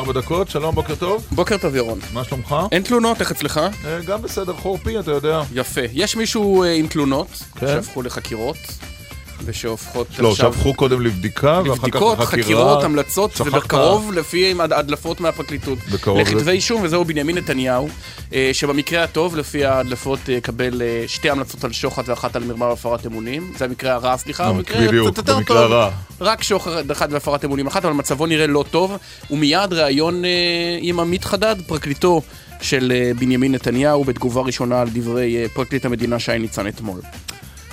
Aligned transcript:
תשע 0.00 0.06
וארבע 0.08 0.20
דקות, 0.20 0.48
שלום, 0.48 0.74
בוקר 0.74 0.94
טוב. 0.94 1.26
בוקר 1.32 1.56
טוב, 1.58 1.76
ירון. 1.76 1.98
מה 2.12 2.24
שלומך? 2.24 2.56
אין 2.72 2.82
תלונות, 2.82 3.20
איך 3.20 3.30
אצלך? 3.30 3.60
אה, 3.84 4.00
גם 4.06 4.22
בסדר, 4.22 4.52
חורפי, 4.52 4.98
אתה 4.98 5.10
יודע. 5.10 5.42
יפה. 5.54 5.80
יש 5.92 6.16
מישהו 6.16 6.62
אה, 6.62 6.72
עם 6.72 6.86
תלונות, 6.86 7.28
כן. 7.28 7.66
שהפכו 7.66 8.02
לחקירות, 8.02 8.56
ושהופכות 9.44 10.06
לא, 10.18 10.30
עכשיו... 10.30 10.52
שהפכו 10.52 10.74
קודם 10.74 11.00
לבדיקה, 11.00 11.60
ואחר 11.64 11.76
כך 11.76 11.84
לבדיקות, 11.84 12.18
לחקירה. 12.18 12.42
חקירות, 12.44 12.84
המלצות, 12.84 13.32
שכחת. 13.32 13.46
ובקרוב 13.46 14.12
לפי 14.12 14.54
הדלפות 14.58 15.20
מהפרקליטות. 15.20 15.78
בקרוב 15.92 16.18
לכתבי 16.18 16.50
אישום, 16.50 16.82
וזהו 16.82 17.04
בנימין 17.04 17.38
נתניהו, 17.38 17.88
אה, 18.32 18.50
שבמקרה 18.52 19.04
הטוב, 19.04 19.36
לפי 19.36 19.64
ההדלפות, 19.64 20.18
אה, 20.28 20.34
יקבל 20.34 20.82
אה, 20.82 21.04
שתי 21.06 21.30
המלצות 21.30 21.64
על 21.64 21.72
שוחד 21.72 22.02
ואחת 22.06 22.36
על 22.36 22.44
מרמה 22.44 22.66
והפרת 22.66 23.06
אמונים. 23.06 23.52
זה 23.58 23.64
המקרה 23.64 23.94
הרע, 23.94 24.16
סליחה, 24.16 24.52
במקרה 24.52 24.86
בדיוק, 24.86 25.06
יותר 25.06 25.36
במקרה 25.36 25.62
טוב. 25.62 25.72
הרע. 25.72 25.90
רק 26.20 26.42
שוחד 26.42 26.90
אחד 26.90 27.08
והפרת 27.12 27.44
אמונים 27.44 27.66
אחת, 27.66 27.84
אבל 27.84 27.94
מצבו 27.94 28.26
נראה 28.26 28.46
לא 28.46 28.64
טוב. 28.70 28.96
ומיד 29.30 29.72
ראיון 29.72 30.22
עם 30.80 31.00
עמית 31.00 31.24
חדד, 31.24 31.56
פרקליטו 31.66 32.22
של 32.62 32.92
בנימין 33.18 33.52
נתניהו, 33.52 34.04
בתגובה 34.04 34.40
ראשונה 34.40 34.80
על 34.80 34.88
דברי 34.92 35.48
פרקליט 35.54 35.84
המדינה 35.84 36.18
שי 36.18 36.38
ניצן 36.38 36.66
אתמול. 36.66 37.00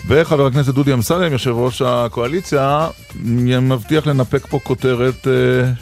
וחבר 0.07 0.45
הכנסת 0.45 0.73
דודי 0.73 0.93
אמסלם, 0.93 1.31
יושב 1.31 1.51
ראש 1.51 1.81
הקואליציה, 1.81 2.87
מבטיח 3.61 4.07
לנפק 4.07 4.45
פה 4.49 4.59
כותרת 4.63 5.27
אה, 5.27 5.31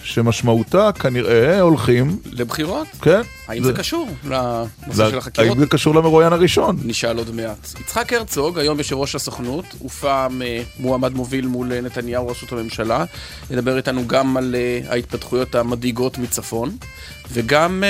שמשמעותה 0.04 0.92
כנראה 0.92 1.62
הולכים, 1.62 2.18
לבחירות? 2.32 2.88
כן? 3.02 3.22
האם 3.48 3.64
זה 3.64 3.74
קשור 3.74 4.10
לנושא 4.24 5.10
של 5.10 5.18
החקירות? 5.18 5.50
האם 5.50 5.60
זה 5.60 5.68
קשור 5.68 5.96
למרואיין 5.96 6.34
הראשון? 6.34 6.78
נשאל 6.86 7.18
עוד 7.18 7.36
מעט. 7.36 7.74
יצחק 7.80 8.14
הרצוג, 8.14 8.60
היום 8.60 8.78
יושב 8.78 8.96
ראש 8.96 9.16
הסוכנות, 9.16 9.66
ופעם 9.86 10.42
אה, 10.42 10.62
מועמד 10.80 11.14
מוביל 11.14 11.48
מול 11.48 11.74
אה, 11.74 11.82
נתניהו, 11.82 12.28
ראשות 12.28 12.52
הממשלה, 12.52 13.06
ידבר 13.52 13.78
איתנו 13.78 14.08
גם 14.08 14.38
על 14.38 14.56
אה, 14.56 14.80
ההתפתחויות 14.92 15.56
המדאיגות 15.56 16.18
מצפון, 16.18 16.78
וגם 17.32 17.84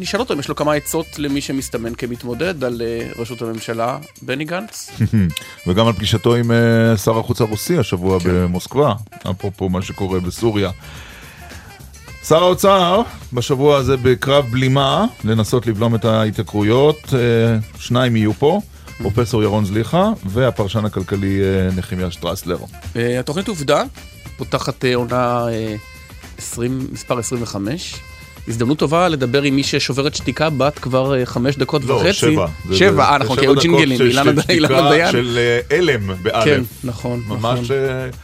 נשאל 0.00 0.20
אותו 0.20 0.34
אם 0.34 0.38
יש 0.38 0.48
לו 0.48 0.56
כמה 0.56 0.74
עצות 0.74 1.18
למי 1.18 1.40
שמסתמן 1.40 1.94
כמתמודד 1.94 2.64
על 2.64 2.82
ראשות 3.18 3.42
הממשלה, 3.42 3.98
בני 4.22 4.44
גנץ. 4.44 4.90
וגם 5.66 5.86
על 5.86 5.92
פגישתו 5.92 6.34
עם 6.34 6.50
שר 7.04 7.18
החוץ 7.18 7.40
הרוסי 7.40 7.78
השבוע 7.78 8.20
כן. 8.20 8.28
במוסקבה, 8.28 8.94
אפרופו 9.30 9.68
מה 9.68 9.82
שקורה 9.82 10.20
בסוריה. 10.20 10.70
שר 12.30 12.44
האוצר 12.44 13.02
בשבוע 13.32 13.76
הזה 13.76 13.96
בקרב 13.96 14.46
בלימה 14.50 15.06
לנסות 15.24 15.66
לבלום 15.66 15.94
את 15.94 16.04
ההתייקרויות, 16.04 17.14
אה, 17.14 17.58
שניים 17.78 18.16
יהיו 18.16 18.32
פה, 18.32 18.60
פרופסור 18.98 19.42
ירון 19.42 19.64
זליכה 19.64 20.10
והפרשן 20.26 20.84
הכלכלי 20.84 21.40
אה, 21.40 21.68
נחמיה 21.76 22.10
שטרסלר. 22.10 22.58
אה, 22.96 23.20
התוכנית 23.20 23.48
עובדה, 23.48 23.82
פותחת 24.36 24.84
עונה 24.94 25.48
אה, 25.48 25.76
20, 26.38 26.88
מספר 26.92 27.18
25. 27.18 27.94
הזדמנות 28.48 28.78
טובה 28.78 29.08
לדבר 29.08 29.42
עם 29.42 29.56
מי 29.56 29.62
ששוברת 29.62 30.14
שתיקה 30.14 30.50
בת 30.50 30.78
כבר 30.78 31.14
אה, 31.20 31.26
חמש 31.26 31.56
דקות 31.56 31.84
לא, 31.84 31.94
וחצי. 31.94 32.12
שבע. 32.12 32.46
זה- 32.68 32.76
שבע, 32.76 32.92
זה- 32.94 33.02
אה 33.02 33.18
נכון, 33.18 33.36
שבע 33.36 33.40
כי 33.40 33.46
היו 33.46 33.54
ג'ינגלים, 33.60 34.00
אילנה 34.50 34.82
דיין. 34.90 35.12
של 35.12 35.38
אה, 35.70 35.76
הלם 35.78 36.10
באלף. 36.22 36.44
כן, 36.44 36.60
נכון, 36.84 37.22
נכון. 37.28 37.38
ממש 37.58 37.70
אה, 37.70 37.76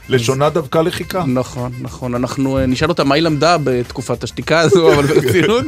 לשונה 0.08 0.50
דווקא 0.50 0.78
לחיקה. 0.78 1.25
נכון, 1.27 1.73
נכון. 1.81 2.14
אנחנו 2.14 2.58
נשאל 2.69 2.89
אותה 2.89 3.05
מה 3.05 3.14
היא 3.14 3.23
למדה 3.23 3.56
בתקופת 3.64 4.25
השתיקה 4.25 4.61
הזו, 4.61 4.89
אבל 4.92 5.06
ברצינות. 5.06 5.64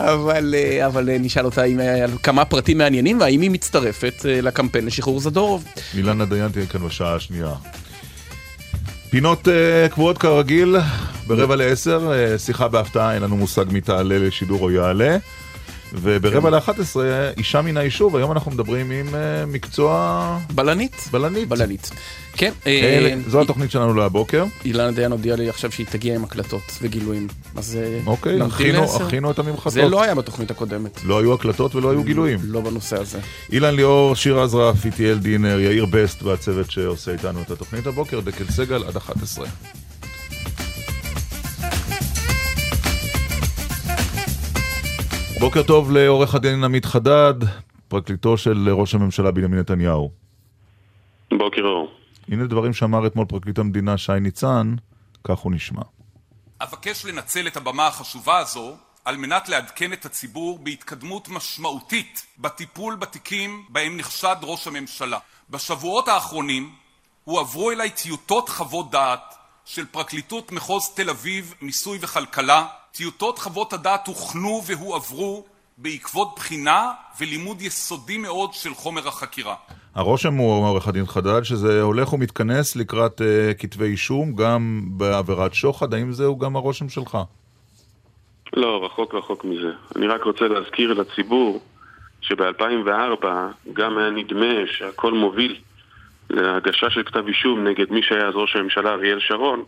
אבל, 0.00 0.54
אבל 0.86 1.08
נשאל 1.20 1.44
אותה 1.44 1.64
אם 1.64 1.78
היה 1.78 2.06
כמה 2.22 2.44
פרטים 2.44 2.78
מעניינים, 2.78 3.20
והאם 3.20 3.40
היא 3.40 3.50
מצטרפת 3.50 4.14
לקמפיין 4.24 4.86
לשחרור 4.86 5.20
זדורוב. 5.20 5.64
אילנה 5.96 6.24
דיין 6.24 6.48
תהיה 6.48 6.66
כאן 6.66 6.80
בשעה 6.88 7.14
השנייה. 7.14 7.52
פינות 9.10 9.48
uh, 9.48 9.92
קבועות 9.92 10.18
כרגיל, 10.18 10.76
ברבע 11.26 11.56
לעשר, 11.56 12.12
uh, 12.12 12.38
שיחה 12.38 12.68
בהפתעה, 12.68 13.14
אין 13.14 13.22
לנו 13.22 13.36
מושג 13.36 13.64
מי 13.72 13.80
תעלה 13.80 14.18
לשידור 14.18 14.62
או 14.62 14.70
יעלה. 14.70 15.16
וברבע 15.92 16.50
לאחת 16.50 16.78
עשרה, 16.78 17.30
אישה 17.36 17.62
מן 17.62 17.76
היישוב, 17.76 18.16
היום 18.16 18.32
אנחנו 18.32 18.50
מדברים 18.50 18.90
עם 18.90 19.08
uh, 19.08 19.12
מקצוע 19.46 20.38
בלנית. 20.54 21.08
בלנית. 21.10 21.48
בלנית. 21.48 21.90
כן, 22.40 22.52
אה, 22.66 23.14
זו 23.26 23.40
התוכנית 23.40 23.70
שלנו 23.70 23.94
להבוקר. 23.94 24.44
אילנה 24.64 24.90
דיין 24.92 25.12
הודיעה 25.12 25.36
לי 25.36 25.48
עכשיו 25.48 25.72
שהיא 25.72 25.86
תגיע 25.90 26.14
עם 26.14 26.24
הקלטות 26.24 26.78
וגילויים. 26.82 27.28
אז 27.56 27.78
אה, 27.82 28.00
אוקיי, 28.06 28.32
נמתין 28.32 28.46
הכינו- 28.50 28.80
לעשר. 28.80 29.06
הכינו 29.06 29.30
את 29.30 29.38
הממחטות. 29.38 29.72
זה 29.72 29.88
לא 29.88 30.02
היה 30.02 30.14
בתוכנית 30.14 30.50
הקודמת. 30.50 31.04
לא 31.04 31.18
היו 31.18 31.34
הקלטות 31.34 31.74
ולא 31.74 31.90
היו 31.90 32.02
גילויים. 32.04 32.38
לא 32.42 32.60
בנושא 32.60 33.00
הזה. 33.00 33.18
אילן 33.52 33.74
ליאור, 33.74 34.14
שיר 34.14 34.40
עזרף, 34.40 34.84
איטיאל 34.86 35.18
דינר, 35.18 35.60
יאיר 35.60 35.86
בסט 35.86 36.22
והצוות 36.22 36.70
שעושה 36.70 37.12
איתנו 37.12 37.42
את 37.42 37.50
התוכנית 37.50 37.86
הבוקר, 37.86 38.20
דקל 38.20 38.44
סגל 38.44 38.84
עד 38.84 38.96
11. 38.96 39.46
בוקר 45.40 45.62
טוב 45.62 45.90
לעורך 45.92 46.34
הדין 46.34 46.64
עמית 46.64 46.84
חדד, 46.84 47.34
פרקליטו 47.88 48.36
של 48.36 48.68
ראש 48.70 48.94
הממשלה 48.94 49.30
בנימין 49.30 49.58
נתניהו. 49.60 50.10
בוקר 51.38 51.62
אור. 51.62 51.99
הנה 52.30 52.46
דברים 52.46 52.72
שאמר 52.72 53.06
אתמול 53.06 53.26
פרקליט 53.26 53.58
המדינה 53.58 53.98
שי 53.98 54.12
ניצן, 54.20 54.74
כך 55.24 55.38
הוא 55.38 55.52
נשמע. 55.52 55.82
אבקש 56.60 57.04
לנצל 57.04 57.46
את 57.46 57.56
הבמה 57.56 57.86
החשובה 57.86 58.38
הזו 58.38 58.76
על 59.04 59.16
מנת 59.16 59.48
לעדכן 59.48 59.92
את 59.92 60.04
הציבור 60.04 60.58
בהתקדמות 60.58 61.28
משמעותית 61.28 62.26
בטיפול 62.38 62.96
בתיקים 62.96 63.64
בהם 63.68 63.96
נחשד 63.96 64.36
ראש 64.42 64.66
הממשלה. 64.66 65.18
בשבועות 65.50 66.08
האחרונים 66.08 66.72
הועברו 67.24 67.70
אליי 67.70 67.90
טיוטות 67.90 68.48
חוות 68.48 68.90
דעת 68.90 69.34
של 69.64 69.86
פרקליטות 69.86 70.52
מחוז 70.52 70.82
תל 70.94 71.10
אביב, 71.10 71.54
מיסוי 71.60 71.98
וכלכלה. 72.00 72.66
טיוטות 72.92 73.38
חוות 73.38 73.72
הדעת 73.72 74.06
הוכנו 74.06 74.62
והועברו 74.66 75.44
בעקבות 75.78 76.34
בחינה 76.36 76.92
ולימוד 77.18 77.62
יסודי 77.62 78.18
מאוד 78.18 78.54
של 78.54 78.74
חומר 78.74 79.08
החקירה. 79.08 79.54
הרושם 80.00 80.34
הוא, 80.34 80.66
עורך 80.66 80.88
הדין 80.88 81.06
חדד, 81.06 81.42
שזה 81.42 81.82
הולך 81.82 82.12
ומתכנס 82.12 82.76
לקראת 82.76 83.20
uh, 83.20 83.24
כתבי 83.58 83.84
אישום, 83.84 84.34
גם 84.34 84.80
בעבירת 84.96 85.54
שוחד, 85.54 85.94
האם 85.94 86.12
זהו 86.12 86.38
גם 86.38 86.56
הרושם 86.56 86.88
שלך? 86.88 87.18
לא, 88.52 88.84
רחוק 88.84 89.14
רחוק 89.14 89.44
מזה. 89.44 89.72
אני 89.96 90.06
רק 90.06 90.24
רוצה 90.24 90.48
להזכיר 90.48 90.92
לציבור 90.92 91.60
שב-2004 92.20 93.26
גם 93.72 93.98
היה 93.98 94.10
נדמה 94.10 94.54
שהכל 94.66 95.12
מוביל 95.12 95.56
להגשה 96.30 96.90
של 96.90 97.02
כתב 97.02 97.26
אישום 97.28 97.66
נגד 97.66 97.90
מי 97.90 98.02
שהיה 98.02 98.28
אז 98.28 98.34
ראש 98.36 98.56
הממשלה 98.56 98.92
אריאל 98.92 99.20
שרון, 99.20 99.64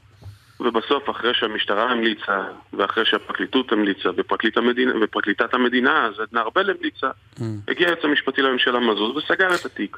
ובסוף, 0.60 1.10
אחרי 1.10 1.34
שהמשטרה 1.34 1.90
המליצה, 1.90 2.40
ואחרי 2.72 3.04
שהפרקליטות 3.06 3.72
המליצה, 3.72 4.08
ופרקליט 4.16 4.56
המדינה, 4.56 4.92
ופרקליטת 5.02 5.54
המדינה, 5.54 6.06
אז 6.06 6.20
עדנה 6.20 6.40
ארבל 6.40 6.70
המליצה, 6.70 7.10
הגיע 7.68 7.86
היועץ 7.86 8.04
המשפטי 8.04 8.42
לממשלה 8.42 8.80
מזוז 8.80 9.16
וסגר 9.16 9.54
את 9.54 9.64
התיק. 9.64 9.96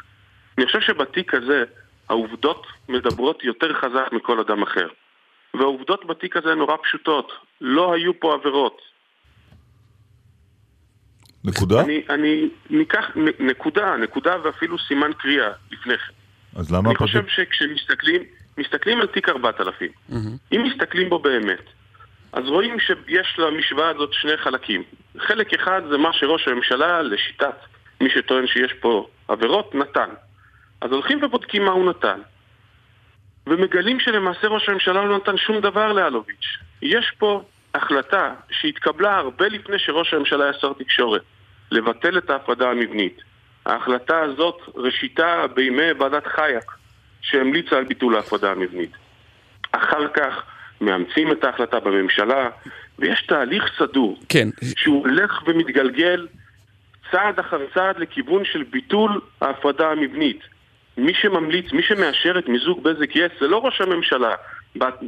אני 0.59 0.67
חושב 0.67 0.81
שבתיק 0.81 1.35
הזה 1.35 1.65
העובדות 2.09 2.67
מדברות 2.89 3.45
יותר 3.45 3.75
חזק 3.75 4.13
מכל 4.13 4.41
אדם 4.41 4.63
אחר. 4.63 4.89
והעובדות 5.55 6.07
בתיק 6.07 6.37
הזה 6.37 6.55
נורא 6.55 6.77
פשוטות. 6.83 7.33
לא 7.61 7.95
היו 7.95 8.21
פה 8.21 8.35
עבירות. 8.35 8.83
נקודה? 11.45 11.81
אני, 11.81 12.03
אני 12.11 12.49
ניקח 12.71 13.11
נ- 13.17 13.47
נקודה, 13.47 13.97
נקודה 13.97 14.37
ואפילו 14.45 14.79
סימן 14.79 15.13
קריאה 15.13 15.51
לפני 15.71 15.99
כן. 15.99 16.13
אז 16.57 16.73
למה 16.73 16.89
אני 16.89 16.97
חושב. 16.97 17.27
שכשמסתכלים 17.29 18.23
מסתכלים 18.59 19.01
על 19.01 19.07
תיק 19.07 19.29
4000, 19.29 19.91
אם 20.53 20.63
מסתכלים 20.63 21.09
בו 21.09 21.19
באמת, 21.19 21.63
אז 22.33 22.45
רואים 22.49 22.77
שיש 22.81 23.39
למשוואה 23.39 23.89
הזאת 23.89 24.13
שני 24.13 24.37
חלקים. 24.37 24.83
חלק 25.19 25.55
אחד 25.55 25.83
זה 25.91 25.99
מה 25.99 26.13
שראש 26.13 26.49
הממשלה, 26.49 27.03
לשיטת 27.03 27.55
מי 28.01 28.11
שטוען 28.11 28.47
שיש 28.47 28.73
פה 28.73 29.07
עבירות, 29.29 29.75
נתן. 29.75 30.09
אז 30.85 30.93
הולכים 30.93 31.19
ובודקים 31.23 31.65
מה 31.65 31.71
הוא 31.71 31.91
נתן. 31.91 32.21
ומגלים 33.47 34.01
שלמעשה 34.01 34.49
ראש 34.49 34.69
הממשלה 34.69 35.05
לא 35.05 35.17
נתן 35.17 35.37
שום 35.37 35.61
דבר 35.61 35.93
לאלוביץ'. 35.93 36.47
יש 36.83 37.13
פה 37.19 37.43
החלטה 37.75 38.35
שהתקבלה 38.51 39.17
הרבה 39.17 39.49
לפני 39.49 39.79
שראש 39.79 40.15
הממשלה 40.15 40.45
היה 40.45 40.53
שר 40.53 40.73
תקשורת, 40.73 41.23
לבטל 41.71 42.19
את 42.19 42.31
ההפרדה 42.31 42.71
המבנית. 42.71 43.21
ההחלטה 43.67 44.21
הזאת 44.21 44.63
ראשיתה 44.75 45.47
בימי 45.55 45.93
ועדת 45.99 46.27
חייק, 46.27 46.65
שהמליצה 47.21 47.77
על 47.77 47.85
ביטול 47.85 48.17
ההפרדה 48.17 48.51
המבנית. 48.51 48.93
אחר 49.73 50.09
כך 50.09 50.43
מאמצים 50.81 51.33
את 51.33 51.45
ההחלטה 51.45 51.81
בממשלה, 51.81 52.49
ויש 52.99 53.27
תהליך 53.27 53.65
סדור, 53.79 54.19
כן, 54.29 54.49
שהוא 54.77 55.01
הולך 55.01 55.43
ומתגלגל 55.47 56.27
צעד 57.11 57.39
אחר 57.39 57.61
צעד 57.75 57.99
לכיוון 57.99 58.45
של 58.45 58.63
ביטול 58.63 59.21
ההפרדה 59.41 59.91
המבנית. 59.91 60.54
מי 60.97 61.15
שממליץ, 61.15 61.73
מי 61.73 61.83
שמאשר 61.83 62.39
את 62.39 62.49
מיזוג 62.49 62.83
בזק 62.83 63.17
יס, 63.17 63.33
זה 63.41 63.49
לא 63.49 63.65
ראש 63.65 63.81
הממשלה 63.81 64.35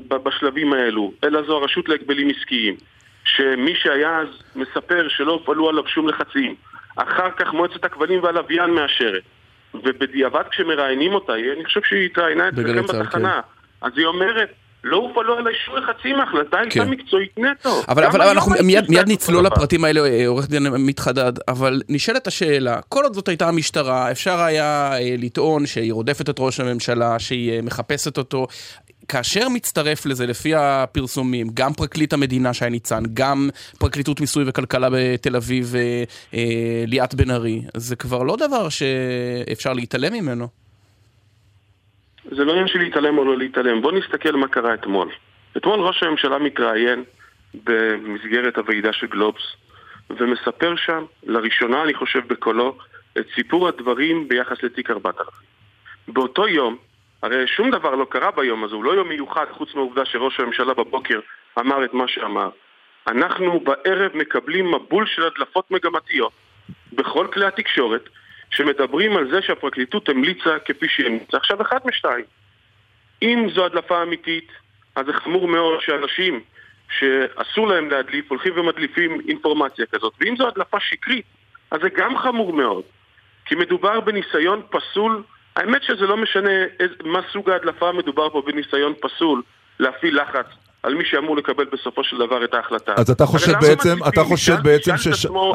בשלבים 0.09 0.73
האלו, 0.73 1.13
אלא 1.25 1.43
זו 1.43 1.57
הרשות 1.57 1.89
להגבלים 1.89 2.29
עסקיים. 2.29 2.77
שמי 3.25 3.75
שהיה 3.75 4.19
אז 4.19 4.29
מספר 4.57 5.09
שלא 5.09 5.33
הופעלו 5.33 5.69
עליו 5.69 5.87
שום 5.87 6.09
לחצים. 6.09 6.55
אחר 6.97 7.31
כך 7.31 7.53
מועצת 7.53 7.85
הכבלים 7.85 8.23
והלוויין 8.23 8.71
מאשרת. 8.71 9.23
ובדיעבד 9.75 10.43
כשמראיינים 10.51 11.15
אותה, 11.15 11.35
אני 11.35 11.65
חושב 11.65 11.81
שהיא 11.85 12.07
התראיינה 12.07 12.49
אצלכם 12.49 12.87
צה"ל, 12.87 13.03
בתחנה, 13.03 13.41
אז 13.81 13.93
היא 13.97 14.07
אומרת, 14.07 14.53
לא 14.85 14.97
הופעלו 14.97 15.39
עליי 15.39 15.55
שום 15.65 15.77
לחצים, 15.77 16.21
ההחלטה 16.21 16.59
הייתה 16.59 16.75
כן. 16.75 16.91
מקצועית 16.91 17.39
נטו. 17.39 17.83
אבל, 17.89 18.05
אבל 18.05 18.21
היום 18.21 18.33
אנחנו 18.33 18.53
מיד, 18.65 18.91
מיד 18.91 19.09
נצלול. 19.09 19.47
לפרטים 19.47 19.85
האלה, 19.85 20.01
אה, 20.01 20.27
עורך 20.27 20.49
דין 20.49 20.67
עמית 20.67 20.99
חדד, 21.01 21.33
אבל 21.49 21.83
נשאלת 21.89 22.27
השאלה, 22.27 22.81
כל 22.89 23.05
עוד 23.05 23.15
זאת 23.15 23.29
הייתה 23.29 23.49
המשטרה, 23.49 24.11
אפשר 24.11 24.41
היה 24.41 24.93
אה, 24.93 25.15
לטעון 25.19 25.67
שהיא 25.67 25.93
רודפת 25.93 26.31
את 26.31 26.37
ראש 26.39 26.61
הממשלה, 26.61 27.19
שהיא 27.19 27.53
אה, 27.53 27.63
מחפשת 27.63 28.19
אותו. 28.19 28.47
כאשר 29.09 29.49
מצטרף 29.49 30.07
לזה, 30.07 30.27
לפי 30.27 30.55
הפרסומים, 30.55 31.49
גם 31.55 31.73
פרקליט 31.73 32.13
המדינה 32.13 32.55
שי 32.55 32.71
ניצן, 32.71 33.03
גם 33.15 33.51
פרקליטות 33.79 34.21
מיסוי 34.21 34.45
וכלכלה 34.47 34.89
בתל 34.93 35.37
אביב, 35.37 35.75
אה, 35.77 36.05
אה, 36.35 36.85
ליאת 36.87 37.15
בן 37.15 37.31
ארי, 37.31 37.63
זה 37.77 37.97
כבר 37.97 38.23
לא 38.23 38.37
דבר 38.37 38.69
שאפשר 38.69 39.73
להתעלם 39.73 40.13
ממנו. 40.13 40.66
זה 42.31 42.45
לא 42.45 42.53
עניין 42.53 42.69
של 42.69 42.79
להתעלם 42.79 43.19
או 43.19 43.25
לא 43.25 43.37
להתעלם. 43.37 43.83
בואו 43.83 43.95
נסתכל 43.95 44.37
מה 44.37 44.49
קרה 44.49 44.75
אתמול. 44.75 45.09
אתמול 45.57 45.81
ראש 45.81 46.03
הממשלה 46.03 46.39
מתראיין 46.39 47.05
במסגרת 47.65 48.59
הוועידה 48.59 48.93
של 48.93 49.07
גלובס, 49.07 49.43
ומספר 50.11 50.77
שם, 50.77 51.05
לראשונה 51.23 51.83
אני 51.83 51.95
חושב 51.95 52.21
בקולו, 52.27 52.79
את 53.19 53.27
סיפור 53.35 53.69
הדברים 53.69 54.29
ביחס 54.29 54.63
לתיק 54.63 54.91
4000. 54.91 55.27
באותו 56.09 56.49
יום, 56.49 56.77
הרי 57.23 57.47
שום 57.47 57.71
דבר 57.71 57.95
לא 57.95 58.07
קרה 58.11 58.31
ביום 58.31 58.65
הזה, 58.65 58.75
הוא 58.75 58.85
לא 58.85 58.93
יום 58.93 59.09
מיוחד, 59.09 59.47
חוץ 59.51 59.75
מהעובדה 59.75 60.05
שראש 60.05 60.41
הממשלה 60.41 60.75
בבוקר 60.75 61.21
אמר 61.59 61.85
את 61.85 61.95
מה 61.95 62.09
שאמר. 62.09 62.49
אנחנו 63.07 63.61
בערב 63.61 64.11
מקבלים 64.15 64.75
מבול 64.75 65.07
של 65.07 65.23
הדלפות 65.23 65.71
מגמתיות 65.71 66.33
בכל 66.93 67.27
כלי 67.33 67.47
התקשורת, 67.47 68.09
שמדברים 68.51 69.17
על 69.17 69.31
זה 69.31 69.43
שהפרקליטות 69.43 70.09
המליצה 70.09 70.59
כפי 70.65 70.89
שהיא 70.89 71.07
המליצה. 71.07 71.37
עכשיו, 71.37 71.63
אחד 71.63 71.79
משתיים. 71.85 72.25
אם 73.23 73.49
זו 73.55 73.65
הדלפה 73.65 74.03
אמיתית, 74.03 74.49
אז 74.97 75.07
זה 75.07 75.13
חמור 75.13 75.49
מאוד 75.49 75.81
שאנשים 75.81 76.41
שאסור 76.99 77.69
להם 77.69 77.91
להדליף 77.91 78.31
הולכים 78.31 78.53
ומדליפים 78.59 79.21
אינפורמציה 79.29 79.87
כזאת. 79.87 80.13
ואם 80.21 80.37
זו 80.37 80.49
הדלפה 80.49 80.81
שקרית, 80.81 81.25
אז 81.71 81.81
זה 81.83 81.89
גם 81.89 82.19
חמור 82.19 82.53
מאוד. 82.53 82.85
כי 83.45 83.55
מדובר 83.55 84.01
בניסיון 84.01 84.63
פסול, 84.71 85.23
האמת 85.57 85.83
שזה 85.83 86.07
לא 86.07 86.17
משנה 86.17 86.51
מה 87.05 87.21
סוג 87.33 87.51
ההדלפה, 87.51 87.93
מדובר 87.93 88.31
פה 88.31 88.43
בניסיון 88.47 88.95
פסול 89.01 89.43
להפעיל 89.79 90.23
לחץ 90.23 90.47
על 90.83 90.95
מי 90.95 91.05
שאמור 91.05 91.37
לקבל 91.37 91.65
בסופו 91.73 92.05
של 92.05 92.17
דבר 92.19 92.45
את 92.45 92.55
ההחלטה. 92.55 92.93
אז 92.97 93.11
אתה 93.11 93.27
חושב 93.27 93.51
למה 93.51 93.61
בעצם? 93.61 93.99
אתה 94.09 94.25
חושב 94.25 94.53
ישאל- 94.53 94.63
בעצם 94.63 94.93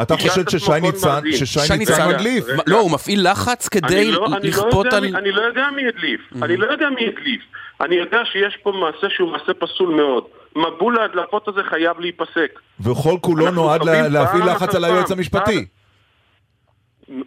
אתה 0.02 0.18
חושב 0.18 0.44
ששי 0.50 0.72
ניצן. 0.82 1.20
ששי 1.32 1.60
שי 1.60 1.78
ניצן 1.78 2.08
מדליף? 2.10 2.46
לא, 2.68 2.80
הוא 2.80 2.92
מפעיל 2.92 3.32
לחץ 3.32 3.68
כדי 3.70 4.02
אני 4.02 4.12
לא, 4.12 4.28
לכפות 4.44 4.74
לא 4.74 4.80
יודע, 4.80 4.98
על... 4.98 5.04
מי- 5.04 5.16
אני 5.18 5.32
לא 5.32 5.42
יודע 5.42 5.68
מי 5.76 5.88
הדליף, 5.88 6.22
אני 6.44 6.58
לא 6.58 6.72
יודע 6.72 6.90
מי 6.90 7.08
הדליף. 7.08 7.42
אני 7.82 7.96
יודע 7.96 8.22
שיש 8.26 8.58
פה 8.64 8.72
מעשה 8.72 9.08
שהוא 9.16 9.32
מעשה 9.32 9.54
פסול 9.54 9.90
מאוד. 9.96 10.24
מבול 10.56 11.00
ההדלפות 11.00 11.48
הזה 11.48 11.60
חייב 11.70 12.00
להיפסק. 12.00 12.60
וכל 12.80 13.16
כולו 13.22 13.52
נועד 13.52 13.82
להפעיל 13.86 14.44
לחץ 14.46 14.76
על 14.76 14.84
היועץ. 14.86 15.12
המשפטי. 15.12 15.66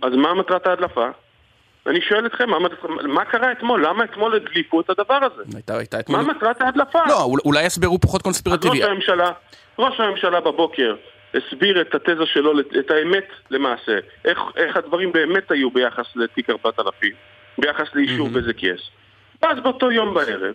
אז 0.03 0.13
מה 0.17 0.35
מטרת 0.35 0.67
ההדלפה? 0.67 1.07
אני 1.87 2.01
שואל 2.01 2.27
אתכם, 2.27 2.51
מה, 2.51 2.59
מה 3.03 3.25
קרה 3.25 3.53
אתמול? 3.53 3.87
למה 3.87 4.05
אתמול 4.05 4.35
הדליפו 4.35 4.81
את 4.81 4.91
הדבר 4.91 5.19
הזה? 5.23 5.43
הייתה, 5.55 5.79
הייתה 5.79 5.97
מה 6.09 6.21
אתמול... 6.21 6.35
מטרת 6.37 6.61
ההדלפה? 6.61 6.99
לא, 7.09 7.23
אול- 7.23 7.41
אולי 7.45 7.63
ההסבר 7.63 7.87
הוא 7.87 7.99
פחות 8.03 8.21
אז 8.21 8.27
ראש 8.27 8.43
קונספירטיבי. 8.43 8.85
הממשלה, 8.85 9.31
ראש 9.79 10.01
הממשלה 10.01 10.41
בבוקר 10.41 10.95
הסביר 11.35 11.81
את 11.81 11.95
התזה 11.95 12.27
שלו, 12.27 12.53
את 12.79 12.91
האמת 12.91 13.25
למעשה, 13.51 13.99
איך, 14.25 14.39
איך 14.57 14.77
הדברים 14.77 15.13
באמת 15.13 15.51
היו 15.51 15.71
ביחס 15.71 16.07
לתיק 16.17 16.51
4000, 16.51 17.13
ביחס 17.59 17.87
לאישור 17.95 18.29
בזק 18.29 18.63
יס. 18.63 18.81
ואז 19.43 19.59
באותו 19.63 19.93
יום 19.93 20.15
בערב, 20.15 20.55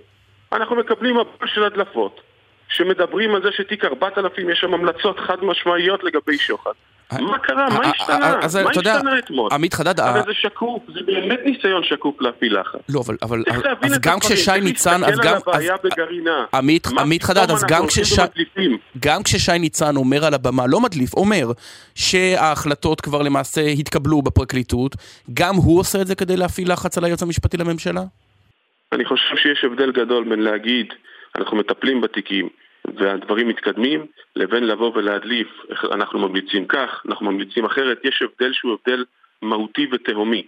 אנחנו 0.52 0.76
מקבלים 0.76 1.14
מבול 1.18 1.48
של 1.48 1.64
הדלפות, 1.64 2.22
שמדברים 2.70 3.36
על 3.36 3.42
זה 3.44 3.52
שתיק 3.52 3.86
4000 3.86 4.50
יש 4.50 4.60
שם 4.60 4.74
המלצות 4.74 5.20
חד 5.20 5.44
משמעיות 5.44 6.04
לגבי 6.04 6.38
שוחד. 6.38 6.72
מה 7.14 7.40
קרה? 7.40 7.68
אה, 7.68 7.70
מה 7.70 7.86
אה, 7.86 7.90
השתנה? 7.90 8.34
אה, 8.34 8.40
אז 8.46 8.56
מה 8.56 8.70
השתנה 8.70 9.20
אתמול? 9.20 9.50
עמית 9.54 9.74
חדד, 9.74 10.00
ה- 10.00 10.22
זה 10.26 10.34
שקוף, 10.34 10.84
זה 10.94 11.00
באמת 11.06 11.40
ניסיון 11.46 11.84
שקוף 11.84 12.22
להפעיל 12.22 12.60
לחץ. 12.60 12.80
לא, 12.90 13.02
אבל, 13.06 13.18
אבל 13.22 13.44
אז 13.82 14.00
גם 14.00 14.20
כששי 14.20 14.52
ניצן, 14.62 15.04
אז 15.04 15.10
להסתכל 15.10 15.28
גם... 15.28 15.34
על 15.34 15.42
הבעיה 15.48 15.74
אז- 15.74 15.80
בגרעינה. 15.84 16.46
עמית, 16.54 16.88
עמית 17.00 17.24
חדד, 17.24 17.52
אז 17.52 17.64
גם 17.68 17.88
כששי... 17.88 18.22
גם 19.00 19.24
כששי 19.24 19.60
ניצן 19.60 19.96
אומר 19.96 20.26
על 20.26 20.34
הבמה, 20.34 20.68
לא 20.68 20.80
מדליף, 20.80 21.14
אומר 21.14 21.52
שההחלטות 21.96 23.02
כבר 23.02 23.22
למעשה 23.22 23.62
התקבלו 23.62 24.22
בפרקליטות, 24.22 24.96
גם 25.34 25.56
הוא 25.56 25.80
עושה 25.80 26.02
את 26.02 26.08
זה 26.08 26.16
כדי 26.16 26.38
להפעיל 26.38 26.72
לחץ 26.72 26.98
על 26.98 27.04
היועץ 27.04 27.24
המשפטי 27.24 27.58
לממשלה? 27.58 28.02
אני 28.92 29.06
חושב 29.06 29.36
שיש 29.38 29.64
הבדל 29.64 29.92
גדול 29.92 30.30
בין 30.30 30.40
להגיד, 30.40 30.86
אנחנו 31.38 31.58
מטפלים 31.58 32.02
בתיקים 32.02 32.50
והדברים 32.96 33.48
מתקדמים, 33.48 34.06
לבין 34.36 34.64
לבוא 34.64 34.92
ולהדליף, 34.96 35.48
אנחנו 35.92 36.20
ממליצים 36.20 36.68
כך, 36.68 37.04
אנחנו 37.08 37.32
ממליצים 37.32 37.66
אחרת, 37.66 38.02
יש 38.04 38.22
הבדל 38.22 38.54
שהוא 38.54 38.74
הבדל 38.74 39.06
מהותי 39.42 39.88
ותהומי. 39.92 40.44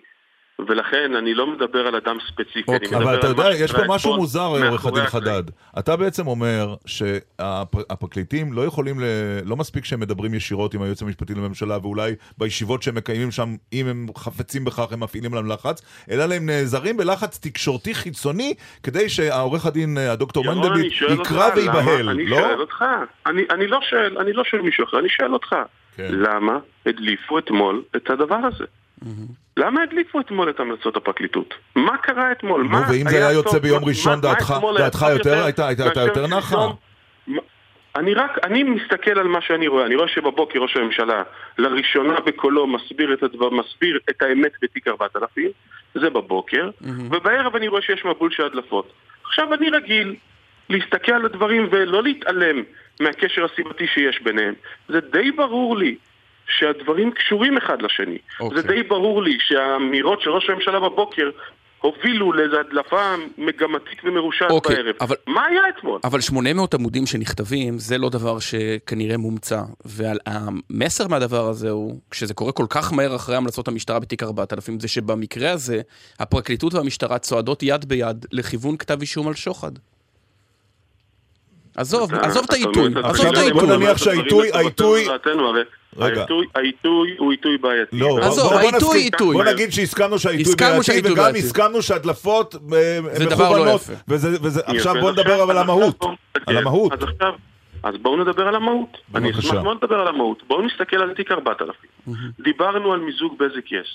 ולכן 0.68 1.16
אני 1.16 1.34
לא 1.34 1.48
מדבר 1.48 1.88
על 1.88 1.96
אדם 1.96 2.18
ספציפי, 2.28 2.64
אני 2.68 2.76
אוקיי. 2.76 2.90
מדבר 2.90 3.04
אבל 3.04 3.20
אתה 3.20 3.28
יודע, 3.28 3.50
יש 3.56 3.72
פה 3.72 3.82
משהו 3.88 4.16
מוזר, 4.16 4.46
עורך 4.46 4.72
מאחורי 4.72 5.02
הדין. 5.02 5.10
חדד. 5.10 5.44
אתה 5.80 5.96
בעצם 5.96 6.28
אומר 6.28 6.76
שהפרקליטים 6.86 8.54
לא 8.54 8.62
יכולים, 8.62 9.00
ל... 9.00 9.04
לא 9.46 9.58
מספיק 9.58 9.86
שהם 9.86 10.00
מדברים 10.00 10.34
ישירות 10.34 10.74
עם 10.74 10.82
היועץ 10.82 11.02
המשפטי 11.02 11.34
לממשלה, 11.34 11.78
ואולי 11.82 12.16
בישיבות 12.38 12.84
שהם 12.84 12.96
מקיימים 12.96 13.32
שם, 13.32 13.56
אם 13.74 13.88
הם 13.88 14.06
חפצים 14.18 14.66
בכך, 14.66 14.92
הם 14.92 15.00
מפעילים 15.00 15.34
עליהם 15.34 15.52
לחץ, 15.52 15.82
אלא 16.12 16.34
הם 16.34 16.46
נעזרים 16.46 16.98
בלחץ 16.98 17.40
תקשורתי 17.42 17.94
חיצוני, 17.94 18.54
כדי 18.84 19.10
שהעורך 19.10 19.66
הדין, 19.66 19.98
הדוקטור 19.98 20.46
ירון, 20.46 20.58
מנדלבליט, 20.58 20.94
אני 21.08 21.22
יקרא 21.22 21.50
וייבהל, 21.56 22.02
למה? 22.02 22.12
אני 22.12 22.26
לא? 22.26 22.38
שואל 22.38 22.62
אותך. 22.62 22.86
אני, 23.26 23.42
אני 23.50 23.68
לא 23.68 23.80
שואל, 23.90 24.18
אני 24.18 24.34
לא 24.34 24.44
שואל 24.44 24.62
מישהו 24.62 24.86
אחר, 24.86 25.00
אני 25.00 25.10
שואל 25.10 25.34
אותך. 25.34 25.56
כן. 25.96 26.08
למה 26.12 26.58
הדליפו 26.86 27.40
אתמול 27.40 27.84
את 27.96 28.10
הדבר 28.10 28.36
הזה? 28.36 28.66
למה 29.58 29.84
הדליפו 29.84 30.20
אתמול 30.20 30.50
את 30.50 30.60
המלצות 30.60 30.98
הפרקליטות? 30.98 31.54
מה 31.76 31.98
קרה 31.98 32.32
אתמול? 32.32 32.62
נו, 32.64 32.70
מה 32.70 32.86
ואם 32.92 33.10
זה 33.10 33.16
היה 33.18 33.32
יוצא? 33.32 33.60
ביום 33.60 33.86
ראשון, 33.86 34.22
דעתך- 34.22 34.60
יותר- 35.10 36.28
נחה? 36.28 36.68
אני 37.96 38.14
רק, 38.14 38.32
אני 38.44 38.64
מסתכל 38.64 39.20
על 39.20 39.28
מה 39.28 39.42
שאני 39.42 39.68
רואה, 39.68 39.86
אני 39.86 39.96
רואה 39.96 40.08
שבבוקר 40.08 40.60
ראש 40.60 40.78
הממשלה 40.78 41.24
לראשונה 41.58 42.20
בקולו 42.20 42.68
מסביר 42.68 43.14
את 43.14 43.24
הדבר, 43.24 43.50
מסביר 43.50 44.00
את 44.10 44.22
האמת 44.22 44.52
בתיק 44.62 44.88
4000, 44.88 45.50
זה 45.94 46.10
בבוקר, 46.10 46.70
ובערב 47.12 47.56
אני 47.56 47.68
רואה 47.68 47.82
שיש 47.82 48.06
מבול 48.06 48.32
של 48.32 48.44
הדלפות. 48.46 48.94
עכשיו 49.26 49.54
אני 49.54 49.70
רגיל 49.70 50.16
להסתכל 50.70 51.12
על 51.12 51.26
הדברים 51.26 51.68
ולא 51.72 52.04
להתעלם 52.04 52.64
מהקשר 53.00 53.46
הסיבתי 53.46 53.88
שיש 53.88 54.22
ביניהם. 54.24 54.54
זה 54.90 55.00
די 55.12 55.32
ברור 55.32 55.78
לי 55.78 55.96
שהדברים 56.60 57.12
קשורים 57.12 57.58
אחד 57.58 57.82
לשני. 57.82 58.18
אוקיי. 58.40 58.62
זה 58.62 58.68
די 58.68 58.84
ברור 58.84 59.24
לי 59.24 59.38
שהאמירות 59.40 60.22
של 60.22 60.30
ראש 60.30 60.50
הממשלה 60.50 60.80
בבוקר 60.80 61.30
הובילו 61.82 62.34
לאיזו 62.34 62.60
הדלפה 62.60 63.02
מגמתית 63.38 63.98
ומרושעת 64.04 64.52
אוקיי, 64.52 64.76
בערב. 64.76 64.96
אבל- 65.02 65.16
מה 65.28 65.46
היה 65.46 65.62
אתמול? 65.78 66.00
אבל 66.04 66.22
800 66.22 66.74
עמודים 66.74 67.06
שנכתבים, 67.06 67.78
זה 67.80 67.98
לא 67.98 68.10
דבר 68.10 68.40
שכנראה 68.40 69.18
מומצא. 69.18 69.62
והמסר 69.86 71.08
מהדבר 71.08 71.48
הזה 71.50 71.70
הוא, 71.70 72.00
כשזה 72.12 72.34
קורה 72.34 72.52
כל 72.52 72.66
כך 72.70 72.94
מהר 72.94 73.16
אחרי 73.16 73.36
המלצות 73.36 73.68
המשטרה 73.68 74.00
בתיק 74.00 74.24
4000, 74.24 74.80
זה 74.80 74.88
שבמקרה 74.88 75.52
הזה, 75.52 75.82
הפרקליטות 76.20 76.74
והמשטרה 76.74 77.18
צועדות 77.20 77.64
יד 77.64 77.86
ביד 77.86 78.26
לכיוון 78.32 78.78
כתב 78.78 79.02
אישום 79.02 79.28
על 79.28 79.34
שוחד. 79.34 79.72
עזוב, 81.78 82.14
עזוב 82.14 82.44
את 82.46 82.54
העיתוי, 82.54 82.92
עזוב 83.04 83.26
את 83.26 83.38
הדברים 83.38 83.54
בוא 83.54 83.62
העיתוי. 83.62 83.78
נניח 83.78 83.98
שהעיתוי- 83.98 84.52
העיתוי- 84.54 85.08
רגע. 85.98 86.26
העיתוי- 86.56 87.16
הוא 87.18 87.32
עיתוי 87.32 87.58
בעייתי. 87.58 88.00
לא, 88.00 88.18
עזוב, 88.22 88.54
העיתוי, 88.54 88.98
עיתוי. 89.00 89.36
בוא 89.36 89.44
נגיד 89.44 89.72
שהסכמנו 89.72 90.20
שהעיתוי 90.20 90.56
בעייתי, 90.58 91.12
וגם. 91.14 91.36
הסכמנו 91.36 91.82
שהדלפות 91.82 92.56
אה, 92.56 92.60
זה 93.14 93.26
דבר 93.26 93.50
לא 93.50 93.56
מכוונות. 93.56 93.82
יפה. 93.82 94.60
עכשיו 94.68 94.96
בוא 95.02 95.12
נדבר 95.12 95.44
אבל 95.44 95.52
על 95.52 95.64
המהות. 95.64 96.04
על. 96.48 96.58
המהות. 96.58 96.92
אז 96.94 97.04
עכשיו, 97.04 97.34
אז 97.84 97.96
בואו 98.02 98.18
נדבר 98.18 98.48
על 98.48 98.56
המהות. 98.56 98.98
אני. 99.16 99.32
אשמח 99.32 99.54
מאוד 99.54 99.78
לדבר 99.84 100.00
על 100.00 100.08
המהות. 100.08 100.44
בואו 100.48 100.62
נסתכל 100.62 100.98
על 101.02 101.14
תיק 101.14 101.32
4000. 101.32 101.76
דיברנו 102.40 102.94
על 102.94 103.00
מיזוג 103.00 103.38
בזק 103.40 103.72
יס. 103.72 103.88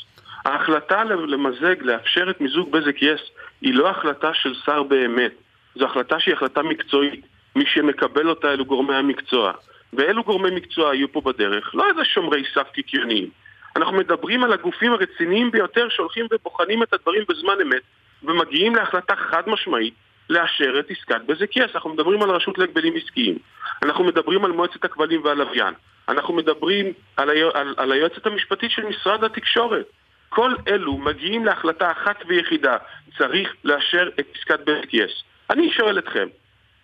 ההחלטה 0.45 1.05
למזג, 1.05 1.75
לאפשר 1.83 2.31
את 2.31 2.41
מיזוג 2.41 2.71
בזק 2.73 3.03
יס, 3.03 3.21
היא 3.62 3.75
לא 3.75 3.91
החלטה 3.91 4.31
של 4.35 4.55
שר 4.67 4.83
באמת. 4.83 5.33
זו 5.79 5.85
החלטה 5.85 6.17
שהיא 6.21 6.35
החלטה 6.35 6.62
מקצועית. 6.62 7.21
מי 7.57 7.65
שמקבל 7.67 8.29
אותה 8.29 8.53
אלו 8.53 8.65
גורמי 8.65 8.95
המקצוע. 8.95 9.53
ואלו 9.93 10.23
גורמי 10.23 10.50
מקצוע 10.50 10.90
היו 10.90 11.12
פה 11.12 11.21
בדרך, 11.21 11.75
לא 11.75 11.88
איזה 11.88 12.05
שומרי 12.05 12.43
סף 12.55 12.71
קיקיוניים. 12.73 13.31
אנחנו 13.76 13.97
מדברים 13.97 14.45
על 14.45 14.52
הגופים 14.52 14.93
הרציניים 14.93 15.50
ביותר 15.50 15.88
שהולכים 15.88 16.26
ובוחנים 16.31 16.83
את 16.83 16.93
הדברים 16.93 17.23
בזמן 17.28 17.55
אמת 17.62 17.83
ומגיעים 18.23 18.75
להחלטה 18.75 19.16
חד 19.16 19.43
משמעית 19.47 19.95
לאשר 20.31 20.81
את 20.81 20.90
עסקת 20.90 21.21
בזק 21.26 21.57
יס. 21.57 21.71
אנחנו 21.75 21.90
מדברים 21.90 22.23
על 22.23 22.31
רשות 22.31 22.59
להגבלים 22.59 22.95
עסקיים. 22.97 23.38
אנחנו 23.83 24.05
מדברים 24.05 24.45
על 24.45 24.52
מועצת 24.52 24.85
הכבלים 24.85 25.25
והלוויין. 25.25 25.75
אנחנו 26.09 26.35
מדברים 26.35 26.93
על, 27.16 27.31
היו, 27.31 27.50
על, 27.55 27.75
על 27.76 27.93
היועצת 27.93 28.26
המשפטית 28.26 28.71
של 28.71 28.85
משרד 28.85 29.25
התקשורת. 29.25 29.87
כל 30.28 30.55
אלו 30.69 30.97
מגיעים 30.99 31.45
להחלטה 31.45 31.93
אחת 31.93 32.16
ויחידה, 32.26 32.76
צריך 33.19 33.55
לאשר 33.64 34.09
את 34.21 34.26
עסקת 34.35 34.61
בזק 34.61 34.95
יס. 34.95 35.23
אני 35.50 35.71
שואל 35.73 35.99
אתכם, 35.99 36.28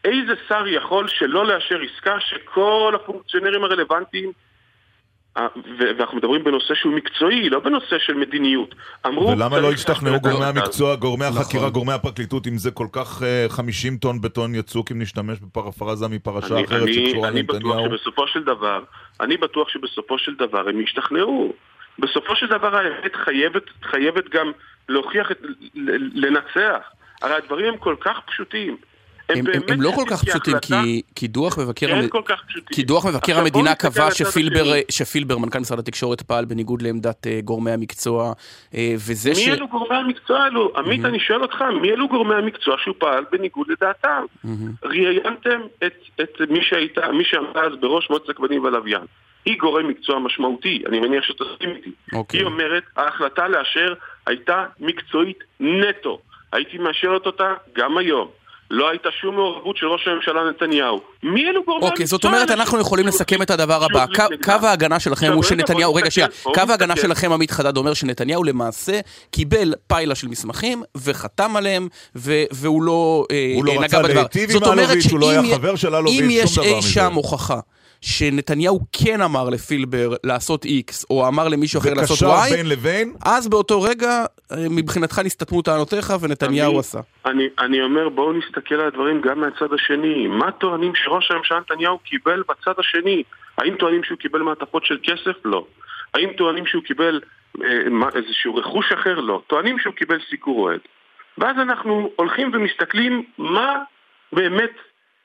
איזה 0.04 0.32
שר 0.48 0.66
יכול 0.66 1.08
שלא 1.08 1.46
לאשר 1.46 1.78
עסקה 1.80 2.16
שכל 2.20 2.92
הפונקציונרים 2.94 3.64
הרלוונטיים 3.64 4.32
אה, 5.36 5.46
ואנחנו 5.78 6.16
מדברים 6.16 6.44
בנושא 6.44 6.74
שהוא 6.74 6.92
מקצועי, 6.92 7.50
לא 7.50 7.60
בנושא 7.60 7.98
של 7.98 8.14
מדיניות. 8.14 8.74
אמרו... 9.06 9.28
ולמה 9.28 9.60
לא 9.60 9.72
השתכנעו 9.72 10.20
גורמי. 10.20 10.44
המקצוע, 10.44 10.96
גורמי 10.96 11.24
החקירה, 11.24 11.62
נכון. 11.62 11.72
גורמי 11.72 11.92
הפרקליטות, 11.92 12.46
אם 12.46 12.58
זה 12.58 12.70
כל 12.70 12.86
כך 12.92 13.22
אה, 13.22 13.46
50 13.48 13.96
טון 13.96 14.20
בטון 14.20 14.54
יצוק, 14.54 14.92
אם 14.92 15.02
נשתמש 15.02 15.38
בפרפרזה 15.38 16.08
מפרשה 16.08 16.54
אני, 16.54 16.64
אחרת 16.64 16.82
אני, 16.82 16.94
שקשורה 16.94 17.28
אני 17.28 17.42
בטוח 17.42 17.56
לנתניהו? 17.56 17.98
שבסופו 17.98 18.26
של 18.26 18.44
דבר, 18.44 18.82
אני 19.20 19.36
בטוח 19.36 19.68
שבסופו 19.68 20.18
של 20.18 20.34
דבר 20.34 20.68
הם 20.68 20.80
ישתכנעו. 20.80 21.52
בסופו 21.98 22.36
של 22.36 22.46
דבר 22.46 22.76
האמת 22.76 23.16
חייבת, 23.16 23.62
חייבת 23.82 24.28
גם 24.28 24.52
להוכיח, 24.88 25.30
לנצח. 26.14 26.82
הרי 27.22 27.34
הדברים 27.34 27.66
הם 27.66 27.76
כל 27.76 27.96
כך 28.00 28.20
פשוטים. 28.26 28.76
הם, 29.28 29.44
הם, 29.54 29.62
הם 29.68 29.82
לא 29.82 29.92
כל 29.94 30.04
כך 30.10 30.24
פשוטים, 30.24 30.54
כי, 30.62 31.02
כי 31.14 31.28
דוח 31.28 31.58
מבקר, 31.58 31.94
המ... 31.94 32.08
כל 32.08 32.22
כך 32.24 32.42
פשוטים. 32.48 32.76
כי 32.76 32.82
דוח 32.82 33.06
מבקר 33.06 33.38
המדינה 33.38 33.74
קבע 33.74 34.10
שפילבר. 34.10 34.64
שפילבר, 34.90 35.38
מנכ"ל 35.38 35.58
משרד 35.58 35.78
התקשורת, 35.78 36.22
פעל 36.22 36.44
בניגוד 36.44 36.82
לעמדת 36.82 37.26
אה, 37.26 37.40
גורמי 37.44 37.70
המקצוע, 37.70 38.32
אה, 38.74 38.94
וזה 38.94 39.30
מי 39.30 39.36
ש... 39.36 39.48
אלו 39.48 39.68
גורמי 39.68 39.96
המקצוע 39.96 40.38
האלו? 40.38 40.72
עמית, 40.76 41.04
אני 41.04 41.20
שואל 41.20 41.42
אותך, 41.42 41.64
מי 41.82 41.90
אלו 41.90 42.08
גורמי 42.08 42.34
המקצוע 42.34 42.76
שהוא 42.82 42.94
פעל 42.98 43.24
בניגוד 43.32 43.66
לדעתם? 43.70 44.24
ראיינתם 44.84 45.60
את, 45.86 45.94
את 46.20 46.40
מי 46.50 46.58
שהייתה, 46.62 47.12
מי 47.12 47.24
שעמדה 47.24 47.60
אז 47.60 47.72
בראש 47.80 48.10
מועצת 48.10 48.28
הכבלים 48.28 48.64
והלוויין. 48.64 49.02
היא 49.44 49.58
גורם 49.58 49.88
מקצוע 49.88 50.18
משמעותי, 50.18 50.82
אני 50.88 51.00
מניח 51.00 51.24
שתסכים 51.24 51.70
איתי. 51.70 51.90
אוקיי. 52.12 52.40
היא 52.40 52.46
אומרת, 52.46 52.82
ההחלטה 52.96 53.48
לאשר 53.48 53.94
הייתה 54.26 54.66
מקצועית 54.80 55.38
נטו. 55.60 56.18
הייתי 56.52 56.78
מאשרת 56.78 57.26
אותה 57.26 57.54
גם 57.76 57.98
היום. 57.98 58.28
לא 58.74 58.88
הייתה 58.90 59.08
שום 59.20 59.34
מעורבות 59.34 59.76
של 59.76 59.86
ראש 59.86 60.08
הממשלה 60.08 60.50
נתניהו. 60.50 61.00
מי 61.22 61.48
אלו 61.48 61.62
גורמי 61.64 61.76
המקצוע 61.76 61.90
אוקיי, 61.90 62.06
זאת 62.06 62.24
אומרת, 62.24 62.50
אנחנו 62.50 62.80
יכולים 62.80 63.06
לסכם 63.06 63.42
את 63.42 63.50
הדבר 63.50 63.84
הבא. 63.84 64.06
קו- 64.44 64.66
ההגנה 64.66 65.00
שלכם 65.00 65.32
הוא 65.32 65.42
שנתניהו, 65.42 65.94
רגע, 65.94 66.10
שנייה, 66.10 66.28
קו 66.42 66.60
ההגנה. 66.68 66.96
שלכם, 66.96 67.32
עמית 67.32 67.50
חדד, 67.50 67.76
אומר 67.76 67.94
שנתניהו 67.94 68.44
למעשה 68.44 69.00
קיבל 69.30 69.74
פיילה 69.86 70.14
של 70.14 70.28
מסמכים 70.28 70.82
וחתם 70.96 71.56
עליהם, 71.56 71.88
והוא 72.14 72.82
לא 72.82 73.24
אה, 73.30 73.52
הוא 73.56 73.64
לא 73.64 73.72
רצה 73.72 73.82
נגע 73.82 73.98
בדבר. 74.02 74.14
להיטיב 74.14 74.50
זאת 74.50 74.62
עם 74.62 74.68
אומרת 74.68 74.88
אלוביץ', 74.88 75.10
הוא 75.10 75.20
לא 75.20 75.32
שאם 75.32 75.44
היה 75.44 75.54
חבר 75.54 75.76
של 75.76 75.94
אלוביץ', 75.94 76.20
אם 76.20 76.30
יש 76.30 76.50
שום 76.54 76.64
דבר 76.64 76.72
אי 76.72 76.78
מזה. 76.78 76.88
שם 76.88 77.12
הוכחה 77.14 77.60
שנתניהו 78.00 78.80
כן 78.92 79.20
אמר 79.20 79.48
לפילבר 79.48 80.14
לעשות 80.24 80.64
X, 80.64 81.04
או 81.10 81.28
אמר 81.28 81.48
למישהו 81.48 81.80
אחר 81.80 81.94
לעשות 81.94 82.22
וקשר 82.22 82.42
Y, 82.44 82.50
בין 82.50 82.68
לבין, 82.68 83.12
אז 83.24 83.48
באותו 83.48 83.82
רגע, 83.82 84.24
מבחינתך 84.70 85.18
נסתתמו 85.24 85.62
טענותיך 85.62 86.12
ונתניהו 86.20 86.70
אני- 86.70 86.78
עשה. 86.78 87.00
אני, 87.26 87.48
אני 87.58 87.82
אומר, 87.82 88.08
בואו 88.08 88.32
נסתכל 88.32 88.74
על 88.74 88.86
הדברים 88.86 89.20
גם 89.20 89.40
מהצד 89.40 89.72
השני. 89.72 90.26
מה 90.26 90.52
טוענים 90.52 90.92
שראש 90.94 91.30
הממשלה 91.30 91.60
נתניהו 91.60 91.98
קיבל 91.98 92.42
בצד 92.48 92.72
השני? 92.78 93.22
האם 93.58 93.74
טוענים 93.74 94.04
שהוא 94.04 94.18
קיבל 94.18 94.42
מעטפות 94.42 94.84
של 94.84 94.98
כסף? 95.02 95.36
לא. 95.44 95.66
האם 96.14 96.32
טוענים 96.36 96.66
שהוא 96.66 96.82
קיבל 96.82 97.20
אה, 97.64 97.68
איזשהו 98.14 98.54
רכוש 98.54 98.92
אחר? 98.92 99.14
לא. 99.20 99.42
טוענים 99.46 99.78
שהוא 99.78 99.94
קיבל 99.94 100.18
סיקור 100.30 100.58
אוהד. 100.60 100.80
ואז 101.38 101.56
אנחנו 101.58 102.10
הולכים 102.16 102.50
ומסתכלים 102.54 103.24
מה 103.38 103.76
באמת 104.32 104.70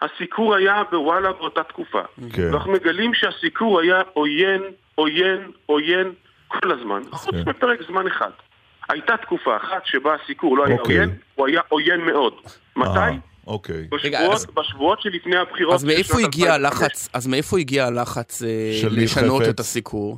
הסיקור 0.01 0.55
היה 0.55 0.83
בוואלה 0.91 1.31
באותה 1.33 1.63
תקופה. 1.63 2.01
כן. 2.33 2.49
ואנחנו 2.53 2.71
מגלים 2.71 3.13
שהסיקור 3.13 3.79
היה 3.79 4.01
עוין, 4.13 4.61
עוין, 4.95 5.51
עוין 5.65 6.11
כל 6.47 6.71
הזמן, 6.71 7.01
חוץ 7.11 7.35
כן. 7.35 7.49
מפרק 7.49 7.79
זמן 7.87 8.07
אחד. 8.07 8.29
הייתה 8.89 9.17
תקופה 9.17 9.57
אחת 9.57 9.81
שבה 9.85 10.15
הסיקור 10.23 10.57
לא 10.57 10.65
היה 10.65 10.75
אוקיי. 10.79 10.97
עוין, 10.97 11.09
הוא 11.35 11.47
היה 11.47 11.61
עוין 11.69 12.01
מאוד. 12.01 12.33
מתי? 12.75 12.89
אה, 12.99 13.11
אוקיי. 13.47 13.87
רגע, 14.03 14.17
בשבועות, 14.19 14.33
אז- 14.35 14.45
בשבועות 14.55 15.01
שלפני 15.01 15.37
הבחירות. 15.37 15.73
אז 15.73 15.83
מאיפה 15.83 16.19
הגיע 16.19 16.55
2005. 16.55 16.81
הלחץ, 16.83 17.09
אז 17.13 17.27
מאיפה 17.27 17.59
הגיע 17.59 17.85
הלחץ 17.85 18.43
אה, 18.43 18.47
לשנות 18.91 19.41
חפץ? 19.41 19.49
את 19.49 19.59
הסיקור? 19.59 20.17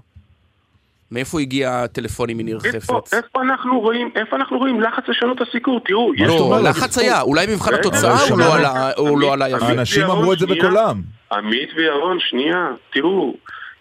מאיפה 1.11 1.39
הגיע 1.39 1.71
הטלפונים 1.83 2.37
מניר 2.37 2.59
איפה, 2.65 2.93
חפץ? 2.93 3.13
איפה 3.13 3.41
אנחנו 3.41 3.79
רואים, 3.79 4.11
איפה 4.15 4.35
אנחנו 4.35 4.57
רואים 4.57 4.81
לחץ 4.81 5.03
לשנות 5.07 5.41
את 5.41 5.47
הסיקור? 5.47 5.79
תראו, 5.85 6.13
יש... 6.15 6.21
שאתה 6.21 6.31
לא, 6.33 6.39
אומר, 6.39 6.61
לחץ 6.61 6.97
היה, 6.97 7.21
אולי 7.21 7.47
במבחן 7.47 7.71
רגע, 7.71 7.79
התוצאה 7.79 8.23
הוא 8.29 8.39
לא 8.39 8.55
עלה- 8.55 8.91
הוא 8.97 9.19
לא 9.21 9.33
עלה 9.33 9.49
יפה. 9.49 9.65
האנשים 9.65 10.01
וירון, 10.03 10.17
אמרו 10.17 10.33
את 10.33 10.39
זה 10.39 10.45
שנייה. 10.47 10.63
בקולם. 10.63 11.01
עמית 11.31 11.69
וירון, 11.75 12.17
שנייה, 12.19 12.67
תראו, 12.93 13.33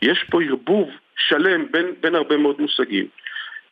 יש 0.03 0.25
פה 0.31 0.43
ערבוב 0.43 0.89
שלם 1.29 1.67
בין, 1.73 1.87
בין 2.01 2.15
הרבה 2.15 2.37
מאוד 2.37 2.57
מושגים. 2.59 3.07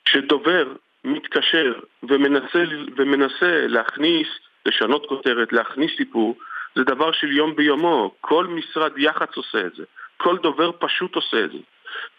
כשדובר 0.05 0.65
מתקשר 1.07 1.73
ומנסה, 2.03 2.65
ומנסה 2.97 3.67
להכניס, 3.67 4.29
לשנות 4.67 5.07
כותרת, 5.07 5.53
להכניס 5.53 5.91
סיפור, 5.97 6.37
זה 6.75 6.85
דבר 6.85 7.13
של 7.13 7.33
יום 7.33 7.57
ביומו. 7.57 8.15
כל 8.21 8.47
משרד 8.47 8.93
יח"צ 8.99 9.37
עושה 9.37 9.61
את 9.67 9.75
זה. 9.75 9.85
כל 10.17 10.37
דובר 10.39 10.71
פשוט 10.79 11.15
עושה 11.15 11.45
את 11.45 11.51
זה. 11.53 11.59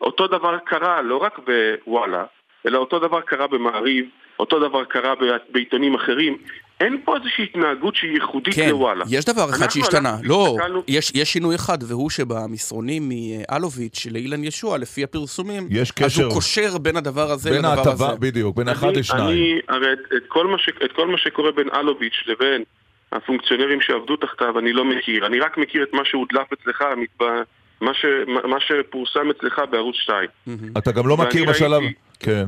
אותו 0.01 0.27
דבר 0.27 0.58
קרה 0.58 1.01
לא 1.01 1.17
רק 1.17 1.39
בוואלה, 1.39 2.25
אלא 2.67 2.77
אותו 2.77 3.00
דבר 3.00 3.22
קרה 3.22 3.48
במעריב, 3.48 4.06
אותו 4.39 4.60
דבר 4.60 4.84
קרה 4.84 5.13
בעיתונים 5.50 5.96
אחרים. 5.96 6.38
אין 6.79 7.01
פה 7.05 7.15
איזושהי 7.17 7.43
התנהגות 7.43 7.96
שהיא 7.96 8.12
ייחודית 8.12 8.53
כן, 8.55 8.69
לוואלה. 8.69 9.05
יש 9.10 9.25
דבר 9.25 9.50
אחד 9.50 9.69
שהשתנה. 9.69 10.17
לא, 10.24 10.36
והסתכלנו- 10.36 10.84
יש 10.88 11.12
יש 11.15 11.34
שינוי 11.34 11.55
אחד, 11.55 11.77
והוא 11.88 12.10
שבמסרונים 12.10 13.10
מאלוביץ' 13.10 14.07
לאילן 14.12 14.43
ישוע, 14.43 14.77
לפי 14.77 15.03
הפרסומים, 15.03 15.67
יש 15.72 15.89
אז 15.89 15.96
קשר. 15.96 16.24
הוא 16.25 16.34
קושר 16.34 16.77
בין 16.77 16.98
הדבר 16.98 17.31
הזה 17.31 17.50
בין 17.50 17.60
לדבר 17.60 17.72
הזה. 17.81 17.89
ההטבה, 17.89 18.15
בדיוק, 18.19 18.55
בין 18.57 18.69
אחד 18.69 18.88
אני- 18.88 19.00
לשניים. 19.00 19.27
אני, 19.27 19.60
הרי 19.69 19.93
את, 19.93 20.13
את, 20.17 20.24
כל 20.27 20.48
מה 20.48 20.57
ש, 20.57 20.69
את 20.86 20.91
כל 20.96 21.07
מה 21.07 21.17
שקורה 21.17 21.51
בין 21.51 21.67
אלוביץ' 21.75 22.24
לבין 22.27 22.63
הפונקציונרים 23.12 23.81
שעבדו 23.81 24.15
תחתיו 24.15 24.60
אני 24.60 24.74
לא 24.74 24.86
מכיר. 24.86 25.25
אני 25.25 25.39
רק 25.39 25.57
מכיר 25.57 25.84
את 25.84 25.93
מה 25.93 26.01
שהודלף 26.05 26.48
אצלך, 26.53 26.81
מת- 26.98 27.22
ב- 27.22 27.41
מה, 27.81 27.93
ש, 27.93 28.05
מה 28.27 28.48
מה 28.48 28.57
שפורסם 28.60 29.29
אצלך 29.29 29.62
בערוץ 29.72 29.96
2. 29.96 30.29
אתה 30.77 30.91
גם 30.91 31.07
לא 31.07 31.17
מכיר 31.17 31.41
ראיתי- 31.41 31.53
בשלב... 31.53 31.81
כן. 32.19 32.46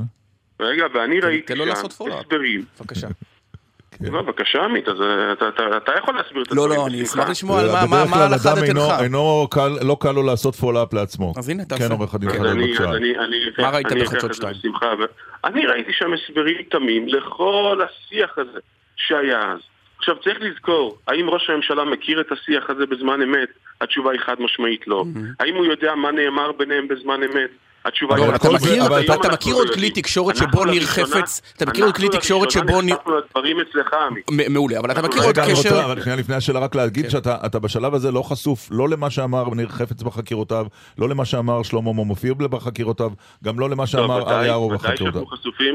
רגע, 0.60 0.86
ואני 0.94 1.20
ראיתי 1.20 1.54
תן 1.54 1.58
לו 1.58 1.66
שם. 1.66 1.72
הסברים. 2.20 2.64
בבקשה. 2.80 3.08
לא, 4.02 4.22
בבקשה 4.22 4.64
עמית, 4.64 4.88
אז 4.88 5.02
אה, 5.02 5.32
אתה, 5.78 5.92
יכול 5.98 6.16
להסביר 6.16 6.42
את 6.44 6.52
לא, 6.52 6.64
הדברים 6.64 6.80
לא, 6.80 6.88
אני 6.88 7.02
בשמחה. 7.04 7.14
אשמח 7.22 7.30
לשמוע 7.30 7.60
על 7.62 7.68
מה- 7.90 8.26
הלכה 8.26 8.54
אדם 8.54 8.64
אינו- 8.64 9.48
דתך. 9.50 9.58
לא 9.82 9.98
קל 10.00 10.12
לו 10.12 10.24
לעשות 10.24 10.56
פולאפ 10.56 10.94
לעצמו. 10.94 11.34
אז 11.38 11.50
הנה, 11.50 11.66
תעשה. 11.66 11.88
כן, 11.88 11.92
עורך 11.92 12.16
הדין 12.16 12.30
אז 12.30 12.36
חדד, 12.36 12.46
אני, 12.46 12.68
בבקשה. 12.68 12.84
אני, 12.92 13.18
אני, 13.20 13.36
מה 13.58 13.70
ראית 13.70 13.92
אני 13.92 14.02
בחדשות 14.02 14.16
אקח 14.18 14.26
את 14.26 14.34
זה 14.34 14.38
שתיים? 14.38 14.54
בשמחה. 14.60 14.86
ו- 15.00 15.04
אני 15.48 15.66
ראיתי 15.66 15.94
שם 15.94 16.14
הסברים 16.14 16.56
תמים 16.72 17.08
לכל 17.08 17.80
השיח 17.86 18.38
הזה 18.38 18.60
שהיה 18.96 19.40
אז. 19.54 19.60
עכשיו 19.98 20.16
צריך 20.24 20.38
לזכור, 20.42 20.98
האם 21.08 21.30
ראש 21.30 21.50
הממשלה 21.50 21.84
מכיר 21.84 22.22
את 22.22 22.32
השיח 22.32 22.70
הזה 22.70 22.86
בזמן 22.86 23.22
אמת? 23.22 23.50
התשובה 23.82 24.12
היא 24.12 24.20
חד 24.20 24.36
משמעית 24.40 24.88
לא. 24.88 25.06
האם 25.40 25.56
הוא 25.56 25.66
יודע 25.66 25.96
מה 25.96 26.12
נאמר 26.12 26.52
ביניהם 26.52 26.88
בזמן 26.88 27.20
אמת? 27.24 27.50
התשובה 27.86 28.16
לא, 28.18 28.24
היא 28.24 28.36
אתה 28.36 28.50
מכיר, 28.50 28.86
אבל 28.88 29.04
אתה- 29.06 29.16
אתה- 29.16 29.30
מכיר 29.30 29.56
עוד 29.56 29.70
כלי 29.74 29.90
תקשורת 29.92 30.36
שבו 30.36 30.66
ניר 30.66 30.84
חפץ, 30.86 31.42
אתה 31.58 31.66
מכיר 31.66 31.86
עוד 31.86 31.96
כלי 31.96 32.10
תקשורת 32.10 32.52
שבו 32.52 32.82
ניר... 32.82 32.96
אנחנו 32.96 33.18
לדברים 33.18 33.58
אצלך, 33.60 33.94
עמית. 33.94 34.26
מ- 34.32 34.54
מעולה, 34.54 34.80
אבל 34.80 34.92
אתה 34.92 35.02
מכיר 35.02 35.22
לא 35.22 35.26
עוד 35.26 35.30
רגע, 35.30 35.44
אני 35.44 35.54
רוצה, 35.54 35.70
קשר... 35.70 35.86
אבל 35.86 36.02
שנייה 36.02 36.18
לפני 36.18 36.36
השאלה 36.36 36.60
רק 36.60 36.76
להגיד 36.76 37.04
כן. 37.06 37.10
שאתה 37.10 37.38
אתה 37.46 37.60
בשלב 37.60 37.94
הזה 37.94 38.12
לא 38.12 38.22
חשוף 38.22 38.68
לא 38.72 38.90
למה 38.90 39.10
שאמר 39.10 39.44
ניר 39.56 39.68
חפץ 39.70 40.02
בחקירותיו, 40.04 40.66
לא 40.98 41.10
למה 41.10 41.26
שאמר 41.26 41.64
שלמה 41.64 41.82
מופירבל 41.94 42.48
בחקירותיו, 42.48 43.12
גם 43.44 43.60
לא 43.60 43.70
למה 43.70 43.84
טוב, 43.84 43.86
שאמר 43.88 44.22
אריה 44.32 44.54
ארו 44.54 44.70
בחקירותיו. 44.70 45.22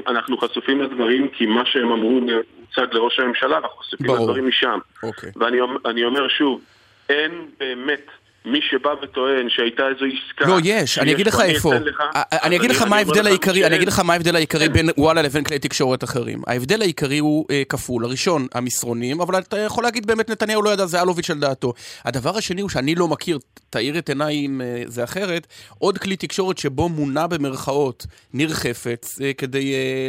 אנחנו 0.09 0.39
חשופים 0.39 0.83
לדברים 0.83 1.29
כי 1.39 1.47
מה 1.47 1.63
שהם 1.67 1.93
אמרו 1.93 2.21
הוצג 2.61 2.95
לראש 2.95 3.19
הממשלה, 3.21 3.57
אנחנו 3.59 3.79
חשופים. 3.79 4.07
לדברים 4.15 4.49
משם. 4.49 4.79
אוקיי. 5.03 5.31
ואני 5.37 5.61
אומר- 5.61 5.81
אני 5.91 6.05
אומר 6.05 6.29
שוב, 6.29 6.61
אין 7.09 7.31
באמת 7.61 8.07
מי 8.45 8.61
שבא 8.63 8.95
וטוען 9.03 9.49
שהייתה 9.49 9.83
איזו 9.89 10.05
עסקה... 10.05 10.47
לא, 10.47 10.57
יש, 10.65 10.99
אני 10.99 11.13
אגיד 11.13 11.27
לך 11.27 11.35
פה, 11.35 11.43
איפה. 11.43 11.77
אתן 11.77 11.83
לך. 11.83 12.03
א- 12.15 12.23
אני 12.47 12.57
אגיד 12.57 12.71
לך 12.71 12.83
מה 12.83 12.97
ההבדל 12.97 13.27
העיקרי, 13.27 13.67
אני. 13.67 13.77
אגיד 13.77 13.89
לך 13.89 14.01
מה 14.01 14.13
ההבדל 14.13 14.37
העיקרי 14.37 14.69
בין 14.69 14.91
וואלה 14.99 15.23
לבין 15.23 15.45
כלי 15.45 15.59
תקשורת 15.59 16.05
אחרים. 16.05 16.43
ההבדל 16.47 16.81
העיקרי 16.81 17.19
הוא 17.19 17.47
אה, 17.51 17.63
כפול. 17.69 18.05
הראשון, 18.05 18.47
המסרונים, 18.55 19.21
אבל 19.21 19.39
אתה 19.39 19.59
יכול 19.59 19.85
להגיד 19.85 20.07
באמת 20.07 20.31
נתניהו 20.31 20.63
לא 20.63 20.71
ידע, 20.71 20.87
זה 20.87 21.03
אלוביץ' 21.03 21.31
על 21.31 21.39
דעתו. 21.39 21.73
הדבר 22.05 22.37
השני 22.37 22.61
הוא 22.61 22.71
שאני 22.71 22.95
לא 22.95 23.09
מכיר, 23.09 23.39
תאיר 23.71 23.99
את 23.99 24.09
עיניי 24.09 24.47
אם 24.47 24.61
אה, 24.61 24.83
זה 24.87 25.05
אחרת, 25.05 25.47
עוד 25.79 25.99
כלי 25.99 26.17
תקשורת 26.17 26.59
שבו 26.59 26.89
מונה 26.89 27.27
במרכאות 27.27 28.07
ניר 28.35 28.49
חפץ 28.49 29.21
אה, 29.21 29.33
כדי 29.33 29.75
אה, 29.75 30.09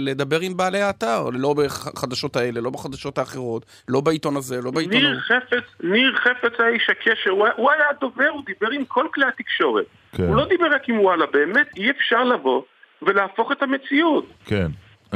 לדבר 0.00 0.40
עם 0.40 0.56
בעלי 0.56 0.80
האתר, 0.80 1.28
לא 1.32 1.54
בחדשות 1.54 2.36
האלה, 2.36 2.60
לא 2.60 2.70
בחדשות 2.70 3.18
האחרות, 3.18 3.66
לא 3.88 4.00
בעיתון 4.00 4.36
הזה, 4.36 4.60
לא 4.62 4.70
בעיתון 4.70 4.94
ניר. 4.94 5.20
חפץ, 5.20 5.64
ניר 5.82 6.16
חפץ 6.16 6.52
היה 6.60 6.68
איש 6.68 6.90
הקשר, 6.90 7.30
היה- 7.74 7.88
הדובר, 7.90 8.28
הוא 8.28 8.42
דיבר 8.46 8.70
עם 8.72 8.84
כל 8.84 9.06
כלי 9.14 9.24
התקשורת. 9.26 9.86
כן. 10.12 10.22
הוא 10.26 10.36
לא 10.36 10.44
דיבר 10.44 10.66
רק 10.74 10.88
עם 10.88 11.00
וואלה, 11.00 11.26
באמת 11.26 11.68
אי 11.76 11.90
אפשר 11.90 12.24
לבוא 12.24 12.62
ולהפוך 13.02 13.52
את 13.52 13.62
המציאות. 13.62 14.26
כן. 14.44 14.66
אי 14.66 14.68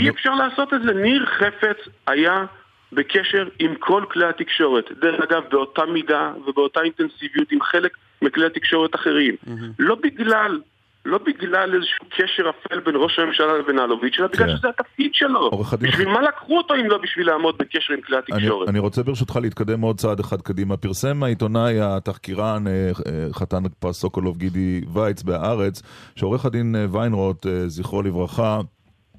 אני- 0.02 0.08
אפשר 0.10 0.34
לעשות 0.34 0.74
את 0.74 0.82
זה. 0.82 0.92
ניר 0.92 1.26
חפץ 1.26 1.76
היה 2.06 2.44
בקשר 2.92 3.48
עם 3.58 3.74
כל 3.74 4.04
כלי 4.10 4.24
התקשורת. 4.26 4.92
דרך 5.00 5.20
אגב, 5.20 5.42
באותה 5.50 5.84
מידה 5.86 6.32
ובאותה 6.46 6.80
אינטנסיביות 6.82 7.52
עם 7.52 7.62
חלק 7.62 7.92
מכלי 8.22 8.46
התקשורת 8.46 8.94
אחרים. 8.94 9.34
לא 9.78 9.94
בגלל, 9.94 10.60
לא 11.08 11.18
בגלל 11.26 11.74
איזשהו 11.74 12.06
קשר 12.16 12.50
אפל 12.50 12.80
בין 12.80 12.94
ראש 12.96 13.18
הממשלה 13.18 13.58
לבין 13.58 13.78
אלוביץ', 13.78 14.14
אלא 14.18 14.26
בגלל 14.26 14.46
כן. 14.46 14.56
שזה 14.56 14.68
התפקיד 14.68 15.10
שלו. 15.14 15.50
בשביל 15.80 16.08
מה 16.08 16.22
לקחו 16.22 16.58
אותו 16.58 16.74
אם 16.74 16.86
לא 16.86 16.98
בשביל 17.02 17.26
לעמוד 17.26 17.58
בקשר 17.58 17.94
עם 17.94 18.00
כלי 18.00 18.16
התקשורת? 18.18 18.68
אני 18.68 18.78
רוצה 18.78 19.02
ברשותך 19.02 19.38
להתקדם 19.42 19.80
עוד 19.80 19.96
צעד 19.96 20.20
אחד 20.20 20.42
קדימה. 20.42 20.76
פרסם 20.76 21.22
העיתונאי, 21.22 21.80
התחקירן, 21.80 22.66
אה, 22.66 22.72
אה, 22.72 23.26
חתן 23.32 23.62
פרס 23.78 24.00
סוקולוב 24.00 24.36
גידי 24.36 24.80
וייץ 24.92 25.22
בהארץ, 25.22 25.82
שעורך 26.16 26.44
הדין 26.44 26.76
אה, 26.76 26.86
ויינרוט, 26.90 27.46
זכרו 27.66 28.02
לברכה, 28.02 28.60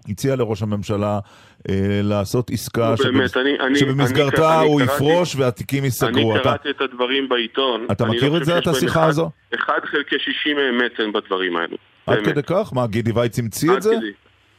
הציע 0.08 0.36
לראש 0.36 0.62
הממשלה 0.62 1.20
אה, 1.70 1.76
לעשות 2.04 2.50
עסקה 2.52 2.90
נו, 2.98 3.04
באמת, 3.14 3.38
אני- 3.38 3.60
אני- 3.60 3.80
שבמסגרתה 3.80 4.60
אני- 4.60 4.68
הוא 4.68 4.80
אני 4.80 4.88
קראתי- 4.88 5.04
יפרוש 5.04 5.36
והתיקים 5.36 5.84
ייסגרו. 5.84 6.32
אני 6.32 6.42
אתה, 6.42 6.44
קראתי 6.44 6.70
את 6.70 6.82
הדברים 6.82 7.30
בעיתון. 7.30 7.86
אתה 7.92 8.04
אני 8.06 8.16
מכיר 8.18 8.30
לא 8.32 8.38
את 8.38 8.46
זה, 8.46 8.58
את 8.58 8.68
השיחה 8.68 9.06
הזו? 9.06 9.30
אחד 9.56 9.80
חלקי 9.86 10.16
שישים 10.20 10.58
אמת 10.60 10.92
אין 11.00 11.12
בדברים 11.14 11.56
האלו. 11.58 11.78
עד 12.08 12.16
באמת. 12.16 12.28
כדי 12.30 12.44
כך? 12.44 12.74
מה, 12.74 12.88
גידי 12.88 13.12
וייץ 13.16 13.40
המציא 13.40 13.74
את 13.74 13.82
זה? 13.82 13.96
כדי. 14.00 14.12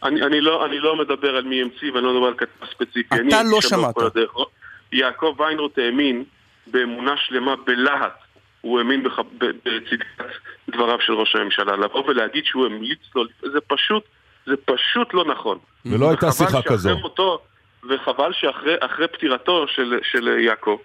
אני, 0.03 0.23
אני, 0.23 0.41
לא, 0.41 0.67
אני 0.67 0.79
לא 0.79 0.97
מדבר 0.97 1.37
על 1.37 1.45
מי 1.45 1.63
המציא 1.63 1.93
ואני 1.93 2.05
לא 2.05 2.15
מדבר 2.15 2.27
על 2.27 2.35
כתב 2.37 2.67
ספציפי. 2.75 3.01
אתה 3.15 3.41
אני 3.41 3.51
לא 3.51 3.61
שמעת. 3.61 3.95
יעקב 4.93 5.35
ויינרוט 5.39 5.79
האמין 5.79 6.25
באמונה 6.67 7.15
שלמה 7.17 7.55
בלהט. 7.67 8.13
הוא 8.61 8.79
האמין 8.79 9.03
בח... 9.03 9.19
ב- 9.19 9.45
בצדקת 9.65 10.25
דבריו 10.71 10.99
של 11.01 11.13
ראש 11.13 11.37
הממשלה. 11.37 11.77
לבוא 11.77 12.05
ולהגיד 12.09 12.45
שהוא 12.45 12.67
המליץ 12.67 12.99
לו, 13.15 13.25
זה 13.53 13.59
פשוט, 13.67 14.03
זה 14.47 14.55
פשוט 14.65 15.15
לא 15.15 15.25
נכון. 15.25 15.59
ולא 15.87 16.11
הייתה 16.11 16.33
שיחה 16.33 16.63
כזו. 16.63 16.97
מותו, 16.97 17.39
וחבל 17.91 18.33
שאחרי 18.33 18.75
אחרי 18.81 19.09
פטירתו 19.09 19.67
של, 19.69 19.99
של 20.03 20.29
יעקב, 20.39 20.77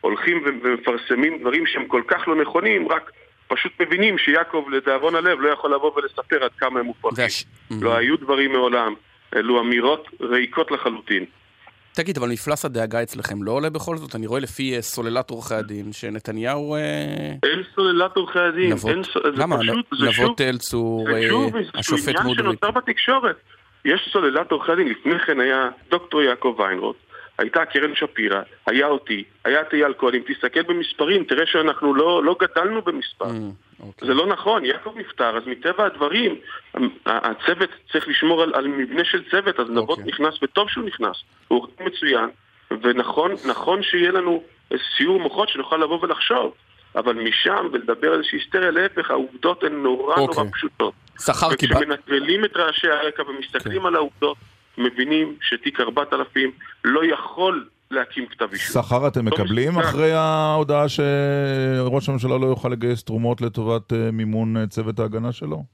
הולכים 0.00 0.44
ומפרסמים 0.46 1.38
דברים 1.40 1.66
שהם 1.66 1.86
כל 1.86 2.02
כך 2.08 2.28
לא 2.28 2.42
נכונים, 2.42 2.88
רק 2.88 3.10
פשוט 3.48 3.72
מבינים 3.80 4.18
שיעקב, 4.18 4.64
לדאבון 4.70 5.14
הלב, 5.14 5.40
לא 5.40 5.48
יכול 5.48 5.74
לבוא 5.74 5.92
ולספר 5.96 6.44
עד 6.44 6.50
כמה 6.58 6.80
הם 6.80 6.86
מופרכים. 6.86 7.26
לא 7.70 7.96
היו 7.96 8.16
דברים 8.16 8.52
מעולם. 8.52 8.94
אלו 9.36 9.60
אמירות 9.60 10.08
ריקות 10.20 10.70
לחלוטין. 10.70 11.24
תגיד, 11.94 12.16
אבל 12.18 12.28
מפלס 12.28 12.64
הדאגה 12.64 13.02
אצלכם 13.02 13.42
לא 13.42 13.52
עולה 13.52 13.70
בכל 13.70 13.96
זאת? 13.96 14.14
אני 14.14 14.26
רואה 14.26 14.40
לפי 14.40 14.76
אה, 14.76 14.82
סוללת 14.82 15.30
עורכי 15.30 15.54
הדין 15.54 15.92
שנתניהו... 15.92 16.74
אה, 16.74 16.80
אין 17.42 17.62
סוללת 17.74 18.16
עורכי 18.16 18.38
הדין, 18.38 18.72
נבות- 18.72 18.90
אין. 18.90 19.02
זה 19.02 19.10
למה? 19.42 19.58
פשוט, 19.58 19.86
זה 20.00 20.12
שוב, 20.12 20.24
נבות 20.24 20.40
זה 21.06 21.14
אה, 21.16 21.28
שוב 21.28 21.56
איזשהו 21.56 21.78
השופט 21.78 22.08
עניין 22.08 22.26
מודריק. 22.26 22.46
שנוצר 22.46 22.70
בתקשורת. 22.70 23.36
יש 23.84 24.08
סוללת 24.12 24.50
עורכי 24.52 24.72
הדין, 24.72 24.88
לפני 24.88 25.18
כן 25.26 25.40
היה 25.40 25.68
דוקטור 25.90 26.22
יעקב 26.22 26.54
ויינרוט, 26.58 26.96
הייתה 27.38 27.64
קרן 27.64 27.94
שפירא, 27.94 28.40
היה 28.66 28.86
אותי, 28.86 29.24
היה 29.44 29.60
את 29.60 29.74
אייל 29.74 29.92
כהן, 29.98 30.14
אם 30.14 30.22
תסתכל 30.26 30.62
במספרים, 30.62 31.24
תראה 31.24 31.46
שאנחנו 31.46 31.94
לא, 31.94 32.24
לא 32.24 32.36
גדלנו 32.40 32.82
במספר. 32.82 33.24
אה, 33.24 33.30
אוקיי. 33.80 34.08
זה 34.08 34.14
לא 34.14 34.26
נכון, 34.26 34.64
יעקב 34.64 34.94
נפטר, 34.96 35.36
אז 35.36 35.42
מטבע 35.46 35.86
הדברים, 35.86 36.36
הצוות 37.06 37.70
צריך 37.92 38.08
לשמור 38.08 38.42
על, 38.42 38.54
על 38.54 38.68
מבנה 38.68 39.04
של 39.04 39.22
צוות, 39.30 39.60
אז 39.60 39.70
נבות 39.70 39.98
אוקיי. 39.98 40.04
נכנס, 40.04 40.34
וטוב 40.42 40.68
שהוא 40.68 40.84
נכנס, 40.84 41.16
הוא 41.48 41.58
עורך 41.58 41.70
מצוין, 41.80 42.30
ונכון 42.70 43.34
נכון 43.48 43.82
שיהיה 43.82 44.10
לנו 44.10 44.42
סיור 44.96 45.20
מוחות 45.20 45.48
שנוכל 45.48 45.76
לבוא 45.76 45.98
ולחשוב, 46.02 46.54
אבל 46.96 47.12
משם, 47.12 47.68
ולדבר 47.72 48.08
על 48.08 48.18
איזושהי 48.18 48.38
היסטריה, 48.38 48.70
להפך, 48.70 49.10
העובדות 49.10 49.64
הן 49.64 49.82
נורא 49.82 50.16
אוקיי. 50.16 50.36
נורא 50.36 50.50
פשוטות. 50.52 50.94
שכר 51.20 51.54
קיבלת? 51.54 51.76
וכשמנטרלים 51.76 52.44
את 52.44 52.56
רעשי 52.56 52.88
הרקע 52.88 53.22
ומסתכלים 53.22 53.80
כן. 53.80 53.86
על 53.86 53.94
העובדות, 53.94 54.36
מבינים 54.78 55.36
שתיק 55.40 55.80
4000 55.80 56.50
לא 56.84 57.00
יכול 57.04 57.68
להקים 57.90 58.26
כתב 58.26 58.48
אישום. 58.52 58.82
שכר 58.82 59.08
אתם 59.08 59.28
לא 59.28 59.32
מקבלים. 59.34 59.78
אחרי 59.78 60.12
ההודעה 60.12 60.86
שראש 60.88 62.08
הממשלה 62.08 62.38
לא 62.38 62.46
יוכל 62.46 62.68
לגייס 62.68 63.04
תרומות 63.04 63.40
לטובת 63.40 63.92
אה, 63.92 64.10
מימון 64.10 64.56
אה, 64.56 64.66
צוות 64.66 64.98
ההגנה 64.98 65.32
שלו? 65.32 65.64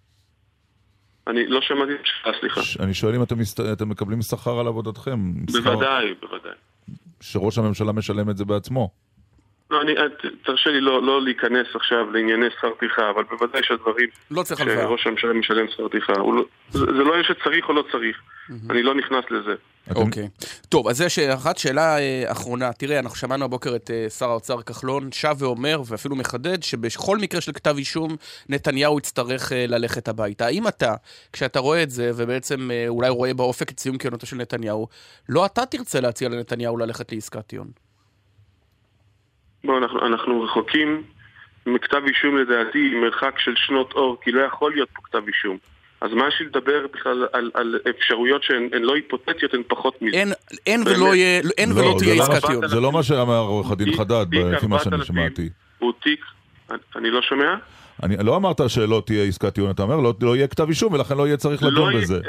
אני 1.26 1.46
לא 1.46 1.61
שמעתי 1.61 1.92
את 1.92 2.00
השאלה, 2.02 2.38
סליחה. 2.40 2.84
אני 2.84 2.94
שואל 2.94 3.14
אם 3.14 3.22
אתם. 3.22 3.37
אתם 3.72 3.88
מקבלים 3.88 4.22
שכר 4.22 4.61
על 4.61 4.66
עבודתכם. 4.66 5.32
שכר 5.50 5.61
בוודאי, 5.61 6.14
בוודאי. 6.20 6.52
שראש 7.20 7.58
הממשלה 7.58 7.92
משלם 7.92 8.30
את 8.30 8.37
זה 8.37 8.44
בעצמו. 8.44 8.90
לא, 9.70 9.83
אני, 9.83 9.94
ת- 9.94 10.46
תרשה 10.46 10.70
לי 10.70 10.81
לא, 10.81 11.02
לא 11.02 11.22
להיכנס 11.22 11.66
עכשיו 11.74 12.11
לענייני 12.11 12.46
שכר 12.59 12.70
טרחה, 12.81 13.11
אבל 13.11 13.22
בוודאי 13.31 13.62
שהדברים 13.64 14.09
לא 14.31 14.42
צריך 14.42 14.61
הלוואה. 14.61 14.83
שראש 14.83 15.07
הממשלה 15.07 15.33
משלם 15.33 15.66
שכר 15.68 15.88
טרחה, 15.88 16.12
לא, 16.12 16.44
זה, 16.70 16.78
זה 16.78 16.92
לא 16.92 17.11
עניין 17.11 17.24
שצריך 17.24 17.68
או 17.68 17.74
לא 17.74 17.85
צריך, 17.92 18.16
אני 18.70 18.83
לא 18.83 18.94
נכנס 18.94 19.24
לזה. 19.31 19.54
אוקיי. 19.96 20.28
טוב, 20.68 20.88
אז 20.88 20.96
זה 20.96 21.09
שאלה 21.09 21.35
אחת. 21.35 21.59
שאלה 21.59 21.98
אה, 21.98 22.24
אחרונה. 22.33 22.72
תראה, 22.72 22.98
אנחנו 22.98 23.16
שמענו 23.16 23.44
הבוקר 23.44 23.76
את 23.76 23.90
אה, 23.90 24.11
שר 24.11 24.31
האוצר 24.31 24.62
כחלון 24.62 25.12
שב 25.12 25.35
ואומר, 25.38 25.83
ואפילו 25.87 26.16
מחדד, 26.16 26.62
שבכל 26.62 27.18
מקרה 27.18 27.40
של 27.40 27.52
כתב 27.52 27.74
אישום, 27.78 28.16
נתניהו 28.48 28.98
יצטרך 28.98 29.52
אה, 29.52 29.64
ללכת 29.68 30.09
הביתה. 30.09 30.46
האם 30.46 30.68
אתה, 30.68 30.94
כשאתה 31.33 31.59
רואה 31.61 31.83
את 31.83 31.90
זה, 31.90 32.11
ובעצם 32.16 32.70
אה, 32.70 32.85
אולי 32.88 33.09
רואה 33.09 33.35
באופק 33.35 33.70
את 33.70 33.81
סיום 33.81 33.98
כהונתו 33.98 34.26
של 34.26 34.37
נתניהו, 34.37 34.88
לא 35.28 35.46
אתה 35.46 35.66
תרצה 35.66 36.00
להציע 36.00 36.28
לנתניהו 36.28 36.76
ללכת 36.76 37.12
לעסקת 37.12 37.46
טיעון? 37.46 37.88
בואו, 39.64 39.78
אנחנו, 39.78 40.06
אנחנו 40.06 40.42
רחוקים 40.42 41.02
מכתב 41.66 42.00
אישום 42.06 42.36
לדעתי 42.38 42.94
מרחק 43.02 43.38
של 43.38 43.52
שנות 43.56 43.92
אור, 43.92 44.16
כי 44.22 44.30
לא 44.32 44.40
יכול 44.42 44.72
להיות 44.72 44.88
פה 44.94 45.00
כתב 45.04 45.22
אישום. 45.26 45.58
אז 46.00 46.10
מה 46.12 46.28
יש 46.28 46.40
לי 46.40 46.46
לדבר 46.46 46.86
בכלל 46.94 47.26
על, 47.32 47.50
על 47.54 47.78
אפשרויות 47.90 48.42
שהן 48.42 48.68
הן 48.72 48.82
לא 48.82 48.94
היפותטיות, 48.94 49.54
הן 49.54 49.62
פחות 49.68 50.02
מזה. 50.02 50.16
אין, 50.16 50.32
אין? 50.66 50.82
ולא 50.86 51.14
יהיה, 51.14 51.40
אין 51.58 51.70
לא, 51.72 51.80
ולא 51.80 51.94
תהיה 51.98 52.14
לא 52.14 52.22
עסקת 52.22 52.46
טיעון. 52.46 52.68
זה 52.68 52.80
לא 52.80 52.92
מה 52.92 53.02
שאמר 53.02 53.38
עורך 53.38 53.70
הדין 53.70 53.96
חדד, 53.96 54.26
לפי 54.34 54.66
מה 54.66 54.78
שאני 54.78 54.96
4000 54.96 55.02
שמעתי. 55.04 55.48
הוא 55.78 55.92
תיק, 56.02 56.20
אני 56.96 57.10
לא 57.10 57.22
שומע? 57.22 57.54
אני 58.02 58.16
לא 58.24 58.36
אמרת 58.36 58.60
שלא 58.68 59.02
תהיה 59.06 59.24
עסקת 59.24 59.54
טיעון, 59.54 59.70
אתה 59.70 59.82
אומר 59.82 59.96
לא, 59.96 60.14
לא 60.22 60.36
יהיה 60.36 60.46
כתב 60.46 60.68
אישום 60.68 60.92
ולכן 60.92 61.16
לא 61.16 61.26
יהיה 61.26 61.36
צריך 61.36 61.62
לא 61.62 61.70
לדון 61.70 61.92
יהיה- 61.92 62.02
בזה. 62.02 62.20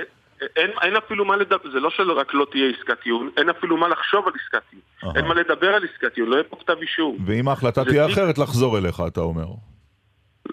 אין, 0.56 0.71
אין 0.82 0.95
אפילו 0.95 1.25
מה 1.25 1.36
לדבר, 1.38 1.71
זה 1.73 1.80
לא 1.80 1.89
שרק 1.89 2.34
לא 2.34 2.45
תהיה 2.52 2.65
עסקת 2.80 2.99
טיעון, 3.04 3.30
אין 3.38 3.49
אפילו 3.49 3.78
מה 3.78 3.88
לחשוב 3.88 4.28
על 4.28 4.34
עסקת 4.43 4.69
טיעון. 4.69 4.84
אהה. 5.04 5.12
אין 5.15 5.25
מה 5.25 5.34
לדבר 5.34 5.67
על 5.67 5.84
עסקת 5.84 6.13
טיעון, 6.13 6.30
לא 6.30 6.36
יהיה 6.36 6.43
פה 6.43 6.56
כתב 6.60 6.75
אישום. 6.82 7.17
ואם 7.25 7.47
ההחלטה 7.47 7.86
תהיה 7.86 8.06
תיק- 8.08 8.13
אחרת, 8.13 8.38
לחזור 8.38 8.78
אליך, 8.78 9.02
אתה 9.08 9.21
אומר. 9.21 9.45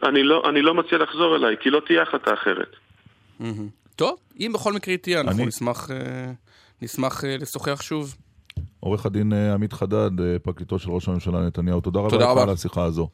אני 0.03 0.23
לא, 0.23 0.49
אני 0.51 0.63
לא 0.63 0.75
מציע 0.75 0.99
לחזור 0.99 1.37
אליי, 1.37 1.57
כי 1.61 1.71
לא 1.71 1.81
תהיה 1.87 2.03
החלטה 2.03 2.35
אחרת. 2.35 2.77
טוב, 3.97 4.17
אם 4.41 4.51
בכל 4.55 4.73
מקרה 4.73 4.93
היא 4.95 4.99
תהיה, 4.99 5.21
אנחנו 5.21 5.39
אני- 5.39 5.47
נשמח, 5.47 5.91
אה, 5.91 5.97
נשמח 6.83 7.25
אה, 7.25 7.37
לשוחח 7.41 7.83
שוב. 7.83 8.15
עורך 8.81 9.07
הדין 9.07 9.33
אה, 9.33 9.55
עמית 9.55 9.73
חדד, 9.73 10.21
אה, 10.21 10.39
פרקליטו 10.43 10.79
של 10.79 10.91
ראש 10.91 11.09
הממשלה 11.09 11.41
נתניהו, 11.47 11.81
תודה 11.81 12.01
רבה 12.01 12.11
תודה 12.11 12.25
לך 12.25 12.31
רבה. 12.31 12.43
על 12.43 12.49
השיחה 12.51 12.85
הזו. 12.85 13.09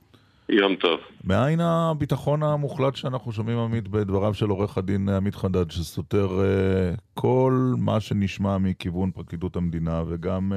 יום 0.48 0.76
טוב. 0.76 1.00
מאין 1.24 1.60
הביטחון 1.60 2.42
המוחלט 2.42 2.96
שאנחנו 2.96 3.32
שומעים, 3.32 3.58
עמית, 3.58 3.88
בדבריו 3.88 4.34
של 4.34 4.48
עורך 4.48 4.78
הדין 4.78 5.08
עמית 5.08 5.34
חדד, 5.34 5.70
שסותר 5.70 6.28
uh, 6.28 7.00
כל 7.14 7.74
מה 7.78 8.00
שנשמע 8.00 8.58
מכיוון 8.58 9.10
פרקליטות 9.10 9.56
המדינה, 9.56 10.02
וגם 10.08 10.52
uh, 10.52 10.54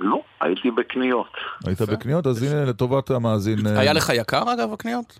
לא, 0.00 0.20
הייתי 0.40 0.70
בקניות. 0.70 1.32
היית. 1.66 1.82
בקניות? 1.82 2.26
אז 2.26 2.42
הנה, 2.42 2.64
לטובת 2.64 3.10
המאזין... 3.10 3.66
היה 3.66 3.92
לך 3.92 4.10
יקר 4.14 4.42
אגב 4.54 4.72
הקניות? 4.72 5.18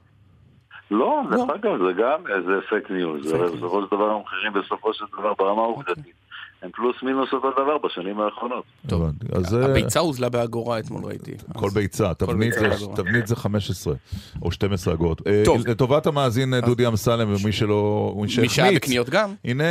לא, 0.91 1.23
לא. 1.31 1.37
דרך 1.37 1.51
אגב, 1.55 1.79
זה 1.87 2.03
גם 2.03 2.21
איזה 2.37 2.53
fake 2.69 2.91
news. 2.91 3.33
בסופו 3.33 3.81
של 3.83 3.97
דבר 3.97 4.11
המחירים 4.11 4.53
בסופו 4.53 4.95
של 4.95 5.05
דבר 5.19 5.33
ברמה 5.39 5.63
העובדתית. 5.63 6.15
הם 6.63 6.71
פלוס 6.71 6.97
מינוס 7.03 7.29
אותו 7.33 7.51
דבר 7.51 7.79
בשנים 7.79 8.21
האחרונות. 8.21 8.65
טוב. 8.89 9.03
אז 9.33 9.55
אה, 9.55 9.65
הביצה 9.65 10.01
הוזלה 10.01 10.29
באגורה 10.29 10.79
אתמול 10.79 11.05
ראיתי. 11.05 11.33
כל 11.57 11.69
ביצה, 11.75 12.15
תבנית 12.15 12.53
זה- 12.53 12.69
באגורה. 12.69 12.97
תבנית 12.97 13.27
זה 13.27 13.37
15 13.37 13.95
או 14.43 14.53
12 14.53 14.95
אגורות. 14.95 15.27
אה, 15.27 15.43
טוב. 15.45 15.67
לטובת 15.69 16.07
המאזין 16.07 16.55
אה, 16.55 16.61
דודי 16.61 16.87
אמסלם 16.87 17.29
ומי 17.29 17.53
שלא... 17.53 18.13
מי 18.43 18.49
שהיה 18.49 18.73
בקניות 18.77 19.09
גם? 19.11 19.31
הנה 19.45 19.65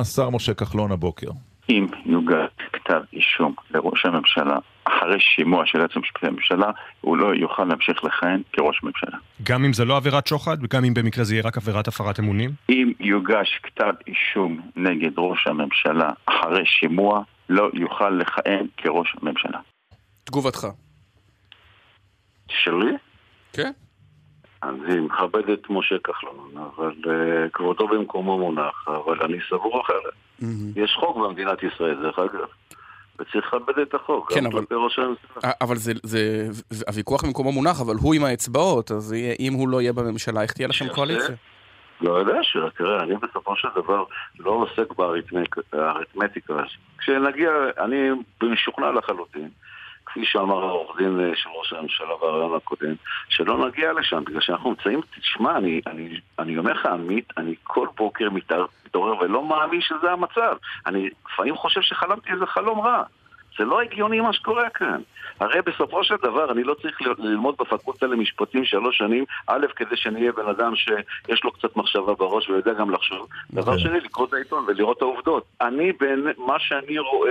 השר 0.00 0.30
משה 0.30 0.54
כחלון 0.54 0.92
הבוקר. 0.92 1.28
אם 1.70 1.86
יוגש 2.06 2.34
כתב 2.72 3.00
אישום 3.12 3.54
לראש 3.70 4.06
הממשלה 4.06 4.56
אחרי 4.88 5.20
שימוע 5.20 5.66
של 5.66 5.78
היועץ 5.78 5.96
המשפטי 5.96 6.26
לממשלה, 6.26 6.70
הוא 7.00 7.16
לא 7.16 7.34
יוכל 7.34 7.64
להמשיך 7.64 8.04
לכהן 8.04 8.42
כראש 8.52 8.82
ממשלה. 8.82 9.18
גם 9.42 9.64
אם 9.64 9.72
זה 9.72 9.84
לא 9.84 9.96
עבירת 9.96 10.26
שוחד, 10.26 10.56
וגם 10.62 10.84
אם 10.84 10.94
במקרה 10.94 11.24
זה 11.24 11.34
יהיה 11.34 11.44
רק 11.44 11.56
עבירת 11.56 11.88
הפרת 11.88 12.20
אמונים? 12.20 12.50
אם 12.68 12.92
יוגש 13.00 13.60
כתב 13.62 13.92
אישום 14.06 14.60
נגד 14.76 15.10
ראש 15.16 15.46
הממשלה 15.46 16.10
אחרי 16.26 16.66
שימוע, 16.66 17.22
לא 17.48 17.70
יוכל 17.74 18.10
לכהן 18.10 18.66
כראש 18.76 19.16
ממשלה. 19.22 19.58
תגובתך. 20.24 20.66
שלי? 22.48 22.92
כן. 23.52 23.70
אני 24.62 25.00
מכבד 25.00 25.50
את 25.50 25.70
משה 25.70 25.96
כחלון, 26.04 26.54
אבל 26.56 26.94
uh, 27.04 27.50
כבודו 27.52 27.88
במקומו 27.88 28.38
מונח, 28.38 28.84
אבל 28.86 29.22
אני 29.22 29.38
סבור 29.48 29.80
אחרת. 29.80 30.12
Mm-hmm. 30.40 30.80
יש 30.80 30.96
חוק 31.00 31.16
במדינת 31.16 31.62
ישראל, 31.62 31.94
דרך 32.02 32.18
אגב, 32.18 32.48
וצריך 33.20 33.54
לכבד 33.54 33.78
את 33.82 33.94
החוק, 33.94 34.32
כן, 34.32 34.40
גם 34.40 34.46
אבל- 34.46 34.60
כלפי 34.60 34.74
ראש 34.74 34.98
הממשלה. 34.98 35.52
אבל 35.60 35.76
זה, 35.76 35.92
זה, 36.02 36.46
זה, 36.70 36.84
הוויכוח 36.88 37.24
במקומו 37.24 37.52
מונח, 37.52 37.80
אבל 37.80 37.94
הוא 38.00 38.14
עם 38.14 38.24
האצבעות, 38.24 38.90
אז 38.90 39.12
יהיה- 39.12 39.34
אם 39.40 39.52
הוא 39.52 39.68
לא 39.68 39.80
יהיה 39.80 39.92
בממשלה, 39.92 40.42
איך 40.42 40.52
תהיה 40.52 40.68
לכם. 40.68 40.88
קואליציה? 40.94 41.34
לא 42.00 42.12
יודע, 42.18 42.38
ש- 42.42 42.56
תראה, 42.78 43.02
אני 43.02 43.14
בסופו 43.16 43.56
של 43.56 43.68
דבר 43.76 44.04
לא 44.38 44.50
עוסק 44.50 44.92
באריתמטיקה. 45.72 46.54
כשנגיע, 46.98 47.50
אני 47.84 47.96
משוכנע 48.42 48.92
לחלוטין, 48.92 49.48
כפי 50.08 50.24
שאמר 50.24 50.64
העורך 50.64 50.96
דין 50.98 51.20
אה, 51.20 51.36
של 51.36 51.48
ראש 51.58 51.72
הממשלה 51.72 52.16
ברעיון 52.20 52.56
הקודם, 52.56 52.94
שלא 53.28 53.68
נגיע 53.68 53.92
לשם, 53.92 54.24
בגלל 54.24 54.40
שאנחנו 54.40 54.70
נמצאים, 54.70 55.00
תשמע, 55.20 55.56
אני, 55.56 55.80
אני, 55.86 56.20
אני 56.38 56.58
אומר 56.58 56.72
לך, 56.72 56.86
עמית, 56.86 57.32
אני 57.36 57.54
כל 57.62 57.88
בוקר 57.96 58.28
מתעורר 58.30 59.18
ולא 59.20 59.48
מאמין 59.48 59.80
שזה 59.80 60.12
המצב. 60.12 60.56
אני 60.86 61.10
לפעמים 61.32 61.56
חושב 61.56 61.80
שחלמתי 61.80 62.32
איזה 62.32 62.46
חלום 62.46 62.80
רע. 62.80 63.02
זה 63.58 63.64
לא 63.64 63.80
הגיוני 63.80 64.20
מה 64.20 64.32
שקורה 64.32 64.70
כאן. 64.70 65.00
הרי 65.40 65.62
בסופו 65.62 66.04
של 66.04 66.14
דבר 66.22 66.52
אני 66.52 66.64
לא 66.64 66.74
צריך 66.74 67.00
ללמוד 67.18 67.54
בפקולטה 67.58 68.06
למשפטים 68.06 68.64
שלוש 68.64 68.98
שנים, 68.98 69.24
א', 69.46 69.66
כדי 69.76 69.96
שאני 69.96 70.20
אהיה 70.20 70.32
בן 70.32 70.48
אדם 70.48 70.76
שיש 70.76 71.44
לו 71.44 71.52
קצת 71.52 71.76
מחשבה 71.76 72.14
בראש 72.14 72.48
ויודע 72.48 72.72
גם 72.72 72.90
לחשוב. 72.90 73.28
דבר 73.52 73.78
שני, 73.78 74.00
לקרוא 74.00 74.26
את 74.26 74.32
העיתון 74.32 74.64
ולראות 74.68 74.96
את 74.96 75.02
העובדות. 75.02 75.44
אני, 75.60 75.92
בין 75.92 76.26
מה 76.38 76.58
שאני 76.58 76.98
רואה 76.98 77.30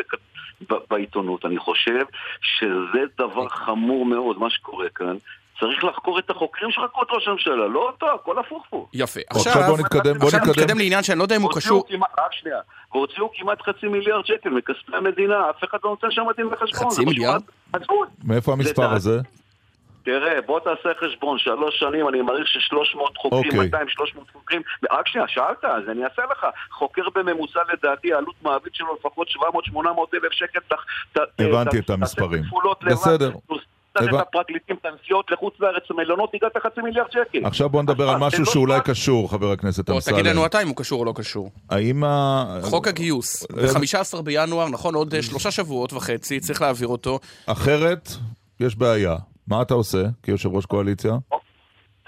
בעיתונות, 0.90 1.46
אני 1.46 1.58
חושב 1.58 2.06
שזה 2.42 3.04
דבר 3.18 3.50
חמור 3.50 4.06
מאוד, 4.06 4.40
מה 4.40 4.50
שקורה 4.50 4.90
כאן. 4.90 5.16
צריך 5.60 5.84
לחקור 5.84 6.20
את 6.20 6.30
החוקרים 6.30 6.72
שחקרו 6.72 7.04
את 7.04 7.08
ראש 7.12 7.28
הממשלה, 7.28 7.68
לא 7.68 7.80
אותו, 7.80 8.06
הכל 8.16 8.40
הפוך 8.40 8.66
פה. 8.70 8.88
יפה. 8.94 9.20
עכשיו 9.30 9.54
בוא 9.68 9.78
נתקדם, 9.78 10.18
בוא 10.18 10.26
עכשיו 10.28 10.40
נתקדם. 10.40 10.52
נתקדם 10.64 10.78
לעניין 10.78 11.04
שאני 11.04 11.18
לא 11.20 11.24
יודע 11.24 11.36
אם 11.36 11.42
הוא 11.42 11.52
קשור... 11.56 11.84
כמעט- 11.90 12.20
רק 12.20 12.34
שנייה. 12.34 12.60
והוציאו 12.92 13.30
כמעט 13.34 13.62
חצי 13.62 13.88
מיליארד 13.88 14.26
שקל 14.26 14.50
מכספי 14.50 14.96
המדינה, 14.96 15.50
אף 15.50 15.64
אחד 15.64 15.78
לא 15.84 15.90
נותן 15.90 16.08
שם 16.12 16.24
דין 16.38 16.46
וחשבון. 16.46 16.90
חצי 16.92 17.06
מיליארד? 17.06 17.42
מאיפה 18.24 18.54
המספר 18.54 18.88
זה- 18.90 18.96
הזה? 18.96 19.20
תראה, 20.04 20.42
בוא 20.46 20.60
תעשה 20.60 20.90
חשבון, 21.00 21.38
שלוש 21.40 21.80
שנים, 21.80 22.10
אני 22.10 22.22
מעריך 22.22 22.48
ש-300 22.48 22.98
חוקרים, 23.18 23.44
אוקיי. 23.46 23.60
200, 23.60 23.90
300 23.90 24.28
חוקרים, 24.34 24.62
רק 24.92 25.08
שנייה, 25.08 25.28
שאלת, 25.28 25.66
אז 25.66 25.84
אני 25.92 26.04
אעשה 26.04 26.22
לך. 26.32 26.46
חוקר 26.72 27.02
בממוצע 27.16 27.60
לדעתי, 27.74 28.14
העלות 28.14 28.36
מעביד 28.42 28.76
שלו 28.76 28.96
לפחות 29.00 29.28
700-800 29.30 29.80
אלף 30.14 30.32
שקל. 30.32 30.60
ת- 30.60 30.74
ת- 31.18 31.42
הבנתי 31.42 31.78
ת- 31.78 31.80
את 31.80 31.86
תעשה 31.86 31.94
המספרים. 31.94 32.44
כפולות 32.44 32.84
לבד, 32.84 32.92
בסדר. 32.94 33.32
תוסיף 33.48 33.67
את 34.04 34.28
הפרקליטים, 34.28 34.76
את 34.82 34.86
הנסיעות 34.86 35.32
לחוץ 35.32 35.54
לארץ, 35.60 35.84
מלונות, 35.98 36.32
הגעת 36.34 36.58
חצי 36.64 36.82
מיליארד 36.82 37.12
שקל. 37.12 37.46
עכשיו 37.46 37.70
בוא 37.70 37.82
נדבר 37.84 38.10
על 38.10 38.18
משהו 38.18 38.40
לא 38.40 38.52
שאולי. 38.52 38.80
קשור, 38.86 39.32
חבר 39.32 39.52
הכנסת 39.52 39.90
בוא, 39.90 40.00
תגיד 40.02 40.26
לנו 40.26 40.30
אמסלם. 40.30 40.46
אתה 40.46 40.62
אם 40.62 40.68
הוא 40.68 40.76
קשור 40.76 41.00
או 41.00 41.06
לא 41.06 41.14
קשור. 41.16 41.52
האם 41.70 42.04
ה... 42.04 42.46
חוק 42.62 42.88
הגיוס, 42.88 43.46
אה, 43.58 43.68
ב-15 43.68 44.22
בינואר, 44.22 44.70
נכון, 44.70 44.96
עוד 44.96 45.14
אה, 45.14 45.22
שלושה 45.22 45.52
שבועות 45.52 45.94
וחצי, 45.94 46.40
צריך 46.40 46.62
להעביר 46.62 46.88
אותו. 46.88 47.20
אחרת, 47.46 48.10
יש 48.60 48.76
בעיה. 48.76 49.16
מה 49.48 49.62
אתה 49.62 49.74
עושה 49.74 50.04
כיושב 50.24 50.50
ראש 50.54 50.66
קואליציה? 50.66 51.14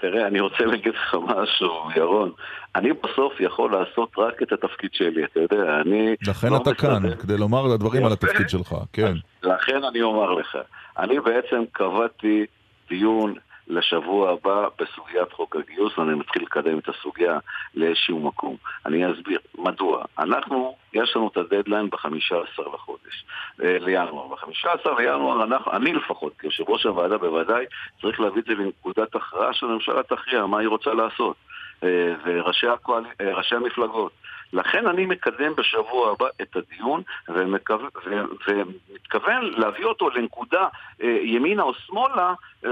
תראה, 0.00 0.26
אני 0.26 0.40
רוצה 0.40 0.64
להגיד 0.64 0.94
לך 0.94 1.16
משהו, 1.26 1.88
ירון. 1.96 2.32
אני 2.76 2.92
בסוף 2.92 3.40
יכול 3.40 3.72
לעשות 3.72 4.12
רק 4.18 4.42
את 4.42 4.52
התפקיד 4.52 4.90
שלי, 4.92 5.24
אתה 5.24 5.40
יודע, 5.40 5.80
אני... 5.80 6.14
לכן 6.28 6.48
לא 6.48 6.56
אתה 6.56 6.74
כאן, 6.74 7.02
מסתדר. 7.02 7.16
כדי 7.16 7.36
לומר 7.36 7.66
את 7.66 7.72
הדברים 7.72 8.06
על. 8.06 8.12
התפקיד 8.12 8.48
שלך. 8.48 8.74
כן. 8.92 9.12
לכן 9.42 9.84
אני 9.84 10.02
אומר 10.02 10.32
לך, 10.32 10.58
אני 10.98 11.20
בעצם 11.20 11.62
קבעתי 11.72 12.46
דיון 12.88 13.34
לשבוע 13.70 14.30
הבא 14.30 14.68
בסוגיית 14.78 15.32
חוק 15.32 15.56
הגיוס, 15.56 15.98
ואני 15.98 16.14
מתחיל 16.14 16.42
לקדם 16.42 16.78
את 16.78 16.88
הסוגיה 16.88 17.38
לאיזשהו 17.74 18.20
מקום. 18.20 18.56
אני 18.86 19.12
אסביר 19.12 19.38
מדוע. 19.58 20.04
אנחנו, 20.18 20.76
יש 20.92 21.16
לנו 21.16 21.28
את 21.28 21.36
הדדליין 21.36 21.90
ב-15 21.90 22.74
לחודש, 22.74 23.24
אה, 23.62 23.76
לינואר. 23.80 24.26
ב-15 24.28 24.90
לינואר, 24.98 25.44
אנחנו, 25.44 25.72
אני 25.72 25.92
לפחות, 25.92 26.32
כיושב 26.38 26.64
ראש 26.68 26.86
הוועדה 26.86 27.18
בוודאי, 27.18 27.64
צריך 28.00 28.20
להביא 28.20 28.42
את 28.42 28.46
זה 28.46 28.54
לנקודת 28.54 29.14
הכרעה 29.14 29.52
שהממשלה 29.52 30.02
תכריע 30.02 30.46
מה 30.46 30.58
היא 30.58 30.68
רוצה 30.68 30.94
לעשות. 30.94 31.36
אה, 31.84 32.14
וראשי 32.24 32.66
הקואל... 32.66 33.04
אה, 33.20 33.56
המפלגות. 33.56 34.12
לכן 34.52 34.86
אני 34.86 35.06
מקדם 35.06 35.52
בשבוע 35.56 36.12
הבא 36.12 36.26
את 36.42 36.56
הדיון 36.56 37.02
ומקו... 37.28 37.74
ו... 37.74 38.10
ומתכוון 38.48 39.44
להביא 39.56 39.84
אותו 39.84 40.10
לנקודה 40.10 40.68
אה, 41.02 41.18
ימינה 41.24 41.62
או 41.62 41.72
שמאלה 41.74 42.34
אה, 42.64 42.70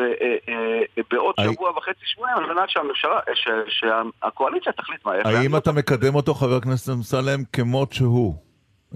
אה, 0.48 1.02
בעוד 1.10 1.34
שבוע 1.40 1.70
וחצי 1.70 2.00
שבועיים 2.04 2.36
על 2.36 2.54
מנת 2.54 2.70
שהממשלה, 2.70 3.18
ש... 3.34 3.48
שהקואליציה 3.68 4.72
תחליט 4.72 5.04
מה 5.04 5.12
האם 5.24 5.56
אתה 5.56 5.72
מקדם 5.72 6.14
אותו, 6.14 6.34
חבר 6.34 6.56
הכנסת 6.56 6.92
אמסלם, 6.92 7.44
כמות 7.52 7.92
שהוא, 7.92 8.34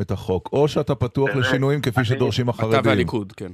את 0.00 0.10
החוק, 0.10 0.48
או 0.52 0.68
שאתה 0.68 0.94
פתוח 0.94 1.30
לשינויים 1.36 1.80
כפי 1.80 2.04
שדורשים 2.04 2.50
אתה 2.50 2.56
החרדים? 2.58 2.80
והליכוד, 2.84 3.32
כן. 3.32 3.52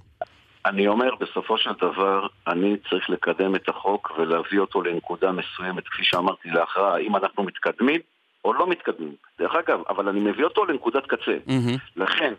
אני 0.67 0.89
אומר, 0.89 1.11
בסופו 1.21 1.59
של 1.59 1.71
דבר, 1.81 2.27
אני 2.47 2.77
צריך 2.91 3.11
לקדם 3.11 3.55
את 3.55 3.69
החוק 3.69 4.13
ולהביא 4.19 4.59
אותו 4.59 4.83
לנקודה 4.83 5.33
מסוימת, 5.33 5.89
כפי 5.89 6.05
שאמרתי, 6.05 6.51
להכרעה, 6.51 6.95
האם 6.95 7.17
אנחנו 7.17 7.43
מתקדמים 7.43 8.01
או 8.49 8.53
לא 8.53 8.69
מתקדמים. 8.69 9.15
דרך 9.39 9.53
אגב, 9.55 9.81
אבל 9.89 10.09
אני 10.09 10.21
מביא 10.21 10.45
אותו 10.45 10.65
לנקודת 10.65 11.07
קצה. 11.07 11.37
מהמם. 11.47 11.77
לכן, 11.97 12.35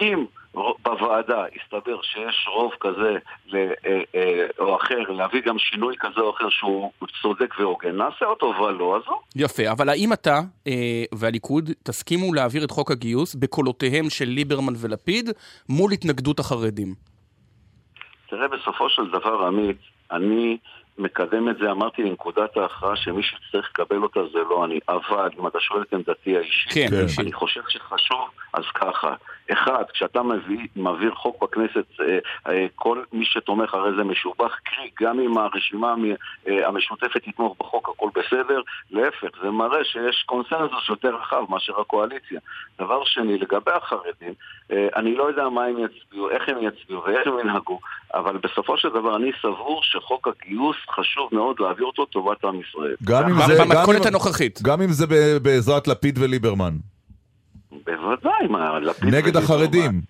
אם 0.00 0.24
בוועדה 0.84 1.44
יסתבר 1.56 2.02
שיש 2.02 2.48
רוב 2.54 2.72
כזה 2.80 3.16
אה, 3.54 3.70
אה, 4.14 4.46
או 4.58 4.76
אחר, 4.76 5.10
להביא 5.10 5.42
גם 5.46 5.58
שינוי 5.58 5.94
כזה 5.98 6.20
או 6.20 6.30
אחר 6.30 6.48
שהוא 6.48 6.90
צודק 7.22 7.54
והוגן, 7.58 7.96
נעשה 7.96 8.24
אותו, 8.24 8.46
ולא, 8.46 8.96
אז 8.96 9.02
לא. 9.06 9.20
יפה, 9.36 9.70
אבל 9.70 9.88
האם 9.88 10.12
אתה 10.12 10.40
אה, 10.66 11.04
והליכוד 11.14 11.70
תסכימו 11.82 12.34
להעביר 12.34 12.64
את 12.64 12.70
חוק 12.70 12.90
הגיוס 12.90 13.34
בקולותיהם 13.34 14.10
של 14.10 14.24
ליברמן 14.24 14.72
ולפיד 14.76 15.30
מול 15.68 15.92
התנגדות 15.92 16.38
החרדים? 16.38 16.94
תראה, 18.30 18.48
בסופו 18.48 18.88
של 18.88 19.10
דבר, 19.10 19.46
עמית, 19.46 19.76
אני 20.12 20.58
מקדם 20.98 21.48
את 21.48 21.58
זה, 21.58 21.70
אמרתי 21.70 22.02
לנקודת 22.02 22.56
ההכרעה 22.56 22.96
שמי 22.96 23.22
שצריך 23.22 23.70
לקבל 23.70 24.02
אותה 24.02 24.20
זה 24.32 24.38
לא 24.50 24.64
אני, 24.64 24.80
אבל 24.88 25.30
אם 25.38 25.46
אתה 25.46 25.60
שואל 25.60 25.82
את 25.82 25.92
עמדתי 25.92 26.36
האישית, 26.36 26.72
כן, 26.72 26.86
כן. 26.90 27.22
אני 27.22 27.32
חושב 27.32 27.60
שחשוב, 27.68 28.28
אז 28.52 28.64
ככה, 28.74 29.14
אחד, 29.52 29.84
כשאתה 29.92 30.22
מביא, 30.22 30.66
מעביר 30.76 31.14
חוק 31.14 31.42
בכנסת, 31.42 31.84
אה, 32.00 32.18
אה, 32.48 32.66
כל 32.74 33.02
מי 33.12 33.24
שתומך 33.24 33.74
הרי 33.74 33.90
זה 33.96 34.04
משובח, 34.04 34.58
קרי, 34.64 34.90
גם 35.00 35.20
אם 35.20 35.38
הרשימה 35.38 35.94
אה, 36.48 36.68
המשותפת 36.68 37.22
תתמוך 37.24 37.56
בחוק, 37.60 37.88
הכל 37.88 38.08
בסדר, 38.14 38.60
להפך, 38.90 39.28
זה 39.42 39.50
מראה 39.50 39.84
שיש 39.84 40.22
קונסנזוס 40.26 40.88
יותר 40.88 41.14
רחב 41.16 41.44
מאשר 41.48 41.80
הקואליציה. 41.80 42.40
דבר 42.78 43.04
שני, 43.04 43.38
לגבי 43.38 43.70
החרדים, 43.74 44.34
אני 44.70 45.14
לא 45.14 45.28
יודע 45.28 45.48
מה 45.48 45.64
הם 45.64 45.76
יצביעו, 45.78 46.30
איך 46.30 46.48
הם 46.48 46.56
יצביעו 46.60 47.02
ואיך 47.02 47.26
הם 47.26 47.38
ינהגו, 47.38 47.78
אבל 48.14 48.36
בסופו 48.36 48.78
של 48.78 48.88
דבר 48.88 49.16
אני 49.16 49.30
סבור 49.42 49.82
שחוק 49.82 50.28
הגיוס 50.28 50.76
חשוב 50.96 51.28
מאוד 51.32 51.56
להעביר 51.60 51.86
אותו 51.86 52.02
לטובת 52.02 52.44
עם 52.44 52.60
ישראל. 52.60 52.94
גם 53.04 53.28
אם 53.30 53.46
זה... 53.46 53.54
גם 53.58 53.68
במתכונת 53.68 54.02
אם- 54.02 54.06
הנוכחית. 54.06 54.62
גם 54.62 54.82
אם 54.82 54.92
זה 54.92 55.06
ב- 55.06 55.36
בעזרת 55.42 55.88
לפיד 55.88 56.18
וליברמן. 56.18 56.76
בוודאי, 57.86 58.46
מה, 58.50 58.78
לפיד... 58.78 59.08
נגד 59.08 59.22
וליברמן. 59.36 59.44
החרדים. 59.44 60.00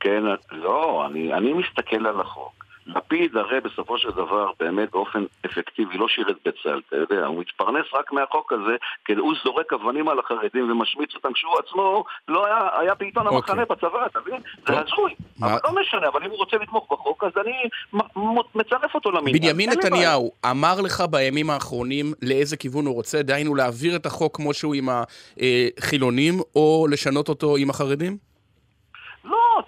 כן, 0.00 0.22
לא, 0.52 1.06
אני, 1.10 1.34
אני 1.34 1.52
מסתכל 1.52 2.06
על 2.06 2.20
החוק. 2.20 2.57
לפיד 2.88 3.36
הרי 3.36 3.60
בסופו 3.60 3.98
של 3.98 4.10
דבר 4.10 4.50
באמת 4.60 4.90
באופן 4.92 5.24
אפקטיבי 5.46 5.98
לא 5.98 6.08
שירת 6.08 6.36
בצה"ל, 6.44 6.80
אתה 6.88 6.96
יודע, 6.96 7.26
הוא 7.26 7.40
מתפרנס 7.40 7.86
רק 7.94 8.12
מהחוק 8.12 8.52
הזה, 8.52 8.76
כי 9.04 9.12
הוא 9.12 9.34
זורק 9.44 9.72
אבנים 9.72 10.08
על 10.08 10.18
החרדים 10.18 10.70
ומשמיץ 10.72 11.14
אותם 11.14 11.32
כשהוא 11.32 11.52
עצמו 11.66 12.04
לא 12.28 12.46
היה, 12.46 12.68
היה 12.80 12.94
בעיתון 12.94 13.26
אוקיי. 13.26 13.36
המחנה 13.38 13.64
בצבא, 13.64 14.06
אתה 14.06 14.18
מבין? 14.20 14.40
זה 14.68 14.72
הזוי. 14.80 15.14
מה- 15.38 15.46
אבל 15.46 15.58
לא 15.64 15.80
משנה, 15.80 16.08
אבל 16.08 16.24
אם 16.24 16.30
הוא 16.30 16.38
רוצה 16.38 16.56
לתמוך 16.56 16.86
בחוק, 16.92 17.24
אז 17.24 17.32
אני 17.40 17.52
מצרף 18.54 18.94
אותו 18.94 19.10
למניין. 19.10 19.38
בנימין. 19.38 19.70
נתניהו 19.70 20.32
אמר 20.50 20.80
לך 20.80 21.00
בימים 21.10 21.50
האחרונים 21.50 22.12
לאיזה 22.22 22.56
כיוון 22.56 22.86
הוא 22.86 22.94
רוצה, 22.94 23.22
דהיינו 23.22 23.54
להעביר 23.54 23.96
את 23.96 24.06
החוק 24.06 24.36
כמו 24.36 24.54
שהוא 24.54 24.74
עם 24.74 24.88
החילונים, 25.78 26.34
או 26.56 26.86
לשנות 26.90 27.28
אותו 27.28 27.56
עם 27.56 27.70
החרדים? 27.70 28.27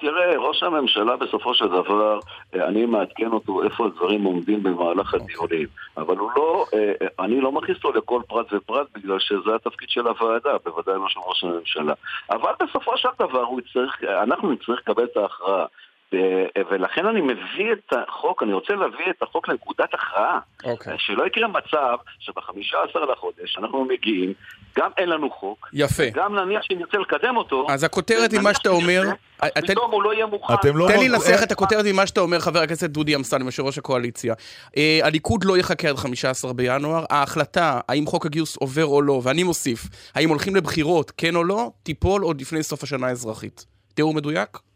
תראה, 0.00 0.38
ראש 0.38 0.62
הממשלה 0.62 1.16
בסופו 1.16 1.54
של 1.54 1.68
דבר, 1.68 2.18
אה, 2.54 2.68
אני 2.68 2.86
מעדכן 2.86 3.26
אותו 3.32 3.62
איפה 3.62 3.86
הדברים 3.86 4.24
עומדים 4.24 4.62
במהלך 4.62 5.14
הדיונים. 5.14 5.66
אבל 5.96 6.16
הוא 6.16 6.30
לא, 6.36 6.64
אה, 6.74 6.92
אה, 7.02 7.24
אני 7.24 7.40
לא 7.40 7.52
מכניס 7.52 7.76
אותו 7.76 7.98
לכל 7.98 8.22
פרט 8.28 8.52
ופרט 8.52 8.86
בגלל 8.94 9.18
שזה 9.18 9.54
התפקיד 9.54 9.88
של 9.90 10.06
הוועדה, 10.06 10.50
בוודאי 10.64 10.94
לא 10.94 11.08
של 11.08 11.20
ראש 11.26 11.44
הממשלה. 11.44 11.94
אבל 12.30 12.52
בסופו 12.62 12.96
של 12.96 13.08
דבר 13.18 13.42
הוא 13.42 13.60
יצטרך, 13.60 14.04
אנחנו 14.22 14.52
נצטרך 14.52 14.78
לקבל 14.78 15.04
את 15.04 15.16
ההכרעה. 15.16 15.66
אה, 16.14 16.62
ולכן 16.70 17.06
אני 17.06 17.20
מביא 17.20 17.72
את 17.72 17.92
החוק, 17.92 18.42
אני 18.42 18.52
רוצה 18.52 18.72
להביא 18.72 19.10
את 19.10 19.22
החוק 19.22 19.48
לנקודת 19.48 19.94
הכרעה. 19.94 20.38
אוקיי. 20.64 20.94
שלא 20.98 21.26
יקרה 21.26 21.48
מצב 21.48 21.96
שב-15 22.18 22.98
לחודש 23.12 23.58
אנחנו 23.58 23.84
מגיעים, 23.84 24.32
גם 24.78 24.90
אין 24.96 25.08
לנו 25.08 25.30
חוק, 25.30 25.68
יפה. 25.72 26.02
גם 26.14 26.34
נניח 26.34 26.62
שנרצה 26.62 26.98
לקדם 26.98 27.36
אותו, 27.36 27.66
אז 27.70 27.84
הכותרת 27.84 28.32
היא 28.32 28.40
מה 28.40 28.54
שאתה 28.54 28.68
אומר, 28.68 29.02
שנרצה, 29.02 29.16
אה, 29.42 29.62
פתאום 29.68 29.90
הוא 29.92 30.02
לא 30.02 30.14
יהיה 30.14 30.26
מוכן. 30.26 30.54
לא... 30.74 30.88
תן 30.88 30.98
לי 30.98 31.08
לנסח 31.08 31.38
אה, 31.38 31.44
את 31.44 31.52
הכותרת 31.52 31.84
ממה 31.84 32.06
שאתה 32.06 32.20
אומר, 32.20 32.38
חבר 32.40 32.60
הכנסת 32.60 32.90
דודי 32.90 33.14
אמסלם, 33.14 33.46
יושב 33.46 33.62
ראש 33.62 33.78
הקואליציה. 33.78 34.34
אה, 34.76 35.00
הליכוד 35.02 35.44
לא 35.44 35.58
יחכה 35.58 35.88
עד 35.88 35.96
15 35.96 36.52
בינואר. 36.52 37.04
ההחלטה, 37.10 37.80
האם 37.88 38.06
חוק 38.06 38.26
הגיוס 38.26 38.56
עובר 38.56 38.86
או 38.86 39.02
לא, 39.02 39.20
ואני 39.24 39.42
מוסיף, 39.42 39.80
האם 40.14 40.28
הולכים 40.28 40.56
לבחירות, 40.56 41.12
כן 41.16 41.36
או 41.36 41.44
לא, 41.44 41.70
תיפול 41.82 42.22
עוד 42.22 42.40
לפני 42.40 42.62
סוף 42.62 42.82
השנה 42.82 43.06
האזרחית. 43.06 43.66
תיאור 43.94 44.14
מדויק? 44.14 44.69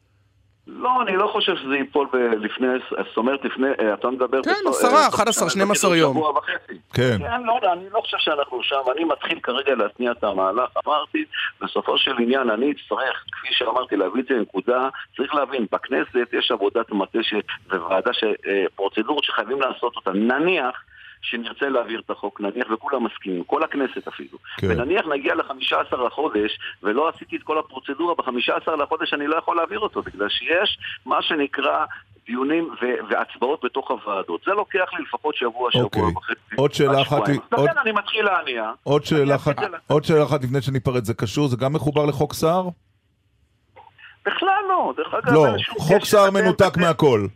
לא, 0.67 1.03
אני 1.03 1.17
לא 1.17 1.27
חושב 1.33 1.57
שזה 1.57 1.77
ייפול 1.77 2.07
ב- 2.13 2.17
לפני, 2.17 2.67
זאת 3.09 3.17
אומרת, 3.17 3.45
לפני, 3.45 3.69
אה, 3.81 3.95
אתה 3.95 4.11
מדבר... 4.11 4.43
כן, 4.43 4.51
עשרה, 4.69 4.91
אה, 4.99 5.05
סוף 5.05 5.15
11, 5.15 5.51
שנה, 5.51 5.65
12 5.65 5.91
זה 5.91 5.97
יום. 5.97 6.17
שבוע 6.17 6.31
וחצי. 6.31 6.79
כן. 6.95 7.19
כן, 7.19 7.43
לא 7.43 7.53
יודע, 7.53 7.73
אני 7.73 7.85
לא 7.93 8.01
חושב 8.01 8.17
שאנחנו 8.21 8.63
שם, 8.63 8.81
אני 8.97 9.05
מתחיל 9.05 9.41
כרגע 9.43 9.75
להתניע 9.75 10.13
את 10.13 10.25
המהלך, 10.25 10.71
אמרתי, 10.87 11.25
בסופו 11.61 11.99
של 11.99 12.15
עניין 12.19 12.51
אני 12.51 12.73
אצטרך, 12.73 13.25
כפי 13.33 13.49
שאמרתי, 13.55 13.97
להביא 13.97 14.23
את 14.23 14.27
זה 14.27 14.35
לנקודה, 14.35 14.89
צריך 15.17 15.35
להבין, 15.35 15.67
בכנסת 15.73 16.29
יש 16.33 16.51
עבודת 16.51 16.93
מטה 16.93 17.19
ש... 17.23 17.35
וועדה. 17.71 18.11
אה, 18.47 18.65
פרוצדורות 18.77 19.25
שחייבים 19.25 19.61
לעשות 19.61 19.97
אותה, 19.97 20.13
נניח 20.13 20.85
שנרצה 21.25 21.69
להעביר 21.69 22.01
את 22.07 22.11
החוק, 22.11 22.41
נניח, 22.41 22.67
וכולם 22.75 23.05
מסכימים, 23.05 23.45
כל 23.45 23.63
הכנסת 23.63 24.09
אפילו, 24.09 24.39
כן. 24.59 24.67
ונניח 24.71 25.07
נגיע 25.07 25.35
ל-15 25.35 25.97
לחודש, 26.07 26.59
ולא 26.83 27.09
עשיתי 27.09 27.37
את 27.37 27.43
כל 27.43 27.59
הפרוצדורה, 27.59 28.15
ב-15 28.15 28.71
לחודש 28.83 29.15
אני 29.15 29.27
לא 29.27 29.37
יכול 29.37 29.57
להעביר 29.57 29.79
אותו, 29.79 30.03
בגלל 30.03 30.29
שיש 30.29 30.79
מה 31.07 31.23
שנקרא... 31.23 31.85
דיונים 32.27 32.65
ו- 32.83 33.11
והצבעות 33.11 33.65
בתוך 33.65 33.91
הוועדות. 33.91 34.41
זה 34.47 34.51
לוקח 34.53 34.89
לי 34.99 35.03
לפחות 35.03 35.35
שבוע, 35.37 35.71
שבוע 35.73 35.85
אוקיי. 35.85 36.03
וחצי. 36.03 36.55
עוד 36.57 36.75
שאלה 36.75 37.03
אחת 37.03 37.23
עוד- 37.53 37.69
אני 37.83 37.93
מתחיל 37.93 38.25
להניע. 38.25 38.71
עוד 38.83 39.05
שאלה 39.05 39.35
אחת, 39.37 39.55
עוד 39.87 40.05
שאלה 40.05 40.25
אחת 40.25 40.45
לפני 40.45 40.63
שניפרד, 40.63 41.05
זה 41.05 41.15
קשור, 41.15 41.49
זה 41.49 41.57
גם 41.57 41.73
מחובר 41.73 42.07
לחוק 42.07 42.33
סער? 42.33 42.69
בכלל 44.27 44.63
לא, 44.69 44.95
דרך 44.97 45.15
אגב, 45.15 45.33
לא, 45.35 45.47
חוק 45.79 46.05
סער 46.05 46.31
מנותק 46.31 46.77
מהכל. 46.77 47.27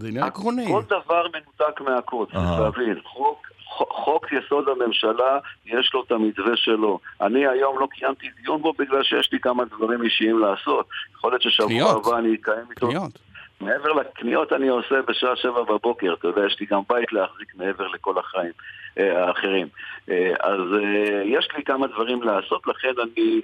זה 0.00 0.08
עניין 0.08 0.24
עקרוני. 0.24 0.66
כל 0.66 0.82
דבר 0.86 1.22
מנותק 1.22 1.78
צריך 1.78 2.36
אהה. 2.36 2.60
להבין. 2.60 3.00
חוק, 3.04 3.46
חוק, 3.76 4.26
יסוד 4.32 4.68
הממשלה, 4.68 5.38
יש 5.66 5.90
לו 5.94 6.04
את 6.04 6.12
המתווה 6.12 6.56
שלו. 6.56 6.98
אני 7.20 7.46
היום 7.46 7.78
לא 7.78 7.88
קיימתי 7.90 8.26
דיון 8.42 8.62
בו 8.62 8.72
בגלל 8.72 9.02
שיש 9.02 9.32
לי 9.32 9.40
כמה 9.40 9.64
דברים 9.64 10.02
אישיים 10.02 10.38
לעשות. 10.38 10.88
יכול 11.14 11.32
להיות 11.32 11.42
ששבוע 11.42 11.68
קניות. 11.68 12.06
הבא 12.06 12.18
אני 12.18 12.34
אקיים 12.34 12.66
איתו... 12.70 12.88
קניות. 12.88 13.18
מעבר 13.60 13.92
לקניות 13.92 14.52
אני 14.52 14.68
עושה 14.68 14.94
בשעה 15.08 15.36
שבע 15.36 15.62
בבוקר, 15.62 16.14
אתה 16.18 16.28
יודע, 16.28 16.46
יש 16.46 16.56
לי 16.60 16.66
גם 16.66 16.80
בית 16.88 17.12
להחזיק 17.12 17.54
מעבר 17.54 17.86
לכל 17.86 18.18
החיים 18.18 18.52
האחרים. 18.96 19.68
אה, 20.10 20.32
אז 20.40 20.60
אה, 20.74 21.22
יש 21.24 21.48
לי 21.56 21.64
כמה 21.64 21.86
דברים 21.86 22.22
לעשות, 22.22 22.66
לכן 22.66 22.92
אני 23.02 23.40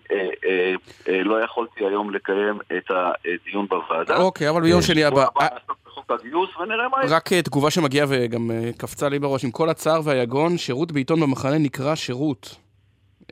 אה, 1.08 1.22
לא 1.24 1.44
יכולתי 1.44 1.84
היום 1.86 2.10
לקיים 2.10 2.58
את 2.76 2.90
הדיון 2.90 3.66
בוועדה. 3.66 4.16
אוקיי, 4.16 4.48
אבל 4.48 4.62
ביום 4.62 4.82
שני 4.82 5.04
הבא... 5.04 5.24
הגיוס 6.08 6.56
ונראה 6.56 6.88
מה. 6.88 6.96
רק 7.08 7.32
תגובה 7.32 7.70
שמגיעה 7.70 8.06
וגם 8.08 8.50
קפצה 8.78 9.08
לי 9.08 9.18
בראש, 9.18 9.44
עם 9.44 9.50
כל 9.50 9.68
הצער 9.68 10.00
והיגון, 10.04 10.58
שירות 10.58 10.92
בעיתון 10.92 11.20
במחנה 11.20 11.58
נקרא 11.58 11.94
שירות. 11.94 12.56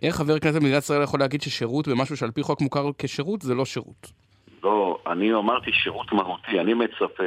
איך 0.02 0.16
חבר 0.16 0.38
כנסת 0.38 0.54
במדינת 0.54 0.82
ישראל 0.82 1.02
יכול 1.02 1.20
להגיד 1.20 1.42
ששירות 1.42 1.88
במשהו 1.88 2.16
שעל 2.16 2.30
פי 2.30 2.42
חוק 2.42 2.60
מוכר 2.60 2.90
כשירות 2.98 3.42
זה 3.42 3.54
לא 3.54 3.64
שירות? 3.64 4.12
לא, 4.64 4.98
אני 5.06 5.34
אמרתי 5.34 5.72
שירות 5.72 6.12
מהותי. 6.12 6.60
אני 6.60 6.74
מצפה 6.74 7.24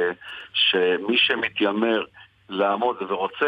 שמי 0.54 1.16
שמתיימר 1.16 2.04
לעמוד 2.48 2.96
ורוצה, 3.08 3.46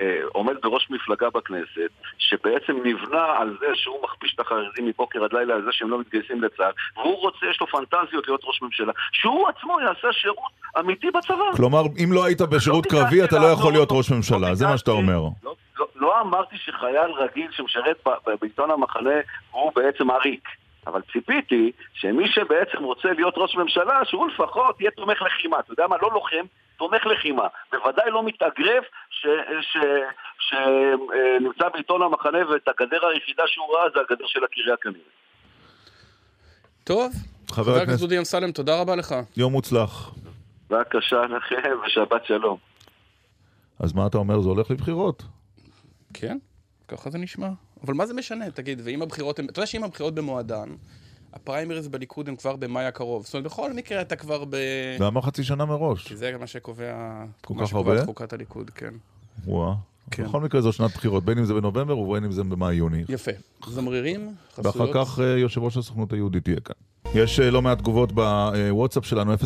אה, 0.00 0.20
עומד 0.32 0.54
בראש 0.62 0.90
מפלגה 0.90 1.30
בכנסת, 1.30 1.90
שבעצם 2.18 2.76
נבנה 2.84 3.24
על 3.38 3.56
זה 3.60 3.66
שהוא 3.74 4.02
מכפיש 4.04 4.34
את 4.34 4.40
החרדים 4.40 4.86
מבוקר 4.86 5.24
עד 5.24 5.32
לילה 5.32 5.54
על 5.54 5.62
זה 5.62 5.68
שהם 5.72 5.90
לא 5.90 6.00
מתגייסים 6.00 6.42
לצה"ל, 6.42 6.72
והוא 6.96 7.20
רוצה, 7.20 7.46
יש 7.50 7.60
לו 7.60 7.66
פנטזיות 7.66 8.26
להיות 8.28 8.40
ראש 8.44 8.62
ממשלה, 8.62 8.92
שהוא 9.12 9.48
עצמו 9.48 9.80
יעשה 9.80 10.12
שירות 10.12 10.52
אמיתי 10.78 11.10
בצבא. 11.10 11.56
כלומר, 11.56 11.82
אם 12.04 12.12
לא 12.12 12.24
היית 12.24 12.40
בשירות 12.40 12.86
לא 12.86 12.90
קרבי, 12.90 13.24
אתה 13.24 13.38
לא 13.38 13.46
יכול 13.46 13.72
להיות. 13.72 13.88
ראש 13.92 14.10
ממשלה, 14.10 14.48
לא 14.48 14.54
זה 14.54 14.66
מה 14.66 14.78
שאתה 14.78 14.90
אומר. 14.90 15.18
לא, 15.44 15.54
לא, 15.78 15.86
לא 15.96 16.20
אמרתי 16.20 16.56
שחייל 16.56 17.10
רגיל 17.18 17.50
שמשרת 17.52 18.04
בעיתון 18.40 18.70
המחנה 18.70 19.20
הוא 19.50 19.72
בעצם 19.74 20.10
עריק. 20.10 20.48
אבל 20.86 21.00
ציפיתי 21.12 21.72
שמי 21.94 22.28
שבעצם 22.28 22.84
רוצה 22.84 23.12
להיות 23.12 23.34
ראש 23.36 23.56
ממשלה, 23.56 24.04
שהוא 24.04 24.28
לפחות 24.28 24.80
יהיה 24.80 24.90
תומך 24.90 25.22
לחימה. 25.22 25.58
אתה 25.60 25.72
יודע 25.72 25.86
מה? 25.86 25.96
לא 26.02 26.10
לוחם, 26.12 26.46
תומך 26.78 27.06
לחימה. 27.06 27.46
בוודאי 27.72 28.10
לא 28.10 28.22
מתאגרף 28.22 28.84
שנמצא 30.40 31.68
בעיתון 31.72 32.02
המחנה 32.02 32.50
ואת 32.50 32.68
הגדר 32.68 33.06
היחידה 33.06 33.42
שהוא 33.46 33.66
ראה 33.74 33.84
זה 33.94 34.00
הגדר 34.00 34.26
של 34.26 34.44
הקריה 34.44 34.76
כנראה. 34.76 35.00
טוב, 36.84 37.12
חבר 37.50 37.76
הכנסת, 37.76 38.00
דודי 38.00 38.18
אמסלם, 38.18 38.52
תודה 38.52 38.80
רבה 38.80 38.96
לך. 38.96 39.14
יום 39.36 39.52
מוצלח. 39.52 40.14
בבקשה 40.70 41.22
לכם 41.22 41.76
ושבת 41.86 42.24
שלום. 42.24 42.58
אז 43.78 43.92
מה 43.92 44.06
אתה 44.06 44.18
אומר, 44.18 44.40
זה 44.40 44.48
הולך 44.48 44.70
לבחירות? 44.70 45.22
כן, 46.14 46.38
ככה 46.88 47.10
זה 47.10 47.18
נשמע. 47.18 47.48
אבל 47.86 47.94
מה 47.94 48.06
זה 48.06 48.14
משנה, 48.14 48.50
תגיד, 48.50 48.80
ואם 48.84 49.02
הבחירות. 49.02 49.40
אתה 49.40 49.60
יודע 49.60 49.66
שאם 49.66 49.84
הבחירות 49.84 50.14
במועדן, 50.14 50.68
הפריימריז 51.32 51.88
בליכוד 51.88 52.28
הם 52.28 52.36
כבר 52.36 52.56
במאי 52.56 52.84
הקרוב. 52.84 53.24
זאת 53.24 53.34
אומרת, 53.34 53.44
בכל 53.44 53.72
מקרה 53.72 54.00
אתה 54.00 54.16
כבר 54.16 54.44
ב... 54.44 54.56
למה 55.00 55.22
חצי 55.22 55.44
שנה 55.44 55.64
מראש? 55.64 56.08
כי 56.08 56.16
זה 56.16 56.32
מה 56.40 56.46
שקובע... 56.46 57.24
כל 57.40 57.54
מה 57.54 57.62
כך 57.62 57.68
שקובע 57.68 57.92
את 57.92 57.98
הרבה? 57.98 58.06
חוקת 58.06 58.32
הליכוד, 58.32 58.70
כן. 58.70 58.94
וואה. 59.44 59.74
כן. 60.10 60.24
בכל 60.24 60.40
מקרה 60.40 60.60
זו 60.60 60.72
שנת 60.72 60.94
בחירות, 60.94 61.24
בין 61.24 61.38
אם 61.38 61.44
זה 61.44 61.54
בנובמבר 61.54 61.98
ובין 61.98 62.24
אם 62.24 62.32
זה 62.32 62.44
במאי-יוני. 62.44 63.04
יפה. 63.08 63.30
זמרירים, 63.68 64.34
ואחר 64.58 64.70
חסויות. 64.70 64.90
כך 64.94 65.20
אה, 65.20 65.38
יושב 65.38 65.62
ראש 65.62 65.76
הסוכנות 65.76 66.12
היהודית 66.12 66.48
יהיה 66.48 66.60
כאן. 66.60 66.74
יש 67.14 67.40
אה, 67.40 67.50
לא 67.50 67.62
מעט 67.62 67.78
תגובות 67.78 68.12
בוואטסאפ 68.12 69.06
שלנו, 69.06 69.34
052-921-0021. 69.34 69.38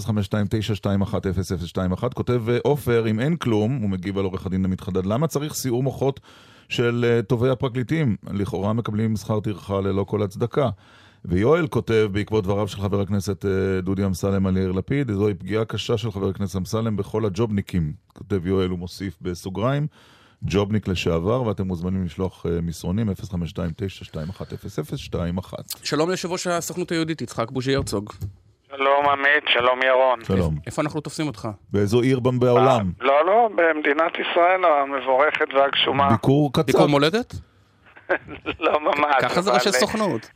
כותב 2.14 2.42
אה, 2.48 2.59
עופר, 2.62 3.11
אם 3.11 3.20
אין 3.20 3.37
כלום, 3.37 3.76
הוא 3.76 3.90
מגיב 3.90 4.18
על 4.18 4.24
עורך 4.24 4.46
הדין 4.46 4.64
עמית 4.64 4.81
חדד, 4.81 5.07
למה 5.07 5.26
צריך 5.26 5.55
סיעור 5.55 5.83
מוחות 5.83 6.20
של 6.70 7.04
אה, 7.09 7.22
טובי 7.22 7.48
הפרקליטים? 7.48 8.16
לכאורה 8.33 8.72
מקבלים 8.72 9.16
שכר 9.16 9.40
טרחה 9.40 9.80
ללא 9.80 10.04
כל 10.04 10.22
הצדקה. 10.22 10.68
ויואל 11.24 11.66
כותב, 11.66 12.09
בעקבות 12.12 12.44
דבריו 12.44 12.68
של 12.68 12.80
חבר 12.80 13.00
הכנסת 13.00 13.44
אה, 13.44 13.80
דודי 13.80 14.04
אמסלם 14.04 14.46
על 14.46 14.56
יאיר 14.56 14.72
לפיד, 14.72 15.12
זוהי 15.12 15.35
פגיעה 15.35 15.64
קשה 15.64 15.96
של 15.98 16.11
חבר 16.11 16.28
הכנסת 16.28 16.56
אמסלם 16.56 16.96
בכל 16.96 17.24
הג'ובניקים. 17.24 17.92
כותב 18.12 18.46
יואל, 18.46 18.68
הוא 18.68 18.78
מוסיף 18.78 19.16
בסוגריים. 19.22 19.87
ג'ובניק 20.44 20.88
לשעבר, 20.88 21.42
ואתם 21.42 21.66
מוזמנים 21.66 22.04
לשלוח 22.04 22.46
אה, 22.46 22.61
מסרונים 22.61 23.11
052-921-0021. 23.11 23.12
שלום 25.83 26.09
ליושב 26.09 26.33
ראש 26.33 26.46
הסוכנות 26.46 26.92
היהודית, 26.92 27.22
יצחק 27.22 27.50
בוז'י 27.50 27.74
הרצוג. 27.74 28.12
שלום 28.76 29.09
עמית, 29.09 29.44
שלום 29.46 29.83
ירון. 29.83 30.24
שלום. 30.24 30.54
איפה 30.66 30.83
אנחנו 30.83 31.00
תופסים 31.00 31.26
אותך? 31.26 31.48
באיזו 31.72 32.00
עיר 32.00 32.20
בעולם? 32.20 32.92
לא, 33.00 33.26
לא, 33.26 33.48
במדינת 33.54 34.12
ישראל 34.14 34.64
המבורכת 34.64 35.54
והגשומה. 35.54 36.09
ביקור 36.11 36.52
קצר. 36.52 36.62
ביקור 36.62 36.87
מולדת? 36.87 37.35
לא 38.61 38.80
ממש. 38.80 39.14
ככה 39.20 39.40
זה 39.42 39.50
ראשי 39.50 39.72
סוכנות. 39.72 40.30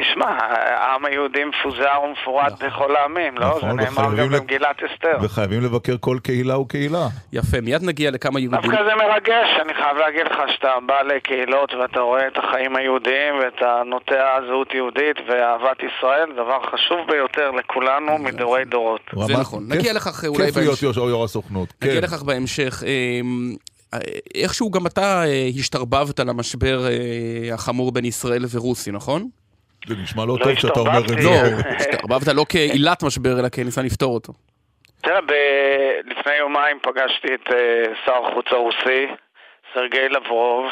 תשמע, 0.00 0.26
העם 0.26 1.04
היהודי 1.04 1.44
מפוזר 1.44 2.02
ומפורד 2.04 2.52
בכל 2.60 2.96
העמים, 2.96 3.38
לא? 3.38 3.46
נכון, 3.46 3.60
זה 3.60 3.90
נאמר 3.90 4.14
גם 4.14 4.28
במגילת 4.28 4.76
אסתר. 4.82 5.16
וחייבים 5.22 5.62
לבקר 5.62 5.96
כל 6.00 6.18
קהילה 6.22 6.58
וקהילה. 6.58 7.06
יפה, 7.32 7.60
מיד 7.60 7.82
נגיע 7.82 8.10
לכמה 8.10 8.40
יהודים. 8.40 8.60
דווקא 8.60 8.84
זה 8.84 8.94
מרגש, 8.94 9.48
אני 9.62 9.74
חייב 9.74 9.96
להגיד 9.96 10.26
לך 10.26 10.38
שאתה 10.54 10.68
בא 10.86 11.02
לקהילות 11.02 11.74
ואתה 11.74 12.00
רואה 12.00 12.26
את 12.26 12.36
החיים 12.36 12.76
היהודיים 12.76 13.34
ואתה 13.44 13.82
נוטע 13.86 14.38
זהות 14.48 14.74
יהודית 14.74 15.16
ואהבת 15.28 15.78
ישראל, 15.78 16.32
דבר 16.32 16.58
חשוב 16.72 16.98
ביותר 17.08 17.50
לכולנו 17.50 18.18
מדורי 18.18 18.64
דורות. 18.64 19.00
זה 19.26 19.32
נכון. 19.32 19.64
נגיע 19.68 19.92
לכך 19.92 20.24
אולי 20.24 20.46
כיף 20.46 20.56
להיות 20.56 20.82
בהמשך. 20.82 20.96
יו"ר 20.96 21.08
יו"ר 21.10 21.24
הסוכנות. 21.24 21.68
נגיע 21.82 22.00
כן. 22.00 22.06
לכך 22.06 22.22
בהמשך. 22.22 22.82
אמ, 22.86 23.56
איכשהו 24.34 24.70
גם 24.70 24.86
אתה 24.86 25.24
אה, 25.24 25.48
השתרבבת 25.58 26.20
למשבר 26.20 26.86
אה, 26.86 27.54
החמור 27.54 27.92
בין 27.92 28.04
ישראל 28.04 28.44
ורוסיה, 28.50 28.92
נכון? 28.92 29.28
זה 29.88 29.94
נשמע 30.02 30.26
לא 30.26 30.36
לא 30.38 30.44
טוב 30.44 30.54
שאתה 30.54 30.80
אומר 30.80 30.98
את. 30.98 31.08
זה. 31.08 31.14
לא, 31.24 31.30
השתרבבת 31.76 32.28
לא 32.34 32.44
כעילת 32.48 33.02
משבר, 33.02 33.40
אלא 33.40 33.48
כניסה 33.48 33.82
לפתור 33.82 34.14
אותו. 34.14 34.32
תראה, 35.02 35.20
לפני 36.04 36.34
יומיים 36.34 36.78
פגשתי 36.82 37.34
את 37.34 37.52
אה, 37.52 37.84
שר 38.06 38.26
החוץ 38.26 38.46
הרוסי, 38.50 39.06
סרגי 39.74 40.08
לברוב, 40.08 40.66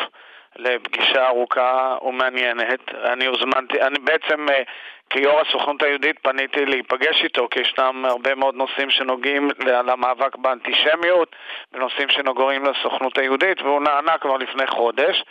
לפגישה 0.56 1.26
ארוכה 1.26 1.96
ומעניינת. 2.02 2.80
אני 3.12 3.26
הוזמנתי, 3.26 3.80
אני 3.82 3.98
בעצם 3.98 4.48
אה, 4.48 4.62
כיו"ר 5.10 5.40
הסוכנות 5.40 5.82
היהודית 5.82 6.18
פניתי 6.22 6.66
להיפגש 6.66 7.24
איתו, 7.24 7.48
כי 7.50 7.60
ישנם 7.60 8.04
הרבה 8.04 8.34
מאוד 8.34 8.54
נושאים 8.54 8.90
שנוגעים 8.90 9.50
למאבק 9.66 10.36
באנטישמיות, 10.36 11.36
ונושאים 11.72 12.08
שנוגעים 12.10 12.64
לסוכנות 12.64 13.18
היהודית, 13.18 13.62
והוא 13.62 13.82
נענה 13.82 14.18
כבר 14.18 14.36
לפני 14.36 14.66
חודש. 14.66 15.24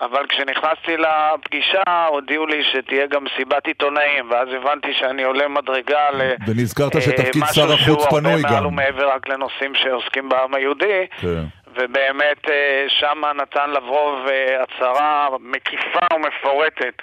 אבל 0.00 0.26
כשנכנסתי 0.28 0.96
לפגישה 0.96 2.06
הודיעו 2.08 2.46
לי 2.46 2.64
שתהיה 2.64 3.06
גם 3.06 3.24
מסיבת 3.24 3.66
עיתונאים 3.66 4.30
ואז 4.30 4.48
הבנתי 4.56 4.94
שאני 4.94 5.22
עולה 5.22 5.48
מדרגה 5.48 6.10
ל... 6.10 6.32
ונזכרת 6.46 6.96
אה, 6.96 7.00
שתפקיד 7.00 7.42
שר 7.52 7.64
משהו 7.64 7.74
החוץ 7.74 7.84
שהוא 7.84 8.20
פנוי 8.20 8.32
הרבה 8.32 8.48
מעל 8.48 8.60
גם. 8.60 8.66
ומעבר 8.66 9.08
רק 9.08 9.28
לנושאים 9.28 9.74
שעוסקים 9.74 10.28
בעם 10.28 10.54
היהודי, 10.54 11.06
כן. 11.20 11.44
ובאמת 11.74 12.50
אה, 12.50 12.84
שמה 12.88 13.32
נתן 13.32 13.70
לברוב 13.70 14.26
אה, 14.26 14.62
הצהרה 14.62 15.28
מקיפה 15.40 16.06
ומפורטת 16.14 16.94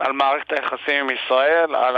על 0.00 0.12
מערכת 0.12 0.52
היחסים 0.52 0.94
עם 1.00 1.10
ישראל, 1.10 1.74
על 1.74 1.96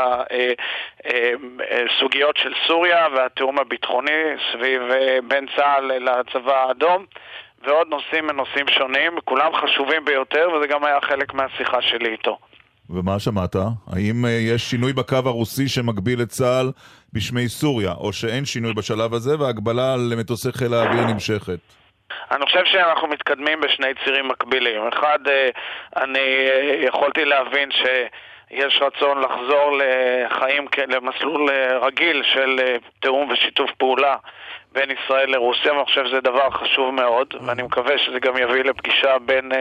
הסוגיות 1.88 2.36
של 2.36 2.52
סוריה 2.66 3.06
והתיאום 3.16 3.58
הביטחוני 3.58 4.22
סביב 4.52 4.82
בין 5.28 5.46
צה"ל 5.56 5.92
לצבא 5.98 6.66
האדום. 6.66 7.04
ועוד 7.66 7.88
נושאים 7.88 8.27
מנושאים 8.27 8.66
שונים, 8.68 9.12
כולם 9.25 9.51
חשובים 9.55 10.05
ביותר, 10.05 10.49
וזה 10.53 10.66
גם 10.66 10.85
היה 10.85 11.01
חלק 11.01 11.35
מהשיחה 11.35 11.83
שלי 11.83 12.12
איתו. 12.12 12.38
ומה 12.90 13.18
שמעת? 13.18 13.57
האם 13.92 14.25
יש 14.29 14.62
שינוי 14.62 14.92
בקו 14.92 15.16
הרוסי 15.25 15.68
שמגביל 15.68 16.23
את 16.23 16.29
צה"ל 16.29 16.70
בשמי 17.12 17.49
סוריה, 17.49 17.92
או 17.92 18.12
שאין 18.12 18.44
שינוי 18.44 18.75
בשלב 18.75 19.14
הזה 19.14 19.38
והגבלה 19.38 19.94
על 19.94 20.12
מטוסי 20.18 20.53
חיל 20.53 20.75
האוויר 20.75 21.07
נמשכת? 21.07 21.59
אני 22.31 22.44
חושב 22.44 22.64
שאנחנו 22.64 23.09
מתקדמים 23.09 23.61
בשני 23.61 23.88
צירים 24.05 24.29
מקבילים. 24.29 24.88
אחד, 24.88 25.18
אני 25.96 26.46
יכולתי 26.88 27.25
להבין 27.25 27.68
שיש 27.73 28.83
רצון 28.83 29.18
לחזור 29.20 29.79
לחיים, 29.79 30.66
למסלול 30.88 31.51
רגיל 31.83 32.23
של 32.35 32.77
תיאום 33.01 33.31
ושיתוף 33.31 33.70
פעולה 33.79 34.16
בין 34.72 34.90
ישראל 34.90 35.30
לרוסיה, 35.30 35.72
ואני 35.72 35.85
חושב 35.85 36.06
שזה 36.06 36.20
דבר 36.20 36.50
חשוב 36.50 36.94
מאוד, 36.94 37.35
ואני 37.46 37.62
מקווה 37.62 37.98
שזה 37.98 38.18
גם 38.20 38.37
יביא 38.37 38.64
לפגישה 38.64 39.18
בין 39.18 39.52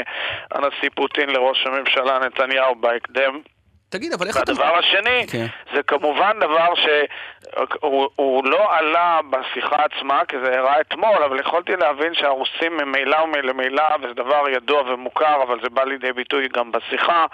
הנשיא 0.51 0.89
פוטין 0.95 1.29
לראש 1.29 1.65
הממשלה 1.65 2.19
נתניהו 2.19 2.75
בהקדם. 2.75 3.41
תגיד, 3.89 4.13
אבל 4.13 4.27
איך 4.27 4.37
אתה... 4.37 4.51
והדבר 4.51 4.77
השני, 4.77 5.27
כן. 5.31 5.45
זה 5.73 5.83
כמובן 5.83 6.39
דבר 6.39 6.73
שהוא 6.75 8.45
לא 8.45 8.77
עלה 8.77 9.19
בשיחה 9.29 9.75
עצמה, 9.83 10.25
כי 10.25 10.37
זה 10.43 10.59
הראה 10.59 10.81
אתמול, 10.81 11.23
אבל 11.25 11.39
יכולתי 11.39 11.75
להבין 11.75 12.13
שהרוסים 12.13 12.77
ממילא 12.77 13.17
ומלמילא, 13.23 13.83
וזה 14.01 14.13
דבר 14.13 14.49
ידוע 14.49 14.81
ומוכר, 14.81 15.43
אבל 15.43 15.59
זה 15.63 15.69
בא 15.69 15.83
לידי 15.83 16.13
ביטוי 16.13 16.47
גם 16.47 16.71
בשיחה, 16.71 17.25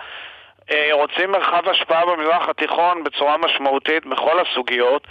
רוצים 0.91 1.31
מרחב 1.31 1.69
השפעה 1.69 2.05
במזרח 2.05 2.49
התיכון 2.49 3.03
בצורה 3.03 3.37
משמעותית 3.37 4.05
בכל 4.05 4.39
הסוגיות. 4.39 5.07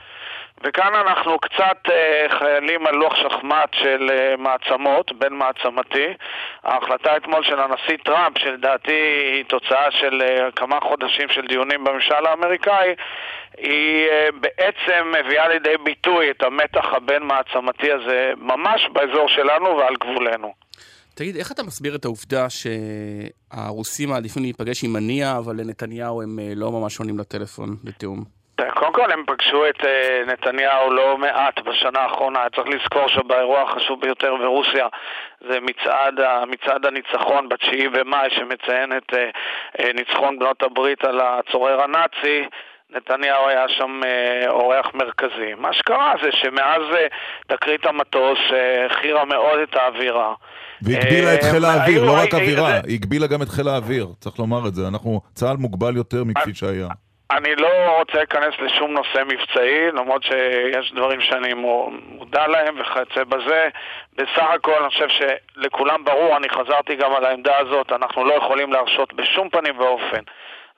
וכאן 0.63 0.95
אנחנו 0.95 1.39
קצת 1.39 1.79
אה, 1.91 2.39
חיילים 2.39 2.87
על 2.87 2.95
לוח 2.95 3.15
שחמט 3.15 3.71
של 3.73 4.11
אה, 4.11 4.37
מעצמות, 4.37 5.13
בין 5.19 5.33
מעצמתי. 5.33 6.07
ההחלטה 6.65 7.17
אתמול 7.17 7.45
של 7.45 7.61
הנשיא 7.61 7.97
טראמפ, 8.05 8.39
שלדעתי 8.39 9.01
היא 9.33 9.45
תוצאה 9.45 9.91
של 9.91 10.23
אה, 10.23 10.51
כמה 10.57 10.79
חודשים 10.81 11.29
של 11.29 11.47
דיונים 11.49 11.85
בממשל 11.85 12.27
האמריקאי, 12.27 12.95
היא 13.59 14.09
בעצם 14.41 15.13
מביאה 15.19 15.49
לידי 15.49 15.75
ביטוי 15.85 16.31
את 16.31 16.43
המתח 16.43 16.85
הבין 16.97 17.23
מעצמתי 17.23 17.93
הזה 17.93 18.33
ממש 18.37 18.89
באזור 18.93 19.29
שלנו 19.29 19.77
ועל 19.77 19.95
גבולנו. 20.01 20.53
תגיד, 21.15 21.37
איך 21.37 21.53
אתה 21.53 21.63
מסביר 21.63 21.95
את 21.95 22.05
העובדה 22.05 22.47
שהרוסים 22.51 24.09
מעדיפים 24.09 24.43
להיפגש 24.43 24.85
עם 24.85 24.97
הנייה, 24.97 25.39
אבל 25.39 25.57
לנתניהו 25.57 26.23
הם 26.23 26.39
לא 26.57 26.73
ממש 26.73 26.99
עונים 26.99 27.19
לטלפון 27.19 27.77
לתיאום? 27.85 28.44
קודם 28.75 28.93
כל 28.93 29.13
הם 29.13 29.25
פגשו 29.27 29.69
את 29.69 29.81
uh, 29.81 29.87
נתניהו 30.27 30.91
לא 30.91 31.19
מעט 31.19 31.61
בשנה 31.61 32.01
האחרונה, 32.01 32.41
צריך 32.57 32.69
לזכור 32.69 33.09
שבאירוע 33.09 33.63
החשוב 33.63 34.01
ביותר 34.01 34.37
ברוסיה 34.37 34.87
זה 35.41 35.61
מצעד, 35.61 36.15
מצעד 36.47 36.87
הניצחון 36.87 37.49
בתשיעי 37.49 37.89
במאי 37.89 38.31
שמציין 38.31 38.97
את 38.97 39.13
uh, 39.13 39.17
uh, 39.81 39.93
ניצחון 39.95 40.39
בנות 40.39 40.63
הברית 40.63 41.05
על 41.05 41.21
הצורר 41.21 41.83
הנאצי 41.83 42.45
נתניהו 42.97 43.49
היה 43.49 43.69
שם 43.69 44.01
אה, 44.05 44.51
אורח 44.51 44.87
מרכזי. 44.95 45.55
מה 45.59 45.73
שקרה 45.73 46.13
זה 46.23 46.29
שמאז 46.33 46.83
אה, 46.95 47.07
תקרית 47.47 47.87
המטוס 47.87 48.39
הכירה 48.91 49.21
אה, 49.21 49.25
מאוד 49.25 49.59
את 49.63 49.77
האווירה. 49.77 50.35
והגבילה 50.83 51.35
את 51.35 51.43
חיל 51.43 51.65
האוויר, 51.65 52.05
לא 52.05 52.13
רק 52.23 52.35
אווירה, 52.35 52.81
היא 52.87 52.95
הגבילה 52.95 53.27
גם 53.27 53.43
את 53.43 53.49
חיל 53.49 53.69
האוויר, 53.69 54.07
צריך 54.21 54.39
לומר 54.39 54.69
את 54.69 54.75
זה. 54.75 54.89
אנחנו, 54.89 55.21
צה"ל 55.35 55.57
מוגבל 55.57 55.97
יותר 55.97 56.25
מכפי 56.25 56.55
שהיה. 56.55 56.89
אני 57.31 57.57
לא 57.57 57.69
רוצה 57.99 58.19
להיכנס 58.19 58.55
לשום 58.59 58.93
נושא 58.93 59.23
מבצעי, 59.27 59.91
למרות 59.93 60.23
שיש 60.23 60.93
דברים 60.93 61.21
שאני 61.21 61.55
מודע 61.55 62.47
להם 62.47 62.81
וכיוצא 62.81 63.25
בזה. 63.25 63.69
בסך 64.17 64.51
הכל 64.55 64.81
אני 64.81 64.89
חושב 64.89 65.09
שלכולם 65.09 66.05
ברור, 66.05 66.37
אני 66.37 66.49
חזרתי 66.49 66.97
גם 66.97 67.15
על 67.15 67.25
העמדה 67.25 67.59
הזאת, 67.59 67.93
אנחנו 67.93 68.25
לא 68.25 68.35
יכולים 68.35 68.73
להרשות 68.73 69.15
בשום 69.15 69.49
פנים 69.49 69.81
ואופן 69.81 70.23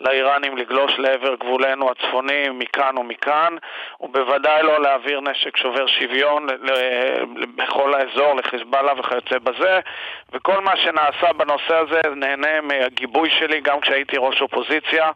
לאיראנים 0.00 0.56
לגלוש 0.56 0.92
לעבר 0.98 1.35
גבולנו 1.35 1.90
הצפוני 1.90 2.48
מכאן 2.48 2.98
ומכאן, 2.98 3.52
ובוודאי 4.00 4.62
לא 4.62 4.82
להעביר 4.82 5.20
נשק 5.20 5.56
שובר 5.56 5.87
שוויון 5.87 6.46
בכל 7.56 7.94
האזור, 7.94 8.35
לחיזבאללה 8.35 8.92
וכיוצא 9.00 9.38
בזה, 9.38 9.80
וכל 10.32 10.61
מה 10.61 10.72
שנעשה 10.76 11.32
בנושא 11.32 11.74
הזה 11.74 12.00
נהנה 12.16 12.61
מהגיבוי 12.62 13.30
שלי 13.30 13.61
גם 13.61 13.80
כשהייתי 13.80 14.16
ראש 14.18 14.42
אופוזיציה, 14.42 15.11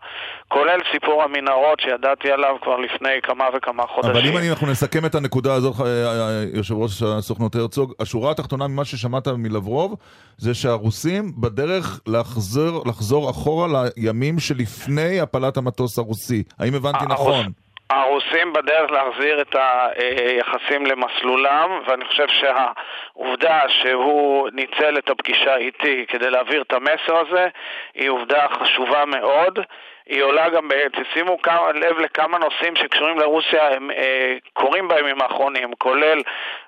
כולל 0.49 0.79
סיפור 0.93 1.23
המנהרות 1.23 1.81
שידעתי 1.81 2.33
עליו 2.33 2.57
כבר 2.63 2.77
לפני 2.77 3.23
כמה 3.23 3.45
וכמה 3.55 3.87
חודשים. 3.87 4.11
אבל 4.11 4.27
אם 4.27 4.51
אנחנו 4.51 4.67
נסכם 4.67 5.07
את 5.07 5.15
הנקודה 5.15 5.55
הזאת, 5.55 5.75
אה, 5.81 5.87
אה, 5.87 6.45
יושב 6.55 6.75
ראש 6.75 7.03
הסוכנות 7.03 7.55
הרצוג, 7.55 7.93
השורה 8.01 8.31
התחתונה 8.31 8.69
ממה 8.69 8.85
ששמעת 8.85 9.29
מלברוב, 9.29 9.97
זה 10.41 10.55
שהרוסים 10.55 11.33
בדרך 11.41 12.01
לחזור, 12.07 12.83
לחזור 12.87 13.31
אחורה 13.31 13.67
לימים 13.97 14.39
שלפני 14.39 14.61
לפני 14.63 15.21
הפלת 15.21 15.57
המטוס 15.57 15.99
הרוסי. 15.99 16.43
האם 16.59 16.75
הבנתי 16.75 17.05
נכון? 17.09 17.47
הרוסים 17.91 18.53
בדרך 18.53 18.91
להחזיר 18.91 19.41
את 19.41 19.57
היחסים 19.97 20.87
למסלולם, 20.87 21.71
ואני 21.87 22.05
חושב 22.05 22.27
שהעובדה 22.29 23.61
שהוא 23.69 24.49
ניצל 24.53 24.99
את 24.99 25.11
הפגישה 25.11 25.57
איתי 25.57 26.07
כדי 26.09 26.31
להעביר 26.31 26.63
את 26.63 26.73
המסר 26.73 27.17
הזה 27.27 27.49
היא 27.95 28.09
עובדה 28.09 28.47
חשובה 28.61 29.05
מאוד. 29.07 29.59
היא 30.07 30.23
עולה 30.23 30.49
גם, 30.49 30.69
תשימו 30.93 31.37
לב 31.75 31.99
לכמה 31.99 32.39
נושאים 32.39 32.77
שקשורים 32.77 33.19
לרוסיה, 33.19 33.69
הם 33.77 33.91
אה, 33.91 34.37
קורים 34.53 34.89
בימים 34.89 35.23
האחרונים, 35.23 35.73
כולל 35.79 36.23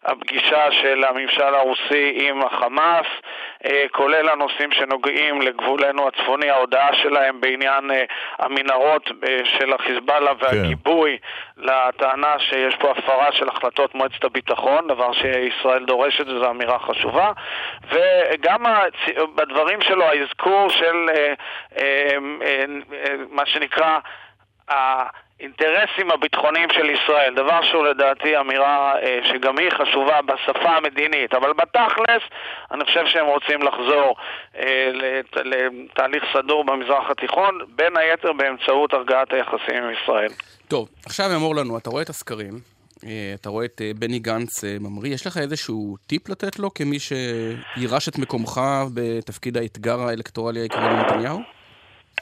הפגישה 0.05 0.73
של 0.83 1.05
הממשל 1.05 1.55
הרוסי 1.55 2.19
עם 2.21 2.43
החמאס, 2.43 3.07
אה, 3.67 3.85
כולל 3.91 4.29
הנושאים 4.29 4.73
שנוגעים 4.73 5.43
לגבולנו 5.43 6.09
הצפוני, 6.09 6.51
ההודעה 6.51 6.95
שלהם 6.95 7.41
בעניין 7.41 7.91
אה, 7.91 8.05
המנהרות 8.39 9.11
אה, 9.29 9.39
של 9.45 9.73
החיזבאללה 9.73 10.35
כן. 10.35 10.47
והגיבוי 10.47 11.19
כן. 11.19 11.63
לטענה 11.63 12.39
שיש 12.39 12.77
פה 12.77 12.91
הפרה 12.91 13.33
של 13.33 13.49
החלטות 13.49 13.95
מועצת 13.95 14.25
הביטחון, 14.25 14.89
דבר 14.89 15.13
שישראל 15.13 15.85
דורשת, 15.85 16.27
וזו 16.29 16.51
אמירה 16.51 16.79
חשובה, 16.79 17.33
וגם 17.91 18.65
בדברים 19.35 19.81
שלו 19.81 20.05
האזכור 20.05 20.69
של 20.71 21.07
מה 23.31 23.47
שנקרא 23.47 23.99
האינטרסים 25.41 26.11
הביטחוניים 26.11 26.69
של 26.73 26.91
ישראל, 26.91 27.35
דבר 27.37 27.61
שהוא 27.71 27.87
לדעתי 27.87 28.39
אמירה 28.41 28.95
אה, 29.03 29.19
שגם 29.29 29.59
היא 29.59 29.71
חשובה 29.71 30.23
בשפה 30.23 30.71
המדינית, 30.77 31.35
אבל 31.35 31.53
בתכלס 31.53 32.23
אני 32.71 32.85
חושב 32.85 33.07
שהם 33.07 33.27
רוצים 33.27 33.63
לחזור 33.63 34.17
אה, 34.59 34.91
לת, 34.93 35.37
לתהליך 35.45 36.25
סדור 36.33 36.65
במזרח 36.65 37.11
התיכון, 37.11 37.59
בין 37.77 37.97
היתר 37.97 38.33
באמצעות 38.33 38.93
הרגעת 38.93 39.33
היחסים 39.33 39.85
עם 39.85 39.91
ישראל. 40.03 40.31
טוב, 40.69 40.89
עכשיו 41.07 41.27
אמור 41.37 41.55
לנו, 41.57 41.79
אתה 41.79 41.91
רואה 41.91 42.03
את 42.03 42.09
הסקרים, 42.09 42.55
אה, 43.07 43.33
אתה 43.35 43.49
רואה 43.49 43.65
את 43.65 43.81
בני 43.97 44.19
גנץ 44.19 44.65
ממריא, 44.81 45.15
יש 45.15 45.27
לך 45.27 45.39
איזשהו 45.39 45.97
טיפ 46.07 46.29
לתת 46.29 46.59
לו 46.59 46.75
כמי 46.75 46.99
שירש 46.99 48.09
את 48.09 48.19
מקומך 48.19 48.61
בתפקיד 48.95 49.57
האתגר 49.57 50.01
האלקטורלי 50.01 50.61
העיקרי 50.61 50.85
לנתניהו? 50.85 51.62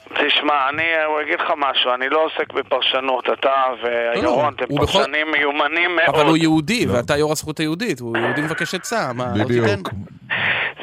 תשמע, 0.08 0.68
אני 0.68 0.82
אגיד 1.22 1.40
לך 1.40 1.52
משהו, 1.56 1.94
אני 1.94 2.08
לא 2.08 2.24
עוסק 2.24 2.52
בפרשנות, 2.52 3.28
אתה 3.32 3.52
וירון, 3.82 4.54
אתם 4.54 4.76
פרשנים 4.76 5.30
מיומנים 5.30 5.96
מאוד. 5.96 6.14
אבל 6.14 6.26
הוא 6.26 6.36
יהודי, 6.36 6.86
ואתה 6.88 7.16
יו"ר 7.16 7.32
הזכות 7.32 7.60
היהודית, 7.60 8.00
הוא 8.00 8.16
יהודי 8.16 8.40
מבקש 8.40 8.74
עצה, 8.74 9.12
מה, 9.14 9.24
לא 9.36 9.44
תיתן? 9.44 9.80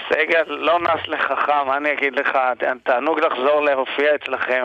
סגל, 0.10 0.44
לא 0.48 0.80
נס 0.80 1.08
לחכם, 1.08 1.72
אני 1.78 1.94
אגיד 1.94 2.20
לך, 2.20 2.38
תענוג 2.84 3.20
לחזור 3.20 3.62
להופיע 3.62 4.16
אצלכם 4.16 4.64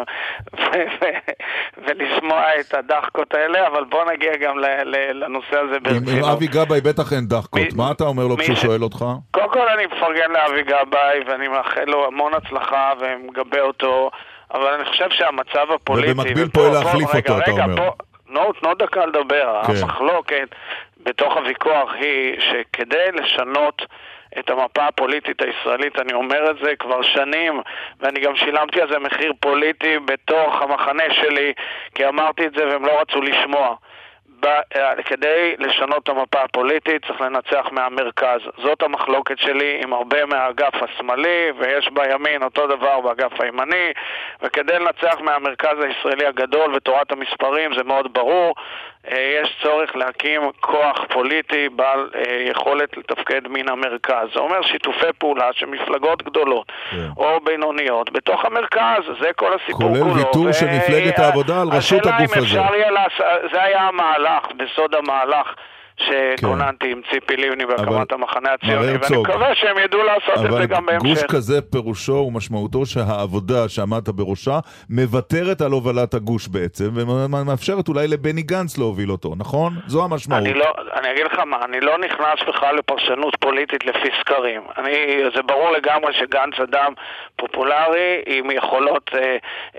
ולשמוע 1.87 2.43
את 2.61 2.74
הדחקות 2.74 3.35
האלה, 3.35 3.66
אבל 3.66 3.85
בוא 3.85 4.12
נגיע 4.12 4.37
גם 4.37 4.59
לנושא 5.14 5.59
הזה 5.59 5.81
ברצינות. 5.81 6.24
עם 6.24 6.24
אבי 6.24 6.47
גבאי 6.47 6.81
בטח 6.81 7.12
אין 7.12 7.26
דחקות, 7.26 7.62
מה 7.76 7.91
אתה 7.91 8.05
אומר 8.05 8.26
לו 8.26 8.37
כשהוא 8.37 8.57
שואל 8.57 8.83
אותך? 8.83 9.05
קודם 9.31 9.49
כל 9.53 9.68
אני 9.68 9.87
מפרגן 9.87 10.31
לאבי 10.31 10.62
גבאי, 10.62 11.20
ואני 11.26 11.49
מאחל 11.49 11.85
לו 11.87 12.07
המון 12.07 12.33
הצלחה 12.35 12.93
ומגבה 13.01 13.61
אותו. 13.61 14.11
אבל 14.53 14.66
אני 14.66 14.84
חושב 14.84 15.11
שהמצב 15.11 15.72
הפוליטי... 15.74 16.12
ובמקביל 16.12 16.48
פועל 16.48 16.72
להחליף 16.72 17.14
אותו, 17.14 17.38
אתה 17.38 17.50
אומר. 17.50 17.62
רגע, 17.64 17.76
פה, 17.76 18.53
תנו 18.61 18.74
דקה 18.74 19.07
לדבר. 19.07 19.61
כן. 19.66 19.72
המחלוקת 19.82 20.48
בתוך 21.03 21.36
הוויכוח 21.36 21.90
היא 21.94 22.40
שכדי 22.40 23.12
לשנות 23.12 23.82
את 24.38 24.50
המפה 24.50 24.86
הפוליטית 24.86 25.42
הישראלית, 25.42 25.98
אני 25.98 26.12
אומר 26.12 26.50
את 26.50 26.57
זה 26.62 26.76
כבר 26.78 27.03
שנים, 27.03 27.61
ואני 28.00 28.20
גם 28.20 28.36
שילמתי 28.36 28.80
על 28.80 28.88
זה 28.88 28.98
מחיר 28.98 29.32
פוליטי 29.40 29.98
בתוך 29.98 30.62
המחנה 30.62 31.05
שלי, 31.14 31.53
כי 31.94 32.09
אמרתי 32.09 32.46
את 32.46 32.53
זה 32.57 32.66
והם 32.66 32.84
לא 32.84 33.00
רצו 33.00 33.20
לשמוע. 33.20 33.74
אה, 34.49 35.03
כדי 35.03 35.55
לשנות 35.59 36.03
את 36.03 36.09
המפה 36.09 36.43
הפוליטית 36.43 37.07
צריך 37.07 37.20
לנצח 37.20 37.66
מהמרכז. 37.70 38.40
זאת 38.62 38.82
המחלוקת 38.82 39.38
שלי 39.38 39.80
עם 39.82 39.93
הרבה 39.93 40.26
מהאגף 40.26 40.74
השמאלי, 40.82 41.53
ויש 41.59 41.88
בימין 41.93 42.43
אותו 42.43 42.66
דבר 42.66 43.01
באגף 43.01 43.40
הימני, 43.40 43.93
וכדי 44.43 44.78
לנצח 44.78 45.20
מהמרכז 45.20 45.76
הישראלי 45.80 46.26
הגדול 46.26 46.74
ותורת 46.74 47.12
המספרים 47.12 47.74
זה 47.74 47.84
מאוד 47.84 48.12
ברור. 48.12 48.55
אה, 49.11 49.40
יש 49.42 49.57
צורך 49.62 49.96
להקים 49.96 50.40
כוח 50.61 50.96
פוליטי 51.09 51.68
בעל 51.68 52.11
אה, 52.14 52.46
יכולת 52.50 52.96
לתפקד 52.96 53.48
מן 53.48 53.68
המרכז. 53.68 54.28
זה 54.34 54.40
אומר 54.40 54.62
שיתופי 54.62 55.12
פעולה 55.18 55.48
של 55.53 55.66
מפלגות 55.66 56.22
גדולות 56.22 56.72
כן. 56.90 56.96
או 57.16 57.40
בינוניות 57.40 58.12
בתוך 58.12 58.44
המרכז, 58.44 59.03
זה 59.20 59.30
כל 59.36 59.50
הסיפור 59.55 59.80
כולל 59.80 60.03
כולו. 60.03 60.14
ויתור 60.14 60.53
של 60.53 60.66
מפלגת 60.66 61.18
העבודה 61.18 61.61
על 61.61 61.68
ראשות 61.68 62.07
הגוף 62.07 62.14
השאלה 62.14 62.40
אם 62.40 62.44
הזה. 62.44 62.61
אפשר 62.61 62.74
יהיה 62.74 62.90
לעשות, 62.90 63.26
זה 63.53 63.62
היה 63.62 63.80
המהלך, 63.80 64.46
בסוד 64.57 64.94
המהלך. 64.94 65.55
שכוננתי 65.97 66.93
עם 66.93 67.01
ציפי 67.11 67.36
לבני 67.36 67.66
בהקמת 67.66 67.88
אבל- 67.88 68.05
המחנה 68.11 68.53
הציוני, 68.53 68.76
ואני 68.76 68.93
הרצוג, 68.93 69.28
מקווה 69.28 69.55
שהם 69.55 69.78
ידעו 69.78 70.03
לעשות 70.03 70.34
את 70.34 70.51
אבל 70.51 70.61
זה 70.62 70.66
גם 70.66 70.86
גוש 70.99 71.09
בהמשך. 71.09 71.26
כזה 71.32 71.62
פירושו 71.62 72.12
ומשמעותו 72.12 72.86
שהעבודה 72.86 73.68
שעמדת 73.68 74.09
בראשה 74.09 74.59
מוותרת 74.90 75.61
על 75.61 75.72
הובלת 75.72 76.14
הגוש 76.14 76.49
בעצם, 76.49 76.84
ומאפשרת 76.95 77.88
אולי 77.88 78.09
לבני 78.09 78.43
גנץ 78.43 78.78
להוביל 78.78 79.11
אותו, 79.11 79.34
נכון? 79.36 79.72
זו 79.86 80.05
המשמעות. 80.05 80.43
אני 80.43 80.55
לא, 80.55 80.72
אני 81.01 81.11
אגיד 81.11 81.26
לך 81.26 81.38
מה, 81.38 81.57
אני 81.64 81.80
לא 81.80 81.99
נכנס 81.99 82.49
בכלל 82.49 82.76
לפרשנות 82.76 83.36
פוליטית 83.40 83.84
לפי 83.86 84.09
סקרים. 84.20 84.62
אני, 84.78 84.93
זה 85.36 85.43
ברור 85.43 85.70
לגמרי 85.70 86.12
שגנץ 86.12 86.55
אדם 86.62 86.93
פופולרי 87.36 88.22
עם 88.26 88.51
יכולות 88.51 89.11
אה, 89.14 89.36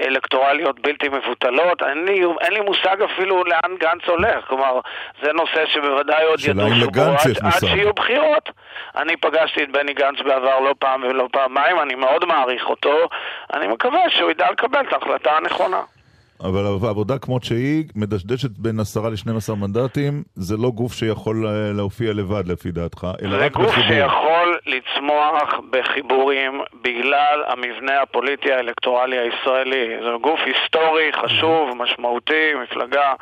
אלקטורליות 0.07 0.80
בלתי 0.80 1.09
מבוטלות. 1.09 1.82
לי, 2.05 2.22
אין 2.41 2.53
לי 2.53 2.59
מושג 2.59 2.97
אפילו 3.16 3.43
לאן 3.43 3.72
גנץ 3.80 4.01
הולך. 4.07 4.45
כלומר, 4.47 4.80
זה 5.24 5.34
נושא 5.34 5.66
שבוודאי 5.66 6.03
עוד 6.10 6.39
השאלה 6.39 6.68
אם 6.68 6.74
ידושו 6.74 6.91
בו 6.91 7.01
לגנץ 7.01 7.26
עד, 7.26 7.45
עד. 7.45 7.60
שיהיו 7.60 7.93
בחירות. 7.93 8.49
אני 8.95 9.18
פגשתי 9.18 9.64
את 9.64 9.72
בני 9.72 9.93
גנץ 9.93 10.18
בעבר 10.26 10.60
לא 10.60 10.76
פעם 10.80 11.04
ולא 11.04 11.28
פעמיים, 11.32 11.80
אני 11.80 11.95
מאוד 11.95 12.26
מעריך 12.26 12.70
אותו. 12.70 13.10
אני 13.54 13.68
מקווה 13.68 14.10
שהוא 14.10 14.32
ידע 14.32 14.51
לקבל 14.51 14.82
את 14.88 14.93
ההחלטה 14.93 15.32
הנכונה. 15.38 15.82
אבל 16.43 16.66
עבודה 16.89 17.18
כמות 17.18 17.43
שהיא, 17.43 17.84
מדשדשת 17.95 18.49
בין 18.58 18.80
10 18.80 19.10
ל-12 19.10 19.56
מנדטים, 19.56 20.24
זה 20.36 20.58
לא 20.58 20.70
גוף 20.70 20.93
שיכול 20.93 21.47
אה, 21.47 21.72
להופיע 21.74 22.14
לבד 22.14 22.47
לפי 22.47 22.72
דעתך, 22.72 23.08
אלא 23.22 23.38
זה 23.38 23.45
רק 23.45 23.51
גוף 23.51 23.66
בחיבור. 23.68 23.88
שיכול 23.88 24.60
לצמוח 24.66 25.60
בחיבורים 25.70 26.62
בגלל 26.82 27.43
המבנה 27.47 28.01
הפוליטי 28.01 28.51
האלקטורלי 28.54 29.18
הישראלי. 29.18 29.97
זה 30.04 30.10
גוף 30.22 30.39
היסטורי, 30.45 31.12
חשוב, 31.24 31.70
משמעותי, 31.78 32.54
מפלגה 32.64 33.14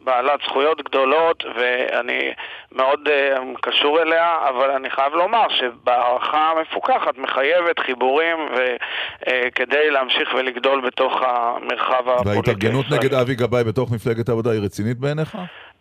בעלת 0.00 0.40
זכויות 0.48 0.82
גדולות, 0.82 1.44
ואני 1.56 2.32
מאוד 2.72 3.08
uh, 3.08 3.58
קשור 3.60 4.02
אליה, 4.02 4.36
אבל 4.48 4.70
אני 4.70 4.90
חייב 4.90 5.14
לומר 5.14 5.48
שבהערכה 5.48 6.50
המפוקחת 6.50 7.18
מחייבת 7.18 7.78
חיבורים 7.78 8.36
וכדי 8.56 9.90
להמשיך 9.90 10.34
ולגדול 10.34 10.80
בתוך 10.86 11.12
המרחב 11.22 12.08
הפוליטי 12.08 12.28
וההתארגנות. 12.28 12.90
נגד 12.90 13.14
אבי 13.14 13.34
גבאי 13.34 13.64
בתוך 13.64 13.90
מפלגת 13.90 14.28
העבודה 14.28 14.50
היא 14.50 14.60
רצינית 14.60 14.98
בעיניך? 14.98 15.38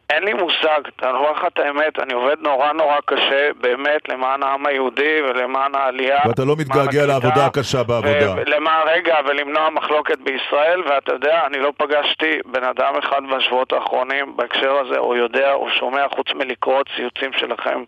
אין 0.09 0.23
לי 0.23 0.33
מושג, 0.33 0.81
אני 1.03 1.11
אומר 1.11 1.31
לך 1.31 1.45
את 1.47 1.59
האמת, 1.59 1.99
אני 1.99 2.13
עובד 2.13 2.35
נורא 2.41 2.73
נורא 2.73 2.95
קשה, 3.05 3.49
באמת, 3.61 4.09
למען 4.09 4.43
העם 4.43 4.65
היהודי 4.65 5.21
ולמען 5.29 5.75
העלייה. 5.75 6.19
ואתה 6.27 6.45
לא 6.45 6.53
למען 6.53 6.67
מתגעגע 6.67 7.05
לעבודה 7.05 7.45
הקשה 7.45 7.83
בעבודה. 7.83 8.33
ולמען, 8.37 8.87
רגע, 8.87 9.15
ולמנוע 9.29 9.69
מחלוקת 9.69 10.17
בישראל, 10.19 10.81
ואתה 10.89 11.13
יודע, 11.13 11.45
אני 11.47 11.57
לא 11.59 11.73
פגשתי 11.77 12.39
בן 12.45 12.63
אדם 12.63 12.93
אחד 12.99 13.21
בשבועות 13.35 13.73
האחרונים 13.73 14.37
בהקשר 14.37 14.71
הזה, 14.71 14.97
או 14.97 15.15
יודע, 15.15 15.53
או 15.53 15.67
שומע, 15.79 16.05
חוץ 16.15 16.27
מלקרוא 16.35 16.83
ציוצים 16.95 17.31
שלכם 17.39 17.83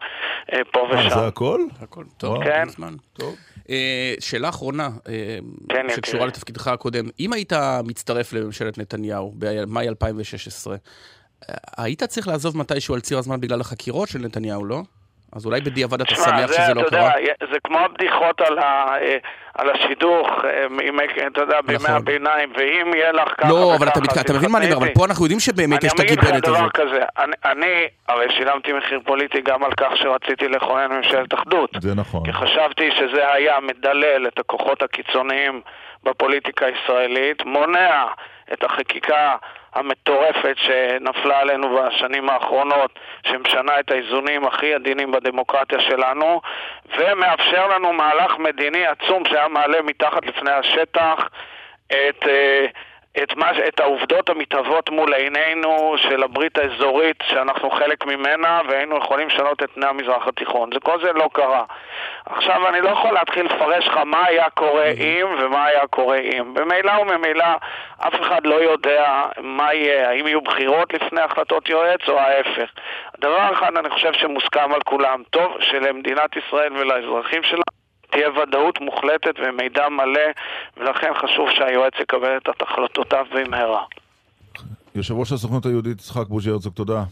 אה, 0.54 0.60
פה 0.72 0.80
אה, 0.80 1.00
ושם. 1.00 1.10
זה 1.10 1.28
הכל? 1.28 1.60
הכל 1.82 2.04
טוב. 2.18 2.44
כן. 2.44 2.64
מזמן. 2.66 2.94
טוב. 3.14 3.36
אה, 3.70 4.14
שאלה 4.20 4.50
אחרונה, 4.50 4.90
אה, 5.08 5.38
כן, 5.70 5.86
שקשורה 5.90 6.18
יקירי. 6.18 6.28
לתפקידך 6.28 6.68
הקודם. 6.68 7.06
אם 7.20 7.34
היית 7.34 7.54
מצטרף 7.84 8.34
לממשלת 8.34 8.78
נתניהו 8.78 9.34
במאי 9.38 9.88
2016, 9.88 10.74
אה, 10.74 10.80
היית 11.78 12.04
צריך 12.04 12.28
לעזוב 12.28 12.58
מתישהו 12.58 12.96
על 12.96 13.02
ציר 13.02 13.18
הזמן 13.18 13.42
בגלל 13.42 13.62
החקירות 13.62 14.08
של 14.10 14.20
נתניהו, 14.20 14.66
לא? 14.66 14.82
אז 15.36 15.46
אולי 15.46 15.62
בדיעבד 15.62 16.02
אתה 16.02 16.16
שמח 16.16 16.46
זה, 16.46 16.54
שזה 16.54 16.74
לא 16.74 16.84
קרה? 16.90 17.12
זה 17.52 17.58
כמו 17.64 17.80
הבדיחות 17.80 18.42
על, 18.42 18.60
ה, 18.60 18.96
אה, 19.02 19.18
על 19.56 19.70
השידוך, 19.70 20.28
אה, 20.46 20.66
אתה 21.28 21.42
יודע, 21.42 21.62
בימי 21.62 21.76
נכון. 21.84 21.96
הביניים, 21.96 22.54
ואם 22.58 22.94
יהיה 22.96 23.12
לך 23.12 23.30
ככה 23.38 23.50
לא, 23.50 23.54
וככה, 23.56 23.76
אבל 23.78 23.88
אתה 23.88 24.00
מתק- 24.00 24.22
אתה 24.22 24.34
מבין 24.34 24.52
מה 24.52 24.58
אני 24.58 24.74
אומר, 24.74 24.78
אבל 24.86 24.94
פה 24.94 25.06
אנחנו 25.06 25.26
יודעים 25.26 25.40
שבאמת 25.40 25.84
יש 25.84 25.94
את 25.94 26.00
אני 26.00 26.08
אגיד 26.08 26.20
לך 26.20 26.26
הגיבנת 26.26 26.44
דבר 26.44 26.56
הזאת. 26.58 26.72
כזה, 26.74 27.00
אני, 27.18 27.34
אני 27.46 27.74
הרי 28.08 28.26
שילמתי 28.38 28.74
מחיר 28.74 29.00
פוליטי 29.06 29.42
גם 29.42 29.64
על 29.64 29.72
כך 29.78 29.92
שרציתי 29.96 30.48
לכונן 30.48 30.92
ממשלת 30.92 31.34
אחדות. 31.34 31.70
זה 31.82 31.96
נכון. 31.96 32.26
כי 32.26 32.34
חשבתי 32.34 32.90
שזה 33.00 33.32
היה 33.34 33.60
מדלל 33.60 34.28
את 34.28 34.40
הכוחות 34.40 34.82
הקיצוניים 34.84 35.62
בפוליטיקה 36.04 36.66
הישראלית, 36.66 37.46
מונע 37.46 38.06
את 38.54 38.64
החקיקה 38.64 39.36
המטורפת 39.76 40.56
שנפלה 40.58 41.40
עלינו 41.40 41.78
בשנים 41.78 42.30
האחרונות, 42.30 43.00
שמשנה 43.24 43.80
את 43.80 43.92
האיזונים 43.92 44.46
הכי 44.48 44.74
עדינים 44.74 45.12
בדמוקרטיה 45.12 45.80
שלנו, 45.80 46.42
ומאפשר 46.98 47.68
לנו 47.68 47.94
מהלך 47.94 48.38
מדיני 48.38 48.86
עצום 48.88 49.26
שהיה 49.26 49.48
מעלה 49.48 49.82
מתחת 49.82 50.26
לפני 50.26 50.52
השטח 50.52 51.30
את... 51.88 52.28
אה, 52.28 52.66
את, 53.24 53.36
מה, 53.36 53.52
את 53.68 53.80
העובדות 53.80 54.30
המתהוות 54.30 54.90
מול 54.90 55.14
עינינו 55.14 55.96
של 55.98 56.24
הברית 56.24 56.58
האזורית 56.58 57.24
שאנחנו 57.24 57.72
חלק 57.72 58.06
ממנה 58.06 58.62
והיינו 58.70 58.98
יכולים 58.98 59.28
לשנות 59.28 59.64
את 59.64 59.72
פני 59.72 59.86
המזרח 59.86 60.28
התיכון. 60.28 60.70
זה, 60.74 60.80
כל 60.80 61.02
זה 61.02 61.14
לא 61.14 61.30
קרה. 61.34 61.64
עכשיו 62.26 62.68
אני 62.68 62.82
לא 62.82 62.90
יכול 62.90 63.14
להתחיל 63.14 63.46
לפרש 63.46 63.88
לך 63.88 63.98
מה 63.98 64.26
היה 64.26 64.50
קורה 64.50 64.86
אם 64.86 65.28
ומה 65.40 65.66
היה 65.66 65.88
קורה 65.88 66.18
אם. 66.18 66.54
במילא 66.54 66.92
וממילא 67.02 67.46
אף 68.00 68.22
אחד 68.22 68.46
לא 68.46 68.56
יודע 68.56 69.24
מה 69.38 69.74
יהיה, 69.74 70.10
האם 70.10 70.28
יהיו 70.28 70.42
בחירות 70.42 70.94
לפני 70.94 71.22
החלטות 71.22 71.70
יועץ 71.70 72.10
או 72.10 72.20
ההפך. 72.20 72.70
דבר 73.20 73.54
אחד 73.54 73.78
אני 73.78 73.90
חושב 73.90 74.14
שמוסכם 74.14 74.74
על 74.74 74.82
כולם, 74.86 75.24
טוב 75.30 75.58
שלמדינת 75.60 76.36
ישראל 76.36 76.74
ולאזרחים 76.74 77.44
שלה 77.44 77.64
תהיה 78.12 78.30
ודאות 78.30 78.82
מוחלטת 78.82 79.34
ומידע 79.40 79.90
מלא, 79.90 80.22
ולכן 80.78 81.12
חשוב 81.22 81.50
שהיועץ 81.58 81.94
יקבל 82.02 82.38
את 82.38 82.62
החלטותיו 82.62 83.26
במהרה. 83.34 83.84
יושב 84.96 85.14
ראש 85.14 85.32
הסוכנות 85.32 85.66
היהודית 85.66 85.98
יצחק 86.00 86.28
בוז'י 86.28 86.50
הרצוג, 86.50 86.74
תודה. 86.74 87.04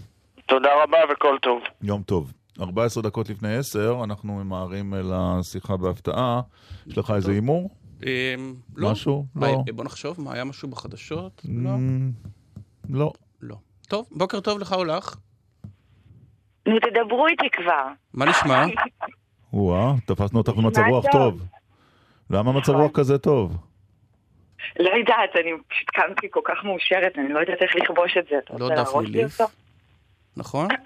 תודה 0.46 0.70
רבה 0.84 0.98
וכל 1.12 1.38
טוב. 1.42 1.62
יום 1.82 2.02
טוב. 2.02 2.34
14 2.62 3.04
דקות 3.04 3.30
לפני 3.30 3.56
10, 3.56 4.04
אנחנו 4.04 4.34
ממהרים 4.34 4.94
אל 4.94 5.12
השיחה 5.14 5.78
בהפתעה. 5.78 6.42
יש 6.88 6.98
לך 6.98 7.12
איזה 7.16 7.32
הימור? 7.32 7.70
אה, 8.06 8.36
לא. 8.76 8.92
משהו? 8.92 9.26
לא. 9.36 9.64
בוא 9.76 9.86
נחשוב, 9.86 10.22
מה 10.22 10.34
היה 10.34 10.44
משהו 10.44 10.68
בחדשות? 10.70 11.42
לא. 11.50 11.70
Mm, 11.70 12.30
לא. 12.90 13.12
לא. 13.42 13.56
טוב, 13.88 14.08
בוקר 14.12 14.40
טוב 14.40 14.60
לך 14.60 14.74
או 14.74 14.86
לך. 14.86 15.16
נו, 16.68 16.80
תדברו 16.80 17.28
איתי 17.28 17.50
כבר. 17.52 17.88
מה 18.14 18.26
נשמע? 18.26 18.66
וואה, 19.58 19.94
תפסנו 20.06 20.38
אותך 20.40 20.54
במצב 20.54 20.82
רוח 20.90 21.06
טוב. 21.12 21.40
טוב. 21.40 21.48
למה 22.30 22.52
מצב 22.52 22.74
רוח 22.74 22.92
כזה 22.94 23.18
טוב? 23.18 23.58
לא 24.80 24.90
יודעת, 24.90 25.30
אני 25.36 25.52
פשוט 25.70 25.90
קמתי 25.90 26.28
כל 26.32 26.40
כך 26.46 26.66
מאושרת, 26.66 27.14
אני 27.18 27.34
לא 27.34 27.40
יודעת 27.40 27.58
איך 27.62 27.72
לכבוש 27.76 28.18
את 28.20 28.26
זה. 28.30 28.36
אתה 28.46 28.54
לא 28.58 28.64
רוצה 28.66 28.76
דפני 28.76 28.76
להראות 28.86 29.10
לי. 29.10 29.24
אותו? 29.24 29.44
נכון? 30.38 30.68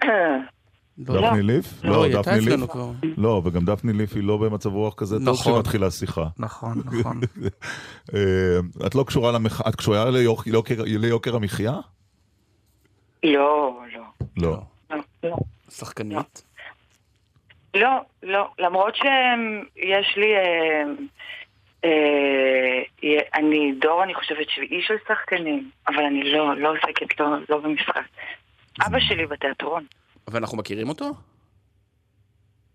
לא. 1.08 1.20
דפני 1.28 1.42
ליף? 1.42 1.84
לא, 1.84 2.04
הייתה 2.04 2.20
דפני 2.20 2.40
ליף. 2.40 2.70
לא, 3.16 3.42
וגם 3.44 3.64
דפני 3.64 3.92
ליף 3.92 4.14
היא 4.14 4.22
לא 4.22 4.36
במצב 4.36 4.72
רוח 4.72 4.94
כזה 4.94 5.16
טוב 5.24 5.28
נכון. 5.28 5.52
כשמתחילה 5.54 5.90
שיחה. 5.90 6.26
נכון, 6.38 6.78
נכון. 6.86 7.20
אה, 8.14 8.20
את 8.86 8.94
לא 8.94 9.04
קשורה 9.06 9.32
למח... 9.32 9.60
את 9.68 9.76
קשורה 9.76 10.04
ליוק- 10.10 10.44
ליוקר- 10.96 11.34
המחיה? 11.36 11.72
לא, 13.24 13.78
לא. 13.94 14.02
לא. 14.36 14.62
לא, 14.92 14.98
לא. 15.22 15.36
שחקנית? 15.70 16.42
לא, 17.76 17.88
לא. 18.22 18.48
למרות 18.58 18.94
שיש 18.96 20.16
לי... 20.16 20.34
אה, 20.36 20.84
אה, 21.84 23.18
אני 23.34 23.72
דור, 23.80 24.02
אני 24.04 24.14
חושבת, 24.14 24.46
שביעי 24.48 24.82
של 24.82 24.94
שחקנים, 25.08 25.70
אבל 25.88 26.02
אני 26.04 26.32
לא, 26.32 26.56
לא 26.56 26.72
עוסקת, 26.72 27.20
לא, 27.20 27.26
לא 27.48 27.58
במשחק. 27.58 28.02
אבא 28.86 29.00
שלי 29.00 29.26
בתיאטרון, 29.26 29.84
ואנחנו 30.30 30.58
מכירים 30.58 30.88
אותו? 30.88 31.10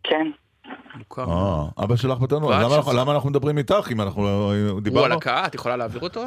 כן. 0.04 0.32
מוכר. 0.96 1.22
אה, 1.30 1.84
אבא 1.84 1.96
שלך 1.96 2.22
ואת 2.22 2.32
למה 2.32 2.58
אנחנו- 2.58 2.76
שלך. 2.76 2.94
למה 3.00 3.12
אנחנו 3.14 3.30
מדברים 3.30 3.58
איתך 3.58 3.88
אם 3.92 4.02
אנחנו 4.02 4.24
לא- 4.24 4.54
הוא 4.70 4.78
על 4.78 4.84
דיברנו? 4.84 5.16
הקאה, 5.16 5.46
את 5.46 5.56
יכולה 5.56 5.76
להעביר 5.78 6.02
אותו? 6.02 6.24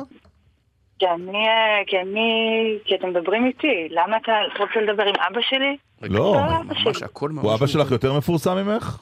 כי 1.01 1.07
אני, 1.09 1.49
אה, 1.49 1.83
כי 1.87 2.01
אני, 2.01 2.79
כי 2.85 2.95
אתם 2.95 3.09
מדברים 3.09 3.47
איתי. 3.47 3.89
למה 3.91 4.17
אתה 4.17 4.33
רוצה 4.59 4.81
לדבר 4.81 5.03
עם 5.03 5.15
אבא 5.31 5.41
שלי? 5.41 5.77
לא. 6.03 6.11
לא, 6.11 6.63
ממש. 6.63 7.03
הכל 7.03 7.31
ממש... 7.31 7.45
הוא 7.45 7.55
אבא 7.55 7.67
שלך 7.67 7.91
יותר 7.91 8.13
מפורסם 8.13 8.57
ממך? 8.57 8.99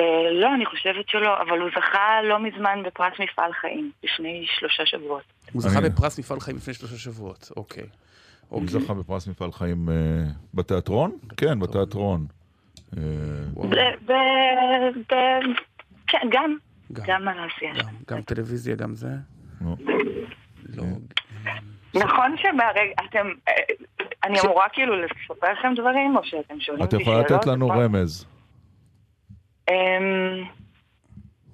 אה, 0.00 0.30
לא, 0.32 0.54
אני 0.54 0.66
חושבת 0.66 1.08
שלא, 1.08 1.42
אבל 1.42 1.60
הוא 1.60 1.68
זכה 1.70 2.22
לא 2.22 2.38
מזמן 2.38 2.82
בפרס 2.86 3.12
מפעל 3.20 3.52
חיים, 3.52 3.90
לפני 4.04 4.46
שלושה 4.58 4.86
שבועות. 4.86 5.22
הוא 5.52 5.62
זכה 5.62 5.80
בפרס 5.80 6.18
מפעל 6.18 6.40
חיים 6.40 6.56
לפני 6.56 6.74
שלושה 6.74 6.96
שבועות, 6.96 7.50
אוקיי. 7.56 7.84
הוא 8.48 8.62
אוקיי. 8.62 8.80
זכה 8.80 8.94
בפרס 8.94 9.28
מפעל 9.28 9.52
חיים 9.52 9.88
אה, 9.88 9.94
בתיאטרון? 10.54 11.10
כן, 11.36 11.60
בתיאטרון. 11.60 12.26
כן, 16.06 16.28
גם, 16.32 16.56
גם, 16.92 17.28
על 17.28 17.38
העשייה. 17.38 17.72
גם 18.08 18.22
טלוויזיה, 18.22 18.74
גם 18.74 18.94
זה. 18.94 19.08
לא, 20.76 20.84
נכון 21.94 22.36
שמהרגע, 22.36 22.80
אתם, 23.10 23.26
אה, 23.48 23.52
אני 24.24 24.40
אמורה 24.40 24.64
כאילו 24.72 24.94
לספר 25.02 25.52
לכם 25.52 25.74
דברים, 25.76 26.16
או 26.16 26.24
שאתם 26.24 26.60
שואלים 26.60 26.84
את 26.84 26.92
אותי 26.92 27.02
יכולה 27.02 27.16
שאלות? 27.16 27.30
לתת 27.30 27.46
לנו 27.46 27.66
או- 27.74 27.78
רמז. 27.80 28.26
אמ, 29.70 29.74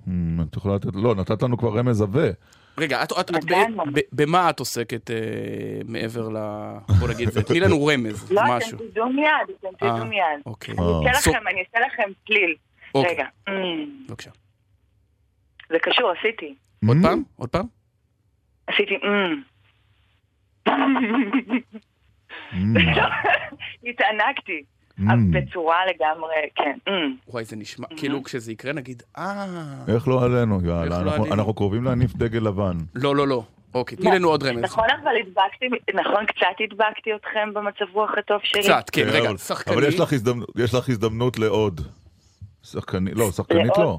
Hmm, 0.07 0.43
את 0.51 0.57
יכולה 0.57 0.75
לתת... 0.75 0.89
לא, 0.95 1.15
נתת 1.15 1.43
לנו 1.43 1.59
כבר 1.59 1.79
רמז 1.79 2.03
עבה. 2.03 2.29
רגע, 2.79 3.03
את, 3.03 3.13
את, 3.21 3.31
את. 3.31 3.45
ב, 3.45 3.55
ב, 3.95 4.01
במה 4.13 4.51
את 4.51 4.59
עוסקת 4.59 5.11
אה, 5.11 5.17
מעבר 5.85 6.29
ל... 6.29 6.37
בוא 7.01 7.09
נגיד 7.09 7.29
את 7.29 7.35
תני 7.49 7.61
לנו 7.61 7.87
רמז, 7.87 8.33
לא, 8.33 8.43
משהו. 8.49 8.79
אתם 8.79 8.87
תדעו 8.91 9.09
מיד, 9.13 9.27
אתם 9.59 9.67
אה, 9.87 9.95
תדעו 9.95 10.07
מיד. 10.07 10.23
אוקיי. 10.47 10.75
אה. 10.79 10.85
אני 11.01 11.09
אעשה 11.09 11.21
סו- 11.21 11.31
לכם, 11.31 11.49
אני 11.49 11.61
אעשה 11.61 11.87
לכם 11.87 12.13
צליל. 12.27 12.55
אוקיי, 12.95 13.13
רגע, 13.15 13.25
אמ, 13.49 13.55
בבקשה. 14.09 14.31
זה 15.69 15.77
קשור, 15.83 16.11
עשיתי. 16.19 16.55
עוד? 16.89 16.97
פעם? 17.03 17.23
עוד 17.37 17.49
פעם? 17.49 17.67
עשיתי 18.73 18.95
אמ. 18.95 19.43
Hmm, 22.53 22.79
התענגתי. 23.91 24.63
אבל 25.09 25.17
בצורה 25.31 25.77
לגמרי, 25.87 26.35
כן. 26.55 26.79
אמ. 26.89 27.15
וואי, 27.29 27.45
זה 27.45 27.57
נשמע, 27.57 27.87
כאילו 27.97 28.23
כשזה 28.23 28.53
יקרה 28.53 28.73
נגיד, 28.73 29.03
אה... 29.19 29.47
איך 29.95 30.09
לא 30.09 30.25
עלינו, 30.25 30.61
יאללה, 30.65 31.03
לא 31.03 31.15
אנחנו- 31.15 31.55
קרובים 31.55 31.85
להניף 31.85 32.13
דגל 32.17 32.39
לבן. 32.39 32.77
לא, 32.95 33.17
לא, 33.17 33.29
לא. 33.29 33.43
אוקיי, 33.75 33.97
תני 33.99 34.11
לנו 34.11 34.29
עוד 34.29 34.43
רמז. 34.43 34.63
נכון, 34.63 34.85
אבל 35.03 35.11
הדבקתי, 35.21 35.67
נכון, 36.01 36.27
קצת 36.27 36.47
הדבקתי 36.65 37.11
אתכם 37.15 37.55
במצב 37.55 37.85
רוח 37.93 38.11
הטוב 38.19 38.41
שלי. 38.43 38.63
קצת, 38.63 38.91
כן, 38.91 39.03
כן, 39.05 39.09
רגע, 39.11 39.29
אבל- 39.29 39.37
שחקנית. 39.37 39.79
אבל 39.79 39.87
יש 39.89 40.01
לך 40.01 40.13
הזדמנות- 40.13 40.51
לעוד. 41.39 41.81
שחקנית, 42.63 43.15
לא, 43.17 43.31
שחקנית? 43.31 43.79
לא. 43.79 43.99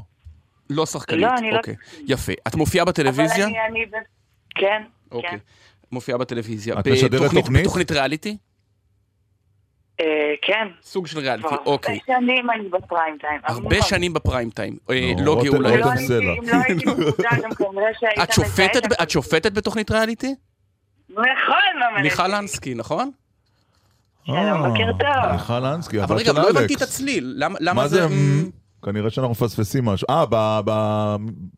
לא 0.69 0.85
שחקנית, 0.85 1.21
לא, 1.21 1.35
אני 1.37 1.51
לא- 1.51 1.57
אוקיי. 1.57 1.75
יפה. 2.07 2.31
את 2.47 2.55
מופיעה 2.55 2.83
אבל 2.83 2.91
בטלוויזיה? 2.91 3.45
אני, 3.45 3.55
אני, 3.69 3.85
ב- 3.85 4.20
כן, 4.55 4.81
אוקיי. 5.11 5.29
כן. 5.29 5.37
מופיעה 5.91 6.17
בטלוויזיה. 6.17 6.79
את 6.79 6.87
משדרת 6.87 7.21
בתוכנית- 7.21 7.43
תוכנית? 7.43 7.61
בתוכנית 7.61 7.91
ריאליטי? 7.91 8.37
אה, 9.99 10.05
כן. 10.41 10.67
סוג 10.83 11.07
של 11.07 11.19
ריאליטי, 11.19 11.47
אוקיי. 11.65 11.99
הרבה 12.07 12.19
שנים 12.21 12.49
אני 12.49 12.69
ב 12.69 12.77
prime 12.77 13.17
time. 13.21 13.41
הרבה. 13.43 13.81
שנים 13.81 14.13
ב 14.13 14.19
prime 14.19 14.49
time. 14.49 14.77
אה, 14.89 15.11
לא 15.23 15.33
רותם- 15.33 15.47
גאולה. 15.51 15.75
לא 15.77 15.85
הייתי-. 15.91 16.17
אם 16.17 16.47
לא 16.47 16.57
הייתי 16.67 16.85
מודע, 16.85 17.29
גם 17.43 17.51
כנראה 17.55 17.89
שהיית 17.99 18.29
את 19.03 19.09
שופטת, 19.09 19.51
בתוכנית 19.53 19.91
ריאליטי? 19.91 20.35
נכון, 21.09 21.25
ממלכת. 21.91 22.03
מיכל 22.03 22.33
אנסקי, 22.35 22.73
נכון? 22.73 23.11
שלום, 24.25 24.37
אה, 24.37 24.69
בוקר 24.69 24.91
טוב. 24.99 25.31
מיכל 25.31 25.53
אנסקי, 25.65 26.03
אבל 26.03 26.15
רגע, 26.15 26.33
לא 26.33 26.49
הבנתי 26.49 26.75
את. 26.75 26.81
הצליל. 26.81 27.33
למה- 27.37 27.57
למה 27.61 27.81
מה 27.81 27.87
זה... 27.87 28.07
אמ, 28.87 28.91
כנראה 28.93 29.09
שאנחנו 29.09 29.31
מפספסים 29.31 29.85
משהו. 29.85 30.07
אה, 30.09 30.25
ב... 30.25 30.35
ב- 30.65 31.15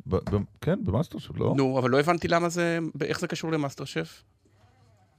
ב- 0.08 0.36
ב- 0.36 0.42
כן, 0.62 0.76
במאסטר 0.84 1.20
שף, 1.20 1.38
לא? 1.40 1.54
נו, 1.58 1.80
אבל 1.80 1.90
לא 1.90 2.00
הבנתי 2.00 2.28
למה 2.28 2.50
זה... 2.50 2.80
איך 3.02 3.20
זה 3.20 3.28
קשור 3.28 3.52
למאסטר 3.52 3.86
שף? 3.86 4.24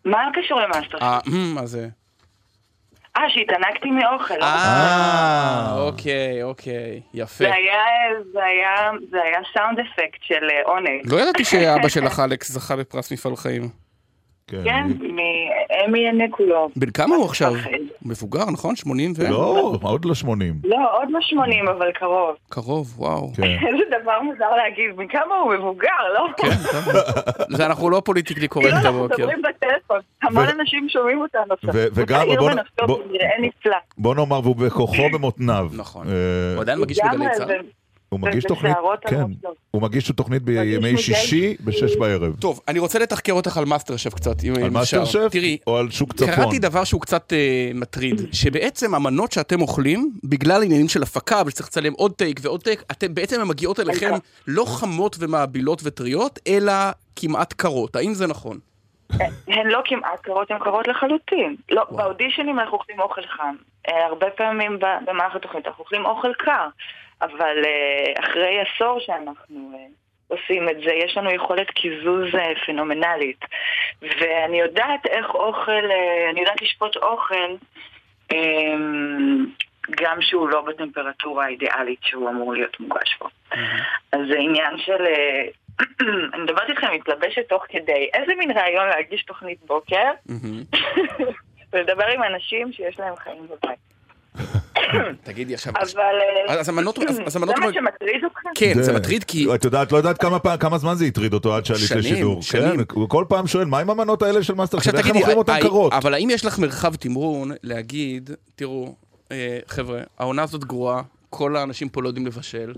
מה 0.04 0.18
קשור 0.34 0.60
למאסטר? 0.60 0.98
אה, 1.02 1.18
אמ, 1.26 1.54
מה 1.54 1.66
זה? 1.66 1.88
אה, 3.16 3.22
שהתענגתי 3.28 3.90
מאוכל. 3.90 4.34
לא? 4.34 4.44
אה, 4.44 5.74
אוקיי, 5.80 6.42
אוקיי. 6.42 7.00
יפה. 7.14 7.44
זה 7.44 7.54
היה, 7.54 7.82
זה 8.32 8.44
היה, 8.44 8.90
זה 9.10 9.16
היה 9.24 9.38
sound 9.54 9.78
effect 9.78 10.22
של 10.22 10.34
אה, 10.50 10.72
עונג. 10.72 11.12
לא 11.12 11.20
ידעתי 11.20 11.44
שאבא 11.44 11.88
שלך 11.94 12.20
אלכס 12.20 12.52
זכה 12.52 12.76
בפרס 12.76 13.12
מפעל 13.12 13.36
חיים. 13.36 13.83
כן. 14.46 14.64
כן, 14.64 14.86
מאמי 15.00 15.98
ינק 15.98 16.30
כולו. 16.36 16.68
בן 16.76 16.90
כמה 16.90 17.16
הוא 17.16 17.24
עכשיו? 17.24 17.52
הוא 17.54 17.60
מבוגר, 18.02 18.50
נכון? 18.52 18.76
80 18.76 19.12
ו... 19.16 19.30
לא, 19.30 19.78
עוד 19.82 20.04
לא 20.04 20.14
80. 20.14 20.54
לא, 20.64 20.76
עוד 21.00 21.08
לא 21.10 21.18
80, 21.22 21.68
אבל 21.68 21.92
קרוב. 21.92 22.36
קרוב, 22.48 22.94
וואו. 22.96 23.32
כן. 23.36 23.42
איזה 23.68 23.82
דבר 24.02 24.20
מוזר 24.22 24.50
להגיד, 24.56 24.96
בן 24.96 25.08
כמה 25.08 25.34
הוא 25.34 25.54
מבוגר, 25.54 25.88
לא? 26.14 26.26
כן. 26.36 26.48
זה 27.56 27.66
אנחנו 27.66 27.90
לא 27.90 28.02
politically 28.04 28.48
כאילו 28.48 28.68
correct 28.68 28.84
אנחנו 28.84 28.98
הבוקר. 29.04 29.14
מדברים 29.14 29.42
בטלפון, 29.42 30.00
המון 30.22 30.46
אנשים 30.60 30.88
שומעים 30.88 31.20
אותנו 31.20 31.54
עכשיו. 31.54 31.70
וגם, 31.74 32.26
בוא 33.98 34.14
נאמר, 34.14 34.40
והוא 34.42 34.56
בכוחו 34.56 35.02
במותניו. 35.12 35.68
נכון. 35.76 36.06
אה, 36.08 36.12
הוא 36.54 36.60
עדיין 36.62 36.78
מגיש 36.80 36.98
בגלי 36.98 37.26
צה"ל. 37.36 37.60
הוא 38.14 38.20
מגיש 38.20 38.44
ו- 38.44 38.48
תוכנית, 38.48 38.76
על 38.76 39.10
כן, 39.10 39.16
ראשו. 39.20 39.54
הוא 39.70 39.82
מגיש 39.82 40.10
תוכנית 40.12 40.42
בימי 40.42 40.98
שישי 40.98 41.56
בשש 41.60 41.96
בערב. 41.96 42.36
טוב, 42.40 42.60
אני 42.68 42.78
רוצה 42.78 42.98
לתחקר 42.98 43.32
אותך 43.32 43.56
על 43.56 43.64
מאסטר 43.64 43.96
שף 43.96 44.14
קצת, 44.14 44.44
אם 44.44 44.54
על 44.56 44.64
אם 44.64 44.72
מאסטר 44.72 45.02
אפשר. 45.02 45.26
שף 45.26 45.32
תראי, 45.32 45.58
או 45.66 45.76
על 45.78 45.90
שוק 45.90 46.12
צפון? 46.12 46.34
קראתי 46.34 46.58
דבר 46.58 46.84
שהוא 46.84 47.00
קצת 47.00 47.32
אה, 47.32 47.70
מטריד, 47.74 48.20
שבעצם 48.32 48.94
המנות 48.94 49.32
שאתם 49.32 49.60
אוכלים, 49.60 50.12
בגלל 50.24 50.62
עניינים 50.62 50.88
של 50.88 51.02
הפקה, 51.02 51.42
ושצריך 51.46 51.68
לצלם 51.68 51.92
עוד 51.92 52.12
טייק 52.12 52.40
ועוד 52.42 52.62
טייק, 52.62 52.82
אתם 52.90 53.14
בעצם 53.14 53.40
הן 53.40 53.48
מגיעות 53.48 53.80
אליכם 53.80 54.12
לא 54.46 54.64
חמות 54.64 55.16
ומעבילות 55.20 55.80
וטריות, 55.84 56.38
אלא 56.48 56.72
כמעט 57.16 57.52
קרות. 57.52 57.96
האם 57.96 58.14
זה 58.14 58.26
נכון? 58.26 58.58
הן 59.48 59.66
לא 59.66 59.80
כמעט 59.84 60.20
קרות, 60.22 60.50
הן 60.50 60.58
קרות 60.58 60.88
לחלוטין. 60.88 61.56
לא. 61.70 61.82
באודישנים 61.90 62.58
אנחנו 62.60 62.72
אוכלים 62.76 63.00
אוכל 63.00 63.22
חם. 63.36 63.54
אה, 63.88 64.06
הרבה 64.06 64.26
פעמים 64.36 64.78
ב- 64.78 65.10
במערכת 65.10 65.36
התוכנית 65.36 65.66
אנחנו 65.66 65.84
אוכלים 65.84 66.06
אוכל 66.06 66.32
קר. 66.38 66.66
אבל 67.24 67.64
אה, 67.64 68.12
אחרי 68.24 68.60
עשור 68.60 69.00
שאנחנו 69.00 69.72
אה, 69.74 69.86
עושים 70.28 70.68
את 70.68 70.76
זה, 70.76 70.92
יש 70.92 71.16
לנו 71.16 71.30
יכולת 71.30 71.70
קיזוז 71.70 72.34
אה, 72.34 72.52
פנומנלית. 72.66 73.44
ואני 74.02 74.60
יודעת 74.60 75.06
איך 75.06 75.34
אוכל, 75.34 75.90
אני 76.30 76.40
יודעת 76.40 76.62
לשפוט 76.62 76.96
אוכל, 76.96 77.54
אה, 78.32 78.74
גם 79.90 80.16
שהוא 80.20 80.48
לא 80.48 80.60
בטמפרטורה 80.60 81.44
האידיאלית 81.44 81.98
שהוא 82.02 82.28
אמור 82.28 82.52
להיות 82.52 82.80
מוגש 82.80 83.18
בו. 83.20 83.28
אז 84.12 84.20
זה 84.30 84.38
עניין 84.38 84.78
של... 84.78 85.04
אני 86.34 86.42
מדברת 86.42 86.68
איתכם, 86.68 86.86
מתלבשת 86.94 87.48
תוך 87.48 87.64
כדי. 87.68 88.08
איזה 88.14 88.34
מין 88.34 88.50
רעיון 88.50 88.88
להגיש 88.88 89.22
תוכנית 89.22 89.58
בוקר 89.66 90.10
מהמם. 90.26 90.62
ולדבר 91.72 92.06
עם 92.06 92.22
אנשים 92.22 92.72
שיש 92.72 92.98
להם 92.98 93.16
חיים 93.16 93.46
בבית. 93.46 93.93
תגידי 95.22 95.54
עכשיו... 95.54 95.72
אבל... 95.76 96.00
אה, 96.48 96.54
אז 96.54 96.68
המנות... 96.68 96.98
זה 97.26 97.38
מה 97.38 97.46
שמטריד 97.56 98.24
אתכם? 98.26 98.48
כן, 98.54 98.82
זה 98.82 98.92
מטריד 98.92 99.24
כי... 99.24 99.54
את 99.54 99.64
יודעת, 99.64 99.92
לא 99.92 99.96
יודעת 99.96 100.18
כמה 100.60 100.78
זמן 100.78 100.94
זה 100.94 101.04
הטריד 101.04 101.34
אותו 101.34 101.54
עד 101.54 101.66
שעלית 101.66 101.88
שנים, 101.88 102.00
לשידור. 102.00 102.42
שנים. 102.42 102.84
כן, 102.84 102.94
הוא 102.94 103.08
כל 103.08 103.24
פעם 103.28 103.46
שואל, 103.46 103.64
מה 103.64 103.78
עם 103.78 103.90
המנות 103.90 104.22
האלה 104.22 104.42
של 104.42 104.54
מאסטר 104.54 104.76
עכשיו 104.78 104.92
שף? 104.92 104.98
איך 104.98 105.06
הם 105.06 105.12
תגידי, 105.12 105.22
אוכלים 105.22 105.38
אותן 105.38 105.52
הי- 105.52 105.62
קרות? 105.62 105.92
אבל 105.92 106.14
האם 106.14 106.30
יש 106.30 106.44
לך 106.44 106.58
מרחב 106.58 106.94
תמרון 106.94 107.50
להגיד, 107.62 108.30
תראו, 108.56 108.94
אה, 109.32 109.58
חבר'ה, 109.66 110.00
העונה 110.18 110.42
הזאת 110.42 110.64
גרועה, 110.64 111.02
כל 111.30 111.56
האנשים 111.56 111.88
פה 111.88 112.02
לא 112.02 112.08
יודעים 112.08 112.26
לבשל. 112.26 112.72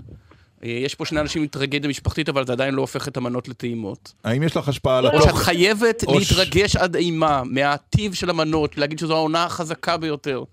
אה, 0.63 0.69
יש 0.69 0.95
פה 0.95 1.05
שני 1.05 1.19
אנשים 1.19 1.41
עם 1.41 1.47
טרגדיה 1.47 1.89
משפחתית, 1.89 2.29
אבל 2.29 2.45
זה 2.45 2.53
עדיין 2.53 2.73
לא 2.73 2.81
הופך 2.81 3.07
את 3.07 3.17
המנות 3.17 3.47
לטעימות. 3.47 4.13
האם 4.23 4.43
יש 4.43 4.57
לך 4.57 4.69
השפעה 4.69 4.97
על 4.97 5.05
או 5.05 5.09
התוכן? 5.09 5.29
שאת 5.29 5.35
חייבת 5.37 6.03
להתרגש 6.07 6.75
עד 6.75 6.95
אימה 6.95 7.41
מהטיב 7.45 8.13
של 8.13 8.29
המנות, 8.29 8.77
להגיד 8.77 8.99
שזו 8.99 9.15
העונה 9.15 9.43
החזקה 9.43 9.97
ביותר. 9.97 10.43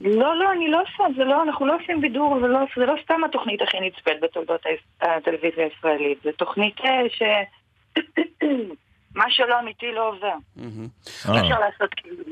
לא, 0.00 0.36
לא, 0.36 0.52
אני 0.52 0.70
לא 0.70 0.82
עושה, 0.82 1.04
זה 1.16 1.24
לא, 1.24 1.42
אנחנו 1.42 1.66
לא 1.66 1.76
עושים 1.82 2.00
בידור, 2.00 2.38
זה 2.40 2.46
לא, 2.46 2.58
זה 2.76 2.86
לא 2.86 2.94
סתם 3.04 3.24
התוכנית 3.24 3.62
הכי 3.62 3.76
נצפית 3.80 4.20
בתולדות 4.22 4.60
הטלוויזיה 5.00 5.64
הישראלית, 5.64 6.18
זו 6.24 6.32
תוכנית 6.32 6.80
אה, 6.84 7.00
ש... 7.08 7.22
מה 9.14 9.24
שלא 9.28 9.60
אמיתי 9.60 9.92
לא 9.92 10.08
עובר. 10.08 10.34
אי 10.58 10.62
אה, 11.28 11.40
אפשר 11.40 11.60
לעשות 11.60 11.94
כאילו. 11.96 12.24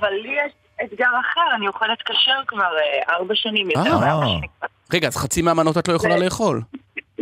אבל 0.00 0.12
לי 0.12 0.36
יש 0.46 0.52
אתגר 0.84 1.10
אחר, 1.20 1.56
אני 1.56 1.68
אוכלת 1.68 2.02
כשר 2.02 2.40
כבר 2.46 2.76
אה, 2.78 3.14
ארבע 3.14 3.34
שנים, 3.34 3.70
יותר 3.70 3.94
אה. 3.94 4.00
מארבע 4.00 4.26
שנים. 4.26 4.50
רגע, 4.92 5.08
אז 5.08 5.16
חצי 5.16 5.42
מהמנות 5.42 5.78
את 5.78 5.88
לא 5.88 5.94
יכולה 5.94 6.18
לאכול. 6.18 6.60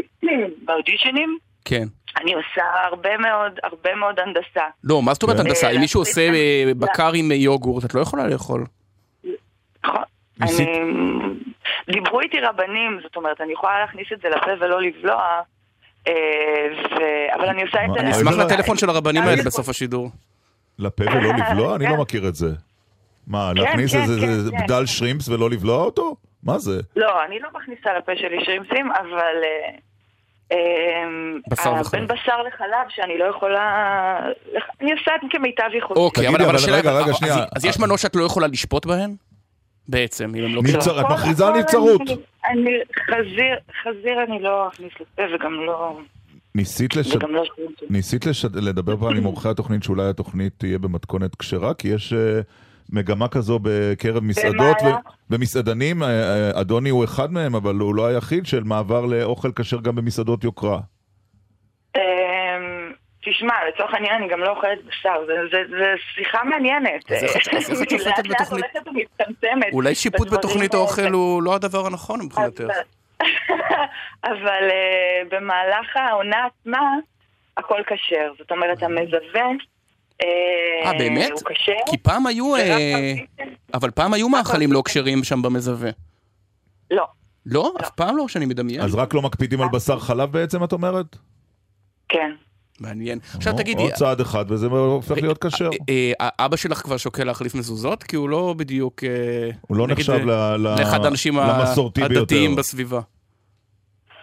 באודישנים 0.64 1.38
כן. 1.64 1.84
אני 2.20 2.34
עושה 2.34 2.62
הרבה 2.90 3.16
מאוד, 3.18 3.52
הרבה 3.62 3.94
מאוד 3.94 4.20
הנדסה. 4.20 4.64
לא, 4.84 5.02
מה 5.02 5.14
זאת 5.14 5.22
אומרת. 5.22 5.40
הנדסה? 5.40 5.66
אה, 5.66 5.72
אם 5.72 5.80
מישהו 5.80 6.00
עושה 6.00 6.20
אה, 6.20 6.72
בקר 6.78 7.12
עם 7.14 7.32
אה, 7.32 7.36
יוגורט, 7.36 7.84
את 7.84 7.94
לא 7.94 8.00
יכולה 8.00 8.26
לאכול. 8.26 8.64
נכון. 9.84 10.02
ניסית- 10.40 10.68
אני... 10.68 11.92
דיברו 11.92 12.20
איתי 12.20 12.40
רבנים, 12.40 12.98
זאת 13.02 13.16
אומרת, 13.16 13.40
אני 13.40 13.52
יכולה 13.52 13.80
להכניס 13.80 14.06
את 14.12 14.20
זה 14.22 14.28
לפה 14.28 14.50
ולא 14.60 14.82
לבלוע, 14.82 15.22
אה, 16.08 16.12
ו... 16.90 16.96
אבל 17.34 17.48
אני 17.48 17.62
עושה 17.62 17.84
את 17.84 17.90
זה... 17.94 18.00
אני 18.00 18.10
אשמח 18.10 18.32
לא, 18.36 18.44
לטלפון 18.44 18.76
של 18.76 18.90
הרבנים 18.90 19.22
האלה 19.22 19.42
בסוף 19.42 19.68
השידור. 19.68 20.10
לפה 20.78 21.04
ולא 21.04 21.32
לבלוע? 21.34 21.76
אני 21.76 21.84
כן. 21.86 21.92
לא 21.92 22.02
מכיר 22.02 22.28
את 22.28 22.34
זה. 22.34 22.46
מה, 23.26 23.52
כן, 23.56 23.62
להכניס 23.62 23.92
כן, 23.92 24.00
איזה 24.02 24.20
כן, 24.20 24.26
כן. 24.58 24.64
בדל 24.64 24.86
שרימפס 24.86 25.28
ולא 25.28 25.50
לבלוע 25.50 25.84
אותו? 25.84 26.16
מה 26.42 26.58
זה? 26.58 26.80
לא, 26.96 27.24
אני 27.24 27.38
לא 27.40 27.48
מכניסה 27.54 27.90
לפה 27.98 28.12
שלי 28.16 28.44
שרימפסים, 28.44 28.90
אבל... 28.92 29.36
אה, 29.44 29.70
אה, 30.52 30.58
בשר 31.50 31.72
וחלב. 31.80 31.92
בין 31.92 32.06
בשר 32.06 32.42
לחלב, 32.42 32.86
שאני 32.88 33.18
לא 33.18 33.24
יכולה... 33.24 34.18
אני 34.80 34.92
עושה 34.92 35.10
את 35.14 35.20
כמיטב 35.30 35.64
יכולתי. 35.78 36.00
אוקיי, 36.02 36.28
אבל 36.28 36.54
השאלה... 36.56 36.76
רגע, 36.76 36.92
רגע, 36.92 37.12
שנייה. 37.14 37.34
אז- 37.34 37.48
אז 37.56 37.64
יש 37.64 37.78
מנות 37.78 37.98
שאת 37.98 38.16
לא 38.16 38.24
יכולה 38.24 38.46
לשפוט 38.46 38.86
בהן? 38.86 39.14
בעצם, 39.90 40.34
אם 40.34 40.44
הם 40.44 40.54
לא... 40.54 40.62
נבצר-. 40.62 41.00
את 41.00 41.06
מכריזה 41.10 41.46
על 41.46 41.50
הכל 41.52 41.58
נבצרות. 41.58 42.00
אני- 42.00 42.16
אני, 42.50 42.70
חזיר, 43.06 43.56
חזיר 43.82 44.24
אני 44.28 44.42
לא 44.42 44.68
אכניס 44.68 44.92
לפה 45.00 45.22
וגם 45.34 45.52
לא... 45.66 45.98
ניסית, 46.54 46.96
לשד... 46.96 47.16
וגם 47.16 47.34
לא. 47.34 47.42
ניסית 47.90 48.26
לשד... 48.26 48.56
לדבר 48.56 48.96
פעם 48.96 49.16
עם 49.16 49.24
עורכי 49.24 49.48
התוכנית 49.48 49.82
שאולי 49.82 50.08
התוכנית 50.08 50.52
תהיה 50.58 50.78
במתכונת 50.78 51.34
כשרה? 51.34 51.74
כי 51.74 51.88
יש 51.88 52.12
uh, 52.12 52.16
מגמה 52.92 53.28
כזו 53.28 53.58
בקרב 53.62 54.24
מסעדות 54.24 54.76
ו... 54.84 54.88
ומסעדנים. 55.30 56.02
Uh, 56.02 56.06
uh, 56.06 56.60
אדוני 56.60 56.90
הוא 56.90 57.04
אחד 57.04 57.32
מהם, 57.32 57.54
אבל 57.54 57.74
הוא 57.74 57.94
לא 57.94 58.06
היחיד 58.06 58.46
של 58.46 58.64
מעבר 58.64 59.06
לאוכל 59.06 59.52
כשר 59.56 59.80
גם 59.80 59.94
במסעדות 59.94 60.44
יוקרה. 60.44 60.80
תשמע, 63.24 63.54
לצורך 63.68 63.94
העניין 63.94 64.14
אני 64.14 64.28
גם 64.28 64.40
לא 64.40 64.50
אוכלת 64.50 64.84
בשר, 64.84 65.26
זה, 65.26 65.32
זה, 65.52 65.62
זה 65.78 65.86
שיחה 66.14 66.44
מעניינת. 66.44 67.12
אז 67.12 67.22
איך 67.22 67.36
את- 67.36 67.90
שופטת 67.90 68.26
בתוכנית? 68.28 68.64
אולי 69.72 69.94
שיפוט 69.94 70.28
בתוכנית. 70.28 70.74
האוכל 70.74 71.12
הוא 71.12 71.42
לא 71.42 71.54
הדבר 71.54 71.86
הנכון 71.86 72.20
מבחינתך. 72.22 72.64
אבל- 74.24 74.68
אה, 74.70 75.22
במהלך 75.30 75.96
העונה 75.96 76.36
עצמה, 76.46 76.80
הכל 77.56 77.80
כשר. 77.86 78.32
זאת 78.38 78.50
אומרת, 78.50 78.82
המזווה 78.82 79.42
אה, 80.22 80.92
באמת? 80.98 81.30
הוא 81.30 81.40
כשר. 81.54 81.72
כי 81.90 81.98
פעם 81.98 82.26
היו... 82.26 82.56
אה, 82.56 83.12
אבל 83.74 83.90
פעם 83.90 84.14
היו 84.14 84.28
מאכלים 84.28 84.72
לא 84.72 84.82
כשרים 84.84 85.24
שם 85.24 85.42
במזווה. 85.42 85.90
לא. 86.90 87.06
לא? 87.46 87.72
אף 87.80 87.90
פעם 87.90 88.16
לא, 88.16 88.28
שאני 88.28 88.46
מדמיין. 88.46 88.80
אז 88.80 88.94
רק 88.94 89.14
לא 89.14 89.22
מקפידים 89.22 89.60
על 89.62 89.68
בשר 89.72 89.98
חלב 89.98 90.32
בעצם, 90.32 90.64
את 90.64 90.72
אומרת? 90.72 91.16
כן. 92.08 92.30
מעניין. 92.80 93.18
עכשיו 93.36 93.52
תגידי, 93.52 93.82
עוד 93.82 93.92
צעד 93.92 94.20
אחד 94.20 94.44
וזה 94.48 94.66
הופך 94.66 95.16
להיות 95.16 95.44
כשר. 95.44 95.70
אה, 95.88 96.12
אה, 96.20 96.28
אבא 96.38 96.56
שלך 96.56 96.78
כבר 96.78 96.96
שוקל 96.96 97.24
להחליף 97.24 97.54
מזוזות? 97.54 98.02
כי 98.02 98.16
הוא 98.16 98.28
לא 98.28 98.54
בדיוק... 98.56 99.04
אה, 99.04 99.50
הוא 99.60 99.76
לא 99.76 99.86
נחשב 99.86 100.28
אה, 100.28 100.56
לאחד 100.56 101.04
האנשים. 101.04 101.38
הדתיים 102.02 102.56
בסביבה. 102.56 103.00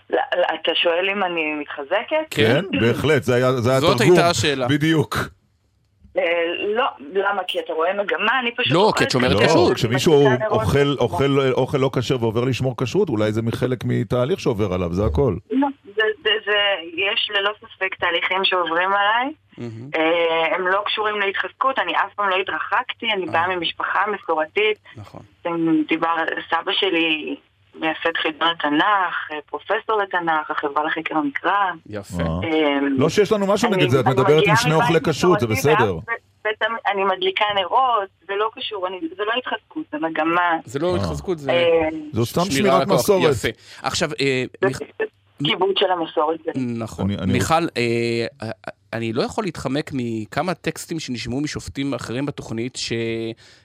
לא, 0.09 0.19
לא, 0.37 0.43
אתה 0.61 0.71
שואל 0.83 1.09
אם 1.11 1.23
אני 1.23 1.41
מתחזקת? 1.61 2.27
כן, 2.29 2.65
בהחלט, 2.81 3.23
זה 3.23 3.35
היה 3.35 3.61
זה 3.61 3.71
היה 3.71 3.79
זאת 3.79 3.97
תרגום. 3.97 4.13
הייתה 4.13 4.29
השאלה. 4.29 4.67
בדיוק. 4.67 5.17
אה, 6.17 6.23
לא, 6.75 6.85
למה? 7.13 7.41
כי 7.47 7.59
אתה 7.59 7.73
רואה 7.73 7.93
מגמה? 7.93 8.39
אני 8.41 8.51
פשוט... 8.57 8.73
לא, 8.73 8.93
כי 8.97 9.03
את 9.03 9.11
שומרת. 9.11 9.31
לא, 9.31 9.47
כשרות. 9.47 9.73
כשמישהו. 9.73 10.27
אוכל 10.49 10.95
אוכל 10.99 11.51
אוכל 11.51 11.77
לא 11.77 11.89
כשר 11.93 12.17
ועובר 12.19 12.43
לשמור 12.43 12.75
כשרות, 12.77 13.09
אולי 13.09 13.31
זה 13.31 13.41
מחלק 13.41 13.83
מתהליך 13.85 14.39
שעובר 14.39 14.73
עליו, 14.73 14.93
זה 14.93 15.05
הכל. 15.05 15.35
זה, 16.23 16.29
זה, 16.45 16.57
יש 16.93 17.31
ללא 17.33 17.51
ספק 17.59 17.95
תהליכים 17.95 18.45
שעוברים 18.45 18.89
עליי. 18.93 19.31
אה, 19.95 20.55
הם 20.55 20.67
לא 20.67 20.81
קשורים 20.85 21.19
להתחזקות, 21.19 21.79
אני 21.79 21.95
אף 21.95 22.13
פעם 22.15 22.29
לא 22.29 22.35
התרחקתי, 22.35 23.05
אני 23.13 23.25
באה 23.25 23.47
ממשפחה 23.55 23.99
מסורתית. 24.07 24.77
נכון. 24.97 25.21
דיבר, 25.87 26.15
סבא 26.49 26.71
שלי 26.71 27.35
מייסד 27.75 28.17
חידון 28.21 28.47
התנ"ך, 28.47 29.31
אה, 29.31 29.37
פרופסור 29.45 30.01
לתנ"ך, 30.01 30.51
החברה 30.51 30.83
לחקר 30.83 31.17
המקרא. 31.17 31.55
יפה. 31.89 32.23
אה. 32.23 32.49
אה, 32.49 32.77
לא 32.97 33.09
שיש 33.09 33.31
לנו 33.31 33.47
משהו 33.47 33.69
נגד 33.69 33.89
זה, 33.89 33.99
את 33.99 34.05
מדברת 34.05 34.43
עם 34.47 34.55
שני 34.55 34.73
אוכלי 34.73 34.99
כשרות, 35.09 35.39
זה 35.39 35.47
בסדר. 35.47 35.95
ותמיד- 36.41 36.79
אני 36.87 37.03
מדליקה 37.03 37.45
נרות, 37.55 38.09
זה 38.27 38.33
לא 38.35 38.49
קשור, 38.55 38.87
אני- 38.87 38.99
זה 39.17 39.23
לא 39.25 39.31
התחזקות, 39.37 39.83
זה 39.91 39.97
מגמה. 40.01 40.51
זה 40.65 40.79
לא 40.79 40.87
אה. 40.91 40.95
התחזקות, 40.95 41.37
זה 41.39 41.51
אה, 41.51 41.89
זו 42.13 42.25
סתם 42.25 42.41
שמירת. 42.51 42.87
מסורת. 42.87 43.31
יפה. 43.31 43.47
עכשיו, 43.83 44.09
אה, 44.21 44.43
כיבוד 45.43 45.77
של 45.77 45.91
המסורת. 45.91 46.39
נכון. 46.55 47.07
מיכל, 47.27 47.53
אה, 47.53 48.25
אה, 48.43 48.49
אני 48.97 49.13
לא 49.13 49.21
יכול 49.23 49.43
להתחמק 49.43 49.91
מכמה 49.93 50.53
טקסטים 50.53 50.99
שנשמעו 50.99 51.41
משופטים 51.41 51.93
אחרים 51.93 52.25
בתוכנית, 52.25 52.77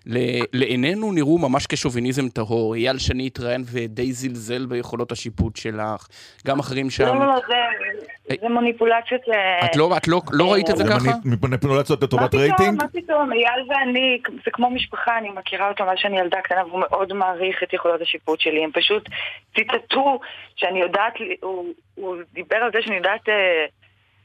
שלעינינו 0.06 1.12
נראו 1.12 1.38
ממש 1.38 1.66
כשוביניזם 1.66 2.28
טהור. 2.28 2.74
אייל 2.74 2.98
שני 2.98 3.26
התראיין 3.26 3.62
ודי 3.72 4.12
זלזל 4.12 4.66
ביכולות 4.66 5.12
השיפוט 5.12 5.56
שלך. 5.56 6.06
גם 6.46 6.58
אחרים 6.58 6.90
שם. 6.90 7.04
לא, 7.04 7.14
לא, 7.14 7.26
לא, 7.26 7.36
זה- 7.48 8.34
זה 8.40 8.48
מניפולציות. 8.48 9.20
אה, 9.32 9.66
את 9.66 9.76
לא, 9.76 9.96
את 9.96 10.08
לא, 10.08 10.20
לא 10.32 10.52
ראית 10.52 10.70
את 10.70 10.76
זה 10.76 10.84
זה 10.84 10.90
ככה? 10.92 11.10
מני- 11.24 11.36
מניפולציות 11.42 12.02
לטובת 12.02 12.34
רייטינג? 12.34 12.82
מה 12.82 12.88
פתאום, 12.88 13.32
אייל 13.32 13.66
ואני, 13.68 14.18
זה 14.44 14.50
כמו 14.52 14.70
משפחה, 14.70 15.18
אני 15.18 15.28
מכירה 15.30 15.68
אותו 15.68 15.84
מאז 15.84 15.98
שאני 15.98 16.20
ילדה 16.20 16.40
קטנה, 16.40 16.66
והוא 16.66 16.80
מאוד 16.80 17.12
מעריך 17.12 17.62
את 17.62 17.72
יכולות 17.72 18.00
השיפוט 18.00 18.40
שלי. 18.40 18.64
הם 18.64 18.70
פשוט 18.74 19.08
ציטטו 19.56 20.20
שאני 20.56 20.80
יודעת, 20.80 21.12
הוא, 21.42 21.64
הוא 21.94 22.16
דיבר 22.32 22.56
על 22.56 22.70
זה 22.72 22.78
שאני 22.82 22.96
יודעת 22.96 23.28
אה, 23.28 23.34
אה, 23.34 23.66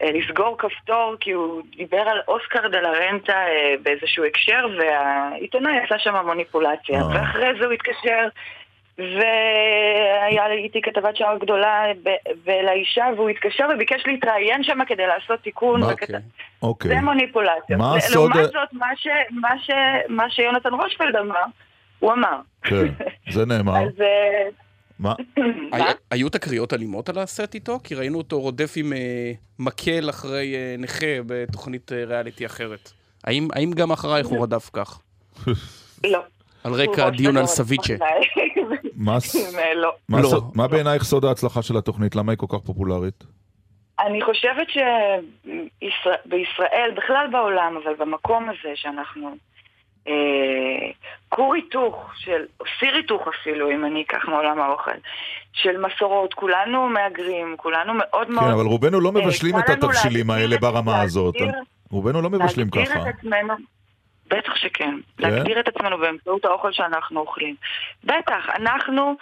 לסגור 0.03 0.57
כפתור, 0.57 1.15
כי 1.19 1.31
הוא 1.31 1.61
דיבר 1.77 1.99
על 2.01 2.19
אוסקר 2.27 2.67
דה 2.67 2.79
לה 2.81 2.89
רנטה 2.91 3.33
אה, 3.33 3.73
באיזשהו 3.83 4.25
הקשר, 4.25 4.67
והעיתונאי 4.79 5.77
עשה 5.85 5.99
שם 5.99 6.15
מניפולציה. 6.27 6.99
אה. 7.01 7.07
ואחרי 7.07 7.47
זה 7.59 7.65
הוא 7.65 7.73
התקשר. 7.73 8.27
והיה 8.99 10.47
איתי 10.51 10.81
כתבת 10.81 11.15
שער 11.17 11.37
גדולה 11.37 11.83
ולאישה, 12.45 13.05
והוא 13.15 13.29
התקשר 13.29 13.65
וביקש 13.75 14.07
להתראיין 14.07 14.63
שם 14.63 14.85
כדי 14.87 15.07
לעשות 15.07 15.39
תיקון. 15.41 15.79
מה, 15.79 15.87
וכת- 15.87 16.01
אוקיי. 16.01 16.19
אוקיי. 16.61 16.91
זה 16.91 17.01
מניפולציה. 17.01 17.77
מה 17.77 17.95
הסוד- 17.95 18.15
לעומת 18.15 18.51
זאת, 18.51 18.73
מה, 18.73 18.87
ש, 18.95 19.07
מה, 19.31 19.49
ש, 19.61 19.69
מה 20.09 20.29
שיונתן 20.29 20.73
רושפלד 20.73 21.15
אמר, 21.15 21.43
הוא 21.99 22.13
אמר. 22.13 22.37
כן, 22.63 22.75
זה 23.29 23.45
נאמר. 23.45 23.75
אז 23.85 24.01
אה, 24.01 24.47
מה? 24.99 25.13
היו 26.11 26.29
תקריות 26.29 26.73
אלימות 26.73 27.09
על 27.09 27.17
הסט 27.17 27.55
איתו? 27.55 27.79
כי 27.83 27.95
ראינו 27.95 28.17
אותו 28.17 28.39
רודף 28.39 28.73
עם 28.75 28.93
אה, 28.93 29.31
מקל 29.59 30.09
אחרי 30.09 30.55
אה, 30.55 30.75
נכה 30.77 31.05
בתוכנית 31.25 31.91
אה, 31.91 32.03
ריאליטי 32.05 32.45
אחרת. 32.45 32.91
האם 33.23 33.71
גם 33.75 33.91
אחרייך 33.91 34.27
הוא 34.27 34.43
רדף 34.43 34.69
כך? 34.73 35.01
לא. 36.03 36.19
על 36.63 36.73
רקע 36.73 37.07
ראש 37.07 37.17
דיון 37.17 37.37
על. 37.37 37.45
סביצ'ה. 37.45 37.93
לא. 39.75 39.91
מה 40.09 40.21
לא. 40.21 40.41
מה 40.55 40.67
בעינייך 40.67 41.03
סוד 41.03 41.25
ההצלחה 41.25 41.61
של 41.61 41.77
התוכנית? 41.77 42.15
למה 42.15 42.31
היא 42.31 42.37
כל 42.37 42.45
כך 42.49 42.65
פופולרית? 42.65 43.23
אני 43.99 44.21
חושבת 44.21 44.67
שבישראל, 45.81 46.91
בכלל 46.95 47.27
בעולם, 47.31 47.77
אבל 47.83 47.93
במקום 47.99 48.49
הזה 48.49 48.69
שאנחנו... 48.75 49.35
אה, 50.07 50.89
כור 51.29 51.53
היתוך 51.55 52.11
של, 52.15 52.45
סיר 52.79 52.95
היתוך 52.95 53.21
אפילו, 53.27 53.71
אם 53.71 53.85
אני 53.85 54.01
אקח 54.01 54.25
מעולם 54.27 54.61
האוכל, 54.61 54.91
של 55.53 55.77
מסורות, 55.85 56.33
כולנו 56.33 56.89
מהגרים, 56.89 57.55
כולנו 57.57 57.93
מאוד 57.93 58.29
מאוד... 58.29 58.43
כן, 58.45 58.51
אבל 58.51 58.65
רובנו 58.65 58.99
לא 58.99 59.11
אה, 59.15 59.21
מבשלים 59.21 59.59
את 59.59 59.69
התבשילים 59.69 60.27
להגדיר 60.29 60.45
האלה 60.45 60.57
ברמה 60.57 61.01
הזאת. 61.01 61.35
להגדיר- 61.41 61.61
רובנו 61.91 62.21
לא 62.21 62.29
מבשלים 62.29 62.67
להגדיר 62.75 62.95
ככה. 62.95 63.09
את 63.09 63.15
עצמנו, 63.15 63.53
בטח 64.27 64.55
שכן. 64.55 64.89
כן? 65.17 65.29
להגדיר 65.29 65.59
את 65.59 65.67
עצמנו 65.67 65.97
באמצעות 65.97 66.45
האוכל 66.45 66.71
שאנחנו 66.71 67.19
אוכלים. 67.19 67.55
בטח, 68.03 68.49
אנחנו, 68.55 69.15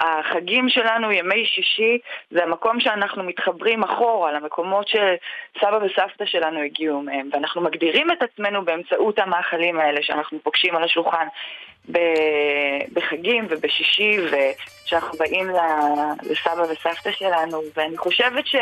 החגים 0.00 0.68
שלנו, 0.68 1.12
ימי 1.12 1.44
שישי, 1.46 1.98
זה 2.30 2.44
המקום 2.44 2.80
שאנחנו 2.80 3.22
מתחברים 3.24 3.84
אחורה 3.84 4.32
למקומות 4.32 4.88
שסבא 4.88 5.76
וסבתא 5.84 6.24
שלנו 6.26 6.60
הגיעו 6.60 7.02
מהם, 7.02 7.30
ואנחנו 7.32 7.60
מגדירים 7.60 8.06
את 8.10 8.22
עצמנו 8.22 8.64
באמצעות 8.64 9.18
המאכלים 9.18 9.80
האלה 9.80 10.00
שאנחנו 10.02 10.38
פוגשים 10.42 10.76
על 10.76 10.84
השולחן 10.84 11.26
בחגים 12.92 13.46
ובשישי, 13.50 14.16
וכשאנחנו 14.30 15.18
באים 15.18 15.50
ל- 15.50 16.30
לסבא 16.32 16.62
וסבתא 16.62 17.10
שלנו, 17.12 17.60
ואני 17.76 17.96
חושבת 17.96 18.46
ש... 18.46 18.56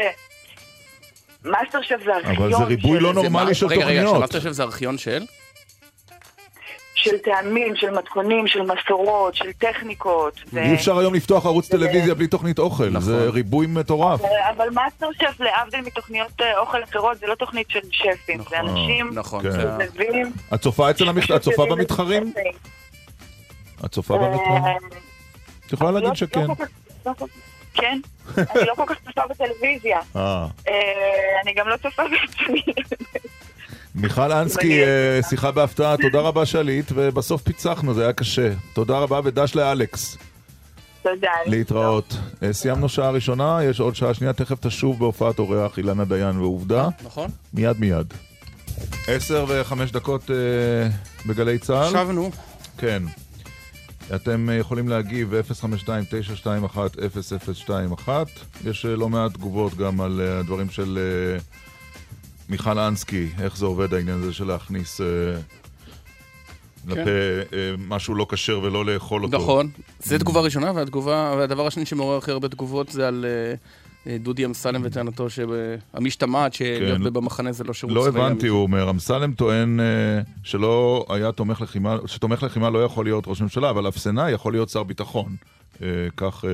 מאסטר 1.44 1.82
שף 1.82 1.96
זה 2.04 2.14
ארכיון 2.14 2.36
אבל 2.36 2.52
זה 2.52 2.64
ריבוי 2.64 2.98
של- 2.98 3.04
לא 3.04 3.14
נורמלי 3.14 3.54
של 3.54 3.66
רגע, 3.66 3.76
רגע, 3.76 3.84
תוכניות. 4.02 4.16
שמעת 4.16 4.34
עכשיו 4.34 4.52
זה 4.52 4.62
ארכיון 4.62 4.98
של? 4.98 5.20
של 7.02 7.18
טעמים, 7.18 7.76
של 7.76 7.90
מתכונים, 7.90 8.46
של 8.46 8.62
מסורות, 8.62 9.34
של 9.34 9.52
טכניקות. 9.52 10.40
ו- 10.52 10.58
אי 10.58 10.74
אפשר 10.74 10.98
היום 10.98 11.14
לפתוח 11.14 11.46
ערוץ 11.46 11.68
טלוויזיה 11.68 12.14
בלי 12.14 12.26
תוכנית 12.26 12.58
אוכל, 12.58 12.88
נכון. 12.88 13.00
זה 13.00 13.30
ריבוי 13.30 13.66
מטורף. 13.66 14.20
אבל 14.56 14.68
מאסטר 14.70 15.06
שף, 15.12 15.40
להבדיל 15.40 15.80
מתוכניות 15.80 16.40
אה, 16.40 16.58
אוכל 16.58 16.84
אחרות, 16.84 17.18
זה 17.18 17.26
לא 17.26 17.34
תוכנית 17.34 17.70
של 17.70 17.80
שפים, 17.90 18.40
זה 18.50 18.60
אנשים 18.60 19.10
נכון. 19.14 19.42
כן. 19.42 19.76
מבינים. 19.78 20.32
את 20.54 20.60
צופה 20.60 20.90
אצל 20.90 21.08
המכ... 21.08 21.30
את 21.30 21.42
צופה 21.42 21.66
במתחרים? 21.70 22.32
את 23.84 23.90
צופה 23.90 24.18
במתחרים? 24.18 24.88
את 25.66 25.72
יכולה 25.72 25.90
להגיד 25.90 26.14
שכן. 26.14 26.46
כן, 27.74 28.00
אני 28.36 28.66
לא 28.66 28.74
כל 28.74 28.84
כך 28.86 28.96
צופה 29.06 29.22
בטלוויזיה. 29.30 30.00
אה. 30.16 30.46
אה, 30.68 30.74
אני 31.44 31.54
גם 31.54 31.68
לא 31.68 31.76
צופה 31.76 32.02
בעצמי. 32.02 32.62
מיכל 33.98 34.32
אנסקי, 34.32 34.82
אה, 34.82 35.20
שיחה 35.28 35.50
בהפתעה, 35.50 35.96
תודה 35.96 36.20
רבה 36.20 36.46
שעלית, 36.46 36.92
ובסוף 36.94 37.42
פיצחנו, 37.42 37.94
זה 37.94 38.02
היה 38.02 38.12
קשה. 38.12 38.52
תודה 38.72 38.98
רבה 38.98 39.20
ודש 39.24 39.54
לאלכס. 39.54 40.18
תודה. 41.02 41.30
להתראות. 41.46 42.16
אה, 42.42 42.52
סיימנו 42.52 42.88
שעה 42.88 43.10
ראשונה, 43.10 43.58
יש 43.64 43.80
עוד 43.80 43.96
שעה 43.96 44.14
שנייה, 44.14 44.32
תכף 44.32 44.56
תשוב 44.60 44.98
בהופעת 44.98 45.38
אורח 45.38 45.78
אילנה 45.78 46.04
דיין 46.04 46.38
ועובדה. 46.38 46.88
נכון? 47.04 47.30
מיד 47.54 47.80
מיד. 47.80 48.14
עשר 49.06 49.44
וחמש 49.48 49.92
דקות 49.92 50.30
אה, 50.30 50.36
בגלי 51.26 51.58
צה"ל. 51.58 51.90
שבנו. 51.90 52.30
כן. 52.78 53.02
אתם 54.14 54.48
יכולים 54.60 54.88
להגיב 54.88 55.32
052-921-0021. 58.04 58.08
יש 58.64 58.86
אה, 58.86 58.96
לא 58.96 59.08
מעט 59.08 59.34
תגובות 59.34 59.74
גם 59.74 60.00
על 60.00 60.20
הדברים 60.20 60.70
של 60.70 60.98
אה, 60.98 61.38
מיכל 62.48 62.78
אנסקי, 62.78 63.28
איך 63.40 63.56
זה 63.56 63.66
עובד 63.66 63.94
העניין 63.94 64.18
הזה 64.22 64.32
של 64.32 64.44
להכניס... 64.44 65.00
אה, 65.00 65.06
כן. 66.94 67.00
לפה 67.00 67.10
אה, 67.56 67.74
משהו 67.88 68.14
לא 68.14 68.26
כשר 68.28 68.60
ולא 68.62 68.84
לאכול 68.84 69.24
אותו. 69.24 69.36
נכון, 69.36 69.70
זו 70.02 70.18
תגובה 70.18 70.40
ראשונה, 70.40 70.72
והתגובה, 70.74 71.34
והדבר 71.38 71.66
השני 71.66 71.86
שמעורר 71.86 72.16
הכי 72.16 72.30
הרבה 72.30 72.48
תגובות 72.48 72.88
זה 72.88 73.08
על 73.08 73.24
אה, 73.28 73.54
אה 74.12 74.18
דודי 74.18 74.44
אמסלם 74.44 74.80
וטענתו 74.84 75.26
שהמשתמעת 75.30 76.54
שלהיות 76.54 76.98
כן. 76.98 77.12
במחנה 77.12 77.52
זה 77.52 77.64
לא 77.64 77.72
שירות 77.74 77.96
לא 77.96 78.00
צבאי. 78.00 78.12
לא 78.12 78.12
סבא 78.12 78.26
הבנתי, 78.26 78.46
הוא 78.46 78.62
אומר, 78.62 78.90
אמסלם 78.90 79.32
טוען 79.32 79.80
אה, 79.80 80.20
שלא 80.42 81.06
היה 81.08 81.32
תומך 81.32 81.60
לחימה, 81.60 81.96
שתומך 82.06 82.42
לחימה 82.42 82.70
לא 82.70 82.84
יכול 82.84 83.04
להיות 83.04 83.24
ראש 83.26 83.40
ממשלה, 83.40 83.70
אבל 83.70 83.88
אפסנאי 83.88 84.30
יכול 84.30 84.52
להיות 84.52 84.68
שר 84.68 84.82
ביטחון. 84.82 85.36
אה, 85.82 85.88
כך 86.16 86.44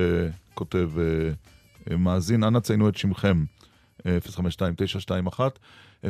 כותב 0.55 0.91
מאזין, 1.99 2.45
אנא 2.45 2.61
ציינו 2.61 2.89
את 2.89 2.97
שמכם, 2.97 3.45
052 4.31 4.75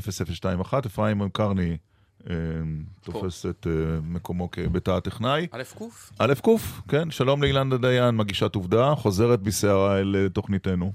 0021. 0.01 0.87
אפרים 0.87 1.29
קרני 1.33 1.77
אה, 2.31 2.35
תופס 3.05 3.47
את 3.47 3.67
אה, 3.67 3.73
מקומו 4.03 4.51
כבתא 4.51 4.91
הטכנאי. 4.91 5.47
א' 5.53 5.63
ק'? 5.79 5.83
א' 6.19 6.35
ק', 6.35 6.49
כן. 6.89 7.11
שלום 7.11 7.43
לאילנה 7.43 7.77
דיין, 7.77 8.17
מגישת 8.17 8.55
עובדה, 8.55 8.95
חוזרת 8.95 9.41
בסערה 9.41 9.99
אל 9.99 10.17
אה, 10.19 10.29
תוכניתנו. 10.29 10.93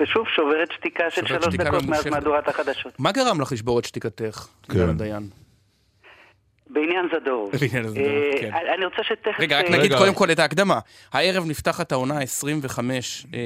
ושוב 0.00 0.26
שוברת 0.36 0.72
שתיקה 0.72 1.04
של 1.10 1.26
שלוש 1.26 1.54
דקות 1.54 1.82
לא 1.82 1.90
מאז 1.90 2.06
מהדורת 2.06 2.48
החדשות. 2.48 3.00
מה 3.00 3.12
גרם 3.12 3.40
לך 3.40 3.52
לשבור 3.52 3.78
את 3.78 3.84
שתיקתך, 3.84 4.46
כן. 4.62 4.78
אילנה 4.78 4.92
דיין? 4.92 5.28
בעניין 6.70 7.08
זדורוב. 7.20 7.50
בעניין 7.60 7.88
זדורוב, 7.88 8.08
אה, 8.08 8.40
כן. 8.40 8.50
אני 8.76 8.84
רוצה 8.84 8.96
שתכף... 9.02 9.40
רגע, 9.40 9.58
רק 9.58 9.64
אה, 9.64 9.70
נגיד 9.70 9.92
רגע. 9.92 9.98
קודם 9.98 10.14
כל 10.14 10.30
את 10.30 10.38
ההקדמה. 10.38 10.78
הערב 11.12 11.44
נפתחת 11.46 11.92
העונה 11.92 12.20
25 12.20 13.26
אה, 13.34 13.40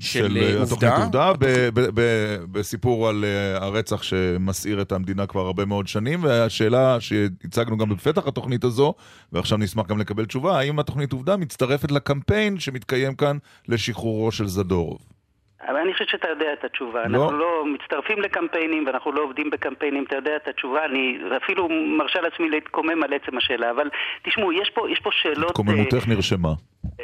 של 0.00 0.36
התוכנית 0.62 0.70
עובדה. 0.70 0.96
עובדה, 0.96 1.32
ב- 1.32 1.68
ב- 1.74 1.90
ב- 1.94 2.36
בסיפור 2.52 3.08
על 3.08 3.24
הרצח 3.54 4.02
שמסעיר 4.02 4.82
את 4.82 4.92
המדינה 4.92 5.26
כבר 5.26 5.40
הרבה 5.40 5.64
מאוד 5.64 5.88
שנים, 5.88 6.24
והשאלה 6.24 7.00
שהצגנו 7.00 7.78
גם 7.78 7.88
בפתח 7.88 8.26
התוכנית 8.26 8.64
הזו, 8.64 8.94
ועכשיו 9.32 9.58
נשמח 9.58 9.86
גם 9.86 9.98
לקבל 9.98 10.24
תשובה, 10.24 10.58
האם 10.58 10.78
התוכנית 10.78 11.12
עובדה 11.12 11.36
מצטרפת 11.36 11.90
לקמפיין 11.90 12.58
שמתקיים 12.58 13.14
כאן 13.14 13.38
לשחרורו 13.68 14.32
של 14.32 14.46
זדורוב? 14.46 15.17
אבל 15.66 15.76
אני 15.76 15.92
חושבת 15.92 16.08
שאתה 16.08 16.28
יודע 16.28 16.52
את 16.52 16.64
התשובה. 16.64 17.08
לא. 17.08 17.22
אנחנו 17.22 17.38
לא 17.38 17.64
מצטרפים 17.66 18.20
לקמפיינים 18.20 18.86
ואנחנו 18.86 19.12
לא 19.12 19.22
עובדים 19.22 19.50
בקמפיינים, 19.50 20.04
אתה 20.04 20.16
יודע 20.16 20.36
את 20.36 20.48
התשובה. 20.48 20.84
אני 20.84 21.18
אפילו 21.44 21.68
מרשה 21.98 22.20
לעצמי 22.20 22.50
להתקומם 22.50 23.02
על 23.02 23.12
עצם 23.12 23.36
השאלה. 23.36 23.70
אבל 23.70 23.90
תשמעו, 24.22 24.52
יש 24.52 24.70
פה, 24.74 24.90
יש 24.90 25.00
פה 25.00 25.10
שאלות... 25.12 25.50
התקוממותך 25.50 26.08
נרשמה. 26.08 26.52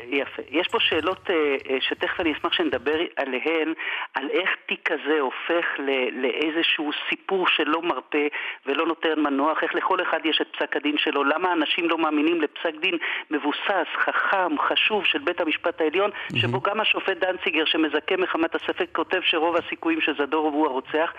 יפה. 0.07 0.43
יש 0.51 0.69
פה 0.69 0.79
שאלות 0.81 1.31
אה, 1.31 1.35
אה, 1.71 1.77
שתכף 1.81 2.21
אני 2.21 2.33
אשמח 2.33 2.53
שנדבר 2.53 2.99
עליהן, 3.17 3.75
על 4.15 4.31
איך 4.31 4.51
תיק 4.67 4.89
כזה 4.93 5.21
הופך 5.21 5.67
לאיזשהו 6.13 6.91
סיפור 7.09 7.47
שלא 7.49 7.83
מרפה 7.83 8.27
ולא 8.67 8.87
נותן 8.87 9.21
מנוח, 9.21 9.63
איך 9.63 9.75
לכל 9.75 10.03
אחד 10.03 10.19
יש 10.25 10.41
את 10.41 10.57
פסק 10.57 10.77
הדין 10.77 10.99
שלו, 10.99 11.25
למה 11.25 11.53
אנשים 11.53 11.89
לא 11.89 11.99
מאמינים 11.99 12.41
לפסק 12.41 12.81
דין 12.81 12.99
מבוסס, 13.31 13.89
חכם, 14.05 14.59
חשוב 14.59 15.05
של 15.05 15.19
בית 15.19 15.41
המשפט 15.41 15.81
העליון, 15.81 16.11
שבו 16.37 16.61
גם 16.61 16.81
השופט 16.81 17.17
דנציגר 17.17 17.65
שמזכה 17.65 18.17
מחמת 18.19 18.55
הספק 18.55 18.89
כותב 18.93 19.21
שרוב 19.23 19.57
הסיכויים 19.57 20.01
שזדורוב 20.01 20.55
הוא 20.55 20.67
הרוצח, 20.67 21.13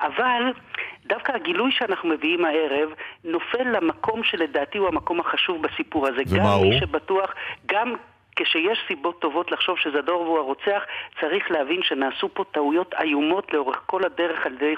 אבל 0.00 0.42
דווקא 1.08 1.32
הגילוי 1.32 1.72
שאנחנו 1.72 2.08
מביאים 2.08 2.44
הערב 2.44 2.88
נופל 3.24 3.62
למקום 3.62 4.24
שלדעתי 4.24 4.78
הוא 4.78 4.88
המקום 4.88 5.20
החשוב 5.20 5.62
בסיפור 5.62 6.06
הזה. 6.06 6.22
ומה 6.28 6.38
גם 6.38 6.46
הוא? 6.46 6.66
מי 6.66 6.80
שבטוח, 6.80 7.34
גם 7.66 7.94
כשיש 8.38 8.78
סיבות 8.88 9.20
טובות 9.20 9.52
לחשוב 9.52 9.78
שזדורוב 9.78 10.26
הוא 10.26 10.38
הרוצח, 10.38 10.82
צריך 11.20 11.50
להבין 11.50 11.82
שנעשו 11.82 12.28
פה 12.34 12.44
טעויות 12.52 12.94
איומות 13.00 13.52
לאורך 13.52 13.82
כל 13.86 14.04
הדרך 14.04 14.46
על 14.46 14.52
ידי 14.52 14.74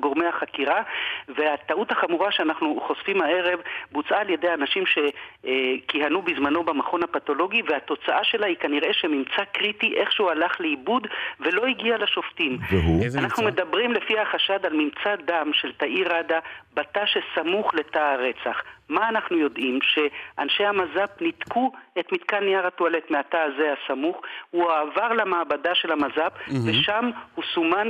גורמי 0.00 0.26
החקירה, 0.26 0.82
והטעות 1.28 1.90
החמורה 1.90 2.32
שאנחנו 2.32 2.80
חושפים 2.86 3.22
הערב 3.22 3.60
בוצעה 3.92 4.20
על 4.20 4.30
ידי 4.30 4.52
אנשים 4.54 4.84
שכיהנו 4.86 6.22
בזמנו 6.22 6.62
במכון 6.62 7.02
הפתולוגי, 7.02 7.62
והתוצאה 7.68 8.24
שלה 8.24 8.46
היא 8.46 8.56
כנראה 8.56 8.92
שממצא 8.92 9.44
קריטי 9.52 9.94
איכשהו 9.96 10.30
הלך 10.30 10.60
לאיבוד 10.60 11.06
ולא 11.40 11.66
הגיע 11.66 11.98
לשופטים. 11.98 12.58
והוא? 12.70 13.02
איזה 13.04 13.18
אנחנו 13.18 13.42
ממצא? 13.42 13.62
מדברים 13.62 13.92
לפי 13.92 14.18
החשד 14.18 14.66
על 14.66 14.72
ממצא 14.72 15.16
דם 15.16 15.50
של 15.52 15.72
תאיר 15.72 16.14
ראדה 16.14 16.38
בתא 16.74 17.04
שסמוך 17.06 17.74
לתא 17.74 17.98
הרצח. 17.98 18.62
מה 18.88 19.08
אנחנו 19.08 19.38
יודעים? 19.38 19.78
שאנשי 19.82 20.64
המז"פ 20.64 21.20
ניתקו 21.20 21.72
את 21.98 22.12
מתקן 22.12 22.44
נייר 22.44 22.66
הטואלט 22.66 23.10
מהתא 23.10 23.36
הזה 23.36 23.72
הסמוך, 23.84 24.16
הוא 24.50 24.62
הועבר 24.64 25.08
למעבדה 25.12 25.70
של 25.74 25.92
המז"פ, 25.92 26.32
ושם 26.66 27.10
הוא 27.34 27.44
סומן 27.54 27.88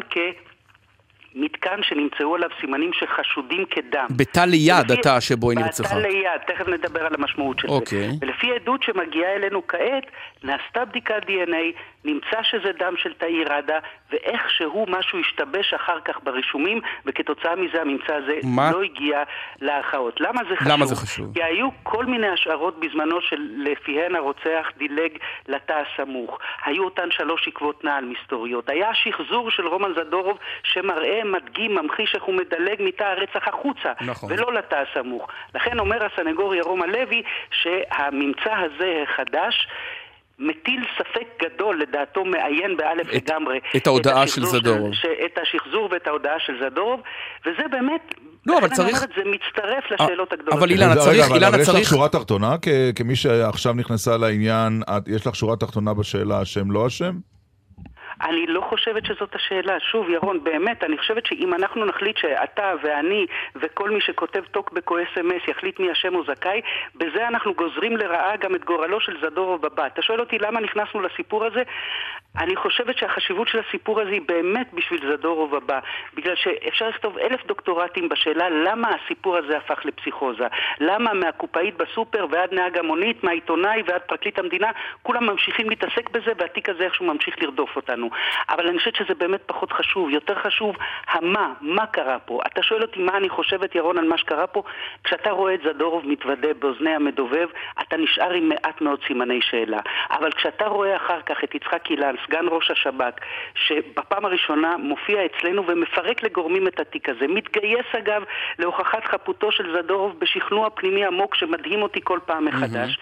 כמתקן 1.35 1.83
שנמצאו 1.83 2.35
עליו 2.35 2.49
סימנים 2.61 2.91
שחשודים 2.93 3.65
כדם. 3.71 4.07
בתא 4.17 4.41
ליד 4.41 4.75
ולפי- 4.89 5.01
התא 5.01 5.21
שבו 5.21 5.51
היא 5.51 5.59
נרצחה. 5.59 5.95
בתא 5.99 6.07
ליד, 6.07 6.41
תכף 6.47 6.69
נדבר 6.69 7.07
על 7.07 7.15
המשמעות 7.19 7.59
של 7.59 7.69
אוקיי. 7.69 7.99
זה. 8.11 8.27
ולפי 8.27 8.55
עדות 8.55 8.83
שמגיעה 8.83 9.35
אלינו 9.35 9.67
כעת, 9.67 10.07
נעשתה 10.45 10.85
בדיקת 10.85 11.23
DNA, 11.27 11.79
נמצא 12.05 12.43
שזה 12.43 12.73
דם 12.79 12.95
של 12.97 13.13
תאיר 13.13 13.53
ראדה, 13.53 13.79
ואיכשהו 14.13 14.87
משהו 14.89 15.19
השתבש 15.21 15.75
אחר 15.75 16.01
כך 16.05 16.21
ברישומים, 16.23 16.81
וכתוצאה 17.07 17.57
מזה 17.57 17.81
הממצא 17.81 18.15
הזה 18.15 18.39
מה? 18.45 18.71
לא 18.73 18.83
הגיע 18.83 19.23
להכרעות. 19.61 20.21
למה 20.21 20.41
זה 20.49 20.57
חשוב? 20.57 20.73
למה 20.73 20.87
זה 20.87 20.97
חשוב? 20.97 21.35
כי 21.35 21.43
היו 21.43 21.69
כל 21.83 22.07
מיני 22.07 22.29
השערות 22.29 22.81
בזמנו 22.81 23.21
שלפיהן 23.21 24.15
הרוצח 24.15 24.67
דילג 24.77 25.13
לתא 25.49 25.83
הסמוך. 25.83 26.39
היו 26.65 26.85
אותן 26.85 27.11
שלוש 27.11 27.49
עקבות 27.49 27.85
נעל 27.85 28.05
מסתוריות. 28.05 28.71
היה 28.71 28.95
שחזור 28.95 29.51
של 29.51 29.67
רומן 29.67 29.93
זדורוב 29.97 30.39
שמראה, 30.63 31.25
מדגים, 31.25 31.75
ממחיש 31.75 32.15
איך 32.15 32.23
הוא 32.23 32.35
מדלג 32.35 32.83
מתא 32.83 33.05
הרצח 33.05 33.49
החוצה, 33.49 33.93
נכון. 34.01 34.33
ולא 34.33 34.53
לתא 34.53 34.83
הסמוך. 34.91 35.29
לכן 35.55 35.79
אומר 35.79 36.07
הסנגור 36.07 36.55
ירום 36.55 36.83
הלוי 36.83 37.23
שהממצא 37.51 38.55
הזה 38.55 39.03
החדש 39.03 39.69
מטיל 40.39 40.85
ספק 40.99 41.29
גדול, 41.43 41.81
לדעתו 41.83 42.25
מעיין 42.25 42.77
באלף 42.77 43.07
את- 43.17 43.31
לגמרי. 43.31 43.59
את 43.77 43.87
ההודעה 43.87 44.27
של 44.27 44.43
השחזור 44.43 44.61
זדורוב. 44.61 44.95
ש- 44.95 45.05
את 45.25 45.39
השחזור 45.43 45.89
ואת 45.93 46.07
ההודעה 46.07 46.35
של 46.39 46.53
זדורוב, 46.65 47.01
וזה 47.47 47.63
באמת... 47.71 48.15
לא, 48.47 48.59
אבל 48.59 48.69
צריך- 48.69 48.95
אומרת, 48.97 49.09
זה 49.17 49.23
מצטרף 49.31 49.85
לשאלות 49.91 50.33
הגדולות. 50.33 50.55
אבל 50.59 50.71
אילנה, 50.71 50.97
צריך- 50.97 51.29
אילנה, 51.31 51.49
אבל 51.49 51.61
יש 51.61 51.67
צריך- 51.67 51.83
לך 51.83 51.89
שורה 51.91 52.09
תחתונה, 52.09 52.57
כ- 52.63 52.69
כמי 52.95 53.17
שעכשיו 53.17 53.73
נכנסה 53.75 54.17
לעניין, 54.17 54.83
את- 54.97 55.09
יש 55.09 55.27
לך 55.27 55.35
שורה 55.37 55.57
תחתונה 55.57 55.95
בשאלה 55.95 56.43
אשם 56.43 56.71
לא 56.71 56.87
אשם? 56.87 57.13
אני 58.23 58.47
לא 58.47 58.61
חושבת 58.61 59.07
שזאת 59.07 59.35
השאלה. 59.35 59.81
שוב, 59.81 60.11
ירון, 60.11 60.45
באמת, 60.45 60.85
אני 60.85 60.99
חושבת 60.99 61.27
שאם 61.27 61.55
אנחנו 61.55 61.85
נחליט 61.85 62.17
שאתה 62.17 62.73
ואני 62.83 63.27
וכל 63.57 63.91
מי 63.91 64.01
שכותב 64.01 64.43
טוקבק 64.51 64.91
או 64.91 64.97
אס.אם.אס 65.03 65.49
יחליט 65.49 65.81
מי 65.81 65.93
אשם 65.93 66.15
או 66.15 66.25
זכאי, 66.25 66.61
בזה 66.95 67.29
אנחנו 67.29 67.55
גוזרים 67.55 67.97
לרעה 67.97 68.37
גם 68.37 68.55
את 68.55 68.65
גורלו 68.65 69.01
של 69.01 69.17
זדורוב 69.23 69.63
בבא. 69.63 69.87
אתה 69.87 70.03
שואל 70.03 70.21
אותי 70.21 70.39
למה 70.39 70.61
נכנסנו 70.61 71.01
לסיפור 71.01 71.45
הזה? 71.45 71.63
אני 72.39 72.57
חושבת 72.57 72.99
שהחשיבות 72.99 73.49
של 73.49 73.59
הסיפור 73.69 74.01
הזה 74.01 74.11
היא 74.11 74.23
באמת 74.27 74.75
בשביל 74.75 75.01
זדורוב 75.13 75.55
הבא. 75.55 75.79
בגלל 76.15 76.35
שאפשר 76.37 76.89
לכתוב 76.89 77.19
אלף 77.19 77.47
דוקטורטים 77.47 78.09
בשאלה 78.09 78.49
למה 78.49 78.89
הסיפור 78.95 79.37
הזה 79.37 79.57
הפך 79.57 79.85
לפסיכוזה. 79.85 80.47
למה 80.81 81.13
מהקופאית 81.13 81.77
בסופר 81.77 82.27
ועד 82.31 82.55
נהג 82.55 82.79
המונית, 82.79 83.25
מהעיתונאי 83.25 83.83
ועד 83.87 84.01
פרקליט 84.01 84.39
המדינה, 84.39 84.71
כולם 85.03 85.27
ממשיכים 85.27 85.71
להתעסק 85.71 86.11
בזה 86.11 86.33
והתיק 86.39 86.69
הזה 86.69 86.85
איכשהו 86.85 87.07
ממשיך 87.07 87.43
לרדוף 87.43 87.77
אותנו. 87.77 88.08
אבל 88.49 88.69
אני 88.69 88.79
חושבת 88.79 88.97
שזה 88.97 89.15
באמת 89.15 89.41
פחות 89.47 89.73
חשוב. 89.73 90.11
יותר 90.11 90.35
חשוב 90.35 90.77
המה, 91.09 91.53
מה 91.61 91.87
קרה 91.87 92.19
פה. 92.19 92.41
אתה 92.47 92.63
שואל 92.63 92.83
אותי 92.83 93.03
מה 93.03 93.17
אני 93.17 93.29
חושבת, 93.29 93.75
ירון, 93.75 93.99
על 93.99 94.09
מה 94.09 94.19
שקרה 94.19 94.47
פה? 94.47 94.63
כשאתה 95.05 95.31
רואה 95.31 95.55
את 95.55 95.61
זדורוב 95.65 96.07
מתוודה 96.07 96.55
באוזני 96.59 96.91
המדובב, 96.91 97.49
אתה 97.81 97.97
נשאר 97.97 98.31
עם 98.31 98.49
מעט 98.49 98.81
מאוד 98.81 99.01
סימני 99.07 99.41
שאלה. 99.43 99.81
אבל 100.11 100.33
כשאתה 100.33 100.67
רואה 100.67 100.97
אחר 100.97 101.21
כך 101.27 101.45
את 101.45 101.55
יצחק 101.55 101.91
אילן, 101.91 102.15
סגן 102.27 102.45
ראש 102.49 102.71
השב"כ, 102.71 103.15
שבפעם 103.55 104.25
הראשונה 104.25 104.77
מופיע 104.77 105.27
אצלנו 105.27 105.67
ומפרק 105.67 106.23
לגורמים 106.23 106.69
את 106.69 106.81
התיק 106.81 107.09
הזה, 107.09 107.27
מתגייס 107.29 107.87
אגב 107.99 108.23
להוכחת 108.59 109.05
חפותו 109.05 109.53
של 109.53 109.77
זדורוב 109.77 110.21
בשכנוע 110.21 110.71
פנימי 110.71 111.05
עמוק 111.07 111.35
שמדהים 111.35 111.83
אותי 111.83 112.01
כל 112.05 112.19
פעם 112.27 112.45
מחדש. 112.45 112.99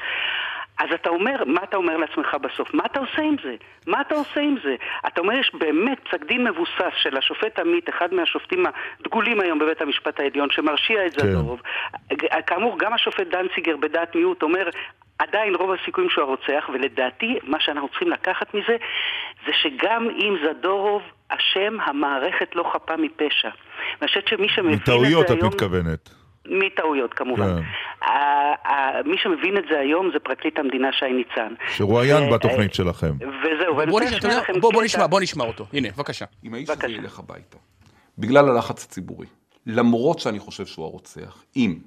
אז 0.78 0.88
אתה 0.94 1.08
אומר, 1.08 1.44
מה 1.46 1.60
אתה 1.64 1.76
אומר 1.76 1.96
לעצמך 1.96 2.36
בסוף? 2.42 2.74
מה 2.74 2.82
אתה 2.86 3.00
עושה 3.00 3.22
עם 3.22 3.36
זה? 3.44 3.54
מה 3.86 4.00
אתה 4.00 4.14
עושה 4.14 4.40
עם 4.40 4.56
זה? 4.64 4.74
אתה 5.06 5.20
אומר, 5.20 5.34
יש 5.38 5.52
באמת 5.54 5.98
פסק 6.08 6.24
דין 6.24 6.44
מבוסס 6.44 6.94
של 7.02 7.16
השופט 7.16 7.58
עמית, 7.58 7.88
אחד 7.88 8.14
מהשופטים 8.14 8.64
הדגולים 9.00 9.40
היום 9.40 9.58
בבית 9.58 9.80
המשפט 9.80 10.20
העליון, 10.20 10.48
שמרשיע 10.50 11.06
את 11.06 11.20
כן. 11.20 11.26
זדורוב. 11.26 11.62
כאמור, 12.46 12.78
גם 12.78 12.92
השופט 12.92 13.26
דנציגר 13.26 13.76
בדעת 13.76 14.14
מיעוט 14.14 14.42
אומר, 14.42 14.68
עדיין 15.18 15.54
רוב 15.54 15.70
הסיכויים 15.72 16.10
שהוא 16.10 16.24
הרוצח, 16.24 16.68
ולדעתי, 16.74 17.38
מה 17.42 17.60
שאנחנו 17.60 17.88
צריכים 17.88 18.10
לקחת 18.10 18.54
מזה, 18.54 18.76
זה 19.46 19.52
שגם 19.62 20.08
אם 20.10 20.36
זדורוב 20.44 21.02
אשם, 21.28 21.76
המערכת 21.80 22.56
לא 22.56 22.70
חפה 22.72 22.96
מפשע. 22.96 23.50
ואני 24.00 24.08
חושבת 24.08 24.28
שמי 24.28 24.48
שמבין 24.48 24.78
את 24.78 24.86
זה 24.86 24.92
היום... 24.92 25.02
מטעויות 25.04 25.30
את 25.30 25.42
מתכוונת. 25.42 26.25
מטעויות 26.48 27.14
כמובן. 27.14 27.56
כן. 27.56 28.10
מי 29.04 29.16
שמבין 29.18 29.56
את 29.58 29.64
זה 29.70 29.78
היום 29.78 30.10
זה 30.12 30.18
פרקליט 30.18 30.58
המדינה 30.58 30.88
שי 30.92 31.12
ניצן. 31.12 31.54
שרואיין 31.76 32.22
ו- 32.22 32.30
בתוכנית 32.34 32.74
שלכם. 32.74 33.12
וזהו, 33.16 33.76
ואני 33.76 33.90
בוא 33.90 34.00
רוצה 34.00 34.04
נשמע, 34.16 34.18
לשמיע 34.18 34.38
לכם 34.38 34.52
בוא, 34.52 34.60
בוא 34.60 34.70
קטע- 34.72 34.84
נשמע, 34.84 35.06
בוא 35.06 35.20
נשמע 35.20 35.44
אותו. 35.44 35.66
הנה, 35.72 35.88
בבקשה. 35.90 36.24
אם 36.44 36.54
האיש 36.54 36.70
הזה. 36.70 36.88
ילך 36.88 37.18
הביתה, 37.18 37.56
בגלל 38.18 38.48
הלחץ 38.48 38.84
הציבורי, 38.84 39.26
למרות 39.66 40.18
שאני 40.18 40.38
חושב 40.38 40.66
שהוא 40.66 40.84
הרוצח, 40.86 41.42
אם, 41.56 41.78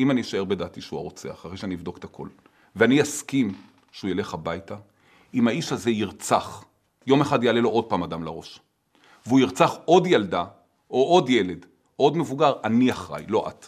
אם 0.00 0.10
אני 0.10 0.20
אשאר 0.20 0.44
בדעתי 0.44 0.80
שהוא 0.80 0.98
הרוצח, 1.00 1.30
אחרי 1.46 1.56
שאני 1.56 1.74
אבדוק 1.74 1.98
את 1.98 2.04
הכל, 2.04 2.28
ואני 2.76 3.02
אסכים 3.02 3.52
שהוא 3.92 4.10
ילך 4.10 4.34
הביתה, 4.34 4.74
אם 5.34 5.48
האיש 5.48 5.72
הזה 5.72 5.90
ירצח, 5.90 6.64
יום 7.06 7.20
אחד 7.20 7.44
יעלה 7.44 7.60
לו 7.60 7.68
עוד 7.70 7.84
פעם 7.84 8.02
אדם 8.02 8.24
לראש, 8.24 8.60
והוא 9.26 9.40
ירצח 9.40 9.76
עוד 9.84 10.06
ילדה, 10.06 10.44
או 10.90 11.04
עוד 11.04 11.30
ילד, 11.30 11.66
עוד 12.00 12.16
מבוגר, 12.16 12.52
אני 12.64 12.90
אחראי, 12.90 13.24
לא 13.28 13.48
את. 13.48 13.66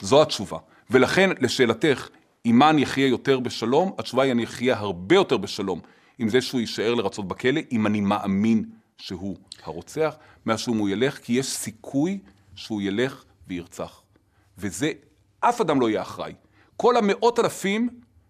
זו 0.00 0.22
התשובה. 0.22 0.58
ולכן, 0.90 1.30
לשאלתך, 1.40 2.08
עם 2.44 2.58
מה 2.58 2.70
אני 2.70 2.84
אחיה 2.84 3.06
יותר 3.06 3.40
בשלום? 3.40 3.92
התשובה 3.98 4.22
היא 4.22 4.32
אני 4.32 4.44
אחיה 4.44 4.78
הרבה 4.78 5.14
יותר 5.14 5.36
בשלום 5.36 5.80
עם 6.18 6.28
זה 6.28 6.40
שהוא 6.40 6.60
יישאר 6.60 6.94
לרצות 6.94 7.28
בכלא, 7.28 7.60
אם 7.72 7.86
אני 7.86 8.00
מאמין 8.00 8.64
שהוא 8.98 9.36
הרוצח, 9.62 10.16
מאשר 10.46 10.72
אם 10.72 10.76
הוא 10.76 10.88
ילך, 10.88 11.18
כי 11.18 11.32
יש 11.32 11.46
סיכוי 11.46 12.18
שהוא 12.54 12.82
ילך 12.82 13.24
וירצח. 13.48 14.02
וזה, 14.58 14.92
אף 15.40 15.60
אדם 15.60 15.80
לא 15.80 15.90
יהיה 15.90 16.02
אחראי. 16.02 16.32
כל 16.76 16.96
המאות 16.96 17.38
אלפים 17.38 17.88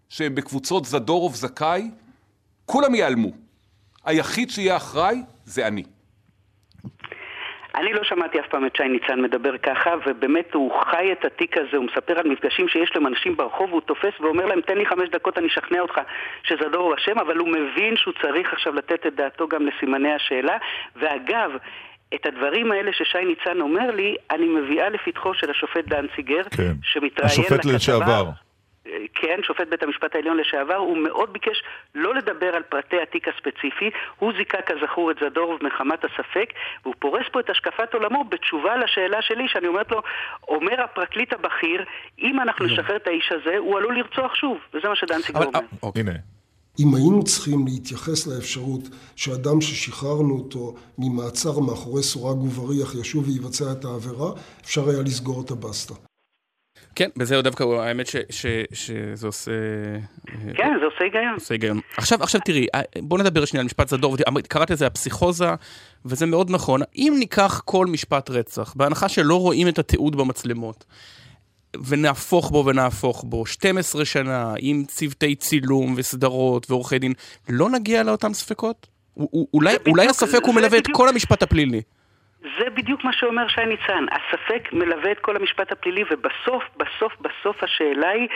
שהם 0.09 0.35
בקבוצות 0.35 0.85
זדורוב 0.85 1.35
זכאי, 1.35 1.91
כולם 2.67 2.95
ייעלמו. 2.95 3.31
היחיד 4.05 4.51
שיהיה 4.51 4.77
אחראי 4.77 5.23
זה 5.45 5.67
אני. 5.67 5.85
אני 7.81 7.93
לא 7.93 8.05
שמעתי 8.05 8.41
אף 8.41 8.47
פעם 8.49 8.67
את 8.67 8.77
שי 8.77 8.89
ניצן 8.89 9.23
מדבר 9.23 9.59
ככה, 9.59 9.91
ובאמת 10.07 10.55
הוא 10.55 10.73
חי 10.91 11.13
את 11.13 11.25
התיק 11.25 11.57
הזה, 11.57 11.77
הוא 11.77 11.85
מספר 11.85 12.19
על 12.19 12.29
מפגשים 12.29 12.69
שיש 12.69 12.95
לו 12.95 13.01
עם 13.01 13.07
אנשים 13.07 13.37
ברחוב, 13.37 13.71
והוא 13.71 13.81
תופס 13.81 14.21
ואומר 14.21 14.47
להם, 14.47 14.61
תן 14.61 14.79
לי 14.79 14.87
חמש 14.87 15.09
דקות, 15.09 15.39
אני 15.39 15.47
אשכנע 15.47 15.81
אותך 15.81 16.01
שזדור 16.43 16.83
הוא 16.83 16.95
אשם, 16.95 17.19
אבל 17.19 17.37
הוא 17.37 17.49
מבין 17.49 17.97
שהוא 17.97 18.15
צריך 18.23 18.53
עכשיו 18.53 18.75
לתת 18.75 19.07
את 19.07 19.15
דעתו 19.15 19.49
גם 19.49 19.67
לסימני 19.67 20.13
השאלה. 20.13 20.57
ואגב, 20.97 21.51
את 22.15 22.27
הדברים 22.27 22.73
האלה 22.73 22.93
ששי 22.93 23.25
ניצן 23.25 23.61
אומר 23.61 23.91
לי, 23.91 24.17
אני 24.31 24.47
מביאה 24.47 24.89
לפתחו 24.89 25.35
של 25.35 25.51
השופט 25.51 25.85
דנציגר, 25.85 26.43
כן. 26.57 26.73
שמתראיין 26.83 27.31
השופט 27.31 27.65
לכתבה... 27.65 27.75
לשעבר. 27.75 28.25
כן, 29.15 29.41
שופט 29.43 29.69
בית 29.69 29.83
המשפט 29.83 30.15
העליון 30.15 30.37
לשעבר, 30.37 30.77
הוא 30.77 30.97
מאוד 30.97 31.33
ביקש 31.33 31.63
לא 31.95 32.15
לדבר 32.15 32.55
על 32.57 32.63
פרטי 32.63 32.97
התיק 33.03 33.29
הספציפי, 33.29 33.91
הוא 34.19 34.33
זיכה 34.39 34.59
כזכור 34.63 35.11
את 35.11 35.17
זדורוב 35.21 35.59
מחמת 35.63 36.05
הספק, 36.05 36.53
והוא 36.83 36.95
פורס 36.99 37.27
פה 37.33 37.41
את 37.41 37.51
השקפת 37.51 37.95
עולמו 37.95 38.25
בתשובה 38.25 38.77
לשאלה 38.77 39.23
שלי, 39.23 39.49
שאני 39.49 39.67
אומרת 39.67 39.91
לו, 39.91 40.03
אומר 40.49 40.83
הפרקליט 40.83 41.33
הבכיר, 41.33 41.85
אם 42.19 42.41
אנחנו 42.41 42.67
נשחרר 42.67 42.97
את 42.97 43.07
האיש 43.07 43.33
הזה, 43.33 43.59
הוא 43.59 43.79
עלול 43.79 43.99
לרצוח 43.99 44.35
שוב, 44.35 44.59
וזה 44.75 44.89
מה 44.89 44.97
שדנציגר 44.97 45.45
אומר. 45.45 45.91
הנה. 45.97 46.13
אם 46.79 46.95
היינו 46.95 47.25
צריכים 47.25 47.65
להתייחס 47.67 48.27
לאפשרות 48.27 48.83
שאדם 49.17 49.61
ששחררנו 49.61 50.35
אותו 50.35 50.75
ממעצר 50.99 51.61
מאחורי 51.61 52.03
סורג 52.03 52.43
ובריח 52.43 52.95
ישוב 52.95 53.29
ויבצע 53.29 53.65
את 53.73 53.85
העבירה, 53.85 54.31
אפשר 54.65 54.89
היה 54.89 55.03
לסגור 55.03 55.43
את 55.45 55.51
הבסטה. 55.51 56.10
כן, 56.95 57.09
בזה 57.17 57.43
דווקא 57.43 57.65
האמת 57.65 58.07
ש, 58.07 58.17
ש, 58.31 58.47
שזה 58.73 59.27
עושה... 59.27 59.51
כן, 60.55 60.73
זה 60.81 60.85
עושה 60.85 61.05
היגיון. 61.05 61.35
עושה 61.35 61.55
היגיון. 61.55 61.81
עכשיו, 61.97 62.23
עכשיו 62.23 62.41
תראי, 62.45 62.67
בוא 63.03 63.19
נדבר 63.19 63.45
שנייה 63.45 63.61
על 63.61 63.67
משפט 63.67 63.89
זדור, 63.89 64.17
קראת 64.49 64.71
לזה 64.71 64.87
הפסיכוזה, 64.87 65.49
וזה 66.05 66.27
מאוד 66.27 66.51
נכון. 66.51 66.81
אם 66.97 67.17
ניקח 67.19 67.63
כל 67.65 67.87
משפט 67.87 68.31
רצח, 68.31 68.75
בהנחה 68.77 69.09
שלא 69.09 69.41
רואים 69.41 69.69
את 69.69 69.79
התיעוד 69.79 70.17
במצלמות, 70.17 70.85
ונהפוך 71.87 72.51
בו 72.51 72.65
ונהפוך 72.67 73.25
בו, 73.25 73.47
12 73.47 74.05
שנה, 74.05 74.55
עם 74.59 74.85
צוותי 74.89 75.35
צילום 75.35 75.95
וסדרות 75.97 76.71
ועורכי 76.71 76.99
דין, 76.99 77.13
לא 77.49 77.71
נגיע 77.71 78.03
לאותם 78.03 78.35
ספקות? 78.35 78.87
אולי, 79.55 79.77
אולי 79.87 80.07
הספק 80.07 80.41
הוא 80.47 80.55
מלווה 80.55 80.79
את 80.79 80.87
כל 80.93 81.09
המשפט 81.09 81.43
הפלילי. 81.43 81.83
זה 82.41 82.71
בדיוק 82.71 83.05
מה 83.05 83.13
שאומר 83.13 83.49
שי 83.49 83.65
ניצן, 83.67 84.07
הספק 84.13 84.73
מלווה 84.73 85.13
את 85.13 85.19
כל 85.19 85.37
המשפט 85.37 85.73
הפלילי 85.73 86.05
ובסוף, 86.11 86.65
בסוף, 86.77 87.13
בסוף 87.21 87.63
השאלה 87.63 88.09
היא 88.09 88.29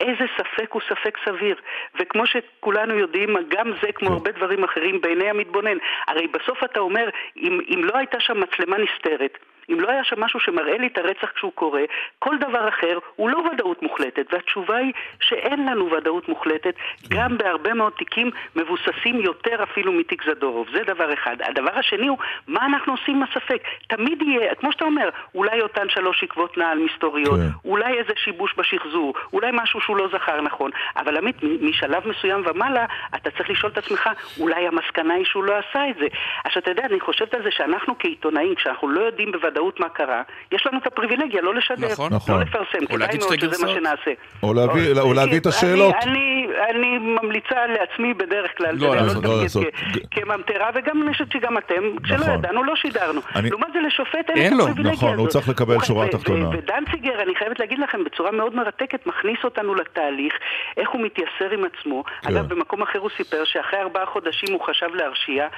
איזה 0.00 0.24
ספק 0.38 0.72
הוא 0.72 0.82
ספק 0.88 1.18
סביר. 1.24 1.56
וכמו 2.00 2.26
שכולנו 2.26 2.94
יודעים, 2.94 3.36
גם 3.48 3.72
זה, 3.82 3.92
כמו 3.92 4.12
הרבה 4.12 4.32
דברים 4.32 4.64
אחרים, 4.64 5.00
בעיני 5.00 5.30
המתבונן. 5.30 5.76
הרי 6.08 6.26
בסוף 6.26 6.64
אתה 6.64 6.80
אומר, 6.80 7.08
אם, 7.36 7.60
אם 7.74 7.84
לא 7.84 7.98
הייתה 7.98 8.20
שם 8.20 8.40
מצלמה 8.40 8.76
נסתרת, 8.78 9.38
אם 9.72 9.80
לא 9.80 9.90
היה 9.90 10.04
שם 10.04 10.20
משהו 10.20 10.40
שמראה 10.40 10.78
לי 10.78 10.86
את 10.86 10.98
הרצח 10.98 11.30
כשהוא 11.34 11.52
קורה, 11.54 11.82
כל 12.18 12.36
דבר 12.38 12.68
אחר 12.68 12.98
הוא 13.16 13.30
לא 13.30 13.38
ודאות 13.52 13.82
מוחלטת. 13.82 14.26
והתשובה 14.32 14.76
היא 14.76 14.92
שאין 15.20 15.66
לנו 15.66 15.90
ודאות 15.90 16.28
מוחלטת, 16.28 16.74
גם 17.08 17.38
בהרבה 17.38 17.74
מאוד 17.74 17.92
תיקים 17.92 18.30
מבוססים 18.56 19.20
יותר 19.20 19.62
אפילו 19.62 19.92
מתיק 19.92 20.22
זדורוב. 20.24 20.66
זה 20.72 20.82
דבר 20.86 21.14
אחד. 21.14 21.36
הדבר 21.42 21.78
השני 21.78 22.06
הוא, 22.06 22.18
מה 22.46 22.66
אנחנו 22.66 22.92
עושים 22.92 23.16
עם 23.16 23.22
הספק? 23.22 23.62
תמיד 23.88 24.22
יהיה, 24.22 24.54
כמו 24.54 24.72
שאתה 24.72 24.84
אומר, 24.84 25.08
אולי 25.34 25.60
אותן 25.60 25.88
שלוש 25.88 26.24
עקבות 26.24 26.58
נעל 26.58 26.78
מסתוריות, 26.78 27.40
כן. 27.40 27.68
אולי 27.68 27.98
איזה 27.98 28.12
שיבוש 28.16 28.54
בשחזור, 28.56 29.14
אולי 29.32 29.50
משהו 29.52 29.80
שהוא 29.80 29.96
לא 29.96 30.08
זכר 30.12 30.40
נכון, 30.40 30.70
אבל 30.96 31.16
עמית, 31.16 31.36
משלב 31.60 32.08
מסוים 32.08 32.42
ומעלה, 32.46 32.86
אתה 33.14 33.30
צריך 33.30 33.50
לשאול 33.50 33.72
את 33.72 33.78
עצמך, 33.78 34.10
אולי 34.40 34.66
המסקנה 34.66 35.14
היא 35.14 35.24
שהוא 35.24 35.44
לא 35.44 35.54
עשה 35.56 35.90
את 35.90 35.94
זה. 36.00 36.06
עכשיו, 36.44 36.62
אתה 36.62 36.70
יודע, 36.70 36.86
אני 36.86 37.00
חושבת 37.00 37.34
על 37.34 37.42
זה 37.42 37.50
שאנחנו 37.50 37.98
כעיתונאים, 37.98 38.54
כשאנחנו 38.54 38.88
לא 38.88 39.00
יודעים 39.00 39.32
בוודאות 39.32 39.59
מה 39.80 39.88
קרה, 39.88 40.22
יש 40.52 40.66
לנו 40.66 40.78
את 40.78 40.86
הפריבילגיה 40.86 41.42
לא 41.42 41.54
לשדר, 41.54 41.88
נכון, 41.92 42.10
לא 42.10 42.16
נכון. 42.16 42.40
לפרסם, 42.40 42.86
כדאי 42.86 43.18
מאוד 43.18 43.40
שזה 43.40 43.66
מה 43.66 43.72
שנעשה. 43.72 44.10
או 44.42 44.54
להביא, 44.54 45.00
או 45.00 45.12
להביא 45.12 45.38
את 45.40 45.46
השאלות. 45.46 45.94
אני, 46.02 46.46
אני, 46.70 46.70
אני 46.70 46.98
ממליצה 46.98 47.66
לעצמי 47.66 48.14
בדרך 48.14 48.50
כלל, 48.58 48.74
לא 48.78 48.96
לעשות, 48.96 49.24
לא 49.24 49.42
לעשות. 49.42 49.64
כממטרה, 50.10 50.70
וגם 50.74 51.02
אני 51.02 51.12
חושבת 51.12 51.32
שגם 51.32 51.58
אתם, 51.58 51.82
כשלא 52.02 52.16
נכון. 52.18 52.34
ידענו, 52.34 52.64
לא 52.64 52.76
שידרנו. 52.76 53.20
אני- 53.36 53.50
לעומת 53.50 53.66
זה 53.72 53.78
לשופט 53.80 54.30
אין 54.30 54.38
אין 54.38 54.56
לו, 54.56 54.62
הפריבילגיה 54.62 54.92
הזאת. 54.92 55.04
נכון, 55.04 55.18
הוא 55.18 55.28
צריך 55.28 55.48
לקבל 55.48 55.80
שורה 55.84 56.08
תחתונה. 56.08 56.48
ודנציגר, 56.48 57.22
אני 57.22 57.34
חייבת 57.34 57.60
להגיד 57.60 57.78
לכם, 57.78 58.04
בצורה 58.04 58.30
מאוד 58.30 58.54
מרתקת, 58.56 59.06
מכניס 59.06 59.38
אותנו 59.44 59.74
לתהליך, 59.74 60.34
איך 60.76 60.90
הוא 60.90 61.00
מתייסר 61.00 61.50
עם 61.52 61.64
עצמו. 61.64 62.04
כן. 62.22 62.28
אגב, 62.36 62.48
במקום 62.54 62.82
אחר 62.82 62.98
הוא 62.98 63.10
סיפר 63.16 63.44
שאחרי 63.44 63.80
ארבעה 63.80 64.06
חודשים 64.06 64.52
הוא 64.54 64.60
חשב 64.66 64.94
להרשיע. 64.94 65.48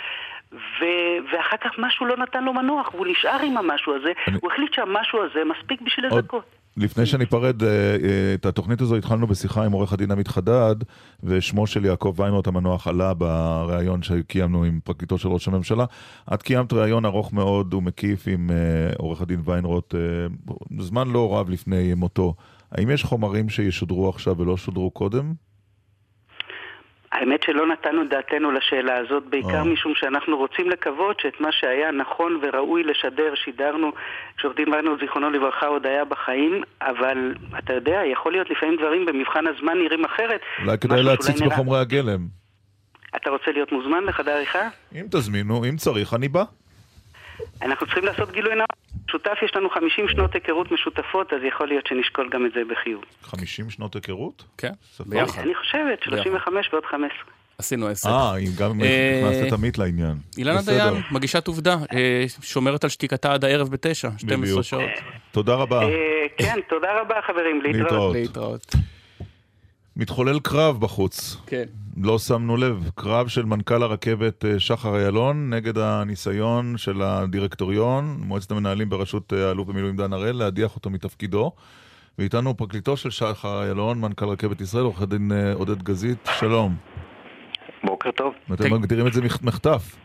ו- 0.52 0.86
ואחר 1.32 1.56
כך 1.64 1.70
משהו 1.78 2.06
לא 2.06 2.16
נתן 2.16 2.44
לו 2.44 2.52
מנוח, 2.54 2.94
והוא 2.94 3.06
נשאר 3.06 3.38
עם 3.46 3.56
המשהו 3.56 3.94
הזה, 3.94 4.12
אני- 4.28 4.38
הוא 4.42 4.50
החליט 4.52 4.74
שהמשהו 4.74 5.18
הזה 5.22 5.38
מספיק 5.58 5.80
בשביל 5.82 6.06
עוד- 6.10 6.18
לזכות. 6.24 6.44
לפני 6.76 7.06
שניפרד, 7.06 7.62
אה, 7.62 7.68
אה, 7.68 8.34
את 8.34 8.46
התוכנית 8.46 8.80
הזו 8.80 8.96
התחלנו 8.96 9.26
בשיחה 9.26 9.64
עם 9.64 9.72
עורך 9.72 9.92
הדין 9.92 10.10
עמית 10.10 10.28
חדד, 10.28 10.74
ושמו 11.24 11.66
של 11.66 11.84
יעקב 11.84 12.14
ויינרוט 12.16 12.46
המנוח 12.46 12.88
עלה 12.88 13.14
בריאיון 13.14 14.02
שקיימנו 14.02 14.64
עם 14.64 14.80
פרקליטו 14.84 15.18
של 15.18 15.28
ראש 15.28 15.48
הממשלה. 15.48 15.84
את 16.34 16.42
קיימת 16.42 16.72
ריאיון 16.72 17.04
ארוך 17.04 17.32
מאוד 17.32 17.74
ומקיף 17.74 18.24
עם 18.26 18.50
אה, 18.50 18.56
עורך 18.98 19.20
הדין 19.20 19.40
ויינרוט, 19.44 19.94
זמן 20.78 21.08
לא 21.10 21.36
רב 21.38 21.50
לפני 21.50 21.94
מותו. 21.94 22.34
האם 22.72 22.90
יש 22.90 23.04
חומרים 23.04 23.48
שישודרו 23.48 24.08
עכשיו 24.08 24.38
ולא 24.38 24.56
שודרו 24.56 24.90
קודם? 24.90 25.32
האמת 27.12 27.42
שלא 27.42 27.66
נתנו 27.66 28.04
דעתנו 28.08 28.50
לשאלה 28.52 28.96
הזאת, 28.96 29.22
בעיקר 29.26 29.48
אה. 29.58 29.64
משום 29.64 29.92
שאנחנו 29.94 30.36
רוצים 30.36 30.70
לקוות 30.70 31.20
שאת 31.20 31.40
מה 31.40 31.48
שהיה 31.52 31.90
נכון 31.90 32.40
וראוי 32.42 32.82
לשדר, 32.84 33.34
שידרנו 33.34 33.92
כשעורך 34.36 34.56
דין 34.56 34.72
ויינרוט 34.72 35.00
זיכרונו 35.00 35.30
לברכה 35.30 35.66
עוד 35.66 35.86
היה 35.86 36.04
בחיים, 36.04 36.62
אבל 36.82 37.34
אתה 37.58 37.72
יודע, 37.72 38.00
יכול 38.12 38.32
להיות 38.32 38.50
לפעמים 38.50 38.76
דברים 38.76 39.06
במבחן 39.06 39.44
הזמן 39.46 39.78
נראים 39.78 40.04
אחרת. 40.04 40.40
אולי 40.64 40.78
כדאי 40.78 41.02
להציץ 41.02 41.40
נראה- 41.40 41.54
בחומרי 41.54 41.78
הגלם. 41.80 42.26
אתה 43.16 43.30
רוצה 43.30 43.50
להיות 43.52 43.72
מוזמן 43.72 44.04
לחדר 44.04 44.30
עריכה? 44.32 44.68
אם 44.94 45.06
תזמינו, 45.10 45.64
אם 45.64 45.76
צריך, 45.76 46.14
אני 46.14 46.28
בא. 46.28 46.44
אנחנו 47.62 47.86
צריכים 47.86 48.04
לעשות 48.04 48.30
גילוי 48.30 48.54
נאות. 48.54 48.81
שותף, 49.12 49.36
יש 49.44 49.56
לנו 49.56 49.70
50 49.70 50.08
שנות 50.08 50.34
היכרות 50.34 50.72
משותפות, 50.72 51.32
אז 51.32 51.38
יכול 51.48 51.68
להיות 51.68 51.86
שנשקול 51.86 52.28
גם 52.32 52.46
את 52.46 52.52
זה 52.54 52.60
בחיוב. 52.70 53.04
50 53.22 53.70
שנות 53.70 53.94
היכרות? 53.94 54.44
כן. 54.58 54.72
ביחד. 55.06 55.42
אני 55.42 55.54
חושבת, 55.54 56.02
35 56.02 56.68
ועוד 56.72 56.84
15. 56.86 57.10
עשינו 57.58 57.86
עשר. 57.88 58.10
אה, 58.10 58.36
אם 58.38 58.50
גם 58.58 58.82
אה, 58.82 59.20
הכנסת 59.24 59.48
את 59.48 59.52
עמית 59.52 59.78
לעניין. 59.78 60.14
אילנה. 60.38 60.60
דיין, 60.66 60.94
מגישת 61.10 61.46
עובדה, 61.46 61.76
אה, 61.94 62.24
שומרת 62.42 62.84
על 62.84 62.90
שתיקתה 62.90 63.34
עד 63.34 63.44
הערב 63.44 63.68
בתשע, 63.68 64.08
12 64.18 64.36
בדיוק. 64.36 64.62
שעות. 64.62 64.90
תודה 65.32 65.54
רבה. 65.54 65.82
אה, 65.82 65.88
כן, 66.38 66.60
תודה 66.68 67.00
רבה 67.00 67.14
חברים, 67.26 67.62
להתראות. 67.62 68.74
מתחולל 69.96 70.40
קרב 70.40 70.80
בחוץ. 70.80 71.36
כן. 71.46 71.64
לא 71.96 72.18
שמנו 72.18 72.56
לב, 72.56 72.90
קרב 72.94 73.28
של 73.28 73.44
מנכ"ל 73.44 73.82
הרכבת 73.82 74.44
אה, 74.44 74.60
שחר 74.60 74.96
איילון 74.96 75.50
נגד 75.54 75.78
הניסיון 75.78 76.74
של 76.76 77.02
הדירקטוריון, 77.02 78.16
מועצת 78.24 78.50
המנהלים 78.50 78.88
בראשות 78.88 79.32
אה, 79.32 79.48
האלוף 79.48 79.68
במילואים 79.68 79.96
דן 79.96 80.12
הראל, 80.12 80.36
להדיח 80.36 80.76
אותו 80.76 80.90
מתפקידו. 80.90 81.52
ואיתנו 82.18 82.56
פרקליטו 82.56 82.96
של 82.96 83.10
שחר 83.10 83.62
איילון, 83.62 84.00
מנכ"ל 84.00 84.24
רכבת 84.28 84.60
ישראל, 84.60 84.84
עורך 84.84 85.02
הדין 85.02 85.32
אה, 85.32 85.52
עודד 85.52 85.82
גזית, 85.82 86.28
שלום. 86.40 86.76
בוקר 87.84 88.10
טוב. 88.10 88.34
אתם 88.54 88.74
מגדירים 88.74 89.06
את 89.06 89.12
זה 89.12 89.22
מח- 89.22 89.42
מחטף. 89.42 89.96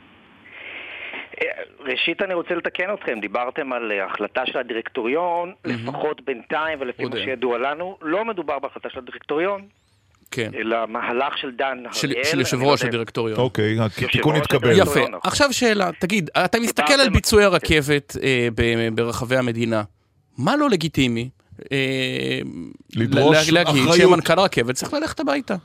ראשית 1.92 2.22
אני 2.22 2.34
רוצה 2.34 2.56
לתקן 2.56 2.94
אתכם, 2.94 3.20
דיברתם 3.22 3.74
על 3.74 3.92
אה, 3.92 4.06
החלטה 4.06 4.42
של 4.46 4.58
הדירקטוריון, 4.58 5.54
לפחות 5.66 6.22
בינתיים 6.26 6.82
ולפי 6.82 7.06
מה. 7.06 7.18
שידוע 7.18 7.58
לנו, 7.58 7.98
לא 8.02 8.26
מדובר 8.26 8.60
בהחלטה 8.60 8.90
של 8.90 9.00
הדירקטוריון, 9.00 9.62
כן. 10.32 10.52
אלא 10.56 10.78
מהלך 10.88 11.38
של 11.38 11.52
דן 11.52 11.78
של 11.92 12.12
הראל. 12.12 12.24
של 12.24 12.40
יושב 12.40 12.58
ראש 12.62 12.80
יודע- 12.82 12.88
הדירקטוריון. 12.90 13.40
אוקיי, 13.40 13.78
התיקון 13.82 14.36
התקבל. 14.36 14.72
יפה. 14.72 14.84
נכון. 15.00 15.20
עכשיו 15.24 15.54
שאלה, 15.54 15.90
תגיד, 16.00 16.30
אתה 16.46 16.60
מסתכל 16.60 16.94
על 16.94 17.10
ביצועי 17.10 17.46
הרכבת 17.46 18.16
אה, 18.24 18.48
ב- 18.56 18.96
ברחבי 18.96 19.38
המדינה, 19.38 19.84
מה 20.38 20.56
לא 20.56 20.70
לגיטימי? 20.70 21.30
אה, 21.72 22.40
לדרוש 22.96 23.50
לה- 23.50 23.64
להגיד 23.64 23.84
אחריות. 23.84 24.10
שמנכ"ל 24.12 24.40
הרכבת 24.40 24.76
צריך 24.76 24.94
ללכת 24.94 25.20
הביתה. 25.20 25.56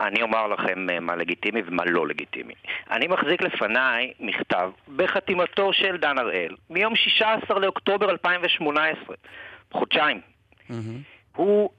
אני 0.00 0.22
אומר 0.22 0.46
לכם 0.46 0.90
אה, 0.90 1.00
מה 1.00 1.16
לגיטימי 1.16 1.62
ומה 1.66 1.84
לא 1.86 2.06
לגיטימי. 2.06 2.54
אני 2.90 3.06
מחזיק 3.06 3.42
לפניי 3.42 4.12
מכתב 4.20 4.70
בחתימתו 4.96 5.72
של 5.72 5.96
דן 5.96 6.18
הראל 6.18 6.54
מיום 6.70 6.96
16 6.96 7.58
לאוקטובר 7.58 8.10
2018, 8.10 9.16
חודשיים. 9.72 10.20
הוא, 11.36 11.70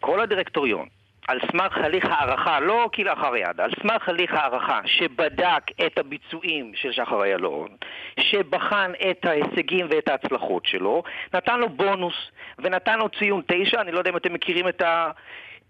כל 0.00 0.20
הדירקטוריון, 0.20 0.86
על 1.28 1.38
סמך 1.52 1.76
הליך 1.76 2.04
הערכה, 2.04 2.60
לא 2.60 2.90
כלאחר 2.94 3.36
יד, 3.36 3.60
על 3.60 3.70
סמך 3.82 4.08
הליך 4.08 4.34
הערכה 4.34 4.80
שבדק 4.84 5.62
את 5.86 5.98
הביצועים 5.98 6.72
של 6.74 6.92
שחר 6.92 7.24
איילון, 7.24 7.68
שבחן 8.20 8.92
את 9.10 9.24
ההישגים 9.24 9.86
ואת 9.90 10.08
ההצלחות 10.08 10.66
שלו, 10.66 11.02
נתן 11.34 11.60
לו 11.60 11.68
בונוס 11.68 12.14
ונתן 12.58 12.98
לו 12.98 13.08
ציון 13.08 13.42
תשע, 13.46 13.80
אני 13.80 13.92
לא 13.92 13.98
יודע 13.98 14.10
אם 14.10 14.16
אתם 14.16 14.32
מכירים 14.32 14.68
את 14.68 14.82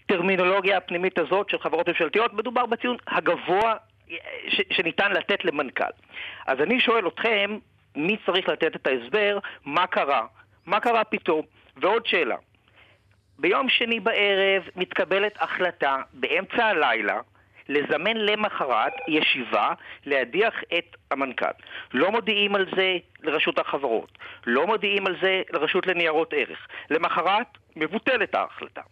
הטרמינולוגיה 0.09 0.77
הפנימית 0.77 1.19
הזאת 1.19 1.51
של 1.51 1.59
חברות 1.59 1.89
ממשלתיות, 1.89 2.33
מדובר 2.35 2.67
בציון 2.67 2.97
הגבוה 3.07 3.75
ש- 4.49 4.63
שניתן 4.71 5.13
לתת 5.13 5.45
למנכ"ל. 5.45 5.93
אז 6.47 6.61
אני 6.61 6.81
שואל 6.81 7.09
אתכם, 7.09 7.59
מי 7.97 8.17
צריך 8.27 8.49
לתת 8.49 8.77
את 8.77 8.87
ההסבר, 8.87 9.39
מה 9.65 9.87
קרה? 9.87 10.27
מה 10.67 10.81
קרה 10.81 11.05
פתאום? 11.05 11.43
ועוד 11.77 12.07
שאלה, 12.07 12.37
ביום 13.39 13.69
שני 13.69 14.01
בערב 14.01 14.63
מתקבלת 14.77 15.43
החלטה 15.43 15.97
באמצע 16.13 16.67
הלילה 16.67 17.21
לזמן 17.69 18.17
למחרת 18.17 18.93
ישיבה 19.09 19.73
להדיח 20.07 20.55
את 20.79 20.97
המנכ"ל. 21.11 21.47
לא 21.93 22.11
מודיעים 22.11 22.55
על 22.55 22.67
זה 22.77 22.97
לרשות 23.23 23.59
החברות, 23.59 24.19
לא 24.47 24.67
מודיעים 24.67 25.07
על 25.07 25.17
זה 25.23 25.43
לרשות 25.53 25.87
לניירות 25.87 26.33
ערך. 26.37 26.69
למחרת 26.91 27.47
מבוטלת 27.77 28.35
ההחלטה. 28.35 28.83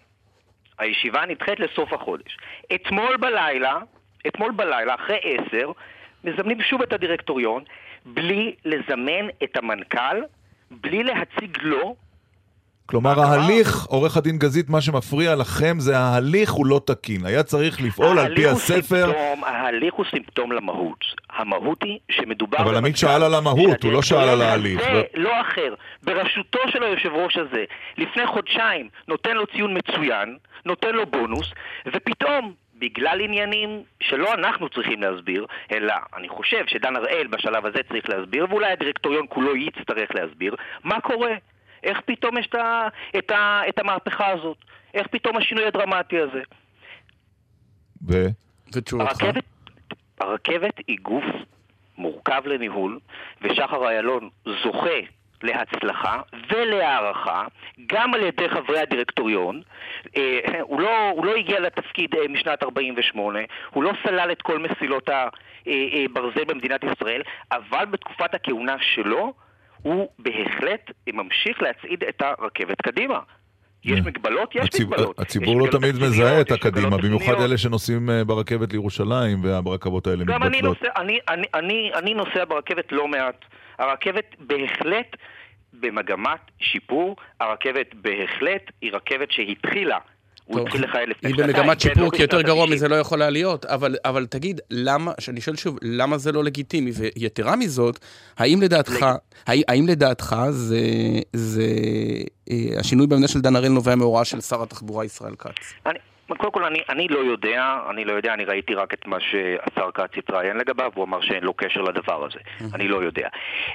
הישיבה 0.79 1.27
נדחית 1.27 1.61
לסוף 1.61 1.93
החודש. 1.93 2.39
אתמול 2.74 3.16
בלילה, 3.16 3.79
אתמול 4.27 4.53
בלילה, 4.53 4.95
אחרי 4.95 5.18
עשר, 5.22 5.72
מזמנים 6.24 6.62
שוב 6.62 6.83
את 6.83 6.93
הדירקטוריון, 6.93 7.64
בלי 8.07 8.55
לזמן 8.64 9.29
את 9.45 9.57
המנכ"ל, 9.57 10.22
בלי 10.70 11.03
להציג 11.03 11.59
לו 11.62 11.97
כלומר, 12.87 13.20
ההליך, 13.20 13.84
עורך 13.84 14.16
הדין 14.16 14.39
גזית, 14.39 14.70
מה 14.70 14.80
שמפריע 14.80 15.34
לכם 15.34 15.80
זה 15.80 15.99
ההליך 15.99 16.51
הוא 16.51 16.66
לא 16.66 16.80
תקין. 16.87 17.26
היה 17.26 17.43
צריך 17.43 17.82
לפעול 17.82 18.18
על 18.18 18.37
פי 18.37 18.47
הספר, 18.47 19.07
סימפטום, 19.07 19.45
ההליך 19.45 19.95
הוא 19.95 20.05
סימפטום 20.11 20.53
למהות. 20.53 21.05
המהות 21.30 21.82
היא 21.82 21.99
שמדובר... 22.11 22.59
אבל 22.59 22.76
עמית 22.76 22.82
במנכ"ל 22.82 22.99
שאל 22.99 23.22
על 23.22 23.34
המהות, 23.34 23.82
הוא 23.82 23.93
לא 23.93 24.03
שאל 24.03 24.28
על 24.28 24.43
ההליך. 24.43 24.82
זה 24.82 25.03
לא 25.14 25.41
אחר. 25.41 25.74
בראשותו 26.03 26.59
של 26.68 26.82
היושב 26.82 27.12
ראש 27.12 27.37
הזה, 27.37 27.64
לפני 27.99 28.26
חודשיים, 28.26 28.89
נותן 29.09 29.37
לו 29.37 29.47
ציון 29.47 29.76
מצוין, 29.78 30.37
נותן 30.64 30.95
לו 30.95 31.07
בונוס, 31.07 31.53
ופתאום... 31.87 32.53
בגלל 32.78 33.20
עניינים 33.20 33.82
שלא 34.01 34.34
אנחנו 34.34 34.68
צריכים 34.68 35.03
להסביר, 35.03 35.47
אלא 35.72 35.95
אני 36.16 36.28
חושב 36.28 36.64
שדן 36.66 36.97
הראל 36.97 37.26
בשלב 37.26 37.66
הזה 37.66 37.78
צריך 37.89 38.09
להסביר, 38.09 38.47
ואולי 38.51 38.72
הדירקטוריון 38.72 39.26
כולו 39.28 39.57
יצטרך 39.57 40.11
להסביר, 40.14 40.55
מה 40.84 41.01
קורה? 41.01 41.34
איך 41.87 42.01
פתאום 42.05 42.39
יש 42.39 42.47
את, 42.47 42.55
ה, 42.55 42.89
את, 43.18 43.30
ה, 43.30 43.61
את 43.68 43.78
המהפכה 43.78 44.28
הזאת? 44.28 44.57
איך 44.95 45.07
פתאום 45.07 45.37
השינוי 45.37 45.66
הדרמטי 45.66 46.18
הזה? 46.18 46.43
ו... 48.09 48.26
ותשובתך? 48.72 49.22
הרכבת, 49.22 49.45
הרכבת 50.20 50.74
היא 50.89 50.99
גוף 51.03 51.24
מורכב 51.99 52.43
לניהול, 52.47 52.99
ושחר 53.43 53.89
איילון 53.89 54.28
זוכה 54.64 54.99
להצלחה 55.43 56.20
ולהערכה 56.51 57.45
גם 57.87 58.14
על 58.14 58.22
ידי 58.22 58.49
חברי 58.49 58.78
הדירקטוריון. 58.78 59.62
אה, 60.16 60.41
הוא, 60.61 60.80
לא, 60.80 61.11
הוא 61.11 61.26
לא 61.26 61.34
הגיע 61.34 61.61
לתפקיד 61.61 62.14
אה, 62.14 62.28
משנת 62.28 62.62
48, 62.62 63.39
הוא 63.70 63.82
לא 63.82 63.93
סלל 64.07 64.32
את 64.32 64.43
כל 64.43 64.59
מסילות 64.59 65.09
הברזל 66.07 66.45
במדינת 66.45 66.80
ישראל, 66.84 67.22
אבל 67.53 67.84
בתקופת 67.84 68.34
הכהונה 68.34 68.76
שלו 68.80 69.32
הוא 69.87 70.09
בהחלט 70.18 70.91
ממשיך 71.12 71.62
להצעיד 71.62 72.05
את 72.09 72.22
הרכבת 72.22 72.82
קדימה. 72.82 73.18
יש 73.84 74.01
מגבלות? 74.01 74.55
יש 74.55 74.64
הציב- 74.64 74.91
מגבלות. 74.91 75.18
הציבור 75.18 75.61
לא 75.61 75.70
תמיד 75.72 75.95
מזהה 75.95 76.41
את 76.41 76.51
הקדימה, 76.53 76.97
במיוחד. 76.99 77.34
אלה 77.41 77.59
שנוסעים 77.59 78.11
אה, 78.11 78.24
ברכבת 78.24 78.72
לירושלים 78.72 79.45
והרכבות 79.45 80.07
האלה 80.07 80.24
גם 80.24 80.43
אני 80.43 80.49
מתבטלות. 80.57 80.82
נוסע, 80.82 81.01
אני, 81.01 81.18
אני, 81.28 81.47
אני, 81.55 81.91
אני 81.95 82.14
נוסע 82.14 82.45
ברכבת 82.45 82.93
לא 82.93 83.09
מעט. 83.09 83.45
הרכבת 83.78 84.34
בהחלט 84.41 85.16
במגמת 85.72 86.41
שיפור, 86.61 87.16
הרכבת 87.41 87.95
בהחלט 87.95 88.62
היא 88.80 88.93
רכבת 88.93 89.30
שהתחילה. 89.30 89.99
הוא 90.47 90.61
התחיל 90.61 90.84
לכהן 90.84 91.09
לפני 91.09 91.30
היא 91.30 91.36
שנתיים, 91.36 91.57
במגמת 91.57 91.82
כן, 91.82 91.88
שיפור, 91.88 92.05
לא 92.05 92.11
כי 92.11 92.22
יותר 92.22 92.42
גרוע 92.42 92.64
ה-90. 92.64 92.70
מזה 92.72 92.88
לא 92.88 92.94
יכולה 92.94 93.30
להיות. 93.30 93.64
אבל, 93.64 93.97
אבל 94.05 94.26
תגיד, 94.26 94.61
למה, 94.70 95.12
שאני 95.18 95.40
שואל 95.40 95.57
שוב, 95.57 95.78
למה 95.82 96.18
זה 96.18 96.32
לא 96.32 96.44
לגיטימי? 96.44 96.90
ויתרה 96.94 97.57
מזאת, 97.57 97.99
האם 98.38 98.62
לדעתך, 98.62 99.07
האם, 99.47 99.86
לדעתך 99.86 100.36
זה, 100.51 100.80
זה 101.32 101.66
אה, 102.51 102.57
השינוי 102.78 103.07
במבנה 103.07 103.28
של 103.28 103.40
דן 103.40 103.57
הראל 103.57 103.72
נובע 103.72 103.94
מהוראה 103.94 104.24
של 104.24 104.40
שר 104.40 104.62
התחבורה 104.62 105.05
ישראל 105.05 105.34
כץ? 105.38 105.88
אני, 106.31 106.39
קודם 106.39 106.53
כל, 106.53 106.64
אני, 106.64 106.79
אני 106.89 107.09
לא 107.09 107.18
יודע, 107.18 107.79
אני 107.91 108.05
לא 108.05 108.12
יודע, 108.12 108.35
אני 108.35 108.45
ראיתי 108.45 108.74
רק 108.74 108.95
את 108.95 109.07
מה 109.07 109.16
שהשר 109.20 109.91
כץ 109.95 110.11
התראיין 110.16 110.57
לגביו, 110.57 110.91
הוא 110.95 111.05
אמר 111.05 111.20
שאין 111.20 111.45
לו 111.45 111.55
קשר 111.55 111.83
לדבר 111.83 112.24
הזה. 112.27 112.39
אני 112.74 112.89
לא 112.89 112.97
יודע. 112.97 113.29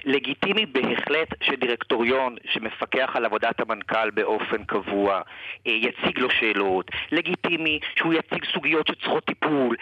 לגיטימי 0.05 0.65
בהחלט 0.65 1.27
שדירקטוריון 1.43 2.35
שמפקח 2.53 3.09
על 3.13 3.25
עבודת 3.25 3.59
המנכ"ל 3.59 4.09
באופן 4.09 4.63
קבוע, 4.63 5.21
אה, 5.67 5.71
יציג 5.71 6.19
לו 6.19 6.29
שאלות. 6.39 6.91
לגיטימי 7.11 7.79
שהוא 7.95 8.13
יציג 8.13 8.45
סוגיות 8.53 8.87
שצריכות 8.87 9.23
טיפול. 9.25 9.75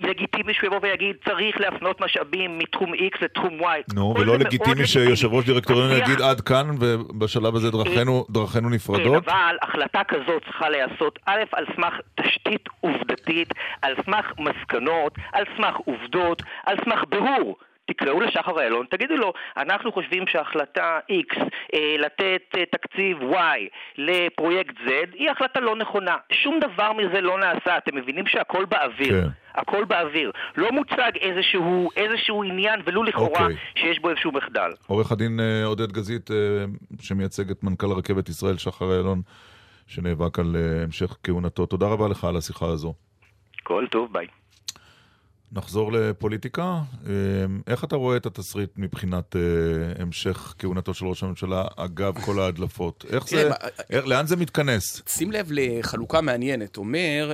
לגיטימי 0.00 0.54
שהוא 0.54 0.66
יבוא 0.66 0.78
ויגיד, 0.82 1.16
צריך 1.28 1.60
להפנות 1.60 2.00
משאבים 2.00 2.58
מתחום 2.58 2.94
X 2.94 3.18
לתחום 3.24 3.60
Y. 3.60 3.94
נו, 3.94 4.14
כל 4.14 4.20
ולא 4.20 4.38
לגיטימי 4.38 4.86
שיושב 4.86 5.32
ראש 5.32 5.44
דירקטוריון 5.44 5.90
השיח- 5.90 6.08
יגיד 6.08 6.20
עד 6.22 6.40
כאן, 6.40 6.66
ובשלב 6.80 7.54
הזה 7.56 7.70
דרכינו 7.70 8.24
דרכינו 8.30 8.68
כן, 8.68 8.74
נפרדות? 8.74 9.28
אבל 9.28 9.56
החלטה 9.62 10.04
כזאת 10.08 10.42
צריכה 10.44 10.68
להיעשות 10.68 11.18
א', 11.26 11.40
על 11.52 11.64
סמך 11.76 11.94
תשתית 12.14 12.68
עובדתית, 12.80 13.48
על 13.82 13.94
סמך 14.04 14.32
מסקנות, 14.38 15.14
על 15.32 15.44
סמך 15.56 15.76
עובדות, 15.76 16.42
על 16.66 16.76
סמך 16.84 17.04
בירור. 17.08 17.56
תקראו 17.86 18.20
לשחר 18.20 18.60
איילון, 18.60 18.86
תגידו 18.90 19.16
לו, 19.16 19.32
אנחנו 19.56 19.92
חושבים 19.92 20.26
שהחלטה 20.26 20.98
X 21.10 21.40
אה, 21.74 21.96
לתת 21.98 22.42
אה, 22.56 22.64
תקציב 22.66 23.18
Y 23.32 23.60
לפרויקט 23.98 24.74
Z 24.86 24.90
היא 25.14 25.30
החלטה 25.30 25.60
לא 25.60 25.76
נכונה. 25.76 26.16
שום 26.32 26.60
דבר 26.60 26.92
מזה 26.92 27.20
לא 27.20 27.38
נעשה, 27.38 27.78
אתם 27.78 27.96
מבינים 27.96 28.26
שהכל 28.26 28.64
באוויר. 28.64 29.22
כן. 29.22 29.28
הכל 29.54 29.84
באוויר. 29.84 30.30
לא 30.56 30.72
מוצג 30.72 31.12
איזשהו, 31.20 31.90
איזשהו 31.96 32.42
עניין, 32.42 32.80
ולו 32.84 33.02
לכאורה, 33.02 33.42
אוקיי. 33.42 33.56
שיש 33.74 33.98
בו 33.98 34.10
איזשהו 34.10 34.32
מחדל. 34.32 34.70
עורך 34.86 35.12
הדין 35.12 35.40
אה, 35.40 35.64
עודד 35.64 35.92
גזית, 35.92 36.30
אה, 36.30 36.36
שמייצג 37.00 37.50
את 37.50 37.64
מנכ"ל 37.64 37.92
רכבת 37.92 38.28
ישראל, 38.28 38.58
שחר 38.58 38.92
איילון, 38.92 39.22
שנאבק 39.92 40.38
על 40.38 40.56
אה, 40.56 40.82
המשך 40.82 41.16
כהונתו. 41.22 41.66
תודה 41.66 41.86
רבה 41.86 42.08
לך 42.08 42.24
על 42.24 42.36
השיחה 42.36 42.66
הזו. 42.66 42.94
כל 43.62 43.86
טוב, 43.90 44.12
ביי. 44.12 44.26
נחזור 45.54 45.92
לפוליטיקה. 45.92 46.62
אה, 47.06 47.12
איך 47.66 47.84
אתה 47.84 47.96
רואה 47.96 48.16
את 48.16 48.26
התסריט 48.26 48.70
מבחינת 48.76 49.36
אה, 49.36 49.40
המשך 50.02 50.54
כהונתו 50.58 50.94
של 50.94 51.06
ראש 51.06 51.22
הממשלה, 51.22 51.64
אגב 51.76 52.20
כל 52.24 52.40
ההדלפות? 52.40 53.04
איך 53.10 53.28
זה, 53.28 53.42
תראה, 53.42 53.56
איך- 53.90 54.06
לאן 54.06 54.26
זה 54.26 54.36
מתכנס? 54.36 55.02
שים 55.08 55.32
לב 55.32 55.46
לחלוקה 55.50 56.20
מעניינת. 56.20 56.76
אומר, 56.76 57.32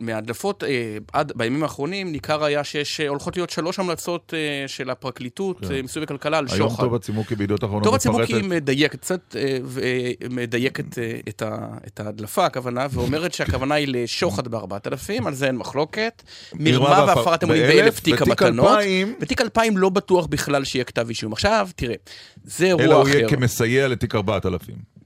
מההדלפות 0.00 0.64
אה, 0.64 0.68
עד 1.12 1.32
בימים 1.36 1.62
האחרונים, 1.62 2.12
ניכר 2.12 2.44
היה 2.44 2.64
שיש 2.64 3.00
אה, 3.00 3.08
הולכות 3.08 3.36
להיות 3.36 3.50
שלוש 3.50 3.78
המלצות 3.78 4.34
אה, 4.36 4.68
של 4.68 4.90
הפרקליטות, 4.90 5.60
כן. 5.60 5.72
אה, 5.72 5.82
מיסוי 5.82 6.02
וכלכלה, 6.04 6.38
על 6.38 6.46
היום 6.52 6.70
שוחד. 6.70 6.82
טוב 6.84 6.94
הצימוקי 6.94 7.34
בידיעות 7.34 7.64
אחרונות 7.64 7.84
טוב 7.84 7.94
הצימוקי 7.94 8.22
מפרטת. 8.32 8.46
מדייקת 8.48 9.00
קצת, 9.00 9.36
אה, 9.36 9.58
ומדייקת 9.64 10.98
אה, 10.98 11.18
את 11.28 11.42
ה- 11.42 11.56
את 11.86 12.00
ההדלפה, 12.00 12.46
הכוונה, 12.46 12.86
ואומרת 12.90 13.34
שהכוונה 13.34 13.74
היא 13.74 13.88
לשוחד 13.90 14.48
בארבעת 14.48 14.86
אלפים, 14.86 15.26
על 15.26 15.34
זה 15.34 15.46
אין 15.46 15.56
מחלוקת. 15.56 16.22
מרמה 16.54 17.04
והפר- 17.06 17.27
והפרת 17.30 17.44
אמונים 17.44 17.62
באלף, 17.62 17.80
באלף 17.80 18.00
תיק 18.00 18.22
המתנות. 18.22 18.78
ותיק 19.20 19.40
אלפיים 19.40 19.76
לא 19.76 19.88
בטוח 19.88 20.26
בכלל 20.26 20.64
שיהיה 20.64 20.84
כתב 20.84 21.08
אישום. 21.08 21.32
עכשיו, 21.32 21.68
תראה, 21.76 21.94
זה 22.44 22.66
אלא 22.66 22.80
אירוע 22.80 22.94
הוא 22.96 23.02
אחר. 23.02 23.18
יהיה 23.18 23.28
כמסייע 23.28 23.88
לתיק 23.88 24.14
4000. 24.14 24.97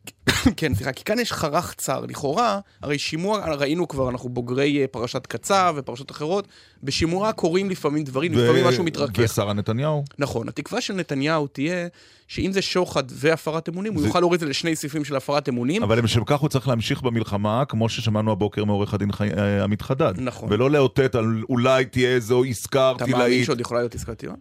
כן, 0.56 0.74
סליחה, 0.74 0.92
כי 0.92 1.04
כאן 1.04 1.18
יש 1.18 1.32
חרך 1.32 1.74
צר. 1.78 2.00
לכאורה, 2.08 2.60
הרי 2.82 2.98
שימוע, 2.98 3.54
ראינו 3.54 3.88
כבר, 3.88 4.08
אנחנו 4.08 4.28
בוגרי 4.28 4.80
אה, 4.80 4.86
פרשת 4.86 5.26
קצב 5.26 5.74
ופרשות 5.76 6.10
אחרות, 6.10 6.48
בשימוע 6.82 7.32
קורים 7.32 7.70
לפעמים 7.70 8.04
דברים, 8.04 8.32
לפעמים 8.32 8.64
ו- 8.64 8.68
משהו 8.68 8.84
מתרכך. 8.84 9.18
ושרה 9.24 9.52
נתניהו. 9.52 10.04
נכון, 10.18 10.48
התקווה 10.48 10.80
של 10.80 10.94
נתניהו 10.94 11.46
תהיה 11.46 11.86
שאם 12.28 12.52
זה 12.52 12.62
שוחד 12.62 13.02
והפרת 13.10 13.68
אמונים, 13.68 13.92
הוא 13.94 14.00
זה- 14.02 14.06
יוכל 14.08 14.20
להוריד 14.20 14.34
את 14.42 14.46
זה 14.46 14.50
לשני 14.50 14.76
סעיפים 14.76 15.04
של 15.04 15.16
הפרת 15.16 15.48
אמונים. 15.48 15.82
אבל 15.82 16.04
לשם 16.04 16.24
כך 16.26 16.40
הוא 16.40 16.48
צריך 16.48 16.68
להמשיך 16.68 17.02
במלחמה, 17.02 17.64
כמו 17.68 17.88
ששמענו 17.88 18.32
הבוקר 18.32 18.64
מעורך 18.64 18.94
הדין 18.94 19.12
חי- 19.12 19.30
אה, 19.36 19.64
עמית 19.64 19.82
חדד. 19.82 20.14
נכון. 20.20 20.48
ולא 20.52 20.70
לאותת 20.70 21.14
על 21.14 21.42
אולי 21.48 21.84
תהיה 21.84 22.10
איזו 22.10 22.44
עסקה 22.44 22.92
אתה 22.96 23.06
מאמין. 23.06 23.44
שעוד 23.44 23.60
יכולה 23.60 23.80
להיות 23.80 23.94
עסקת 23.94 24.18
טיעון? 24.18 24.36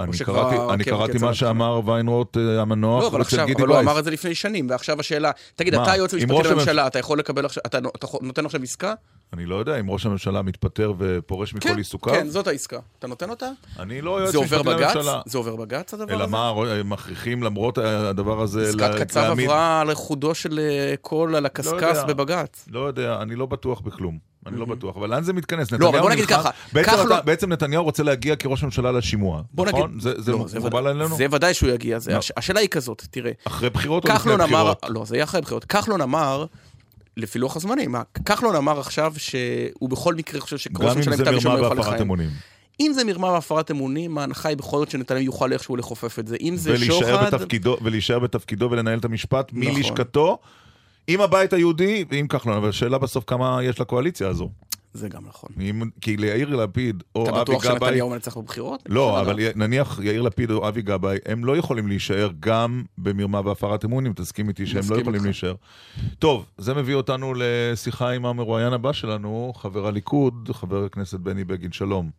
אני 0.00 0.18
קראתי, 0.18 0.56
אני 1.12 1.20
מה. 1.20 1.34
שאמר 1.34 1.80
ויינרוט 1.84 2.36
אה, 2.36 2.60
המנוח 2.60 3.02
לא, 3.02 3.08
אבל 3.08 3.20
עכשיו, 3.20 3.46
אבל 3.56 3.68
הוא. 3.68 3.80
אמר 3.80 3.98
את 3.98 4.04
זה 4.04 4.10
לפני 4.10 4.34
שנים, 4.34 4.70
ועכשיו 4.70 5.00
השאלה, 5.00 5.30
תגיד, 5.54 5.74
מה? 5.76 5.82
אתה 5.82 5.92
היועץ 5.92 6.14
המשפטי 6.14 6.48
לממשלה, 6.48 6.86
אתה 6.86 6.98
יכול 6.98 7.18
לקבל 7.18 7.44
עכשיו, 7.44 7.62
אתה 7.66 7.78
נותן 8.22 8.46
עכשיו 8.46 8.62
עסקה? 8.62 8.94
אני 9.32 9.46
לא 9.46 9.54
יודע 9.54 9.80
אם 9.80 9.90
ראש 9.90 10.06
הממשלה 10.06 10.42
מתפטר 10.42 10.92
ופורש 10.98 11.54
מכל 11.54 11.68
כן, 11.68 11.76
עיסוקיו. 11.76 12.12
כן, 12.12 12.28
זאת 12.28 12.46
העסקה. 12.46 12.78
אתה 12.98 13.06
נותן 13.06 13.30
אותה? 13.30 13.46
אני 13.78 14.00
לא 14.00 14.20
יועץ 14.20 14.34
משפטי 14.34 14.62
בג"ץ? 14.62 14.94
לממשלה. 14.94 15.20
זה 15.26 15.38
עובר 15.38 15.56
בג"ץ 15.56 15.94
הדבר 15.94 16.14
אלא 16.14 16.22
הזה? 16.24 16.32
מה, 16.32 16.48
הם 16.48 16.90
מכריחים 16.90 17.42
למרות 17.42 17.78
הדבר 17.78 18.42
הזה 18.42 18.68
עסקת 18.68 18.80
לה- 18.80 19.04
קצב 19.04 19.20
להעמיד- 19.20 19.44
עברה 19.50 19.80
על 19.80 19.94
חודו 19.94 20.34
של 20.34 20.58
אה, 20.58 20.94
קול 21.00 21.34
על 21.36 21.46
הקשקש 21.46 21.72
יודע. 21.72 22.04
בבג"ץ. 22.04 22.64
לא 22.70 22.80
יודע, 22.80 23.18
אני 23.22 23.34
לא 23.34 23.46
בטוח 23.46 23.80
בכלום. 23.80 24.33
אני 24.46 24.56
לא 24.56 24.66
בטוח, 24.66 24.96
אבל 24.96 25.10
לאן 25.10 25.22
זה 25.22 25.32
מתכנס? 25.32 25.72
לא, 25.72 25.88
אבל 25.88 26.00
בוא 26.00 26.10
נגיד 26.10 26.24
ככה, 26.26 26.50
בעצם 27.24 27.52
נתניהו 27.52 27.84
רוצה 27.84 28.02
להגיע 28.02 28.36
כראש 28.36 28.64
ממשלה 28.64 28.92
לשימוע, 28.92 29.42
נכון? 29.56 30.00
זה- 30.00 30.32
לא, 30.32 30.46
מקובל 30.58 30.86
עלינו? 30.86 31.16
זה 31.16 31.26
ודאי 31.30 31.54
שהוא 31.54 31.70
יגיע. 31.70 31.98
לא. 32.06 32.16
הש- 32.16 32.32
השאלה 32.36 32.60
היא 32.60 32.68
כזאת, 32.68 33.02
תראה. 33.10 33.32
אחרי 33.44 33.70
בחירות 33.70 34.04
או 34.04 34.08
לפני 34.14 34.32
בחירות? 34.44 34.82
לא, 34.88 35.04
זה 35.04 35.16
יהיה 35.16 35.24
אחרי 35.24 35.40
בחירות. 35.40 35.64
כחלון 35.64 36.00
אמר, 36.00 36.44
לפי 37.16 37.38
לוח 37.38 37.56
הזמנים, 37.56 37.94
כחלון 38.24 38.56
אמר 38.56 38.80
עכשיו 38.80 39.14
שהוא 39.16 39.90
בכל 39.90 40.14
מקרה 40.14 40.40
חושב 40.40 40.58
שראש 40.58 40.72
ממשלה 40.96 41.14
עם 41.14 41.20
כתב 41.24 41.34
אישום 41.34 41.52
לא 41.52 41.58
יוכל 41.58 41.74
לכהן. 41.80 42.08
אם 42.80 42.92
זה 42.94 43.04
מרמה 43.04 43.26
והפרת 43.32 43.70
אמונים, 43.70 44.18
ההנחה 44.18 44.48
היא 44.48 44.56
בכל 44.56 44.78
זאת 44.78 44.90
שנתניהו 44.90 45.24
יוכל 45.24 45.52
איכשהו 45.52 45.76
לכופף 45.76 46.18
את 46.18 46.26
זה. 46.26 46.36
אם 46.40 46.56
זה 46.56 46.70
שוחד... 47.00 47.30
ולהישאר 47.82 48.18
בתפקידו 48.18 48.68
ולנהל 48.70 48.98
את 48.98 49.04
המשפט 49.04 49.50
נכון. 49.52 49.96
עם 51.06 51.20
הבית 51.20 51.52
היהודי 51.52 52.04
ועם 52.10 52.26
כחלון. 52.28 52.56
אבל 52.56 52.68
השאלה 52.68 52.98
בסוף 52.98 53.24
כמה 53.26 53.58
יש 53.62 53.80
לקואליציה 53.80 54.28
הזו. 54.28 54.50
זה 54.92 55.08
גם 55.08 55.22
נכון. 55.28 55.50
אם, 55.60 55.82
כי 56.00 56.16
ליאיר 56.16 56.56
לפיד 56.56 57.02
או 57.14 57.22
אתה 57.22 57.30
אבי 57.30 57.40
בטוח 57.40 57.64
גבאי... 57.66 57.78
שנתניהו 57.78 58.10
מנצח 58.10 58.36
בבחירות? 58.36 58.82
לא. 58.88 59.20
אבל 59.20 59.38
י- 59.40 59.48
נניח 59.56 60.00
יאיר 60.02 60.22
לפיד 60.22 60.50
או 60.50 60.68
אבי 60.68 60.82
גבאי, 60.82 61.18
הם 61.26 61.44
לא 61.44 61.56
יכולים 61.56 61.88
להישאר 61.88 62.30
גם 62.40 62.82
במרמה 62.98 63.40
והפרת 63.44 63.84
אמונים, 63.84 64.12
תסכים 64.12 64.48
איתי 64.48 64.66
שהם 64.66 64.82
לא 64.90 64.96
יכולים 64.96 65.14
איתך. 65.14 65.24
להישאר. 65.24 65.54
טוב, 66.18 66.46
זה 66.58 66.74
מביא 66.74 66.94
אותנו 66.94 67.32
לשיחה 67.36 68.10
עם 68.10 68.26
המרואיין 68.26 68.72
הבא 68.72 68.92
שלנו, 68.92 69.52
חבר 69.56 69.86
הליכוד, 69.86 70.50
חבר 70.52 70.84
הכנסת 70.84 71.20
בני 71.20 71.44
בגין, 71.44 71.72
שלום. 71.72 72.10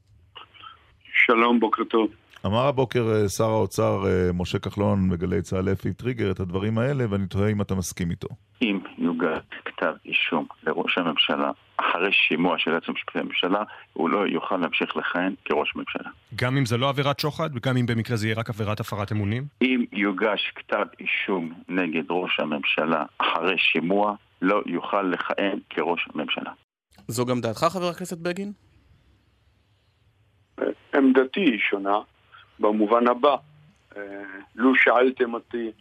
שלום, 1.26 1.60
בוקר 1.60 1.84
טוב. 1.84 2.08
אמר 2.46 2.68
הבוקר 2.68 3.06
אה, 3.12 3.30
שר 3.30 3.50
האוצר 3.50 4.04
אה, 4.08 4.34
משה 4.34 4.60
כחלון 4.60 5.10
בגלי 5.10 5.42
צה"ל 5.42 5.72
אפי 5.72 5.94
טריגר 5.94 6.32
את 6.32 6.40
הדברים 6.40 6.78
האלה, 6.78 7.06
ואני 7.10 7.28
תוהה 7.28 7.52
אם 7.52 7.62
אתה 7.62 7.76
מסכים 7.76 8.12
איתו. 8.12 8.28
אם 8.62 8.80
יוגש 8.98 9.40
כתב 9.66 9.94
אישום 10.06 10.46
לראש 10.64 10.98
הממשלה 10.98 11.52
אחרי 11.78 12.12
שימוע 12.12 12.56
של 12.58 12.70
היועץ 12.70 12.84
המשפטי 12.90 13.20
לממשלה, 13.20 13.64
הוא 13.94 14.10
לא 14.10 14.28
יוכל 14.28 14.58
להמשיך 14.58 14.98
לכהן 14.98 15.34
כראש 15.46 15.76
ממשלה. 15.76 16.10
גם 16.36 16.58
אם 16.58 16.66
זה 16.66 16.78
לא 16.78 16.90
עבירת 16.90 17.20
שוחד, 17.20 17.50
וגם 17.54 17.78
אם 17.78 17.86
במקרה 17.86 18.18
זה 18.18 18.28
יהיה 18.28 18.36
רק 18.36 18.50
עבירת 18.50 18.80
הפרת 18.80 19.12
אמונים? 19.12 19.44
אם 19.62 19.86
יוגש 19.92 20.54
כתב 20.56 20.86
אישום 21.00 21.54
נגד 21.70 22.04
ראש 22.10 22.40
הממשלה 22.40 23.04
אחרי 23.18 23.58
שימוע, 23.58 24.16
לא 24.42 24.62
יוכל 24.66 25.02
לכהן 25.02 25.60
כראש 25.70 26.08
הממשלה. 26.14 26.52
זו 27.08 27.26
גם 27.26 27.42
דעתך, 27.42 27.60
חבר 27.60 27.88
הכנסת 27.88 28.18
בגין? 28.18 28.52
עמדתי 30.96 31.40
היא 31.40 31.60
שונה 31.70 32.00
במובן 32.60 33.08
הבא. 33.08 33.36
אה, 33.98 34.02
לו 34.56 34.76
שאלתם 34.76 35.34
אותי 35.34 35.72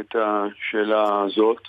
את 0.00 0.16
השאלה 0.18 1.22
הזאת, 1.22 1.68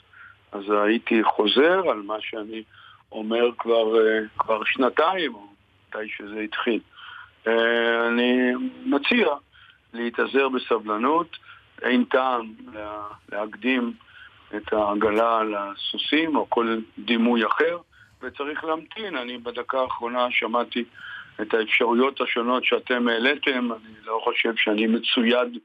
אז 0.51 0.63
הייתי 0.85 1.23
חוזר 1.23 1.89
על 1.89 2.01
מה 2.01 2.15
שאני 2.19 2.63
אומר 3.11 3.49
כבר, 3.57 3.97
אה, 4.07 4.19
כבר 4.37 4.61
שנתיים, 4.65 5.35
או 5.35 5.47
מתי 5.89 6.09
שזה 6.09 6.39
התחיל. 6.39 6.79
אה, 7.47 8.07
אני 8.07 8.51
מציע 8.85 9.27
להתאזר 9.93 10.49
בסבלנות, 10.49 11.37
אין 11.81 12.03
טעם 12.03 12.53
לה- 12.73 13.07
להקדים 13.31 13.93
את 14.55 14.73
העגלה 14.73 15.41
לסוסים 15.43 16.35
או 16.35 16.49
כל 16.49 16.77
דימוי 16.99 17.45
אחר, 17.45 17.77
וצריך 18.21 18.63
להמתין. 18.63 19.17
אני 19.17 19.37
בדקה 19.37 19.79
האחרונה 19.79 20.27
שמעתי 20.31 20.83
את 21.41 21.53
האפשרויות 21.53 22.21
השונות 22.21 22.65
שאתם 22.65 23.07
העליתם, 23.07 23.71
אני 23.71 23.95
לא 24.05 24.21
חושב 24.23 24.53
שאני 24.57 24.87
מצויד 24.87 25.57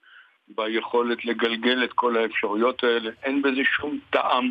ביכולת 0.48 1.24
לגלגל 1.24 1.84
את 1.84 1.92
כל 1.92 2.16
האפשרויות 2.16 2.84
האלה, 2.84 3.10
אין 3.22 3.42
בזה 3.42 3.60
שום 3.64 3.98
טעם, 4.10 4.50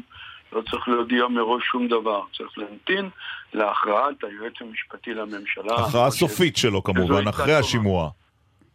לא 0.53 0.61
צריך 0.71 0.87
להודיע 0.87 1.27
מראש 1.27 1.63
שום 1.63 1.87
דבר, 1.87 2.21
צריך 2.37 2.57
להמתין 2.57 3.09
להכרעת 3.53 4.23
היועץ 4.23 4.53
המשפטי 4.61 5.13
לממשלה. 5.13 5.75
הכרעה 5.75 6.11
סופית 6.11 6.57
שלו 6.57 6.83
כמובן, 6.83 7.27
אחרי. 7.27 7.53
השימוע. 7.53 8.09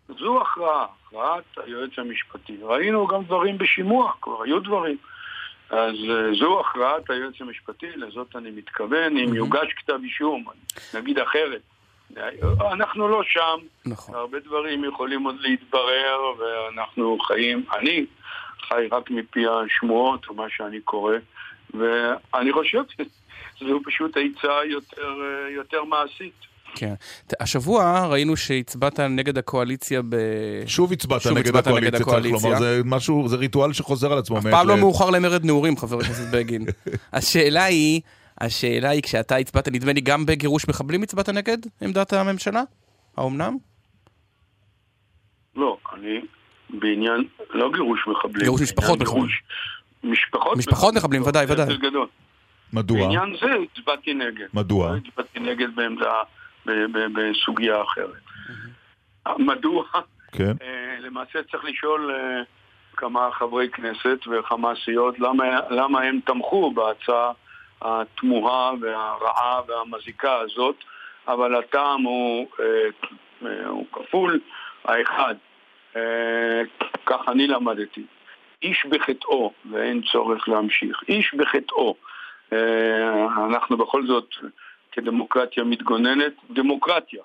זו 0.08 0.42
הכרעה, 0.42 0.86
הכרעת 1.06 1.44
היועץ 1.66 1.90
המשפטי. 1.98 2.56
ראינו 2.62 3.06
גם 3.06 3.24
דברים 3.24 3.58
בשימוע, 3.58 4.12
כבר 4.20 4.42
היו 4.42 4.60
דברים. 4.60 4.96
אז 5.70 5.94
אה, 6.10 6.34
זו 6.38 6.60
הכרעת 6.60 7.10
היועץ 7.10 7.34
המשפטי, 7.40 7.86
לזאת 7.96 8.36
אני 8.36 8.50
מתכוון. 8.50 9.16
אם 9.16 9.34
יוגש 9.34 9.72
כתב 9.76 9.98
אישום, 10.04 10.44
נגיד 10.94 11.18
אחרת. 11.18 11.60
אנחנו 12.72 13.08
לא 13.08 13.22
שם, 13.26 13.58
נכון. 13.86 14.14
הרבה 14.14 14.38
דברים 14.46 14.84
יכולים 14.84 15.22
עוד 15.24 15.36
להתברר, 15.40 16.18
ואנחנו 16.38 17.18
חיים, 17.26 17.64
אני 17.78 18.04
חי 18.68 18.86
רק 18.92 19.10
מפי 19.10 19.40
השמועות, 19.46 20.26
או 20.28 20.34
מה 20.34 20.44
שאני 20.56 20.80
קורא, 20.80 21.14
ואני 21.74 22.52
חושב 22.52 22.82
שזו 23.58 23.80
פשוט 23.84 24.10
עצה 24.16 24.52
יותר, 24.70 25.14
יותר 25.54 25.84
מעשית. 25.84 26.32
כן. 26.76 26.94
ת- 27.26 27.40
השבוע 27.42 28.06
ראינו 28.10 28.36
שהצבעת 28.36 29.00
נגד 29.00 29.38
הקואליציה 29.38 30.00
ב... 30.08 30.16
שוב 30.66 30.92
הצבעת 30.92 31.22
שוב 31.22 31.32
נגד 31.38 31.56
הצבעת 31.56 31.66
נגד 31.76 31.94
הקואליציה, 31.94 32.38
צריך 32.38 32.44
לומר, 32.44 32.58
זה 32.58 32.80
משהו, 32.84 33.28
זה 33.28 33.36
ריטואל 33.36 33.72
שחוזר 33.72 34.12
על 34.12 34.18
עצמו. 34.18 34.38
אף 34.38 34.42
פעם 34.50 34.68
לא. 34.68 34.76
מאוחר 34.76 35.10
למרד 35.10 35.44
נעורים, 35.44 35.76
חבר 35.76 35.98
הכנסת 36.00 36.34
בגין. 36.34 36.64
השאלה 37.12 37.64
היא, 37.64 38.00
השאלה 38.40 38.88
היא, 38.90 39.02
כשאתה 39.02 39.36
הצבעת, 39.36 39.68
נדמה 39.68 39.92
לי, 39.92 40.00
גם 40.00 40.26
בגירוש 40.26 40.68
מחבלים 40.68 41.02
הצבעת 41.02 41.28
נגד 41.28 41.58
עמדת 41.80 42.12
הממשלה? 42.12 42.62
האומנם? 43.16 43.56
לא, 45.56 45.76
אני 45.92 46.20
בעניין, 46.70 47.24
לא 47.50 47.70
גירוש 47.72 48.00
מחבלים. 48.06 48.44
גירוש 48.44 48.62
משפחות 48.62 48.98
בעניין 48.98 49.02
מחבלים. 49.08 49.26
גירוש 49.26 49.42
משפחות 50.04 50.56
משפחות 50.58 50.94
מחבלים, 50.94 51.22
ודאי, 51.22 51.46
זה 51.46 51.52
ודאי. 51.52 51.76
גדול. 51.76 52.06
מדוע? 52.72 52.98
בעניין 53.00 53.36
זה 53.40 53.46
הצבעתי 53.72 54.14
נגד. 54.14 54.46
מדוע? 54.54 54.90
לא 54.90 54.96
הצבעתי 54.96 55.40
נגד 55.40 55.74
בעמדה, 55.74 56.12
ב- 56.66 56.70
ב- 56.92 57.06
בסוגיה 57.20 57.82
אחרת. 57.82 58.20
מדוע? 59.38 59.84
כן. 60.32 60.52
אה, 60.62 61.00
למעשה 61.00 61.38
צריך 61.50 61.64
לשאול 61.64 62.10
אה, 62.10 62.42
כמה 62.96 63.28
חברי 63.38 63.68
כנסת 63.68 64.18
וכמה 64.26 64.72
סיעות 64.84 65.18
למה, 65.18 65.44
למה 65.70 66.00
הם 66.02 66.20
תמכו 66.26 66.72
בהצעה 66.74 67.32
התמוהה 67.82 68.72
והרעה 68.80 69.60
והמזיקה 69.68 70.34
הזאת, 70.40 70.76
אבל 71.28 71.54
הטעם 71.54 72.02
הוא, 72.02 72.48
אה, 72.60 72.66
אה, 73.48 73.66
הוא 73.66 73.86
כפול. 73.92 74.40
האחד, 74.84 75.34
אה, 75.96 76.62
כך 77.06 77.28
אני 77.28 77.46
למדתי, 77.46 78.02
איש 78.62 78.86
בחטאו, 78.86 79.52
ואין 79.70 80.02
צורך 80.12 80.48
להמשיך, 80.48 81.02
איש 81.08 81.34
בחטאו. 81.34 81.96
אה, 82.52 83.26
אנחנו 83.46 83.76
בכל 83.76 84.06
זאת 84.06 84.28
כדמוקרטיה 84.92 85.64
מתגוננת, 85.64 86.32
דמוקרטיה. 86.50 87.22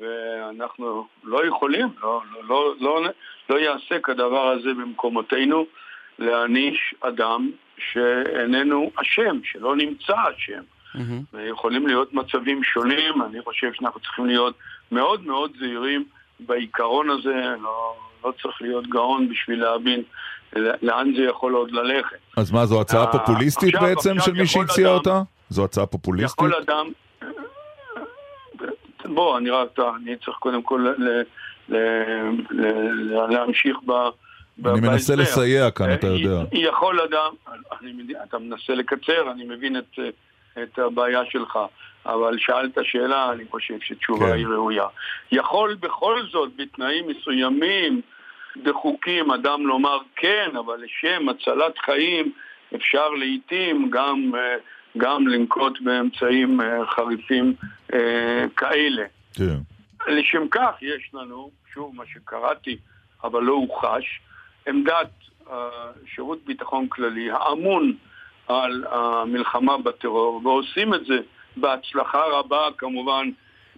ואנחנו 0.00 1.06
לא 1.24 1.46
יכולים, 1.46 1.88
לא, 2.02 2.20
לא, 2.32 2.74
לא, 2.80 3.02
לא, 3.02 3.10
לא 3.50 3.58
יעשה 3.58 4.00
כדבר 4.00 4.48
הזה 4.48 4.74
במקומותינו 4.74 5.66
להעניש 6.18 6.94
אדם 7.00 7.50
שאיננו 7.78 8.90
אשם, 8.96 9.40
שלא 9.44 9.76
נמצא 9.76 10.14
אשם. 10.36 10.62
ויכולים 11.32 11.86
להיות 11.86 12.14
מצבים 12.14 12.64
שונים, 12.64 13.22
אני 13.22 13.42
חושב 13.42 13.72
שאנחנו 13.72 14.00
צריכים 14.00 14.26
להיות 14.26 14.54
מאוד 14.92 15.26
מאוד 15.26 15.52
זהירים 15.58 16.04
בעיקרון 16.40 17.10
הזה, 17.10 17.34
לא, 17.62 17.94
לא 18.24 18.32
צריך 18.42 18.62
להיות 18.62 18.86
גאון 18.86 19.28
בשביל 19.28 19.62
להבין 19.62 20.02
לאן 20.82 21.12
זה 21.16 21.22
יכול 21.22 21.52
עוד 21.54 21.70
ללכת. 21.72 22.16
אז 22.36 22.50
מה, 22.52 22.66
זו 22.66 22.80
הצעה 22.80 23.04
אה, 23.04 23.12
פופוליסטית 23.12 23.74
עכשיו- 23.74 23.88
בעצם 23.88 24.10
עכשיו 24.16 24.34
של 24.34 24.40
מי 24.40 24.46
שהציע 24.46 24.86
אדם- 24.88 24.94
אותה? 24.94 25.22
זו 25.50 25.64
הצעה 25.64 25.86
פופוליסטית? 25.86 26.38
יכול 26.38 26.54
אדם... 26.62 26.86
בוא, 29.04 29.38
אני 29.38 29.50
רק... 29.50 29.68
אני 29.96 30.16
צריך 30.24 30.36
קודם 30.36 30.62
כל 30.62 30.94
ל- 30.98 31.22
ל- 31.68 32.32
ל- 32.50 33.26
להמשיך 33.30 33.76
ב... 33.86 33.92
אני 34.66 34.80
מנסה. 34.80 35.16
לסייע 35.16 35.70
כאן, 35.70 35.94
אתה 35.94 36.06
אה, 36.06 36.12
יודע. 36.12 36.44
יכול 36.52 37.00
אדם... 37.00 37.34
אתה 38.28 38.38
מנסה 38.38 38.74
לקצר, 38.74 39.32
אני 39.32 39.44
מבין 39.44 39.76
את, 39.76 39.98
את 40.62 40.78
הבעיה 40.78 41.20
שלך, 41.30 41.58
אבל 42.06 42.38
שאלת 42.38 42.78
שאלה, 42.82 43.32
אני 43.32 43.44
חושב 43.50 43.74
שתשובה 43.80 44.26
כן. 44.26 44.32
היא 44.32 44.46
ראויה. 44.46 44.86
יכול 45.32 45.74
בכל 45.80 46.22
זאת, 46.32 46.50
בתנאים 46.56 47.08
מסוימים, 47.08 48.00
בחוקים, 48.62 49.30
אדם 49.30 49.66
לומר 49.66 49.98
כן, 50.16 50.50
אבל 50.58 50.82
לשם 50.84 51.28
הצלת 51.28 51.78
חיים 51.78 52.32
אפשר 52.74 53.08
לעיתים 53.08 53.90
גם, 53.90 54.32
אה, 54.34 54.56
גם 54.98 55.28
לנקוט 55.28 55.80
באמצעים 55.80 56.60
אה, 56.60 56.86
חריפים 56.86 57.54
כאלה. 58.56 59.04
כן. 59.34 59.56
לשם 60.08 60.48
כך 60.50 60.74
יש 60.82 61.10
לנו, 61.14 61.50
שוב 61.74 61.94
מה 61.96 62.04
שקראתי 62.06 62.76
אבל 63.24 63.42
לא 63.42 63.52
הוכחש, 63.52 64.20
עמדת 64.68 65.10
uh, 65.46 65.52
שירות 66.14 66.38
ביטחון 66.46 66.88
כללי 66.88 67.30
האמון 67.30 67.94
על 68.48 68.84
המלחמה 68.90 69.78
בטרור, 69.78 70.40
ועושים 70.44 70.94
את 70.94 71.04
זה 71.06 71.18
בהצלחה 71.56 72.22
רבה, 72.30 72.68
כמובן 72.78 73.30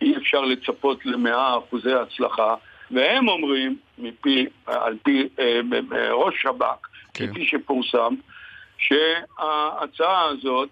אי 0.03 0.17
אפשר 0.17 0.41
לצפות 0.41 1.07
למאה 1.07 1.59
אחוזי 1.59 1.93
הצלחה, 1.93 2.55
והם 2.91 3.29
אומרים, 3.29 3.77
מפי, 3.99 4.47
על 4.67 4.97
פי 5.03 5.29
אה, 5.39 5.61
ראש 6.13 6.35
שב"כ, 6.43 6.89
כן. 7.15 7.27
כפי 7.27 7.45
שפורסם, 7.45 8.15
שההצעה 8.79 10.25
הזאת, 10.25 10.69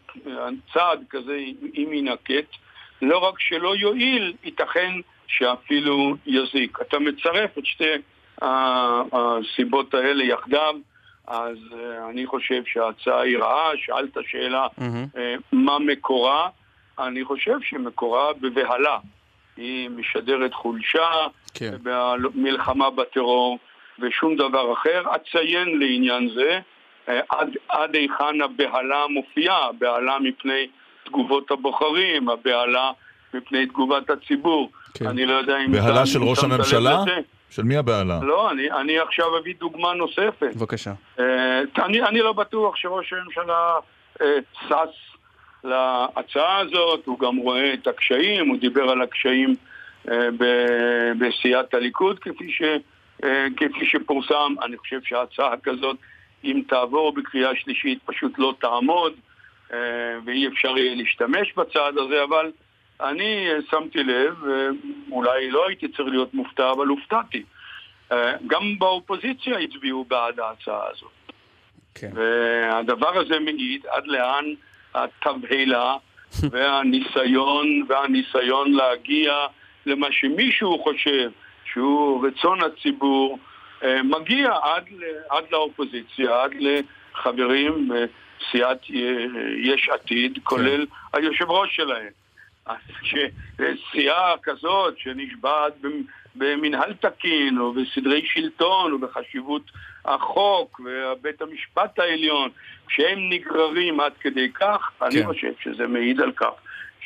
צעד 0.72 1.04
כזה, 1.10 1.38
אם 1.76 1.88
יינקט, 1.92 2.56
לא 3.02 3.18
רק 3.18 3.40
שלא 3.40 3.76
יועיל, 3.76 4.32
ייתכן 4.44 4.92
שאפילו 5.26 6.16
יזיק. 6.26 6.78
אתה 6.80 6.98
מצרף 6.98 7.58
את 7.58 7.66
שתי 7.66 7.84
הסיבות 9.12 9.94
האלה 9.94 10.24
יחדיו, 10.24 10.74
אז 11.26 11.56
uh, 11.70 11.74
אני 12.10 12.26
חושב 12.26 12.62
שההצעה 12.66 13.20
היא 13.20 13.38
רעה, 13.38 13.70
שאלת 13.76 14.16
שאלה 14.30 14.66
mm-hmm. 14.66 15.20
מה 15.52 15.78
מקורה, 15.78 16.48
אני 16.98 17.24
חושב 17.24 17.56
שמקורה 17.62 18.32
בבהלה. 18.40 18.98
היא 19.56 19.90
משדרת 19.90 20.54
חולשה, 20.54 21.10
כן. 21.54 21.74
במלחמה 21.82 22.90
בטרור 22.90 23.58
ושום 23.98 24.36
דבר 24.36 24.72
אחר. 24.72 25.02
אציין 25.16 25.78
לעניין 25.78 26.30
זה 26.34 26.60
uh, 27.06 27.10
עד, 27.28 27.48
עד 27.68 27.94
היכן 27.94 28.40
הבהלה 28.44 29.06
מופיעה, 29.10 29.68
הבהלה 29.68 30.18
מפני 30.18 30.66
תגובות 31.04 31.50
הבוחרים, 31.50 32.28
הבהלה 32.28 32.90
מפני 33.34 33.66
תגובת 33.66 34.10
הציבור. 34.10 34.70
כן. 34.94 35.06
אני 35.06 35.26
לא 35.26 35.34
יודע 35.34 35.58
אם... 35.58 35.72
בהלה 35.72 36.06
של 36.06 36.22
ראש 36.22 36.44
הממשלה? 36.44 37.04
של 37.52 37.62
מי 37.62 37.76
הבהלה? 37.76 38.18
לא, 38.22 38.50
אני, 38.50 38.70
אני 38.70 38.98
עכשיו 38.98 39.38
אביא 39.38 39.54
דוגמה 39.60 39.94
נוספת. 39.94 40.56
בבקשה. 40.56 40.92
Uh, 41.18 41.22
אני, 41.78 42.02
אני 42.02 42.20
לא 42.20 42.32
בטוח 42.32 42.76
שראש 42.76 43.12
הממשלה 43.12 43.76
uh, 44.18 44.24
שש 44.68 45.16
להצעה 45.64 46.58
הזאת, 46.58 47.06
הוא 47.06 47.18
גם 47.18 47.36
רואה 47.36 47.74
את 47.74 47.86
הקשיים, 47.86 48.48
הוא 48.48 48.58
דיבר 48.58 48.90
על 48.90 49.02
הקשיים 49.02 49.54
uh, 50.06 50.10
בסיעת 51.18 51.74
הליכוד 51.74 52.18
כפי, 52.18 52.52
ש, 52.52 52.62
uh, 53.22 53.26
כפי 53.56 53.86
שפורסם. 53.86 54.54
אני 54.62 54.76
חושב 54.76 55.00
שההצעה 55.04 55.54
כזאת, 55.62 55.96
אם 56.44 56.62
תעבור 56.68 57.12
בקריאה 57.12 57.50
שלישית, 57.56 57.98
פשוט 58.04 58.38
לא 58.38 58.54
תעמוד, 58.60 59.12
uh, 59.70 59.74
ואי 60.24 60.48
אפשר 60.48 60.78
יהיה 60.78 60.94
להשתמש 60.94 61.52
בצעד 61.56 61.98
הזה, 61.98 62.24
אבל 62.24 62.50
אני 63.00 63.48
שמתי 63.70 64.04
לב, 64.04 64.34
אולי 65.10 65.50
לא 65.50 65.66
הייתי 65.68 65.88
צריך 65.88 66.08
להיות 66.08 66.34
מופתע, 66.34 66.70
אבל 66.70 66.86
הופתעתי. 66.86 67.42
אה, 68.12 68.32
גם 68.46 68.78
באופוזיציה 68.78 69.58
הצביעו 69.58 70.04
בעד 70.04 70.40
ההצעה 70.40 70.82
הזאת. 70.90 71.10
כן. 71.94 72.10
והדבר 72.14 73.18
הזה 73.18 73.38
מעיד 73.38 73.86
עד 73.86 74.06
לאן 74.06 74.44
התבהלה 74.94 75.96
והניסיון, 76.50 77.66
והניסיון 77.88 78.72
להגיע 78.72 79.32
למה 79.86 80.06
שמישהו 80.10 80.82
חושב 80.82 81.30
שהוא 81.64 82.26
רצון 82.26 82.58
הציבור, 82.62 83.38
אה, 83.82 84.02
מגיע 84.02 84.50
עד, 84.62 84.84
עד 85.30 85.44
לאופוזיציה, 85.50 86.42
עד 86.42 86.50
לחברים 86.60 87.88
בסיעת 87.88 88.78
יש 89.56 89.88
עתיד, 89.88 90.38
כולל 90.42 90.86
כן. 90.86 91.18
היושב 91.18 91.50
ראש 91.50 91.76
שלהם. 91.76 92.21
שסיעה 93.02 94.34
כזאת 94.42 94.98
שנשבעת 94.98 95.72
במנהל 96.34 96.92
תקין 96.92 97.58
או 97.58 97.72
בסדרי 97.72 98.26
שלטון 98.26 98.92
או 98.92 98.98
בחשיבות 98.98 99.70
החוק 100.04 100.80
ובית 100.84 101.42
המשפט 101.42 101.98
העליון, 101.98 102.50
כשהם 102.86 103.28
נגררים 103.28 104.00
עד 104.00 104.12
כדי 104.20 104.52
כך, 104.52 104.90
כן. 104.98 105.04
אני 105.06 105.26
חושב 105.26 105.52
שזה 105.62 105.86
מעיד 105.86 106.20
על 106.20 106.32
כך 106.32 106.52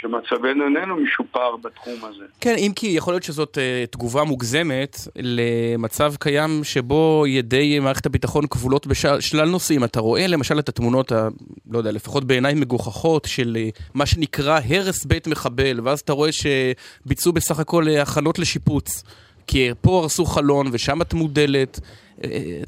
שמצבנו 0.00 0.64
איננו 0.64 0.96
משופר 0.96 1.56
בתחום 1.56 1.94
הזה. 2.04 2.24
כן, 2.40 2.54
אם 2.58 2.72
כי 2.76 2.86
יכול 2.86 3.14
להיות 3.14 3.22
שזאת 3.22 3.58
uh, 3.58 3.90
תגובה 3.90 4.24
מוגזמת 4.24 4.98
למצב 5.16 6.14
קיים 6.20 6.64
שבו 6.64 7.24
ידי 7.26 7.78
מערכת 7.78 8.06
הביטחון 8.06 8.46
כבולות 8.46 8.86
בשלל 8.86 9.48
נושאים. 9.48 9.84
אתה 9.84 10.00
רואה 10.00 10.26
למשל 10.26 10.58
את 10.58 10.68
התמונות, 10.68 11.12
ה, 11.12 11.28
לא 11.70 11.78
יודע, 11.78 11.92
לפחות 11.92 12.24
בעיניי 12.24 12.54
מגוחכות, 12.54 13.24
של 13.24 13.56
uh, 13.56 13.80
מה 13.94 14.06
שנקרא 14.06 14.60
הרס 14.68 15.04
בית 15.04 15.26
מחבל, 15.26 15.80
ואז 15.82 16.00
אתה 16.00 16.12
רואה 16.12 16.30
שביצעו 16.32 17.32
בסך 17.32 17.58
הכל 17.58 17.84
uh, 17.88 18.02
הכנות 18.02 18.38
לשיפוץ. 18.38 19.02
כי 19.46 19.70
פה 19.80 19.98
הרסו 19.98 20.24
חלון 20.24 20.66
ושם 20.72 21.02
את 21.02 21.14
מודלת. 21.14 21.80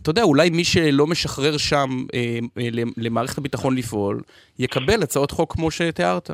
אתה 0.03 0.11
יודע, 0.11 0.23
אולי 0.23 0.51
מי 0.51 0.65
שלא 0.65 1.07
משחרר 1.07 1.57
שם 1.57 2.05
למערכת 2.97 3.39
הביטחון 3.39 3.77
לפעול, 3.77 4.21
יקבל 4.59 5.03
הצעות 5.03 5.31
חוק 5.31 5.53
כמו 5.53 5.71
שתיארת. 5.71 6.31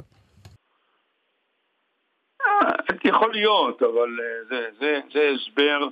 יכול 3.10 3.32
להיות, 3.32 3.82
אבל 3.82 4.18
אה, 4.20 4.44
זה, 4.48 4.66
זה, 4.78 5.00
זה 5.14 5.30
הסבר 5.34 5.88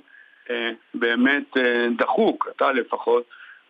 אה, 0.49 0.71
באמת 0.93 1.57
אה, 1.57 1.87
דחוק, 1.97 2.47
אתה 2.55 2.71
לפחות, 2.71 3.23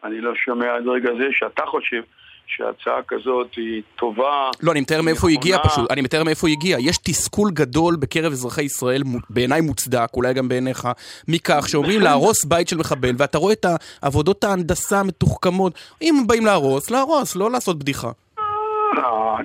אני 0.03 0.21
לא 0.21 0.35
שומע 0.35 0.75
עד 0.75 0.87
רגע 0.87 1.09
זה 1.17 1.27
שאתה 1.31 1.65
חושב 1.65 2.01
שהצעה 2.47 3.03
כזאת 3.07 3.47
היא 3.55 3.81
טובה. 3.95 4.49
לא, 4.63 4.71
אני 4.71 4.81
מתאר 4.81 5.01
מאיפה 5.01 5.29
היא 5.29 5.37
הגיעה 5.37 5.59
פשוט, 5.63 5.91
אני 5.91 6.01
מתאר 6.01 6.23
מאיפה 6.23 6.47
היא 6.47 6.55
הגיעה. 6.57 6.81
יש 6.81 6.97
תסכול 6.97 7.51
גדול 7.53 7.95
בקרב 7.95 8.31
אזרחי 8.31 8.63
ישראל, 8.63 9.01
בעיניי 9.29 9.61
מוצדק, 9.61 10.07
אולי 10.13 10.33
גם 10.33 10.47
בעיניך, 10.47 10.87
מכך 11.27 11.65
שאומרים 11.67 12.01
להרוס 12.01 12.45
בית 12.45 12.67
של 12.67 12.77
מחבל, 12.77 13.11
ואתה 13.17 13.37
רואה 13.37 13.53
את 13.53 13.65
עבודות 14.01 14.43
ההנדסה 14.43 14.99
המתוחכמות. 14.99 15.73
אם 16.01 16.15
באים 16.27 16.45
להרוס, 16.45 16.91
להרוס, 16.91 17.35
לא 17.35 17.51
לעשות 17.51 17.79
בדיחה. 17.79 18.11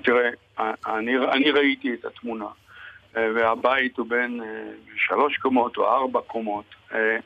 תראה, 0.05 0.31
אני 1.27 1.51
ראיתי 1.51 1.95
את 1.95 2.05
התמונה. 2.05 2.47
אה, 3.19 3.29
והבית 3.35 3.99
הוא 3.99 4.07
בין 4.07 4.41
אה, 4.41 4.47
שלוש 4.97 5.37
קומות 5.37 5.77
או 5.77 5.89
ארבע 5.89 6.21
קומות, 6.21 6.65
אה, 6.93 7.17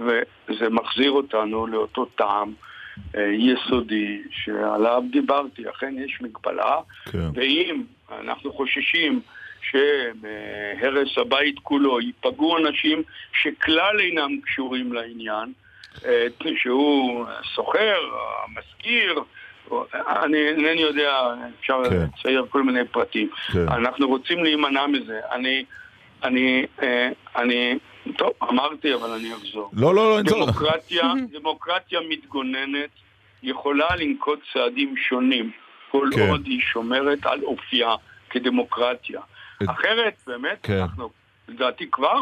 וזה 0.00 0.68
מחזיר 0.70 1.10
אותנו 1.10 1.66
לאותו 1.66 2.04
טעם 2.04 2.52
יסודי 3.14 4.22
שעליו 4.30 5.02
דיברתי. 5.10 5.70
אכן 5.70 5.94
יש 5.98 6.18
מגבלה, 6.20 6.76
כן. 7.12 7.18
ואם 7.34 7.82
אנחנו 8.20 8.52
חוששים 8.52 9.20
שבהרס 9.62 11.18
הבית 11.18 11.58
כולו 11.62 12.00
ייפגעו 12.00 12.58
אנשים 12.58 13.02
שכלל 13.42 14.00
אינם 14.00 14.40
קשורים 14.40 14.92
לעניין, 14.92 15.52
שהוא 16.56 17.24
סוחר, 17.54 18.00
המזכיר, 18.44 19.22
אני 19.96 20.48
אינני 20.48 20.80
יודע, 20.80 21.34
אפשר 21.60 21.82
כן. 21.90 21.96
לצייר 22.18 22.46
כל 22.48 22.62
מיני 22.62 22.84
פרטים. 22.84 23.28
כן. 23.52 23.68
אנחנו 23.68 24.08
רוצים 24.08 24.44
להימנע 24.44 24.86
מזה. 24.86 25.20
אני, 25.32 25.64
אני, 26.24 26.66
אה, 26.82 27.08
אני, 27.36 27.78
טוב, 28.16 28.30
אמרתי, 28.42 28.94
אבל 28.94 29.10
אני 29.10 29.34
אחזור. 29.34 29.70
לא, 29.72 29.94
לא, 29.94 30.10
לא, 30.10 30.18
אין 30.18 30.26
צורך. 30.26 30.48
דמוקרטיה, 30.48 31.12
דמוקרטיה 31.38 32.00
מתגוננת 32.08 32.90
יכולה 33.42 33.96
לנקוט 33.96 34.40
צעדים 34.52 34.96
שונים, 34.96 35.50
כל 35.90 36.08
כן. 36.14 36.30
עוד 36.30 36.46
היא 36.46 36.60
שומרת 36.60 37.26
על 37.26 37.42
אופייה 37.42 37.94
כדמוקרטיה. 38.30 39.20
את... 39.62 39.70
אחרת, 39.70 40.14
באמת, 40.26 40.58
כן. 40.62 40.78
אנחנו, 40.78 41.10
לדעתי 41.48 41.90
כבר, 41.90 42.20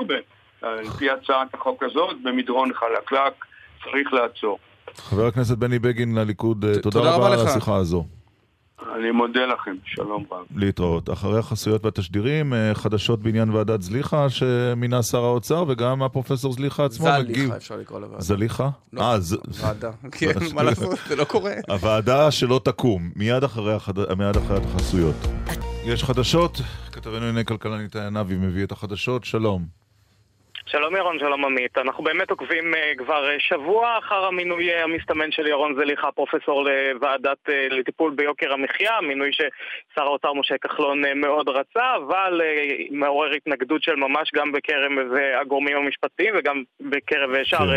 על 0.62 0.84
פי 0.98 1.10
הצעת 1.10 1.54
החוק 1.54 1.82
הזאת, 1.82 2.22
במדרון 2.22 2.74
חלקלק, 2.74 3.44
צריך 3.84 4.12
לעצור. 4.12 4.58
חבר 4.96 5.26
הכנסת 5.26 5.58
בני 5.58 5.78
בגין 5.78 6.14
לליכוד, 6.14 6.60
תודה, 6.60 6.80
תודה 6.80 7.14
רבה 7.14 7.32
על 7.32 7.46
השיחה 7.46 7.76
הזו. 7.76 8.04
אני 9.00 9.10
מודה 9.10 9.46
לכם, 9.46 9.76
שלום 9.84 10.24
רב. 10.30 10.46
להתראות. 10.56 11.10
אחרי 11.10 11.38
החסויות 11.38 11.84
והתשדירים, 11.84 12.54
אה, 12.54 12.74
חדשות 12.74 13.22
בעניין 13.22 13.50
ועדת 13.50 13.82
זליכה 13.82 14.30
שמינה 14.30 15.02
שר 15.02 15.24
האוצר, 15.24 15.64
וגם 15.68 16.02
הפרופסור 16.02 16.52
זליכה 16.52 16.84
עצמו 16.84 17.08
מגיב. 17.20 17.36
זליכה 17.36 17.56
אפשר 17.56 17.76
לקרוא 17.76 18.00
לוועדה. 18.00 18.22
זליכה? 18.22 18.70
לא, 18.92 19.02
אה, 19.02 19.20
ז... 19.20 19.36
ועדה. 19.60 19.90
כן, 20.12 20.32
מה 20.54 20.62
לעשות, 20.62 20.98
זה 21.08 21.16
לא 21.16 21.24
קורה. 21.24 21.52
הוועדה 21.68 22.30
שלא 22.30 22.60
תקום, 22.64 23.10
מיד 23.16 23.44
אחרי, 23.44 23.74
החד... 23.74 24.14
מיד 24.14 24.36
אחרי 24.36 24.56
החסויות. 24.56 25.16
יש 25.84 26.04
חדשות, 26.04 26.60
כתבנו 26.92 27.26
עיני 27.26 27.44
כלכלנית 27.44 27.96
עיין 27.96 28.16
אבי 28.16 28.36
מביא 28.36 28.64
את 28.64 28.72
החדשות, 28.72 29.24
שלום. 29.24 29.79
שלום 30.72 30.96
ירון, 30.96 31.18
שלום 31.18 31.44
עמית. 31.44 31.78
אנחנו 31.78 32.04
באמת 32.04 32.30
עוקבים 32.30 32.74
uh, 32.74 32.98
כבר 32.98 33.28
uh, 33.28 33.32
שבוע 33.38 33.98
אחר 33.98 34.24
המינוי 34.24 34.74
uh, 34.74 34.84
המסתמן 34.84 35.32
של 35.32 35.46
ירון 35.46 35.74
זליכה, 35.74 36.12
פרופסור 36.12 36.64
לוועדת 36.64 37.38
לטיפול 37.70 38.12
ביוקר 38.14 38.52
המחיה, 38.52 39.00
מינוי 39.00 39.30
ששר 39.32 40.02
האוצר 40.02 40.32
משה 40.32 40.58
כחלון 40.58 41.02
מאוד 41.14 41.48
רצה, 41.48 41.96
אבל 41.96 42.40
מעורר 42.90 43.30
התנגדות 43.30 43.82
של 43.82 43.96
ממש 43.96 44.30
גם 44.34 44.52
בקרב 44.52 44.90
הגורמים 45.40 45.76
המשפטיים 45.76 46.34
וגם 46.38 46.62
בקרב 46.80 47.30
שאר 47.44 47.72
uh, 47.72 47.76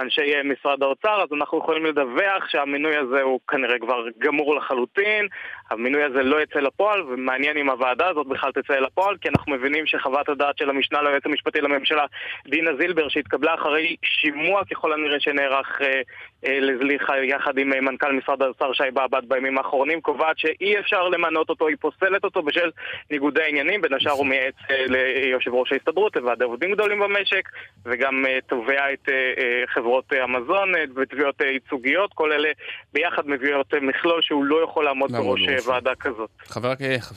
אנשי 0.00 0.32
משרד 0.44 0.82
האוצר, 0.82 1.22
אז 1.22 1.28
אנחנו 1.32 1.58
יכולים 1.58 1.86
לדווח 1.86 2.48
שהמינוי 2.48 2.96
הזה 2.96 3.22
הוא 3.22 3.40
כנראה 3.48 3.78
כבר 3.78 4.04
גמור 4.18 4.56
לחלוטין, 4.56 5.26
המינוי 5.72 6.02
הזה 6.02 6.22
לא 6.22 6.42
יצא 6.42 6.58
לפועל, 6.58 7.02
ומעניין 7.02 7.56
אם 7.56 7.70
הוועדה 7.70 8.08
הזאת 8.08 8.26
בכלל 8.26 8.52
תצא 8.52 8.74
לפועל, 8.74 9.16
כי 9.20 9.28
אנחנו 9.28 9.52
מבינים 9.52 9.86
שחוות 9.86 10.28
הדעת 10.28 10.58
של 10.58 10.70
המשנה 10.70 11.02
ליועץ 11.02 11.26
המשפטי 11.26 11.60
לממשלה 11.60 12.04
דינה 12.48 12.70
זילבר 12.76 13.08
שהתקבלה 13.08 13.54
אחרי 13.54 13.96
שימוע 14.04 14.64
ככל 14.70 14.92
הנראה 14.92 15.20
שנערך 15.20 15.82
אה, 15.82 16.00
לזליכה 16.44 17.12
יחד 17.24 17.58
עם 17.58 17.72
אה, 17.72 17.80
מנכ"ל 17.80 18.12
משרד 18.12 18.42
האוצר 18.42 18.72
שי 18.72 18.90
באב"ד 18.92 19.22
בימים 19.28 19.58
האחרונים 19.58 20.00
קובעת 20.00 20.38
שאי 20.38 20.78
אפשר 20.78 21.08
למנות 21.08 21.48
אותו, 21.48 21.68
היא 21.68 21.76
פוסלת 21.80 22.24
אותו 22.24 22.42
בשל 22.42 22.70
ניגודי 23.10 23.42
העניינים 23.42 23.80
בין 23.82 23.94
השאר 23.94 24.12
הוא 24.12 24.26
מייעץ 24.26 24.54
אה, 24.70 24.84
ליושב 24.86 25.54
ראש 25.54 25.72
ההסתדרות, 25.72 26.16
לוועדי 26.16 26.44
עובדים 26.44 26.72
גדולים 26.72 26.98
במשק 27.00 27.48
וגם 27.84 28.26
אה, 28.26 28.38
תובע 28.46 28.92
את 28.92 29.08
אה, 29.08 29.14
אה, 29.14 29.62
חברות 29.74 30.12
אה, 30.12 30.22
המזון 30.22 30.74
אה, 30.74 30.84
בתביעות 30.94 31.42
אה, 31.42 31.46
ייצוגיות 31.46 32.10
כל 32.14 32.32
אלה 32.32 32.48
ביחד 32.92 33.22
מביאות 33.26 33.74
אה, 33.74 33.80
מכלול 33.80 34.22
שהוא 34.22 34.44
לא 34.44 34.64
יכול 34.64 34.84
לעמוד 34.84 35.12
בראש 35.12 35.40
אה, 35.48 35.72
ועדה 35.72 35.94
כזאת. 35.94 36.30
חבר 36.44 36.70
הכנסת... 36.70 37.16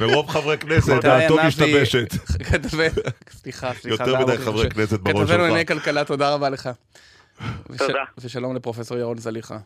מרוב 0.00 0.28
חברי 0.34 0.58
כנסת, 0.58 1.02
דעתו 1.02 1.36
משתבשת. 1.46 2.12
סליחה, 3.28 3.72
סליחה. 3.72 3.72
יותר 3.86 4.20
מדי 4.24 4.36
חברי 4.38 4.70
כנסת 4.70 5.00
בראש 5.00 5.18
שלך. 5.18 5.28
כתבנו 5.28 5.42
לענייני 5.42 5.66
כלכלה, 5.66 6.04
תודה 6.04 6.34
רבה 6.34 6.50
לך. 6.50 6.68
תודה. 7.78 8.04
ושלום 8.18 8.56
לפרופסור 8.56 8.98
ירון 8.98 9.18
זליכה. 9.18 9.58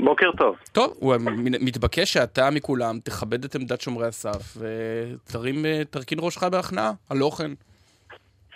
בוקר 0.00 0.30
טוב. 0.38 0.56
טוב, 0.72 0.94
הוא 1.00 1.14
מתבקש 1.40 2.12
שאתה 2.12 2.50
מכולם 2.50 2.98
תכבד 3.04 3.44
את 3.44 3.54
עמדת 3.54 3.80
שומרי 3.80 4.06
הסף 4.06 4.56
ותרכין 4.56 6.18
ראשך 6.20 6.42
בהכנעה, 6.42 6.92
הלא 7.10 7.30
כן. 7.38 7.50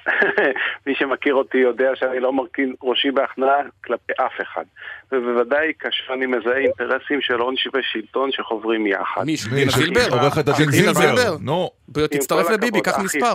מי 0.86 0.94
שמכיר 0.94 1.34
אותי 1.34 1.58
יודע 1.58 1.90
שאני 1.94 2.20
לא 2.20 2.32
מרכין 2.32 2.74
ראשי 2.82 3.10
בהכנעה 3.10 3.56
כלפי 3.84 4.12
אף 4.12 4.32
אחד. 4.42 4.64
ובוודאי 5.12 5.72
כאשר 5.78 6.14
אני 6.14 6.26
מזהה 6.26 6.58
אינטרסים 6.58 7.20
של 7.20 7.34
הון 7.34 7.54
ושלטון 7.74 8.32
שחוברים 8.32 8.86
יחד. 8.86 9.24
מי? 9.24 9.36
דינה 9.54 9.72
זילבר? 9.72 10.08
עורכת 10.10 10.48
הדין 10.48 10.70
זילבר. 10.70 11.36
נו. 11.40 11.70
תצטרף 11.92 12.50
לביבי, 12.50 12.80
קח 12.80 12.98
מספר. 12.98 13.34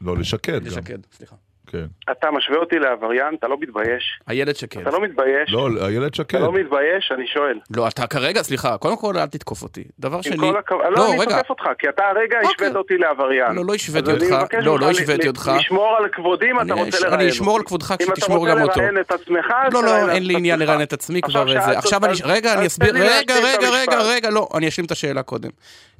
לא, 0.00 0.16
לשקד 0.16 0.58
גם. 0.58 0.66
לשקד, 0.66 0.98
סליחה. 1.12 1.36
כן. 1.70 1.86
אתה 2.10 2.30
משווה 2.30 2.58
אותי 2.58 2.78
לעבריין, 2.78 3.34
אתה 3.38 3.48
לא 3.48 3.56
מתבייש? 3.60 4.20
איילת 4.28 4.56
שקד. 4.56 4.80
אתה 4.80 4.90
לא 4.90 5.00
מתבייש? 5.00 5.52
לא, 5.52 5.68
איילת 5.86 6.14
שקד. 6.14 6.38
אתה 6.38 6.46
לא 6.46 6.52
מתבייש? 6.52 7.12
אני 7.14 7.26
שואל. 7.26 7.58
לא, 7.76 7.88
אתה 7.88 8.06
כרגע, 8.06 8.42
סליחה, 8.42 8.78
קודם 8.78 8.96
כל 8.96 9.16
אל 9.16 9.26
תתקוף 9.26 9.62
אותי. 9.62 9.84
דבר 9.98 10.22
שני... 10.22 10.34
עם 10.34 10.40
כל 10.52 10.58
הכבוד, 10.58 10.80
לא, 10.96 11.12
אני 11.12 11.24
תוקף 11.24 11.50
אותך, 11.50 11.64
כי 11.78 11.88
אתה 11.88 12.02
הרגע 12.04 12.38
השווית 12.38 12.76
אותי 12.76 12.96
לעבריין. 12.96 13.54
לא, 13.54 13.64
לא 13.66 13.74
השוויתי 13.74 14.10
אותך, 14.10 14.54
לא, 14.62 14.78
לא 14.78 14.90
השוויתי 14.90 15.28
אותך. 15.28 15.52
לשמור 15.58 15.96
על 15.98 16.08
כבודי 16.12 16.50
אם 16.50 16.60
אתה 16.60 16.74
רוצה 16.74 16.98
לראיין 17.00 17.20
אני 17.20 17.30
אשמור 17.30 17.56
על 17.56 17.62
כבודך 17.62 17.94
כשתשמור 17.98 18.48
גם 18.48 18.62
אותו. 18.62 18.62
אם 18.62 18.64
אתה 18.64 18.64
רוצה 18.64 18.80
לראיין 18.80 19.00
את 19.00 19.12
עצמך, 19.12 19.46
לא, 19.72 19.82
לא, 19.82 20.10
אין 20.10 20.26
לי 20.26 20.36
עניין 20.36 20.58
לראיין 20.58 20.82
את 20.82 20.92
עצמי 20.92 21.22
כבר 21.22 21.48
איזה... 21.48 21.78
עכשיו 21.78 22.04
אני... 22.04 22.14
רגע, 22.24 22.54
אני 22.54 22.66
אסביר, 22.66 22.94
רגע, 22.94 23.34
רגע, 23.44 23.70
רגע, 23.70 23.98
רגע, 24.00 24.30
לא, 24.30 24.48
אני 24.54 24.68
אשלים 24.68 24.86
את 24.86 24.90
השאלה 24.90 25.22
קודם. 25.22 25.50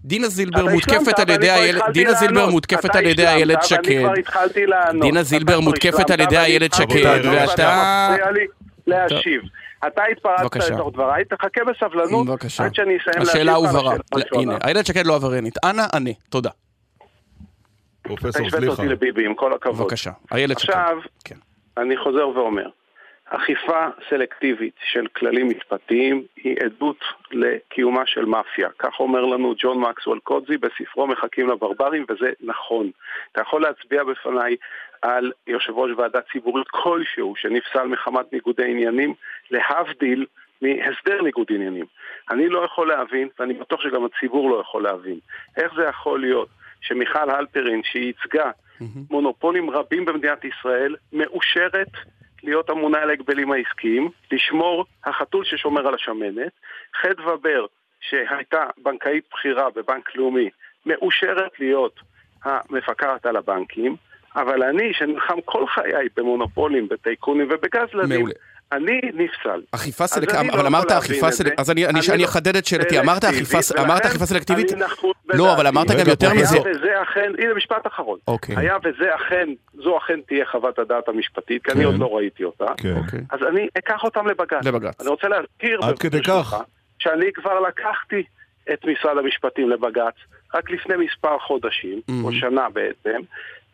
דינה 0.05 0.29
זילבר 0.29 0.67
מותקפת 0.67 1.19
על 1.19 1.31
ידי 1.31 1.51
איילת, 1.51 1.83
דינה 1.93 2.13
זילבר 2.13 2.51
מותקפת 2.51 2.97
על 2.97 3.07
ידי 3.07 3.27
איילת 3.27 3.63
שקד. 3.63 4.03
דינה 5.01 5.23
זילבר 5.23 5.58
מותקפת 5.61 6.11
על 6.11 6.21
ידי 6.21 6.37
איילת 6.37 6.75
שקד, 6.75 7.21
ואתה... 7.25 8.15
להשיב. 8.87 9.43
אתה 9.87 10.03
התפרצת 10.13 10.71
לתוך 10.71 10.93
דבריי, 10.93 11.25
תחכה 11.25 11.65
בסבלנות 11.65 12.29
עד 12.59 12.75
שאני 12.75 12.97
אסיים 12.97 13.19
להשיב. 13.19 13.23
השאלה 13.23 13.55
הובהרה. 13.55 13.95
הנה, 14.33 14.59
איילת 14.65 14.87
שקד 14.87 15.07
לא 15.07 15.15
עבריינית. 15.15 15.55
אנא, 15.65 15.83
ענה. 15.95 16.11
תודה. 16.29 16.51
פרופסור 18.03 18.33
סליחה. 18.33 18.49
אתה 18.49 18.57
השווית 18.57 18.79
אותי 18.79 18.89
לביבי, 18.89 19.27
עם 19.27 19.35
כל 19.35 19.53
הכבוד. 19.53 19.79
בבקשה, 19.79 20.11
איילת 20.33 20.59
שקד. 20.59 20.73
עכשיו, 20.73 20.99
אני 21.77 21.97
חוזר 21.97 22.29
ואומר. 22.29 22.69
אכיפה 23.31 23.87
סלקטיבית 24.11 24.75
של 24.93 25.07
כללים 25.17 25.49
משפטיים 25.49 26.25
היא 26.37 26.57
עדות 26.65 27.01
לקיומה 27.31 28.03
של 28.07 28.25
מאפיה. 28.25 28.69
כך 28.79 29.01
אומר 29.01 29.21
לנו 29.21 29.55
ג'ון 29.59 29.81
מקסוול 29.81 30.19
קודזי 30.19 30.57
בספרו 30.57 31.07
מחכים 31.07 31.49
לברברים, 31.49 32.05
וזה 32.11 32.31
נכון. 32.41 32.91
אתה 33.33 33.41
יכול 33.41 33.63
להצביע 33.63 34.05
בפניי 34.05 34.57
על 35.03 35.33
יושב 35.47 35.73
ראש 35.73 35.91
ועדה 35.97 36.21
ציבורית 36.33 36.69
כלשהו 36.69 37.35
שנפסל 37.37 37.87
מחמת 37.87 38.33
ניגודי 38.33 38.71
עניינים, 38.71 39.15
להבדיל 39.51 40.27
מהסדר 40.63 41.23
ניגוד 41.23 41.47
עניינים. 41.51 41.85
אני 42.31 42.49
לא 42.49 42.65
יכול 42.65 42.89
להבין, 42.89 43.29
ואני 43.39 43.55
בטוח 43.55 43.81
שגם 43.81 44.05
הציבור 44.05 44.51
לא 44.51 44.61
יכול 44.61 44.83
להבין, 44.83 45.19
איך 45.57 45.73
זה 45.77 45.83
יכול 45.85 46.21
להיות 46.21 46.49
שמיכל 46.81 47.31
הלפרין, 47.31 47.83
שהיא 47.85 48.05
ייצגה 48.07 48.51
מונופולים 49.11 49.71
רבים 49.71 50.05
במדינת 50.05 50.45
ישראל, 50.45 50.97
מאושרת 51.13 51.91
להיות 52.43 52.71
אמונה 52.71 52.99
על 52.99 53.11
ההגבלים 53.11 53.53
העסקיים, 53.53 54.11
לשמור 54.33 54.85
החתול 55.05 55.45
ששומר 55.45 55.89
על 55.89 55.95
השמנת, 55.95 56.53
חדווה 57.03 57.37
בר, 57.37 57.67
שהייתה 58.01 58.65
בנקאית 58.83 59.25
בכירה 59.33 59.71
בבנק 59.71 60.17
לאומי, 60.17 60.51
מאושרת 60.87 61.61
להיות 61.61 62.01
המפקחת 62.45 63.27
על 63.27 63.37
הבנקים, 63.37 63.97
אבל 64.41 64.63
אני, 64.63 64.93
שנלחם 64.93 65.41
כל 65.45 65.65
חיי 65.67 66.09
במונופולים, 66.17 66.89
בטייקונים 66.89 67.49
ובגז 67.51 67.89
לדים, 67.95 68.27
אני 68.73 69.01
נפסל. 69.15 69.63
אכיפה 69.73 70.07
סלקטיבית, 70.07 70.53
אבל 70.55 70.67
אמרת 70.67 70.91
אכיפה 70.91 71.31
סלקטיבית, 71.31 71.61
אז 71.61 71.71
אני 72.11 72.25
אחדד 72.25 72.57
את 72.57 72.67
שאלתי, 72.67 72.99
אמרת 73.01 73.25
אכיפה 73.25 74.27
סלקטיבית? 74.27 74.73
לא, 75.29 75.55
אבל 75.55 75.67
אמרת 75.67 75.87
גם 75.91 76.09
יותר 76.09 76.35
מזה. 76.35 76.59
וזה 76.61 77.03
אכן, 77.03 77.33
הנה 77.39 77.55
משפט 77.55 77.87
אחרון. 77.87 78.19
היה 78.57 78.77
וזה 78.85 79.15
אכן, 79.15 79.49
זו 79.75 79.99
אכן 79.99 80.21
תהיה 80.27 80.47
חוות 80.47 80.79
הדעת 80.79 81.09
המשפטית, 81.09 81.65
כי 81.65 81.73
אני 81.73 81.85
עוד 81.85 81.99
לא 81.99 82.17
ראיתי 82.17 82.45
אותה. 82.45 82.67
אז 83.31 83.41
אני 83.49 83.69
אקח 83.79 84.05
אותם 84.05 84.27
לבג"ץ. 84.27 84.65
לבג"ץ. 84.65 85.01
אני 85.01 85.09
רוצה 85.09 85.29
להזכיר, 85.29 85.81
עד 85.83 85.99
כדי 85.99 86.23
כך. 86.23 86.55
שאני 86.99 87.33
כבר 87.35 87.61
לקחתי 87.61 88.23
את 88.73 88.85
משרד 88.85 89.19
המשפטים 89.19 89.71
לבג"ץ 89.71 90.15
רק 90.55 90.71
לפני 90.71 90.95
מספר 90.97 91.39
חודשים, 91.39 92.01
או 92.25 92.33
שנה 92.33 92.69
בעצם, 92.73 93.21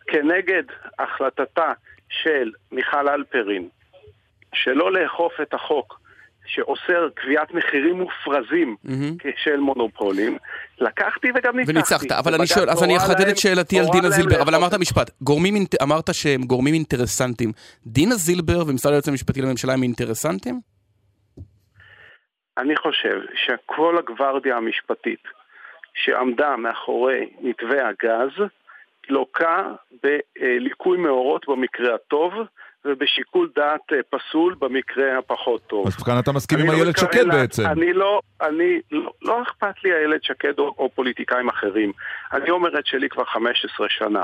כנגד 0.07 0.63
החלטתה 0.99 1.73
של 2.09 2.53
מיכל 2.73 3.09
אלפרין 3.09 3.69
שלא 4.55 4.93
לאכוף 4.93 5.33
את 5.43 5.55
החוק 5.55 6.01
שאוסר 6.47 7.09
קביעת 7.15 7.55
מחירים 7.55 7.97
מופרזים 7.97 8.77
mm-hmm. 8.87 9.29
של 9.37 9.57
מונופולים, 9.57 10.39
לקחתי 10.79 11.29
וגם 11.35 11.57
ניצחתי. 11.57 11.73
וניצחת, 11.73 12.13
אבל 12.13 12.35
אני 12.35 12.47
שואל, 12.47 12.71
אז 12.71 12.83
אני 12.85 12.97
אחדד 12.97 13.29
את 13.29 13.39
שאלתי 13.39 13.81
על 13.81 13.87
דינה 13.93 14.11
זילבר, 14.11 14.43
אבל 14.43 14.55
אמרת 14.55 14.75
משפט, 14.75 15.11
גורמים, 15.21 15.55
אמרת 15.83 16.15
שהם 16.15 16.43
גורמים 16.43 16.75
אינטרסנטים. 16.75 17.53
דינה 17.87 18.15
זילבר 18.15 18.63
ומשרד 18.67 18.93
היועץ 18.93 19.09
המשפטי 19.09 19.43
לממשלה 19.43 19.73
הם 19.73 19.83
אינטרסנטים? 19.83 20.61
אני 22.59 22.77
חושב 22.77 23.21
שכל 23.35 23.99
הגוורדיה 23.99 24.57
המשפטית 24.57 25.23
שעמדה 25.95 26.57
מאחורי 26.57 27.31
מתווה 27.41 27.89
הגז, 27.89 28.33
לוקה 29.11 29.63
בליקוי 30.03 30.99
מאורות 30.99 31.47
במקרה 31.49 31.95
הטוב, 31.95 32.33
ובשיקול 32.85 33.51
דעת 33.57 33.93
פסול 34.11 34.55
במקרה 34.59 35.19
הפחות 35.19 35.63
טוב. 35.67 35.87
אז 35.87 36.03
כאן 36.03 36.19
אתה 36.19 36.33
מסכים 36.33 36.59
עם 36.59 36.71
איילת 36.71 36.99
שקד 36.99 37.27
בעצם. 37.27 37.67
אני 37.67 37.93
לא, 37.93 38.21
אני, 38.43 38.81
לא, 38.93 39.13
לא 39.23 39.43
אכפת 39.43 39.85
לי 39.85 39.93
איילת 39.93 40.25
שקד 40.25 40.59
או, 40.59 40.75
או 40.79 40.91
פוליטיקאים 40.95 41.49
אחרים. 41.49 41.93
אני 42.33 42.51
אומר 42.51 42.79
את 42.79 42.87
שלי 42.87 43.09
כבר 43.09 43.25
15 43.25 43.87
שנה. 43.91 44.23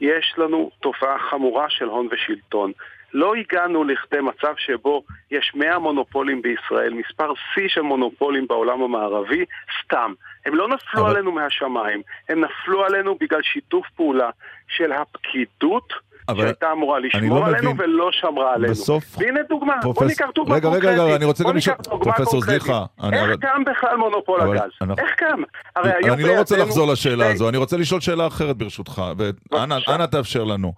יש 0.00 0.34
לנו 0.38 0.70
תופעה 0.80 1.18
חמורה 1.30 1.66
של 1.68 1.84
הון 1.84 2.08
ושלטון. 2.12 2.72
לא 3.14 3.34
הגענו 3.34 3.84
לכדי 3.84 4.20
מצב 4.20 4.54
שבו 4.56 5.02
יש 5.30 5.52
100 5.54 5.78
מונופולים 5.78 6.42
בישראל, 6.42 6.94
מספר 6.94 7.32
שיא 7.54 7.68
של 7.68 7.80
מונופולים 7.80 8.46
בעולם 8.46 8.82
המערבי, 8.82 9.44
סתם. 9.84 10.12
הם 10.46 10.54
לא 10.54 10.68
נפלו 10.68 11.02
אבל... 11.02 11.10
עלינו 11.10 11.32
מהשמיים, 11.32 12.02
הם 12.28 12.44
נפלו 12.44 12.84
עלינו 12.84 13.16
בגלל 13.20 13.42
שיתוף 13.42 13.86
פעולה 13.96 14.30
של 14.68 14.92
הפקידות. 14.92 15.92
אבל 16.28 16.42
שהייתה 16.42 16.72
אמורה 16.72 16.98
לשמור 16.98 17.40
לא 17.40 17.46
עלינו 17.46 17.74
מבין. 17.74 17.90
ולא 17.90 18.08
שמרה 18.12 18.54
עלינו. 18.54 18.72
בסוף... 18.72 19.04
והנה 19.18 19.40
דוגמה, 19.48 19.74
פרופס... 19.82 19.98
בוא 20.00 20.06
ניקח 20.06 20.26
דוגמה 20.34 20.54
רגע, 20.54 20.68
רגע, 20.68 21.04
רגע, 21.04 21.16
אני 21.16 21.24
רוצה 21.24 21.44
גם 21.44 21.56
לשאול, 21.56 21.76
פרופסור, 21.76 22.42
סליחה. 22.42 22.84
איך 23.12 23.22
אני... 23.22 23.38
קם 23.40 23.64
בכלל 23.66 23.96
מונופול 23.96 24.40
אבל... 24.40 24.58
הגז? 24.58 24.70
אנחנו... 24.80 25.04
איך 25.04 25.14
קם? 25.14 25.42
הרי 25.76 25.90
היו 26.02 26.14
אני 26.14 26.22
לא 26.22 26.38
רוצה 26.38 26.56
לחזור 26.56 26.92
לשאלה 26.92 27.32
הזו, 27.32 27.48
אני 27.48 27.56
רוצה 27.56 27.76
לשאול 27.76 28.00
שאלה 28.00 28.26
אחרת 28.26 28.56
ברשותך, 28.56 29.02
ואנא 29.16 30.06
תאפשר 30.06 30.44
לנו. 30.44 30.72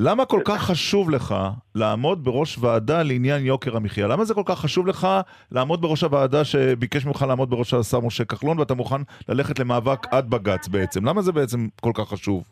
למה 0.00 0.24
כל 0.24 0.40
כך 0.44 0.62
חשוב 0.62 1.10
לך 1.10 1.34
לעמוד 1.74 2.24
בראש 2.24 2.58
ועדה 2.58 3.02
לעניין 3.02 3.46
יוקר 3.46 3.76
המחיה? 3.76 4.06
למה 4.06 4.24
זה 4.24 4.34
כל 4.34 4.42
כך 4.46 4.58
חשוב 4.58 4.86
לך 4.86 5.06
לעמוד 5.52 5.82
בראש 5.82 6.02
הוועדה 6.02 6.44
שביקש 6.44 7.06
ממך 7.06 7.24
לעמוד 7.28 7.50
בראש 7.50 7.74
השר 7.74 8.00
משה 8.00 8.24
כחלון 8.24 8.58
ואתה 8.58 8.74
מוכן 8.74 8.96
ללכת 9.28 9.58
למאבק 9.58 9.98
עד 10.12 10.30
בג"ץ 10.30 10.68
בעצם? 10.68 11.08
למה 11.08 11.22
זה 11.22 11.32
בעצם 11.32 11.58
כל 11.80 11.90
כך 11.94 12.08
חשוב? 12.08 12.44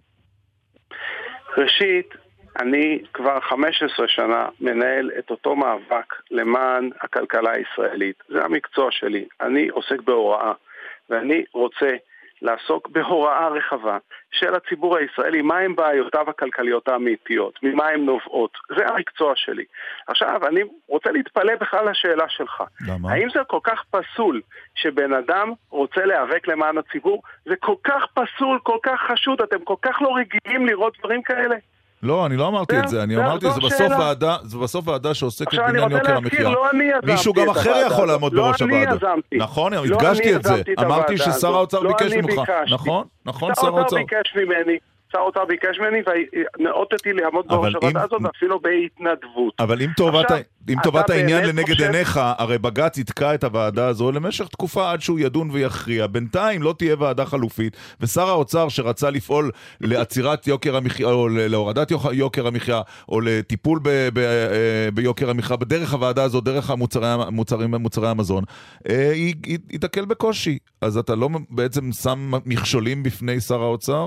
ראשית, 1.56 2.14
אני 2.60 2.98
כבר 3.12 3.40
15 3.40 4.08
שנה 4.08 4.48
מנהל 4.60 5.10
את 5.18 5.30
אותו 5.30 5.56
מאבק 5.56 6.14
למען 6.30 6.90
הכלכלה 7.00 7.50
הישראלית. 7.52 8.22
זה 8.28 8.44
המקצוע 8.44 8.88
שלי. 8.90 9.24
אני 9.40 9.68
עוסק 9.68 10.00
בהוראה, 10.04 10.52
ואני 11.10 11.44
רוצה 11.52 11.90
לעסוק 12.42 12.88
בהוראה 12.88 13.48
רחבה 13.48 13.98
של 14.30 14.54
הציבור 14.54 14.96
הישראלי, 14.96 15.42
מהם 15.42 15.76
בעיותיו 15.76 16.30
הכלכליות 16.30 16.88
האמיתיות, 16.88 17.58
ממה 17.62 17.88
הן 17.88 18.00
נובעות. 18.00 18.58
זה 18.76 18.86
המקצוע 18.86 19.32
שלי. 19.36 19.64
עכשיו, 20.06 20.46
אני 20.46 20.60
רוצה 20.88 21.10
להתפלא 21.10 21.56
בכלל 21.60 21.90
לשאלה 21.90 22.28
שלך. 22.28 22.62
למה? 22.88 23.12
האם 23.12 23.28
זה 23.34 23.40
כל 23.46 23.60
כך 23.64 23.84
פסול 23.90 24.40
שבן 24.74 25.12
אדם 25.12 25.52
רוצה 25.70 26.04
להיאבק 26.04 26.48
למען 26.48 26.78
הציבור? 26.78 27.22
זה 27.44 27.56
כל 27.56 27.74
כך 27.84 28.06
פסול, 28.14 28.58
כל 28.62 28.78
כך 28.82 29.00
חשוד, 29.00 29.40
אתם 29.42 29.64
כל 29.64 29.76
כך 29.82 30.02
לא 30.02 30.14
רגילים 30.16 30.66
לראות 30.66 30.96
דברים 30.98 31.22
כאלה? 31.22 31.56
לא, 32.02 32.26
אני 32.26 32.36
לא 32.36 32.48
אמרתי 32.48 32.78
את 32.78 32.88
זה, 32.88 33.02
אני 33.02 33.16
אמרתי, 33.16 33.46
זו 33.50 33.60
זה 34.42 34.58
בסוף. 34.58 34.88
ועדה, 34.88 35.14
שעוסקת 35.14 35.54
בעניין 35.54 35.90
יוקר 35.90 36.16
המחיה. 36.16 36.50
לא 36.50 36.64
מישהו 37.04 37.32
גם 37.32 37.50
אחר 37.50 37.82
יכול. 37.86 38.08
לעמוד 38.08 38.32
לא 38.32 38.42
בראש 38.42 38.62
הוועדה. 38.62 39.14
נכון, 39.34 39.72
לא 39.72 39.84
הדגשתי 39.84 40.36
את 40.36 40.42
זה. 40.42 40.62
אמרתי 40.80 41.18
ששר. 41.18 41.54
האוצר 41.54 41.80
ביקש 41.80 42.12
ממך. 42.12 42.50
נכון, 42.72 43.06
נכון, 43.26 43.54
שר 43.54 43.60
שר 43.60 43.78
האוצר. 43.78 43.96
ביקש 43.96 44.36
ממני, 44.36 44.78
שר 45.16 45.22
האוצר 45.22 45.44
ביקש 45.44 45.78
ממני 45.80 45.98
ונאותתי 46.58 47.12
לעמוד 47.12 47.44
בראש 47.48 47.74
אם- 47.74 47.78
הוועדה 47.82 48.02
הזאת 48.02 48.20
ואפילו 48.24 48.60
בהתנדבות. 48.60 49.54
אבל 49.58 49.82
אם 49.82 49.88
טובת, 49.96 50.24
עכשיו, 50.24 50.38
אם 50.68 50.76
טובת 50.82 51.10
העניין 51.10 51.44
לנגד 51.48 51.72
חושב- 51.74 51.84
עיניך, 51.84 52.20
הרי 52.38 52.58
בג"ץ 52.58 52.98
יתקע 52.98 53.34
את 53.34 53.44
הוועדה 53.44 53.86
הזו 53.88 54.12
למשך 54.12 54.48
תקופה 54.48 54.92
עד 54.92 55.00
שהוא 55.00 55.18
ידון 55.18 55.48
ויכריע. 55.52 56.06
בינתיים 56.06 56.62
לא 56.62 56.74
תהיה 56.78 56.96
ועדה 56.98 57.26
חלופית, 57.26 57.76
ושר 58.00 58.28
האוצר 58.28 58.68
שרצה 58.68 59.10
לפעול 59.10 59.50
לעצירת 59.80 60.46
יוקר 60.46 60.76
המחיה, 60.76 61.06
או 61.06 61.28
להורדת 61.28 61.90
יוק- 61.90 62.12
יוקר 62.12 62.46
המחיה, 62.46 62.80
או 63.08 63.20
לטיפול 63.20 63.78
ב, 63.82 63.88
ב, 64.14 64.18
אה, 64.18 64.88
ביוקר 64.94 65.30
המחיה, 65.30 65.56
בדרך 65.56 65.92
הוועדה 65.92 66.22
הזו, 66.22 66.40
דרך 66.40 66.70
המוצרי, 66.70 67.06
המוצרים, 67.08 67.74
מוצרי 67.74 68.08
המזון, 68.08 68.44
אה, 68.88 69.12
ייתקל 69.70 70.04
בקושי. 70.04 70.58
אז 70.80 70.96
אתה 70.98 71.14
לא 71.14 71.28
בעצם 71.50 71.92
שם 71.92 72.30
מכשולים 72.46 73.02
בפני 73.02 73.40
שר 73.40 73.62
האוצר? 73.62 74.06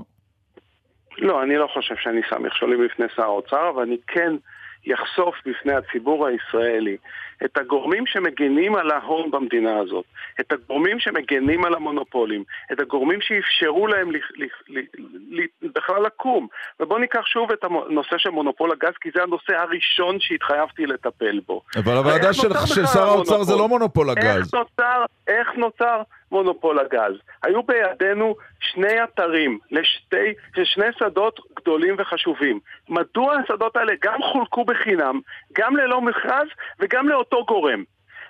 לא, 1.17 1.43
אני 1.43 1.55
לא 1.57 1.67
חושב 1.73 1.95
שאני 1.95 2.21
שם 2.29 2.43
מכשולים 2.43 2.85
בפני 2.85 3.05
שר 3.15 3.23
האוצר, 3.23 3.69
אבל 3.69 3.83
אני 3.83 3.97
כן 4.07 4.33
יחשוף 4.85 5.35
בפני 5.45 5.73
הציבור 5.73 6.27
הישראלי 6.27 6.97
את 7.45 7.57
הגורמים 7.57 8.05
שמגינים 8.05 8.75
על 8.75 8.91
ההון 8.91 9.31
במדינה 9.31 9.79
הזאת, 9.79 10.05
את 10.39 10.51
הגורמים 10.51 10.99
שמגינים 10.99 11.65
על 11.65 11.73
המונופולים, 11.73 12.43
את 12.71 12.79
הגורמים 12.79 13.19
שאפשרו 13.21 13.87
להם 13.87 14.11
לכ- 14.11 14.31
לכ- 14.37 14.63
ל- 14.69 15.39
ל- 15.39 15.69
בכלל 15.75 16.03
לקום. 16.05 16.47
ובואו 16.79 16.99
ניקח 16.99 17.25
שוב 17.25 17.51
את 17.51 17.63
הנושא 17.63 18.17
של 18.17 18.29
מונופול 18.29 18.71
הגז, 18.71 18.93
כי 19.01 19.09
זה 19.15 19.23
הנושא 19.23 19.53
הראשון 19.57 20.17
שהתחייבתי 20.19 20.85
לטפל 20.85 21.39
בו. 21.47 21.61
אבל 21.75 21.93
הוועדה 21.93 22.33
של, 22.33 22.49
שר 22.93 23.03
האוצר? 23.07 23.43
זה 23.43 23.55
לא 23.55 23.67
מונופול 23.67 24.09
הגז. 24.09 24.25
איך 24.25 24.53
נוצר, 24.53 25.05
איך 25.27 25.47
נוצר 25.57 26.01
מונופול 26.31 26.79
הגז? 26.79 27.13
היו 27.43 27.63
בידינו 27.63 28.35
שני 28.59 29.03
אתרים 29.03 29.59
לשתי, 29.71 30.33
לשני 30.57 30.85
שדות 30.99 31.39
גדולים 31.55 31.95
וחשובים. 31.97 32.59
מדוע 32.89 33.35
השדות 33.35 33.75
האלה 33.75 33.93
גם 34.01 34.19
חולקו 34.31 34.65
בחינם, 34.65 35.19
גם 35.53 35.77
ללא 35.77 36.01
מכרז 36.01 36.47
וגם 36.79 37.09
לאותו 37.09 37.45
גורם? 37.45 37.83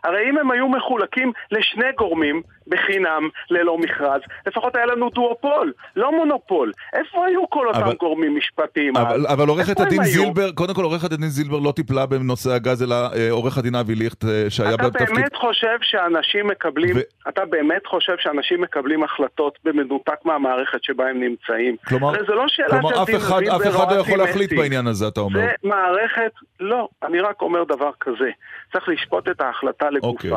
הרי 0.03 0.30
אם 0.30 0.38
הם 0.38 0.51
היו 0.51 0.67
מחולקים 0.69 1.31
לשני 1.51 1.91
גורמים 1.97 2.41
בחינם, 2.67 3.30
ללא 3.49 3.77
מכרז, 3.77 4.21
לפחות 4.47 4.76
היה 4.76 4.85
לנו 4.85 5.09
דואופול, 5.09 5.73
לא 5.95 6.11
מונופול. 6.11 6.71
איפה 6.93 7.26
היו 7.26 7.49
כל 7.49 7.67
אותם 7.67 7.80
אבל- 7.80 7.95
גורמים 7.99 8.38
משפטיים? 8.38 8.97
אבל, 8.97 9.27
אבל 9.27 9.47
עורכת 9.47 9.80
הדין? 9.80 10.03
זילבר, 10.03 10.51
קודם 10.51 10.73
כל 10.73 10.84
עורכת 10.84 11.11
הדין 11.11 11.27
זילבר 11.27 11.59
לא 11.59 11.71
טיפלה 11.71 12.05
בנושא 12.05 12.51
הגז, 12.51 12.84
אלא 12.84 12.95
אה, 13.15 13.31
עורך 13.31 13.57
הדין 13.57 13.76
אבי 13.76 13.95
ליכט 13.95 14.26
אה, 14.26 14.45
שהיה 14.49 14.73
אתה 14.73 14.84
בתפקיד... 14.89 15.15
באמת 15.15 15.35
חושב 15.35 15.77
שאנשים 15.81 16.47
מקבלים, 16.47 16.95
אתה 17.30 17.45
באמת 17.45 17.88
חושב 17.88 18.15
שאנשים 18.19 18.61
מקבלים 18.61 19.03
החלטות 19.03 19.59
במנותק 19.63 20.26
מהמערכת 20.26 20.84
שבה 20.84 21.09
הם 21.09 21.19
נמצאים? 21.19 21.76
כלומר, 21.88 22.07
הרי 22.07 22.19
לא 22.27 22.45
שאלה 22.47 22.69
כלומר 22.69 23.03
אף 23.03 23.09
אחד, 23.15 23.41
אף 23.43 23.61
אחד 23.67 23.91
לא 23.91 23.99
יכול 23.99 24.17
להחליט. 24.17 24.53
בעניין 24.53 24.88
הזה, 24.88 25.07
אתה 25.07 25.19
אומר. 25.19 25.39
זה 25.39 25.51
מערכת, 25.63 26.31
לא, 26.59 26.88
אני 27.03 27.19
רק 27.19 27.41
אומר 27.41 27.63
דבר 27.63 27.91
כזה, 27.99 28.30
צריך 28.73 28.89
לשפוט 28.89 29.30
את 29.30 29.41
ההחלטה 29.41 29.88
לגופה. 29.89 30.07
אוקיי. 30.07 30.31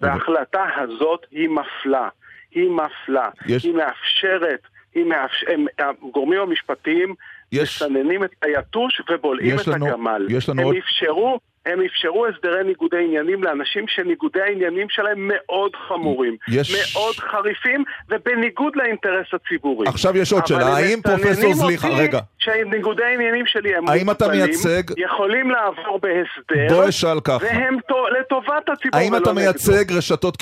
וההחלטה 0.00 0.64
הזאת 0.76 1.26
היא 1.30 1.48
מפלה, 1.48 2.08
היא 2.50 2.70
מפלה, 2.70 3.28
יש- 3.46 3.64
היא 3.64 3.74
מאפשרת, 3.74 4.60
היא 4.94 5.04
מאפש... 5.04 5.44
הם, 5.48 5.66
הגורמים 5.78 6.40
המשפטיים 6.40 7.14
יש- 7.52 7.82
מסננים 7.82 8.24
את 8.24 8.30
היתוש 8.42 9.02
ובולעים 9.10 9.56
את 9.58 9.66
לנו- 9.66 9.86
הגמל. 9.86 10.26
יש 10.30 10.48
לנו 10.48 10.60
הם 10.60 10.66
עוד- 10.66 10.76
אפשרו... 10.76 11.40
הם 11.72 11.80
אפשרו 11.86 12.26
הסדרי 12.26 12.64
ניגודי 12.64 12.96
עניינים 13.04 13.44
לאנשים 13.44 13.84
שניגודי 13.88 14.40
העניינים 14.42 14.86
שלהם 14.90 15.30
מאוד 15.34 15.70
חמורים, 15.88 16.36
יש- 16.48 16.72
מאוד 16.96 17.14
חריפים, 17.16 17.84
ובניגוד 18.08 18.76
לאינטרס 18.76 19.26
הציבורי. 19.32 19.86
עכשיו 19.88 20.16
יש 20.16 20.32
עוד 20.32 20.46
שאלה, 20.46 20.76
האם 20.76 21.00
פרופסור 21.02 21.54
זליכה- 21.54 21.88
רגע. 21.98 22.20
שניגודי 22.38 23.04
העניינים 23.04 23.46
שלי 23.46 23.76
הם 23.76 23.88
האם 23.88 24.10
אתה 24.10 24.28
מייצג- 24.28 24.92
יכולים 24.96 25.50
לעבור 25.50 25.98
בהסדר, 26.02 26.74
בוא 26.74 26.88
אשאל 26.88 27.20
ככה. 27.24 27.44
והם 27.44 27.76
טו- 27.88 28.08
לטובת 28.20 28.68
הציבור 28.68 29.00
האם 29.00 29.12
אתה 29.16 29.18
נגדו. 29.20 29.34
מייצג 29.34 29.92
רשתות 29.92 30.36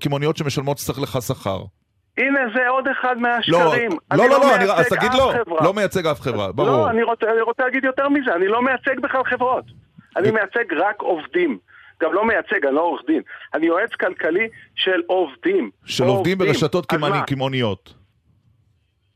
קמעוניות- 0.00 0.36
שמשלמות 0.36 0.78
שצריך 0.78 0.98
לך 1.02 1.18
שכר? 1.26 1.58
הנה 2.18 2.40
זה 2.54 2.68
עוד 2.68 2.84
אחד 2.88 3.14
לא, 3.16 3.22
מהשקרים. 3.22 3.90
לא, 3.90 4.16
לא, 4.16 4.28
לא, 4.28 4.54
אני- 4.54 4.64
מייצג 4.64 4.80
אז 4.80 4.88
תגיד 4.88 5.10
לא, 5.14 5.32
חברה. 5.44 5.64
לא 5.64 5.74
מייצג 5.74 6.06
אף 6.06 6.20
חברה, 6.20 6.52
ברור. 6.52 6.68
לא, 6.70 6.90
אני 6.90 7.02
רוצה, 7.02 7.26
אני 7.32 7.40
רוצה 7.40 7.62
להגיד 7.64 7.84
יותר 7.84 8.08
מזה, 8.08 8.34
אני 8.34 8.48
לא 8.48 8.62
מייצג 8.62 9.00
בכלל 9.00 9.24
חברות. 9.24 9.64
אני 10.16 10.30
מייצג 10.30 10.72
רק 10.72 11.02
עובדים. 11.02 11.58
גם 12.02 12.12
לא 12.12 12.24
מייצג, 12.24 12.66
אני 12.66 12.74
לא 12.74 12.80
עורך 12.80 13.02
דין. 13.06 13.22
אני 13.54 13.66
יועץ 13.66 13.94
כלכלי 13.94 14.48
של 14.74 15.02
עובדים. 15.06 15.70
של 15.84 16.04
עובדים 16.04 16.38
ברשתות 16.38 16.92
מה? 16.92 17.22
קמעוניות. 17.26 18.00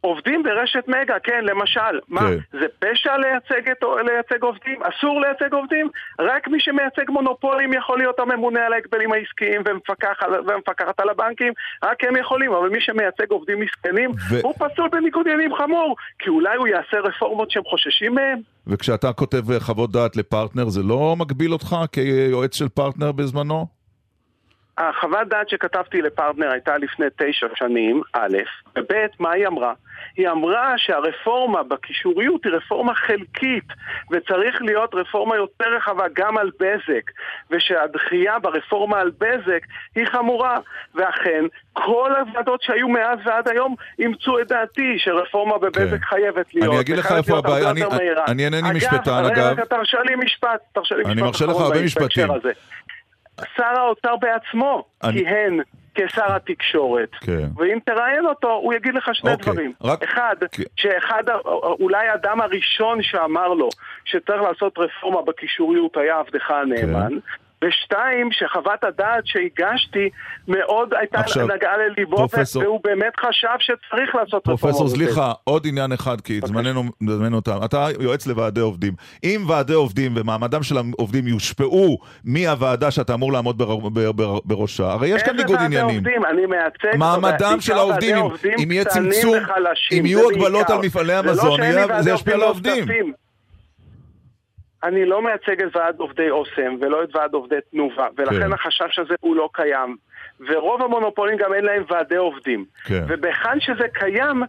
עובדים 0.04 0.42
ברשת 0.42 0.88
מגה, 0.88 1.18
כן, 1.18 1.44
למשל. 1.44 2.00
מה, 2.08 2.20
כן. 2.20 2.58
זה 2.58 2.66
פשע 2.78 3.16
לייצג, 3.16 3.70
את, 3.70 3.84
לייצג 4.06 4.42
עובדים? 4.42 4.82
אסור 4.82 5.20
לייצג 5.20 5.52
עובדים? 5.52 5.88
רק 6.18 6.48
מי 6.48 6.60
שמייצג 6.60 7.10
מונופולים 7.10 7.72
יכול 7.72 7.98
להיות 7.98 8.18
הממונה 8.18 8.66
על 8.66 8.72
ההגבלים 8.72 9.12
העסקיים 9.12 9.62
ומפקח 9.66 10.16
על, 10.20 10.34
ומפקחת 10.40 11.00
על 11.00 11.08
הבנקים, 11.08 11.52
רק 11.84 12.04
הם 12.04 12.16
יכולים, 12.16 12.52
אבל 12.52 12.68
מי 12.68 12.80
שמייצג 12.80 13.30
עובדים 13.30 13.60
מסכנים, 13.60 14.10
ו- 14.30 14.40
הוא 14.42 14.54
פסול 14.54 14.88
בניגוד 14.88 15.28
עניינים 15.28 15.54
חמור, 15.54 15.96
כי 16.18 16.30
אולי 16.30 16.56
הוא 16.56 16.68
יעשה 16.68 17.00
רפורמות 17.00 17.50
שהם 17.50 17.64
חוששים 17.64 18.14
מהם. 18.14 18.38
וכשאתה 18.66 19.12
כותב 19.12 19.50
אה, 19.50 19.60
חוות 19.60 19.92
דעת 19.92 20.16
לפרטנר, 20.16 20.68
זה 20.68 20.82
לא 20.82 21.16
מגביל 21.16 21.52
אותך 21.52 21.76
כיועץ 21.92 22.54
של 22.54 22.68
פרטנר 22.68 23.12
בזמנו? 23.12 23.66
החוות 24.78 25.28
דעת 25.28 25.48
שכתבתי 25.48 26.02
לפרטנר 26.02 26.50
הייתה 26.52 26.78
לפני 26.78 27.06
תשע 27.16 27.46
שנים, 27.54 28.02
א', 28.12 28.36
וב', 28.78 28.92
מה 29.20 29.30
היא 29.30 29.46
אמרה? 29.46 29.72
היא 30.16 30.28
אמרה 30.28 30.74
שהרפורמה 30.76 31.62
בקישוריות 31.62 32.44
היא 32.44 32.52
רפורמה 32.52 32.94
חלקית, 32.94 33.64
וצריך 34.10 34.62
להיות 34.62 34.94
רפורמה 34.94 35.36
יותר 35.36 35.76
רחבה 35.76 36.04
גם 36.16 36.38
על 36.38 36.50
בזק, 36.60 37.10
ושהדחייה 37.50 38.38
ברפורמה 38.38 39.00
על 39.00 39.10
בזק 39.18 39.60
היא 39.94 40.06
חמורה. 40.06 40.58
ואכן, 40.94 41.44
כל 41.72 42.12
הוועדות 42.16 42.62
שהיו 42.62 42.88
מאז 42.88 43.18
ועד 43.24 43.48
היום 43.48 43.74
אימצו 43.98 44.38
את 44.40 44.48
דעתי 44.48 44.94
שרפורמה 44.98 45.58
בבזק 45.58 46.04
חייבת 46.04 46.54
להיות. 46.54 46.66
כן. 46.68 46.72
אני 46.72 46.80
אגיד 46.80 46.96
לך 46.96 47.12
איפה 47.12 47.38
הבעיה, 47.38 47.70
אני- 47.70 47.82
מהירה. 47.96 48.24
אני 48.28 48.44
אינני 48.44 48.68
אגב, 48.68 48.76
משפטן, 48.76 49.24
אגב. 49.24 49.52
רגע, 49.52 49.64
תרשה 49.64 49.98
לי 50.02 50.14
משפט, 50.16 50.60
תרשה 50.72 50.94
לי 50.94 51.00
משפט 51.02 51.12
אני 51.12 51.22
מרשה 51.22 51.44
לך 51.46 51.56
הרבה 51.56 51.82
משפטים. 51.82 52.28
שר 53.56 53.78
האוצר 53.78 54.16
בעצמו 54.16 54.84
אני- 55.04 55.12
כיהן 55.24 55.60
כשר 55.94 56.32
התקשורת. 56.36 57.10
כן. 57.20 57.46
ואם 57.56 57.78
תראיין 57.86 58.26
אותו, 58.26 58.52
הוא 58.52 58.74
יגיד 58.74 58.94
לך 58.94 59.10
שני 59.14 59.30
אוקיי, 59.32 59.52
דברים. 59.52 59.72
רק- 59.82 60.02
אחד, 60.02 60.36
שאחד, 60.76 61.22
ה- 61.28 61.48
אולי 61.80 62.08
האדם 62.08 62.40
הראשון 62.40 63.02
שאמר 63.02 63.48
לו 63.48 63.68
שצריך 64.04 64.42
לעשות 64.42 64.78
רפורמה 64.78 65.22
בקישוריות 65.22 65.96
היה 65.96 66.18
עבדך 66.18 66.50
הנאמן. 66.50 67.08
כן. 67.10 67.18
ושתיים, 67.68 68.28
שחוות 68.32 68.84
הדעת 68.84 69.26
שהגשתי 69.26 70.08
מאוד 70.48 70.94
הייתה 70.94 71.18
עכשיו, 71.20 71.46
נגעה 71.46 71.76
לליבו, 71.76 72.16
פרופסור- 72.16 72.62
והוא 72.62 72.80
באמת 72.84 73.12
חשב 73.20 73.48
שצריך 73.58 74.14
לעשות 74.14 74.42
רפורמה. 74.48 74.56
פרופסור. 74.58 74.88
זליכה, 74.88 75.32
עוד 75.44 75.66
עניין 75.66 75.92
אחד, 75.92 76.20
כי 76.20 76.40
זמננו 76.44 76.82
זמננו 77.08 77.40
תם. 77.40 77.58
אתה 77.64 77.86
יועץ 78.00 78.26
לוועדי 78.26 78.60
עובדים. 78.60 78.92
אם 79.24 79.44
ועדי 79.48 79.72
עובדים 79.72 80.12
ומעמדם 80.16 80.62
של 80.62 80.76
העובדים 80.76 81.26
יושפעו 81.28 81.98
מהוועדה 82.24 82.90
שאתה 82.90 83.14
אמור 83.14 83.32
לעמוד 83.32 83.58
בר- 83.58 83.76
בר- 83.76 84.12
בר- 84.12 84.38
בראשה, 84.44 84.90
הרי 84.92 85.08
יש 85.08 85.22
כאן 85.22 85.36
ניגוד 85.36 85.58
עניינים. 85.60 85.96
עובדים? 85.96 86.24
אני 86.24 86.46
מייצג... 86.46 86.98
מעמדם 86.98 87.56
של 87.60 87.72
העובדים, 87.72 88.16
אם- 88.16 88.30
אם 88.62 88.70
יהיה 88.72 88.84
צמצום, 88.84 89.34
אם 89.92 90.06
יהיו 90.06 90.30
הגבלות. 90.30 90.70
על 90.70 90.78
מפעלי 90.78 91.12
לא 91.12 91.18
המזון, 91.18 91.60
זה 92.00 92.10
ישפיע 92.10 92.34
על 92.34 92.42
עובדים 92.42 92.72
העובדים. 92.72 93.23
אני 94.84 95.06
לא 95.06 95.22
מייצג 95.22 95.62
את 95.62 95.76
ועד 95.76 95.94
עובדי 95.98 96.30
אוסם 96.30 96.76
ולא 96.80 97.02
את 97.02 97.16
ועד 97.16 97.34
עובדי 97.34 97.56
תנובה, 97.70 98.06
ולכן 98.16 98.46
כן. 98.46 98.52
החשש 98.52 98.98
הזה 98.98 99.14
הוא 99.20 99.36
לא 99.36 99.48
קיים. 99.52 99.96
ורוב 100.48 100.82
המונופולים 100.82 101.36
גם 101.38 101.54
אין 101.54 101.64
להם 101.64 101.84
ועדי 101.88 102.16
עובדים. 102.16 102.64
כן. 102.84 103.04
ובהיכן 103.08 103.60
שזה 103.60 103.88
קיים, 103.92 104.42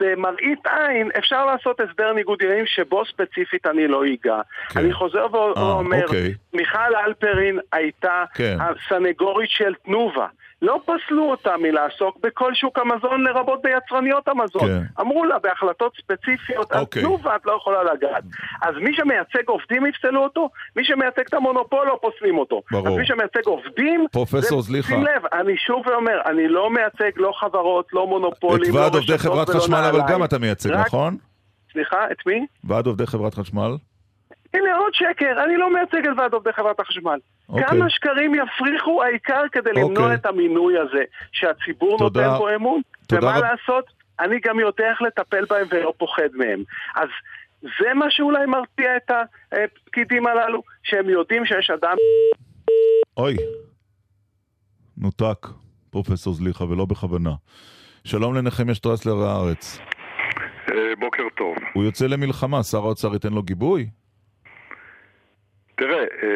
במראית 0.00 0.66
עין 0.66 1.10
אפשר 1.18 1.46
לעשות 1.46 1.80
הסדר 1.80 2.12
ניגוד 2.12 2.38
עניינים 2.42 2.66
שבו 2.66 3.04
ספציפית 3.04 3.66
אני 3.66 3.88
לא 3.88 4.02
אגע. 4.04 4.40
כן. 4.68 4.80
אני 4.80 4.92
חוזר 4.92 5.26
אה, 5.26 5.32
ואומר, 5.32 6.02
אוקיי. 6.02 6.34
מיכל 6.52 6.96
אלפרין 7.06 7.58
הייתה 7.72 8.24
כן. 8.34 8.56
הסנגורית 8.60 9.50
של 9.50 9.74
תנובה. 9.84 10.26
לא 10.62 10.80
פסלו 10.84 11.30
אותה 11.30 11.56
מלעסוק 11.56 12.18
בכל 12.22 12.54
שוק 12.54 12.78
המזון, 12.78 13.24
לרבות 13.24 13.62
ביצרניות 13.62 14.28
המזון. 14.28 14.62
כן. 14.62 14.82
אמרו 15.00 15.24
לה 15.24 15.38
בהחלטות 15.38 15.92
ספציפיות, 15.96 16.72
אוקיי. 16.72 17.02
תנובה 17.02 17.36
את 17.36 17.46
לא 17.46 17.52
יכולה 17.52 17.84
לגעת. 17.84 18.24
אז 18.62 18.74
מי 18.80 18.94
שמייצג 18.96 19.48
עובדים 19.48 19.86
יפסלו 19.86 20.22
אותו, 20.24 20.50
מי 20.76 20.84
שמייצג 20.84 21.20
את 21.28 21.34
המונופול 21.34 21.86
לא 21.86 21.98
פוסלים 22.02 22.38
אותו. 22.38 22.62
ברור. 22.70 22.88
אז 22.88 22.94
מי 22.94 23.06
שמייצג 23.06 23.46
עובדים... 23.46 24.06
פרופסור 24.12 24.62
זליכה. 24.62 24.88
שים 24.88 25.02
לב, 25.02 25.22
אני 25.32 25.56
שוב 25.56 25.86
ואומר, 25.86 26.20
אני 26.26 26.48
לא 26.48 26.70
מייצג 26.70 27.10
לא 27.16 27.32
חברות, 27.40 27.88
לא 27.92 28.04
את 28.04 28.08
מונופולים, 28.08 28.74
לא 28.74 28.80
ועד 28.80 28.94
עובדי 28.94 29.12
רשתות 29.12 29.32
חברת 29.32 29.48
ולא 29.48 29.58
חשמל 29.58 29.76
אבל 29.76 29.98
נעליים. 29.98 30.06
גם 30.18 30.24
אתה 30.24 30.38
מייצג, 30.38 30.70
רק- 30.70 30.86
נכון? 30.86 31.16
סליחה, 31.72 32.10
את 32.12 32.26
מי? 32.26 32.46
ועד 32.64 32.86
עובדי 32.86 33.06
חברת 33.06 33.34
חשמל? 33.34 33.76
הנה 34.54 34.76
עוד 34.76 34.94
שקר, 34.94 35.44
אני 35.44 35.56
לא 35.56 35.72
מייצג 35.72 36.06
את 36.08 36.18
ועד 36.18 36.32
עובדי 36.32 36.52
חברת 36.52 36.80
החשמל. 36.80 37.18
אוקיי. 37.48 37.66
כמה 37.66 37.90
שקרים 37.90 38.32
יפריחו 38.34 39.02
העיקר 39.02 39.42
כדי 39.52 39.70
למנוע 39.72 40.02
אוקיי. 40.02 40.14
את 40.14 40.26
המינוי 40.26 40.78
הזה, 40.78 41.02
שהציבור 41.32 41.98
תודה. 41.98 42.26
נותן 42.26 42.38
בו 42.38 42.54
אמון. 42.54 42.80
תודה 43.06 43.26
ומה 43.26 43.36
רב- 43.38 43.44
לעשות? 43.44 43.84
אני 44.20 44.36
גם 44.44 44.60
יודע 44.60 44.84
איך 44.90 45.02
לטפל 45.02 45.44
בהם 45.44 45.66
ולא 45.70 45.92
פוחד 45.98 46.28
מהם. 46.34 46.62
אז 46.96 47.08
זה 47.62 47.94
מה 47.94 48.06
שאולי 48.10 48.46
מרתיע 48.46 48.96
את 48.96 49.10
הפקידים 49.52 50.26
הללו, 50.26 50.62
שהם 50.82 51.08
יודעים 51.08 51.46
שיש 51.46 51.70
אדם... 51.70 51.96
אוי, 53.16 53.36
נותק, 54.96 55.46
פרופסור 55.90 56.34
זליכה, 56.34 56.64
ולא 56.64 56.84
בכוונה. 56.84 57.30
שלום 58.04 58.34
לנחמיה 58.34 58.74
שטרסלר 58.74 59.22
הארץ. 59.26 59.78
אה, 60.70 60.74
בוקר 61.00 61.22
טוב. 61.36 61.54
הוא 61.72 61.84
יוצא 61.84 62.06
למלחמה, 62.06 62.62
שר 62.62 62.78
האוצר 62.78 63.12
ייתן 63.12 63.32
לו 63.32 63.42
גיבוי? 63.42 63.86
תראה, 65.78 65.98
אה, 66.22 66.28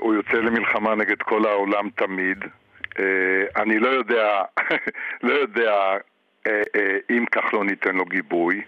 הוא 0.00 0.14
יוצא 0.14 0.32
למלחמה 0.36 0.94
נגד 0.94 1.22
כל 1.22 1.46
העולם 1.46 1.88
תמיד. 1.96 2.38
אה, 2.98 3.04
אני 3.62 3.78
לא 3.78 3.88
יודע, 3.88 4.42
לא 5.26 5.32
יודע 5.32 5.72
אה, 6.46 6.52
אה, 6.76 6.96
אם 7.10 7.24
כחלון 7.32 7.68
ייתן 7.68 7.94
לו 7.96 8.04
גיבוי. 8.04 8.60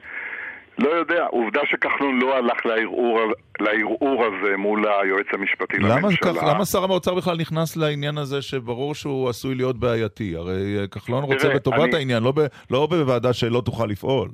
לא 0.78 0.88
יודע, 0.88 1.24
עובדה 1.26 1.60
שכחלון 1.64 2.18
לא 2.20 2.36
הלך 2.36 2.66
לערעור, 2.66 3.20
לערעור 3.60 4.24
הזה 4.26 4.56
מול 4.56 4.84
היועץ 4.88 5.26
המשפטי 5.32 5.76
למה, 5.78 5.96
לממשלה. 5.96 6.34
כך, 6.34 6.42
למה 6.54 6.64
שר 6.64 6.82
האוצר 6.82 7.14
בכלל 7.14 7.36
נכנס 7.36 7.76
לעניין 7.76 8.18
הזה 8.18 8.42
שברור 8.42 8.94
שהוא 8.94 9.28
עשוי 9.28 9.54
להיות 9.54 9.78
בעייתי? 9.78 10.36
הרי 10.36 10.78
אה, 10.80 10.86
כחלון 10.86 11.24
רוצה 11.24 11.38
תראה, 11.38 11.54
בטובת 11.54 11.78
אני- 11.88 11.96
העניין, 11.96 12.22
לא, 12.22 12.32
ב, 12.32 12.40
לא 12.70 12.86
בוועדה 12.90 13.32
שלא 13.32 13.62
תוכל 13.64 13.86
לפעול. 13.86 14.28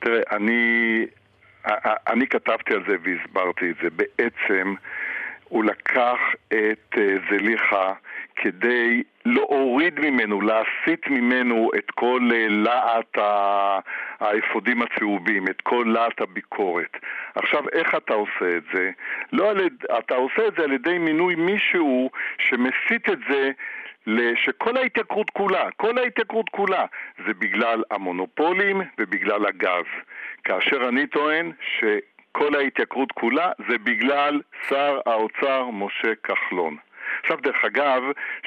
תראה, 0.00 0.20
אני, 0.32 0.60
אני 2.08 2.26
כתבתי 2.26 2.74
על 2.74 2.82
זה 2.88 2.96
והסברתי 3.02 3.70
את 3.70 3.76
זה. 3.82 3.88
בעצם 3.90 4.74
הוא 5.50 5.64
לקח 5.64 6.18
את 6.48 6.98
אה, 6.98 7.14
זליכה 7.30 7.92
כדי 8.36 9.02
להוריד 9.24 10.00
ממנו, 10.00 10.40
להסיט 10.40 11.06
ממנו 11.06 11.70
את 11.78 11.90
כל 11.90 12.28
אה, 12.34 12.46
להט 12.48 13.18
האפודים 14.20 14.82
הצהובים, 14.82 15.48
את 15.48 15.60
כל 15.60 15.84
להט 15.88 16.20
הביקורת. 16.20 16.96
עכשיו, 17.34 17.68
איך 17.72 17.94
אתה 17.94 18.14
עושה 18.14 18.56
את 18.56 18.62
זה? 18.74 18.90
לא 19.32 19.50
על, 19.50 19.68
אתה 19.98 20.14
עושה 20.14 20.46
את 20.48 20.52
זה 20.56 20.64
על 20.64 20.72
ידי 20.72 20.98
מינוי 20.98 21.34
מישהו 21.34 22.10
שמסיט 22.38 23.08
את 23.08 23.18
זה 23.28 23.50
שכל 24.34 24.76
ההתייקרות 24.76 25.30
כולה, 25.30 25.70
כל 25.76 25.98
ההתייקרות 25.98 26.48
כולה, 26.48 26.84
זה 27.26 27.34
בגלל 27.38 27.82
המונופולים 27.90 28.80
ובגלל 28.98 29.46
הגז. 29.46 29.86
כאשר 30.44 30.88
אני 30.88 31.06
טוען 31.06 31.52
שכל 31.78 32.54
ההתייקרות 32.54 33.12
כולה 33.12 33.52
זה 33.68 33.78
בגלל 33.78 34.40
שר 34.68 34.98
האוצר 35.06 35.70
משה 35.72 36.14
כחלון. 36.22 36.76
עכשיו, 37.22 37.36
דרך 37.42 37.64
אגב, 37.64 38.02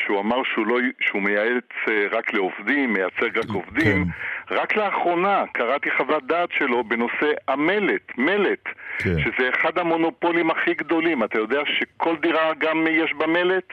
שהוא 0.05 0.19
אמר 0.19 0.43
שהוא, 0.43 0.67
לא, 0.67 0.77
שהוא 0.99 1.21
מייעץ 1.21 1.69
אה, 1.87 2.07
רק 2.11 2.33
לעובדים, 2.33 2.93
מייצג 2.93 3.37
רק 3.37 3.49
עובדים, 3.49 4.05
רק 4.51 4.75
לאחרונה 4.75 5.43
קראתי 5.51 5.89
חוות 5.97 6.23
דעת 6.27 6.49
שלו 6.57 6.83
בנושא 6.83 7.31
המלט, 7.47 8.17
מלט, 8.17 8.63
כן. 8.97 9.19
שזה 9.19 9.49
אחד 9.49 9.77
המונופולים 9.77 10.51
הכי 10.51 10.73
גדולים. 10.73 11.23
אתה 11.23 11.39
יודע 11.39 11.59
שכל 11.65 12.15
דירה 12.21 12.51
גם 12.57 12.87
יש 12.91 13.13
בה 13.13 13.27
מלט? 13.27 13.67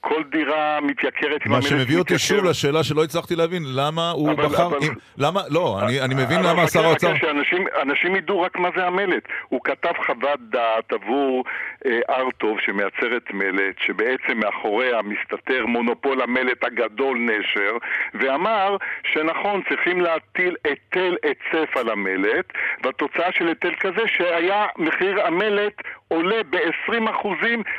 כל 0.00 0.22
דירה 0.30 0.78
מתייקרת 0.82 1.40
עם 1.46 1.50
מה 1.52 1.56
המלט 1.56 1.68
שמביא 1.68 1.98
אותי. 1.98 2.18
שוב 2.18 2.44
לשאלה 2.44 2.84
שלא 2.84 3.04
הצלחתי 3.04 3.36
להבין, 3.36 3.62
למה 3.76 4.10
הוא 4.10 4.30
אבל- 4.32 4.44
בחר... 4.46 4.66
אבל- 4.66 4.76
אם- 4.82 4.94
למה... 5.18 5.40
לא, 5.50 5.78
אני, 5.82 6.00
אני 6.00 6.14
מבין 6.14 6.38
אבל 6.38 6.50
למה 6.50 6.66
שר 6.68 6.84
האוצר... 6.86 7.16
שאנשים 7.16 7.64
אנשים 7.82 8.16
ידעו 8.16 8.40
רק 8.40 8.58
מה 8.58 8.68
זה 8.76 8.86
המלט. 8.86 9.22
הוא 9.48 9.60
כתב 9.64 9.92
חוות 10.06 10.40
דעת 10.50 10.92
עבור 10.92 11.44
אה, 11.86 11.98
ארטוב 12.10 12.58
שמייצרת 12.60 13.22
מלט, 13.32 13.74
שבעצם 13.86 14.38
מאחוריה 14.44 14.98
מסתתר 15.02 15.66
מונופול 15.66 16.22
המלט 16.22 16.64
הגדול 16.64 17.18
נשר, 17.18 17.72
ואמר 18.14 18.76
שנכון, 19.12 19.62
צריכים 19.68 20.00
להטיל 20.14 20.56
היטל 20.64 21.14
היצף 21.22 21.76
על 21.76 21.90
המלט, 21.90 22.46
והתוצאה 22.84 23.32
של 23.32 23.48
היטל 23.48 23.72
כזה 23.80 24.02
שהיה 24.16 24.66
מחיר 24.78 25.26
המלט 25.26 25.72
עולה 26.08 26.42
ב-20% 26.50 27.28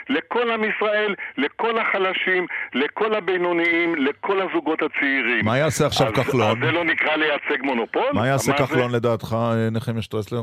לכל 0.10 0.52
עם 0.52 0.64
ישראל, 0.64 1.16
לכל 1.38 1.80
החלשים, 1.80 2.46
לכל 2.74 3.14
הבינוניים, 3.16 3.96
לכל 3.96 4.42
הזוגות 4.42 4.80
הצעירים. 4.82 5.46
מה 5.46 5.58
יעשה 5.58 5.86
עכשיו 5.86 6.08
אז- 6.08 6.14
כחלון? 6.14 6.52
אז 6.52 6.66
זה 6.66 6.72
לא 6.72 6.84
נקרא 6.84 7.16
לייצג 7.16 7.64
מונופול? 7.64 8.10
מה 8.14 8.28
יעשה 8.28 8.52
זה? 8.52 8.58
כחלון 8.58 8.92
לדעתך, 8.92 9.36
אה, 9.40 9.70
נחמיה 9.72 10.02
שטרסלר? 10.02 10.42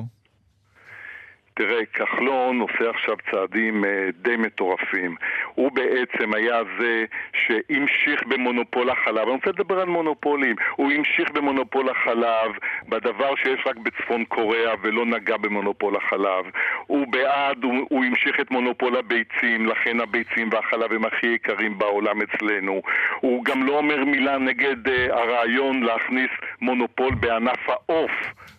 תראה, 1.58 1.84
כחלון 1.92 2.60
עושה 2.60 2.90
עכשיו 2.90 3.16
צעדים 3.30 3.84
אה, 3.84 4.08
די 4.22 4.36
מטורפים. 4.36 5.16
הוא 5.54 5.72
בעצם 5.72 6.34
היה 6.34 6.60
זה 6.80 7.04
שהמשיך 7.32 8.26
במונופול 8.26 8.90
החלב. 8.90 9.18
אני 9.18 9.30
רוצה 9.30 9.50
לדבר 9.50 9.80
על 9.80 9.88
מונופולים. 9.88 10.56
הוא 10.76 10.92
המשיך 10.92 11.30
במונופול 11.30 11.88
החלב, 11.88 12.52
בדבר 12.88 13.34
שיש 13.36 13.60
רק 13.66 13.76
בצפון 13.76 14.24
קוריאה 14.24 14.74
ולא 14.82 15.06
נגע 15.06 15.36
במונופול 15.36 15.96
החלב. 15.96 16.44
הוא 16.86 17.06
בעד, 17.10 17.64
הוא, 17.64 17.86
הוא 17.90 18.04
המשיך 18.04 18.40
את 18.40 18.50
מונופול 18.50 18.96
הביצים, 18.96 19.66
לכן 19.66 20.00
הביצים 20.00 20.48
והחלב 20.52 20.92
הם 20.92 21.04
הכי 21.04 21.26
יקרים 21.26 21.78
בעולם 21.78 22.22
אצלנו. 22.22 22.82
הוא 23.20 23.44
גם 23.44 23.66
לא 23.66 23.78
אומר 23.78 24.04
מילה 24.04 24.38
נגד 24.38 24.88
אה, 24.88 25.06
הרעיון 25.10 25.82
להכניס 25.82 26.30
מונופול 26.60 27.14
בענף 27.14 27.68
העוף. 27.68 28.12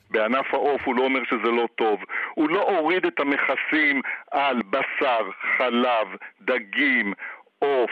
בענף 0.10 0.53
העוף 0.53 0.81
הוא 0.86 0.95
לא 0.95 1.02
אומר 1.02 1.23
שזה 1.23 1.52
לא 1.52 1.68
טוב. 1.76 2.03
הוא 2.34 2.49
לא 2.49 2.61
הוריד 2.61 3.06
את 3.06 3.19
המכסים 3.19 4.02
על 4.31 4.61
בשר, 4.69 5.30
חלב, 5.57 6.07
דגים, 6.41 7.14
עוף. 7.60 7.91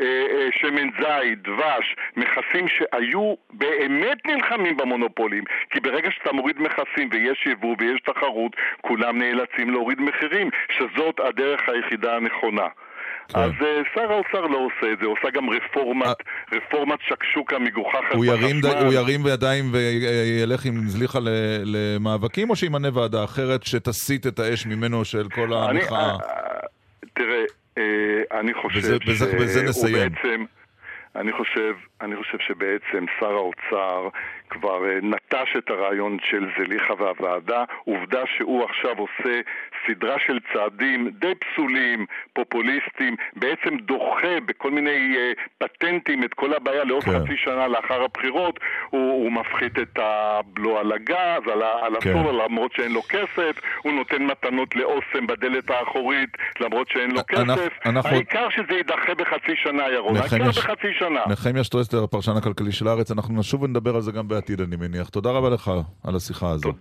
אה, 0.00 0.26
אה, 0.30 0.48
שמן 0.52 0.88
זית, 1.00 1.42
דבש, 1.42 1.96
מכסים 2.16 2.68
שהיו 2.68 3.34
באמת 3.50 4.26
נלחמים 4.26 4.76
במונופולים 4.76 5.44
כי 5.70 5.80
ברגע 5.80 6.10
שאתה 6.10 6.32
מוריד 6.32 6.60
מכסים 6.60 7.08
ויש 7.12 7.46
יבוא 7.46 7.76
ויש 7.78 8.00
תחרות 8.00 8.56
כולם 8.80 9.18
נאלצים 9.18 9.70
להוריד 9.70 10.00
מחירים 10.00 10.50
שזאת 10.70 11.20
הדרך 11.20 11.68
היחידה 11.68 12.16
הנכונה 12.16 12.66
אז 13.34 13.50
אה, 13.62 13.80
שר 13.94 14.12
האוצר 14.12 14.40
לא 14.40 14.58
עושה 14.58 14.92
את 14.92 14.98
זה, 14.98 15.06
עושה 15.06 15.30
גם 15.34 15.50
רפורמת, 15.50 16.16
רפורמת 16.52 16.98
שקשוקה 17.08 17.58
מגוחכת 17.58 18.14
הוא 18.14 18.24
ירים, 18.24 18.60
ד... 18.60 18.64
הוא 18.66 18.92
ירים 18.92 19.20
ידיים 19.26 19.64
וילך 19.72 20.64
עם 20.64 20.74
זליכה 20.86 21.18
ל... 21.20 21.28
למאבקים, 21.64 22.50
או 22.50 22.56
שימנה 22.56 22.88
ועדה 22.94 23.24
אחרת 23.24 23.62
שתסיט 23.62 24.26
את 24.26 24.38
האש 24.38 24.66
ממנו 24.66 25.04
של 25.04 25.28
כל 25.28 25.52
אני- 25.54 25.80
המחאה? 25.80 26.16
תראה, 27.14 27.42
אה, 27.78 28.40
אני 28.40 28.54
חושב 28.54 28.78
בזה- 28.78 28.98
בזה- 29.06 29.36
בזה 29.36 29.58
שהוא 29.60 29.68
נסיים. 29.68 30.12
בעצם... 30.12 30.44
אני 31.16 31.32
חושב, 31.32 31.74
אני 32.00 32.16
חושב 32.16 32.38
שבעצם 32.48 33.04
שר 33.20 33.26
האוצר 33.30 34.08
כבר 34.50 34.84
אה, 34.88 34.98
נטש 35.02 35.56
את 35.58 35.70
הרעיון 35.70 36.16
של 36.22 36.46
זליכה 36.58 36.94
והוועדה. 36.98 37.64
עובדה 37.84 38.22
שהוא 38.36 38.64
עכשיו 38.64 38.94
עושה 38.98 39.40
סדרה 39.86 40.16
של 40.26 40.38
צעדים 40.52 41.10
די 41.18 41.32
פסולים, 41.34 42.06
פופוליסטיים, 42.32 43.16
בעצם 43.36 43.76
דוחה 43.76 44.40
בכל 44.46 44.70
מיני 44.70 45.16
אה, 45.16 45.32
פטנטים 45.58 46.24
את 46.24 46.34
כל 46.34 46.54
הבעיה 46.54 46.84
לעוד 46.84 47.04
כן. 47.04 47.10
חצי 47.24 47.36
שנה 47.36 47.68
לאחר 47.68 48.02
הבחירות. 48.02 48.60
הוא, 48.90 49.00
הוא 49.12 49.32
מפחית 49.32 49.78
את 49.78 49.98
הבלו 50.02 50.78
על 50.78 50.92
הגז, 50.92 51.42
על, 51.52 51.62
על 51.62 52.00
כן. 52.00 52.10
הסולר, 52.10 52.32
למרות 52.32 52.72
שאין 52.72 52.92
לו 52.92 53.02
כסף. 53.02 53.60
הוא 53.82 53.92
נותן 53.92 54.22
מתנות 54.22 54.76
לאוסם 54.76 55.26
בדלת 55.26 55.70
האחורית, 55.70 56.30
למרות 56.60 56.88
שאין 56.90 57.10
לו 57.10 57.20
אנחנו- 57.30 57.54
כסף. 57.56 57.72
אנחנו- 57.86 58.10
העיקר 58.10 58.48
שזה 58.50 58.74
יידחה 58.76 59.14
בחצי 59.14 59.52
שנה, 59.56 59.82
ירון. 59.94 60.16
העיקר 60.16 60.48
בחצי 60.48 60.92
שנה. 60.98 61.20
נחמיה 61.28 61.64
שטרסלר, 61.64 62.04
הפרשן 62.04 62.32
הכלכלי 62.36 62.72
של 62.72 62.88
הארץ, 62.88 63.10
אנחנו 63.10 63.38
נשוב 63.40 63.62
ונדבר 63.62 63.94
על 63.94 64.00
זה 64.00 64.12
גם 64.12 64.28
בעתיד, 64.38 64.60
אני 64.60 64.76
מניח. 64.76 65.08
תודה 65.08 65.30
רבה 65.30 65.50
לך 65.50 65.70
על 66.04 66.16
השיחה 66.16 66.50
הזו. 66.50 66.72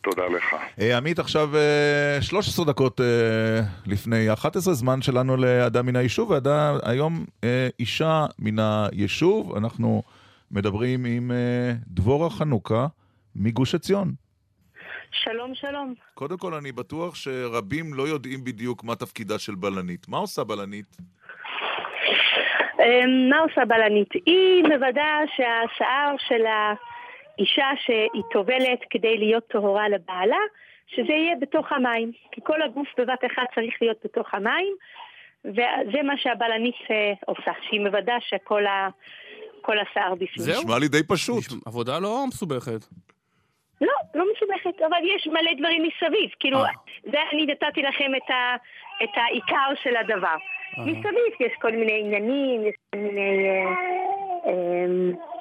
תודה 0.00 0.26
לך. 0.26 0.56
אה, 0.80 0.96
עמית, 0.96 1.18
עכשיו 1.18 1.56
אה, 1.56 2.22
13 2.22 2.64
דקות 2.64 3.00
אה, 3.00 3.60
לפני 3.86 4.32
11, 4.32 4.74
זמן 4.74 5.02
שלנו 5.02 5.36
לאדם 5.36 5.86
מן 5.86 5.96
היישוב, 5.96 6.30
ואדם, 6.30 6.76
היום 6.82 7.24
אה, 7.44 7.68
אישה 7.78 8.26
מן 8.38 8.58
היישוב, 8.58 9.56
אנחנו 9.56 10.02
מדברים 10.50 11.04
עם 11.04 11.30
אה, 11.30 11.72
דבורה 11.86 12.30
חנוכה 12.30 12.86
מגוש 13.36 13.74
עציון. 13.74 14.12
שלום, 15.10 15.54
שלום. 15.54 15.94
קודם 16.14 16.38
כל, 16.38 16.54
אני 16.54 16.72
בטוח 16.72 17.14
שרבים 17.14 17.94
לא 17.94 18.08
יודעים 18.08 18.44
בדיוק 18.44 18.84
מה 18.84 18.94
תפקידה 18.94 19.38
של 19.38 19.54
בלנית. 19.54 20.08
מה 20.08 20.18
עושה 20.18 20.44
בלנית? 20.44 20.96
מה 23.30 23.38
עושה 23.38 23.64
בלנית? 23.64 24.12
היא 24.26 24.62
מוודא 24.62 25.12
שהשיער 25.36 26.14
של 26.28 26.46
האישה 27.38 27.68
שהיא 27.84 28.22
טובלת 28.32 28.80
כדי 28.90 29.18
להיות 29.18 29.46
טהורה 29.48 29.88
לבעלה, 29.88 30.42
שזה 30.86 31.12
יהיה 31.12 31.36
בתוך 31.40 31.72
המים. 31.72 32.12
כי 32.32 32.40
כל 32.44 32.62
הגוף 32.62 32.88
בבת 32.98 33.24
אחת 33.26 33.54
צריך 33.54 33.74
להיות 33.80 33.96
בתוך 34.04 34.34
המים, 34.34 34.74
וזה 35.44 36.02
מה 36.04 36.14
שהבלנית 36.16 36.74
אה, 36.90 37.12
עושה, 37.26 37.52
שהיא 37.68 37.80
מוודא 37.80 38.16
שכל 38.20 38.66
ה... 38.66 38.88
כל 39.60 39.78
השיער 39.78 40.14
בפנים. 40.14 40.30
זהו? 40.36 40.62
נשמע 40.62 40.78
לי 40.78 40.88
די 40.88 41.02
פשוט. 41.02 41.44
עבודה 41.66 41.98
לא 41.98 42.24
מסובכת. 42.28 42.80
לא, 43.80 43.92
לא 44.14 44.24
מסובכת, 44.32 44.82
אבל 44.82 44.98
יש 45.16 45.26
מלא 45.26 45.52
דברים 45.58 45.82
מסביב. 45.82 46.30
כאילו, 46.40 46.58
אה. 46.58 46.70
זה 47.02 47.18
אני 47.32 47.46
נתתי 47.46 47.82
לכם 47.82 48.14
את, 48.16 48.30
ה, 48.30 48.56
את 49.04 49.10
העיקר 49.14 49.70
של 49.82 49.96
הדבר. 49.96 50.36
אה. 50.78 50.84
מסביב 50.84 51.32
יש 51.40 51.52
כל 51.60 51.72
מיני 51.72 52.00
עניינים, 52.00 52.66
יש 52.66 52.74
כל 52.92 52.98
מיני... 52.98 53.48
אה, 53.48 53.74
אה, 54.46 55.39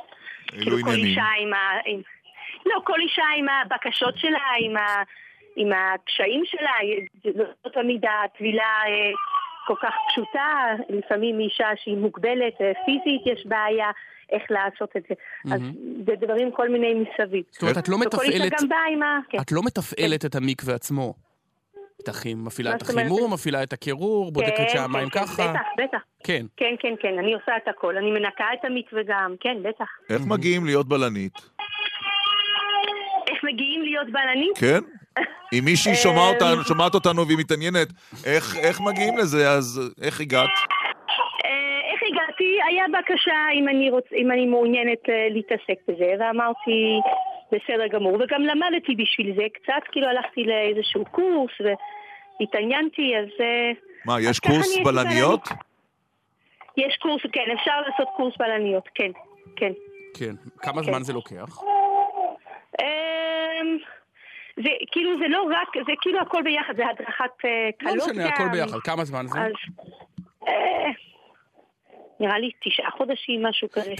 כאילו 0.51 0.77
כל 0.81 0.89
עניינים? 0.89 1.05
אישה 1.05 1.27
עם 1.41 1.53
ה... 1.53 1.57
עם, 1.85 2.01
לא, 2.65 2.81
כל 2.83 2.99
אישה 2.99 3.23
עם 3.37 3.45
הבקשות 3.49 4.17
שלה, 4.17 4.43
עם, 4.59 4.77
ה, 4.77 5.03
עם 5.55 5.69
הקשיים 5.73 6.43
שלה, 6.45 6.71
לא 7.65 7.69
תמיד 7.73 8.05
הטבילה 8.05 8.63
אה, 8.63 9.11
כל 9.67 9.75
כך 9.81 9.93
פשוטה, 10.09 10.65
לפעמים 10.89 11.39
אישה 11.39 11.67
שהיא 11.75 11.97
מוגבלת 11.97 12.61
אה, 12.61 12.71
פיזית 12.85 13.21
יש 13.25 13.45
בעיה. 13.45 13.91
איך 14.31 14.43
לעשות 14.49 14.89
את 14.97 15.03
זה. 15.09 15.15
אז 15.55 15.61
זה 16.07 16.13
דברים 16.25 16.51
כל 16.51 16.69
מיני 16.69 16.93
מסביב. 16.93 17.43
זאת 17.51 17.61
אומרת, 17.61 17.77
את 17.77 17.89
לא 17.89 17.95
וכל 17.95 18.21
אישה 18.21 18.45
מתפעלת... 18.45 18.61
גם 18.61 18.69
באה 18.69 18.85
עם 18.93 19.03
ה... 19.03 19.19
כן. 19.29 19.37
את 19.41 19.51
לא 19.51 19.61
מתפעלת 19.65 20.25
את 20.25 20.35
המקווה 20.35 20.75
עצמו. 20.75 21.13
את 22.03 22.07
הכי 22.07 22.33
מפעילה 22.33 22.75
את? 22.75 22.81
החימום, 22.81 23.33
מפעילה 23.33 23.63
את 23.63 23.73
הקירור, 23.73 24.31
בודקת 24.31 24.57
כן, 24.57 24.69
שהמים 24.69 25.09
כן, 25.09 25.19
ככה. 25.19 25.47
בטח, 25.47 25.61
בטח. 25.77 25.97
כן. 26.23 26.45
כן, 26.57 26.75
כן, 26.79 26.93
כן, 27.01 27.19
אני 27.19 27.33
עושה 27.33 27.57
את 27.57 27.67
הכל. 27.67 27.97
אני 27.97 28.11
מנקה 28.11 28.45
את 28.53 28.65
המקווה 28.65 29.01
גם, 29.07 29.35
כן, 29.39 29.57
בטח. 29.63 29.85
איך 30.09 30.21
מגיעים 30.25 30.65
להיות 30.65 30.87
בלנית? 30.87 31.33
איך 33.29 33.43
מגיעים 33.43 33.81
להיות 33.81 34.07
בלנית? 34.11 34.57
כן? 34.57 34.79
אם 35.53 35.65
מישהי 35.65 35.91
אה, 35.91 35.97
שומעת 35.97 36.41
אותנו, 36.41 36.63
שומעת 36.63 36.93
אותנו 36.93 37.27
והיא 37.27 37.37
מתעניינת, 37.37 37.87
איך, 38.25 38.55
איך 38.57 38.81
מגיעים 38.81 39.17
לזה, 39.17 39.49
אז 39.49 39.93
איך 40.01 40.21
הגעת? 40.21 40.49
אה, 41.45 41.79
איך 41.91 42.01
הגעתי? 42.07 42.57
היה 42.69 42.85
בקשה 42.99 43.39
אם 43.53 43.69
אני, 43.69 43.89
רוצ... 43.89 44.05
אם 44.13 44.31
אני 44.31 44.45
מעוניינת 44.45 45.09
אה, 45.09 45.27
להתעסק 45.29 45.79
בזה, 45.87 46.13
ואמרתי, 46.19 46.99
בסדר 47.51 47.87
גמור. 47.87 48.13
וגם 48.13 48.41
למדתי 48.41 48.95
בשביל 48.95 49.35
זה 49.35 49.43
קצת, 49.53 49.83
כאילו 49.91 50.07
הלכתי 50.07 50.43
לאיזשהו 50.43 51.05
קורס 51.05 51.51
והתעניינתי, 52.39 53.17
אז... 53.17 53.27
אה, 53.39 53.71
מה, 54.05 54.21
יש 54.21 54.39
קורס 54.39 54.77
בלניות? 54.85 55.49
יש 56.77 56.97
קורס, 57.01 57.21
כן, 57.33 57.45
אפשר 57.59 57.81
לעשות 57.81 58.07
קורס 58.15 58.33
בלניות, 58.37 58.89
כן, 58.95 59.11
כן. 59.55 59.71
כן. 60.13 60.35
כמה 60.57 60.81
זמן 60.83 61.03
זה 61.03 61.13
לוקח? 61.13 61.61
אמ, 62.81 63.77
זה 64.55 64.69
כאילו 64.91 65.19
זה 65.19 65.27
לא 65.27 65.43
רק, 65.43 65.85
זה 65.85 65.93
כאילו 66.01 66.19
הכל 66.21 66.41
ביחד, 66.43 66.73
זה 66.75 66.83
הדרכת 66.87 67.45
אה, 67.45 67.69
לא 67.81 67.91
קלות 67.91 68.09
משנה, 68.09 68.25
הכל 68.29 68.49
ביחד. 68.51 68.79
כמה 68.79 69.05
זמן 69.05 69.27
זה? 69.27 69.39
אז 69.39 69.51
אה, 70.47 70.91
נראה 72.19 72.39
לי 72.39 72.49
תשעה 72.65 72.91
חודשים, 72.91 73.45
משהו 73.45 73.67
כזה, 73.71 73.93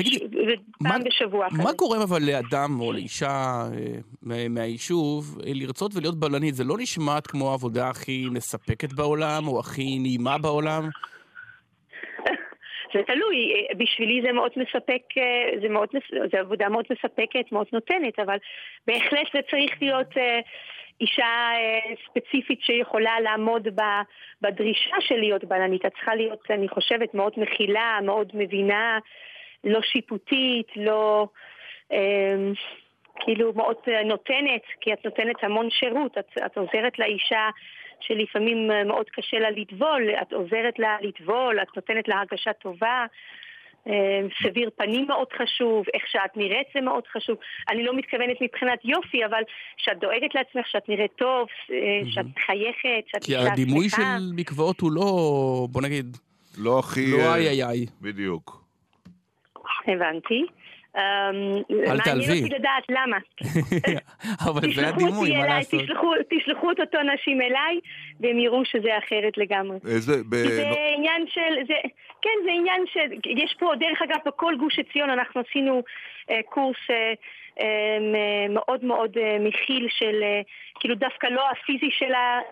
ופעם 0.81 1.03
בשבוע 1.03 1.49
כזה. 1.49 1.63
מה 1.63 1.73
גורם 1.73 2.01
אבל 2.01 2.21
לאדם 2.21 2.81
או 2.81 2.91
לאישה 2.91 3.27
אה, 3.73 3.95
מה- 4.21 4.47
מהיישוב 4.49 5.37
אה, 5.45 5.51
לרצות 5.55 5.91
ולהיות 5.95 6.19
בלנית? 6.19 6.55
זה 6.55 6.63
לא 6.63 6.75
נשמעת 6.79 7.27
כמו 7.27 7.51
העבודה 7.51 7.89
הכי 7.89 8.25
מספקת 8.31 8.93
בעולם, 8.93 9.47
או 9.47 9.59
הכי 9.59 9.99
נעימה 9.99 10.37
בעולם? 10.37 10.83
זה 12.93 12.99
תלוי, 13.07 13.37
אה, 13.53 13.75
בשבילי 13.77 14.21
זה 14.21 14.31
מאוד 14.31 14.51
מספק, 14.55 15.01
זה, 15.61 15.69
מאוד, 15.69 15.89
זה 16.31 16.39
עבודה 16.39 16.69
מאוד 16.69 16.85
מספקת, 16.91 17.51
מאוד 17.51 17.67
נותנת, 17.73 18.19
אבל 18.19 18.37
בהחלט 18.87 19.27
זה 19.33 19.39
צריך 19.51 19.71
להיות 19.81 20.07
אישה 21.01 21.49
אה, 21.53 21.95
ספציפית 22.05 22.61
שיכולה 22.61 23.19
לעמוד 23.19 23.67
בדרישה 24.41 24.95
של 24.99 25.15
להיות 25.15 25.43
בלנית. 25.43 25.85
את 25.85 25.91
צריכה 25.91 26.15
להיות, 26.15 26.51
אני 26.51 26.67
חושבת, 26.67 27.13
מאוד 27.13 27.33
מכילה, 27.37 27.99
מאוד 28.03 28.31
מבינה, 28.33 28.99
לא 29.63 29.81
שיפוטית, 29.81 30.67
לא... 30.75 31.27
אה, 31.91 32.51
כאילו 33.19 33.53
מאוד 33.55 33.75
אה, 33.87 34.03
נותנת, 34.03 34.61
כי 34.81 34.93
את 34.93 35.05
נותנת 35.05 35.43
המון 35.43 35.69
שירות, 35.69 36.17
את, 36.17 36.37
את 36.45 36.57
עוזרת 36.57 36.99
לאישה 36.99 37.49
שלפעמים 37.99 38.71
אה, 38.71 38.83
מאוד 38.83 39.09
קשה 39.09 39.39
לה 39.39 39.49
לטבול, 39.49 40.09
את 40.21 40.33
עוזרת 40.33 40.79
לה 40.79 40.97
לטבול, 41.01 41.59
את 41.61 41.67
נותנת 41.75 42.07
לה 42.07 42.19
הרגשה 42.19 42.53
טובה. 42.53 43.05
אה, 43.87 44.21
סביר 44.43 44.69
פנים 44.77 45.05
מאוד 45.07 45.27
חשוב, 45.41 45.85
איך 45.93 46.03
שאת 46.07 46.37
נראית 46.37 46.67
זה 46.73 46.81
מאוד 46.81 47.03
חשוב. 47.07 47.37
אני 47.69 47.83
לא 47.83 47.97
מתכוונת 47.97 48.37
מבחינת 48.41 48.79
יופי, 48.83 49.25
אבל 49.25 49.41
שאת 49.77 49.99
דואגת 49.99 50.35
לעצמך, 50.35 50.67
שאת 50.67 50.89
נראית 50.89 51.11
טוב, 51.15 51.47
אה, 51.71 51.75
שאת 52.11 52.25
מחייכת, 52.37 53.07
שאת 53.07 53.23
כי 53.23 53.37
הדימוי. 53.37 53.89
של 53.89 54.31
מקוואות 54.35 54.79
הוא 54.79 54.91
לא, 54.91 55.67
בוא 55.69 55.81
נגיד, 55.81 56.17
לא 56.57 56.79
הכי... 56.79 57.11
לא 57.11 57.35
איי 57.35 57.47
איי 57.47 57.63
איי. 57.63 57.85
בדיוק. 58.01 58.63
הבנתי. 59.87 60.45
אמ, 60.97 61.01
מעניין 61.69 61.97
תעלבי. 62.03 62.41
אותי 62.43 62.55
לדעת 62.55 62.83
למה. 62.89 63.17
אבל 64.49 64.61
זה 64.61 64.67
תשלחו 64.67 64.89
הדימוי, 64.89 65.37
מה 65.37 65.45
לעשות? 65.47 65.83
תשלחו, 65.83 66.11
תשלחו 66.29 66.71
את 66.71 66.79
אותו 66.79 66.97
נשים 67.13 67.41
אליי, 67.41 67.79
והם 68.19 68.39
יראו 68.39 68.65
שזה 68.65 68.97
אחרת 68.97 69.37
לגמרי. 69.37 69.77
איזה... 69.87 70.23
ב... 70.29 70.35
כי 70.35 70.49
זה 70.49 70.73
עניין 70.97 71.25
של, 71.27 71.65
זה, 71.67 71.73
כן, 72.21 72.37
זה 72.43 72.51
עניין 72.51 72.83
של, 72.93 73.29
יש 73.37 73.55
פה, 73.59 73.71
דרך 73.79 74.01
אגב, 74.01 74.17
בכל 74.25 74.55
גוש 74.59 74.79
עציון 74.79 75.09
אנחנו 75.09 75.41
עשינו 75.49 75.83
אה, 76.29 76.39
קורס 76.49 76.77
אה, 76.89 77.13
אה, 77.59 77.97
מאוד 78.49 78.85
מאוד 78.85 79.17
מכיל 79.39 79.87
של, 79.89 80.23
כאילו 80.79 80.95
דווקא 80.95 81.27
לא 81.27 81.49
הפיזי 81.49 81.89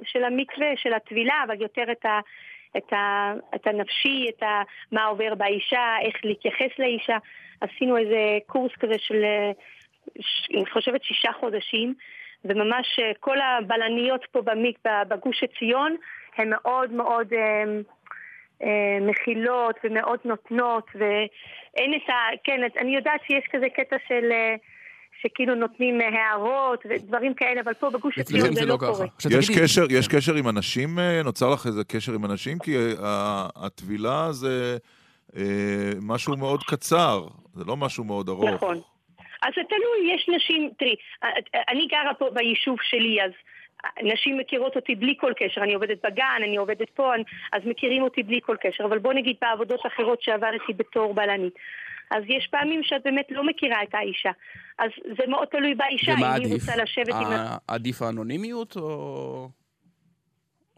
של 0.04 0.24
המקווה, 0.24 0.68
של 0.76 0.94
הטבילה, 0.94 1.36
אבל 1.46 1.62
יותר 1.62 1.92
את 1.92 2.06
ה... 2.06 2.20
את, 2.78 2.94
ה, 2.94 3.34
את 3.56 3.68
הנפשי, 3.68 4.26
את 4.30 4.44
ה, 4.44 4.62
מה 4.92 5.06
עובר 5.06 5.36
באישה, 5.36 5.96
איך 6.02 6.16
להתייחס 6.24 6.80
לאישה. 6.80 7.18
עשינו 7.62 7.98
איזה 7.98 8.38
קורס 8.46 8.72
כזה 8.80 8.94
של, 8.98 9.24
ש, 10.20 10.50
אני 10.56 10.66
חושבת, 10.66 11.04
שישה 11.04 11.32
חודשים, 11.40 11.94
וממש 12.46 13.00
אה, 13.00 13.12
כל 13.20 13.38
הבלניות 13.42 14.26
פה 14.32 14.42
במיק, 14.42 14.80
בגוש 15.08 15.44
עציון, 15.44 15.96
הן 16.38 16.50
מאוד 16.50 16.92
מאוד 16.92 17.34
אה, 17.34 17.64
אה, 18.64 18.98
מכילות 19.02 19.76
ומאוד 19.84 20.20
נותנות, 20.26 20.88
ואין 20.96 21.94
את 21.94 22.10
ה... 22.10 22.14
כן, 22.44 22.62
אני 22.78 22.96
יודעת 22.96 23.22
שיש 23.28 23.46
כזה 23.52 23.70
קטע 23.70 23.96
של... 24.08 24.32
שכאילו 25.22 25.56
נותנים 25.56 26.02
הערות 26.02 26.84
ודברים 26.90 27.34
כאלה, 27.34 27.62
אבל 27.62 27.74
פה 27.74 27.90
בגוש 27.90 28.20
עציון 28.20 28.54
זה 28.54 28.66
לא 28.66 28.78
קורה. 28.78 29.06
יש 29.40 29.50
קשר, 29.60 29.86
יש 29.90 30.08
קשר 30.08 30.36
עם 30.36 30.50
אנשים? 30.50 31.00
אה, 31.00 31.22
נוצר 31.24 31.50
לך 31.54 31.66
איזה 31.66 31.84
קשר 31.84 32.14
עם 32.14 32.26
אנשים? 32.26 32.60
כי 32.60 32.76
אה, 32.78 33.48
הטבילה 33.56 34.32
זה 34.32 34.78
אה, 35.38 35.44
משהו 36.02 36.38
מאוד 36.38 36.64
קצר, 36.64 37.24
זה 37.54 37.64
לא 37.68 37.78
משהו 37.78 38.04
מאוד 38.04 38.30
ארוך. 38.30 38.50
נכון. 38.50 38.78
אז 39.42 39.52
זה 39.56 39.62
תלוי, 39.70 40.14
יש 40.16 40.30
נשים, 40.36 40.70
תראי, 40.80 40.96
אני 41.70 41.88
גרה 41.88 42.14
פה 42.14 42.30
ביישוב 42.34 42.78
שלי, 42.82 43.18
אז 43.26 43.32
נשים 44.04 44.38
מכירות 44.38 44.76
אותי 44.76 44.96
בלי 44.96 45.14
כל 45.20 45.34
קשר, 45.40 45.62
אני 45.64 45.74
עובדת 45.74 46.06
בגן, 46.06 46.42
אני 46.44 46.58
עובדת 46.58 46.90
פה, 46.90 47.16
אני- 47.16 47.24
אז 47.54 47.62
מכירים 47.66 48.04
אותי 48.04 48.24
בלי 48.24 48.40
כל 48.46 48.56
קשר, 48.62 48.84
אבל 48.86 48.98
בוא 48.98 49.14
נגיד 49.14 49.36
בעבודות 49.42 49.80
אחרות 49.88 50.22
שעברתי 50.22 50.74
בתור 50.78 51.14
בלנית. 51.14 51.54
אז 52.12 52.24
יש 52.28 52.48
פעמים 52.52 52.84
שאת 52.84 53.02
באמת 53.04 53.28
לא 53.30 53.44
מכירה 53.44 53.84
את 53.84 53.96
האישה. 53.96 54.32
אז 54.80 54.90
זה 55.18 55.24
מאוד 55.28 55.48
תלוי 55.48 55.76
באישה, 55.76 56.12
אם 56.12 56.24
היא? 56.24 56.54
רוצה 56.54 56.76
לשבת 56.76 57.16
עם... 57.22 57.32
ה- 57.32 57.36
ה- 57.36 57.58
עדיף 57.68 58.02
האנונימיות 58.02 58.76
או... 58.76 59.50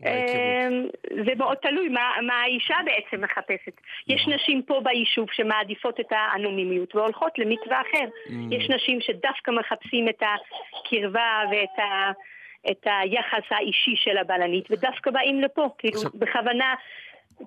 אמ, 0.05 0.87
זה 1.25 1.31
מאוד 1.37 1.57
תלוי 1.57 1.89
מה, 1.89 2.11
מה 2.27 2.33
האישה 2.33 2.75
בעצם 2.85 3.23
מחפשת. 3.23 3.81
יש 4.07 4.27
נשים 4.27 4.61
פה 4.61 4.81
ביישוב 4.83 5.27
שמעדיפות 5.31 5.99
את 5.99 6.11
האנונימיות 6.11 6.95
והולכות 6.95 7.39
למקווה 7.39 7.81
אחר. 7.81 8.05
Mm. 8.27 8.31
יש 8.51 8.69
נשים 8.69 9.01
שדווקא 9.01 9.51
מחפשים 9.51 10.09
את 10.09 10.23
הקרבה 10.23 11.41
ואת 11.51 11.79
ה, 11.79 12.11
את 12.71 12.85
היחס 12.85 13.43
האישי 13.51 13.95
של 13.95 14.17
הבלנית, 14.17 14.71
ודווקא 14.71 15.11
באים 15.11 15.41
לפה, 15.41 15.69
כאילו 15.77 16.01
בכוונה, 16.13 16.75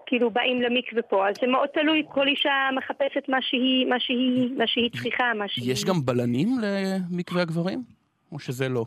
כאילו 0.06 0.30
באים 0.30 0.62
למקווה 0.62 1.02
פה. 1.02 1.28
אז 1.28 1.34
זה 1.40 1.46
מאוד 1.46 1.68
תלוי, 1.74 2.02
כל 2.08 2.28
אישה 2.28 2.50
מחפשת 2.76 3.28
מה 3.28 3.38
שהיא, 3.40 3.86
מה 3.86 4.00
שהיא, 4.00 4.50
מה 4.58 4.66
שהיא 4.66 4.90
צריכה, 5.02 5.24
מה 5.34 5.48
שהיא... 5.48 5.72
יש 5.72 5.84
גם 5.84 6.04
בלנים 6.04 6.48
למקווה 6.62 7.42
הגברים? 7.42 7.82
או 8.32 8.38
שזה 8.38 8.68
לא? 8.68 8.84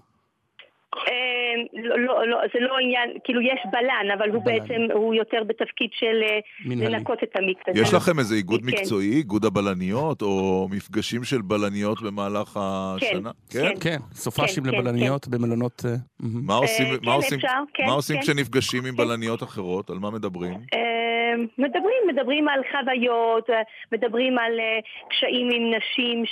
אמ, 1.08 1.84
לא, 1.84 2.00
לא, 2.00 2.28
לא, 2.28 2.38
זה 2.54 2.60
לא 2.60 2.78
עניין, 2.84 3.10
כאילו 3.24 3.42
יש 3.42 3.60
בלן, 3.72 4.12
אבל 4.18 4.30
הוא 4.30 4.44
בעצם, 4.44 4.82
הוא 4.94 5.14
יותר 5.14 5.44
בתפקיד 5.48 5.90
של 5.94 6.22
אה, 6.24 6.40
מנהלי. 6.66 6.94
לנקות 6.94 7.24
את 7.24 7.30
המקווה. 7.36 7.82
יש 7.82 7.94
לכם 7.94 8.20
איזה 8.20 8.36
איגוד 8.36 8.62
כן. 8.62 8.68
מקצועי, 8.68 9.12
איגוד 9.12 9.46
הבלניות, 9.46 10.22
או 10.22 10.68
מפגשים 10.72 11.24
של 11.24 11.42
בלניות 11.42 12.02
במהלך 12.02 12.60
השנה? 12.62 13.32
כן, 13.50 13.72
כן, 13.82 13.98
סופאשים 14.14 14.64
כן, 14.64 14.70
לבלניות 14.70 15.28
במלונות... 15.28 15.82
אה, 15.86 15.96
מה 16.20 16.56
עושים, 16.56 16.86
אה, 16.86 16.92
מה 16.92 17.12
כן, 17.12 17.12
עושים, 17.12 17.40
מה 17.86 17.94
עושים 17.94 18.16
כן. 18.16 18.22
כשנפגשים 18.22 18.86
עם 18.86 18.96
בלניות 18.96 19.44
אחרות? 19.44 19.90
על 19.90 19.98
מה 20.00 20.12
מדברים? 20.12 20.54
אה, 20.74 21.44
מדברים, 21.58 22.02
מדברים 22.08 22.48
על 22.48 22.62
חוויות, 22.72 23.50
אה, 23.50 23.62
מדברים 23.92 24.38
על 24.38 24.60
אה, 24.60 24.80
קשיים 25.10 25.50
עם 25.50 25.74
נשים, 25.74 26.24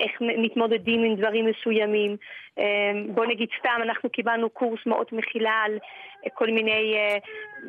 איך 0.00 0.12
מתמודדים 0.20 1.04
עם 1.04 1.14
דברים 1.16 1.46
מסוימים. 1.46 2.16
אה, 2.58 2.92
בוא 3.14 3.26
נגיד 3.26 3.48
סתם, 3.58 3.78
אנחנו 3.82 4.10
קיבלנו 4.10 4.50
קורס 4.50 4.80
מאוד 4.86 5.06
מכילה 5.12 5.52
על 5.64 5.72
אה, 6.24 6.30
כל 6.34 6.46
מיני 6.46 6.94
אה, 6.94 7.16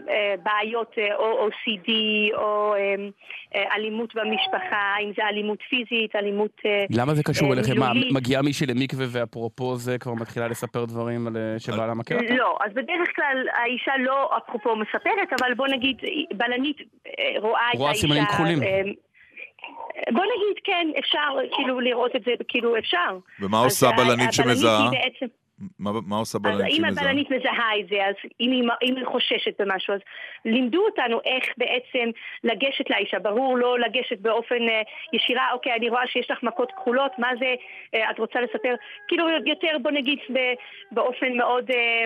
אה, 0.10 0.36
בעיות 0.44 0.96
או 1.16 1.48
OCD 1.48 1.92
או 2.38 2.76
אה, 2.76 3.76
אלימות 3.76 4.16
במשפחה, 4.16 4.96
אם 5.04 5.12
זה 5.18 5.24
אלימות 5.24 5.60
פיזית, 5.70 6.16
אלימות 6.16 6.62
אה, 6.66 6.86
למה 6.90 7.14
זה 7.14 7.24
קשור 7.24 7.54
אליכם? 7.54 7.80
מה, 7.80 7.94
מילולית. 7.94 8.14
מגיעה 8.14 8.42
מישהי 8.42 8.68
למקווה 8.68 9.06
ואפרופו 9.12 9.76
זה 9.76 9.98
כבר 9.98 10.14
מתחילה 10.14 10.48
לספר 10.48 10.86
דברים 10.86 11.28
על 11.28 11.38
שבעלה 11.58 11.94
אותה? 11.98 12.16
לא, 12.30 12.58
אז 12.66 12.74
בדרך 12.74 13.16
כלל 13.16 13.38
האישה 13.54 13.92
לא 14.00 14.38
אפרופו 14.38 14.76
מספרת, 14.76 15.42
אבל 15.42 15.54
בוא 15.54 15.68
נגיד, 15.68 15.98
בלנית 16.34 16.78
אה, 16.80 17.40
רואה 17.40 17.70
את 17.74 17.78
רואה 17.78 17.90
האישה... 17.90 18.02
סימנים 18.02 18.26
כחולים. 18.26 18.60
בוא 20.12 20.24
נגיד, 20.24 20.64
כן, 20.64 20.88
אפשר 21.00 21.30
כאילו 21.56 21.80
לראות 21.80 22.16
את 22.16 22.24
זה, 22.24 22.32
כאילו 22.48 22.78
אפשר. 22.78 23.18
ומה 23.40 23.58
אז 23.58 23.64
עושה 23.64 23.88
בלנית 23.98 24.34
שמזהה? 24.34 24.90
מה, 25.80 25.92
מה 26.08 26.18
עושה 26.18 26.38
אז 26.38 26.42
בלנית 26.42 26.74
אם 26.74 26.78
שמזהה? 26.78 27.04
הבלנית 27.04 27.32
מזהה 27.32 27.80
את 27.80 27.88
זה, 27.90 28.06
אז 28.06 28.16
אם 28.42 28.52
היא, 28.52 28.64
אם 28.84 28.96
היא 28.96 29.06
חוששת 29.06 29.62
במשהו, 29.62 29.94
אז 29.94 30.00
לימדו 30.46 30.86
אותנו 30.86 31.20
איך 31.26 31.44
בעצם 31.58 32.10
לגשת 32.44 32.90
לאישה. 32.90 33.20
ברור 33.20 33.58
לא 33.58 33.80
לגשת 33.80 34.20
באופן 34.20 34.70
אה, 34.70 34.82
ישירה, 35.14 35.52
אוקיי, 35.54 35.74
אני 35.74 35.90
רואה 35.90 36.08
שיש 36.08 36.32
לך 36.32 36.44
מכות 36.44 36.72
כחולות, 36.72 37.12
מה 37.18 37.30
זה, 37.40 37.54
אה, 37.96 38.12
את 38.12 38.20
רוצה 38.20 38.42
לספר? 38.42 38.76
כאילו 39.08 39.26
יותר, 39.46 39.78
בוא 39.82 39.92
נגיד, 39.92 40.20
באופן 40.92 41.38
מאוד... 41.38 41.72
אה, 41.72 42.06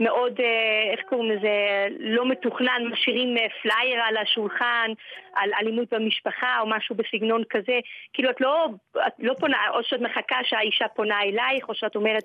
מאוד, 0.00 0.40
אה, 0.40 0.92
איך 0.92 1.00
קוראים 1.08 1.30
לזה, 1.30 1.86
לא 1.98 2.28
מתוכנן, 2.28 2.82
משאירים 2.92 3.36
אה, 3.38 3.46
פלייר 3.62 4.00
על 4.08 4.16
השולחן, 4.16 4.90
על 5.34 5.50
אלימות 5.60 5.94
במשפחה 5.94 6.60
או 6.60 6.66
משהו 6.66 6.96
בסגנון 6.96 7.42
כזה. 7.50 7.78
כאילו 8.12 8.30
את 8.30 8.40
לא, 8.40 8.68
את 9.06 9.12
לא 9.18 9.34
פונה, 9.40 9.58
או 9.74 9.82
שאת 9.82 10.00
מחכה 10.00 10.36
שהאישה 10.44 10.88
פונה 10.88 11.22
אלייך, 11.22 11.68
או 11.68 11.74
שאת 11.74 11.96
אומרת, 11.96 12.22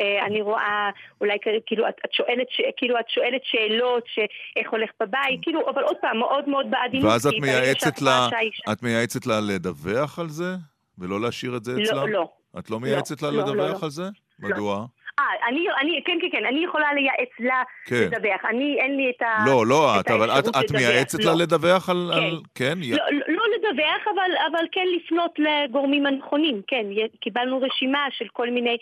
אה, 0.00 0.26
אני 0.26 0.40
רואה, 0.40 0.90
אולי 1.20 1.38
כאילו 1.66 1.88
את, 1.88 1.94
את 2.04 2.12
שואלת, 2.12 2.46
כאילו 2.76 3.00
את 3.00 3.08
שואלת 3.08 3.40
שאלות, 3.44 4.04
שאיך 4.06 4.70
הולך 4.70 4.90
בבית, 5.00 5.40
כאילו, 5.42 5.70
אבל 5.70 5.82
עוד 5.82 5.96
פעם, 6.00 6.18
מאוד 6.18 6.48
מאוד 6.48 6.70
בעדינות. 6.70 7.12
ואז 7.12 7.26
את 7.26 7.34
מייעצת 7.40 8.02
לה, 8.02 8.28
את 8.72 8.82
מייעצת 8.82 9.26
לה 9.26 9.40
לדווח 9.40 10.18
על 10.18 10.28
זה? 10.28 10.54
ולא 10.98 11.20
להשאיר 11.20 11.56
את 11.56 11.64
זה 11.64 11.72
לא, 11.76 11.82
אצלה? 11.82 12.06
לא. 12.06 12.28
את 12.58 12.70
לא 12.70 12.80
מייעצת 12.80 13.22
לה 13.22 13.30
לא, 13.30 13.36
לא, 13.36 13.42
לדווח 13.42 13.80
לא. 13.80 13.86
על 13.86 13.90
זה? 13.90 14.04
מדוע? 14.38 14.86
אה, 15.20 15.48
אני, 15.48 15.66
אני, 15.80 16.02
כן, 16.04 16.18
כן, 16.20 16.28
כן, 16.32 16.44
אני 16.46 16.64
יכולה 16.64 16.94
לייעץ 16.94 17.30
לה 17.40 17.62
כן. 17.86 17.96
לדווח. 17.96 18.44
אני, 18.44 18.76
אין 18.80 18.96
לי 18.96 19.12
את 19.16 19.22
ה... 19.22 19.44
לא, 19.46 19.66
לא 19.66 20.00
את 20.00 20.10
אבל 20.10 20.30
את, 20.30 20.44
את 20.48 20.70
מייעצת 20.72 21.24
לא. 21.24 21.30
לה 21.30 21.36
לדווח 21.42 21.90
על... 21.90 22.10
כן. 22.12 22.16
על- 22.18 22.38
כן? 22.54 22.78
י- 22.82 22.90
לא, 22.90 23.04
לא, 23.10 23.20
לא 23.28 23.42
לדווח, 23.56 24.08
אבל, 24.14 24.30
אבל 24.50 24.64
כן 24.72 24.86
לפנות 24.96 25.38
לגורמים 25.38 26.06
הנכונים, 26.06 26.62
כן. 26.66 26.86
קיבלנו 27.20 27.60
רשימה 27.60 28.06
של 28.10 28.28
כל 28.32 28.50
מיני, 28.50 28.76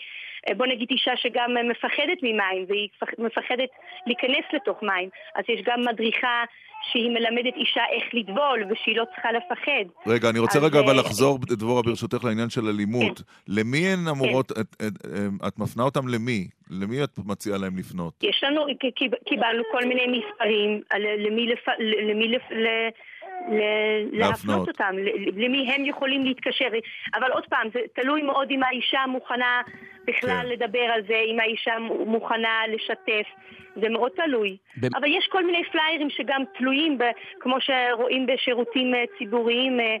אה, 0.49 0.53
בוא 0.55 0.65
נגיד 0.65 0.87
אישה 0.91 1.11
שגם 1.15 1.55
מפחדת 1.69 2.17
ממים, 2.23 2.65
והיא 2.67 2.87
פח- 2.99 3.19
מפחדת 3.19 3.69
להיכנס 4.07 4.45
לתוך 4.53 4.83
מים. 4.83 5.09
אז 5.35 5.43
יש 5.47 5.61
גם 5.65 5.81
מדריכה 5.81 6.43
שהיא 6.91 7.09
מלמדת 7.09 7.53
אישה 7.55 7.81
איך 7.91 8.03
לטבול, 8.13 8.63
ושהיא 8.69 8.97
לא 8.97 9.03
צריכה 9.13 9.29
לפחד. 9.31 9.85
רגע, 10.07 10.29
אני 10.29 10.39
רוצה 10.39 10.59
אז, 10.59 10.63
רגע 10.65 10.79
אבל 10.79 10.89
אה, 10.89 10.93
לחזור, 11.03 11.39
דבורה, 11.47 11.81
ברשותך, 11.81 12.23
לעניין 12.23 12.49
של 12.49 12.67
אלימות. 12.67 13.21
למי 13.47 13.87
הן 13.87 14.07
אמורות, 14.07 14.51
את- 14.51 14.57
את- 14.81 15.05
אה, 15.05 15.47
את 15.47 15.59
מפנה 15.59 15.83
אותם 15.83 16.07
למי? 16.07 16.47
למי 16.69 17.03
את 17.03 17.09
מציעה 17.25 17.57
להם 17.57 17.77
לפנות? 17.77 18.13
יש 18.23 18.43
לנו, 18.43 18.65
קיבלנו 19.25 19.63
כל 19.71 19.85
מיני 19.85 20.01
מספרים 20.07 20.81
למי, 21.19 21.47
לפ, 21.47 21.65
למי 22.09 22.27
לפ, 22.27 22.41
להפנות. 24.11 24.67
אותם, 24.67 24.95
למי 25.35 25.71
הם 25.73 25.85
יכולים 25.85 26.23
להתקשר. 26.23 26.67
אבל 27.15 27.31
עוד 27.31 27.43
פעם, 27.49 27.67
זה 27.73 27.79
תלוי 27.95 28.21
מאוד 28.21 28.47
אם 28.51 28.63
האישה 28.63 28.99
מוכנה 29.07 29.61
בכלל 30.07 30.41
כן. 30.41 30.45
לדבר 30.49 30.79
על 30.93 31.01
זה, 31.07 31.21
אם 31.27 31.39
האישה 31.39 31.71
מוכנה 32.05 32.61
לשתף. 32.73 33.27
זה 33.81 33.89
מאוד 33.89 34.11
תלוי. 34.15 34.57
במ- 34.77 34.95
אבל 34.95 35.07
יש 35.07 35.27
כל 35.31 35.45
מיני 35.45 35.63
פליירים 35.71 36.09
שגם 36.09 36.41
תלויים, 36.57 36.97
ב, 36.97 37.03
כמו 37.39 37.55
שרואים 37.59 38.25
בשירותים 38.25 38.95
אה, 38.95 39.03
ציבוריים, 39.17 39.79
אה, 39.79 39.95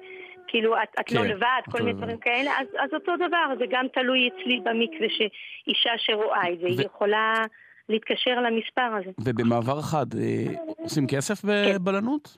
כאילו 0.47 0.75
את, 0.75 0.87
את 0.99 1.11
לא 1.11 1.21
כן, 1.21 1.27
לבד, 1.27 1.61
כל 1.71 1.77
מיני 1.79 1.91
דבר. 1.93 2.01
דברים 2.01 2.17
כאלה, 2.17 2.51
אז, 2.59 2.67
אז 2.79 2.89
אותו 2.93 3.15
דבר, 3.15 3.45
זה 3.59 3.65
גם 3.69 3.85
תלוי 3.93 4.27
אצלי 4.29 4.59
במקווה, 4.63 5.07
שאישה 5.09 5.89
שרואה 5.97 6.49
את 6.53 6.59
זה, 6.59 6.67
היא 6.67 6.77
ו- 6.77 6.81
יכולה 6.81 7.45
להתקשר 7.89 8.41
למספר 8.41 8.81
הזה. 8.99 9.11
ובמעבר 9.19 9.81
חד, 9.81 10.05
אה, 10.17 10.53
עושים 10.77 11.07
כסף 11.07 11.41
בבלנות? 11.45 12.37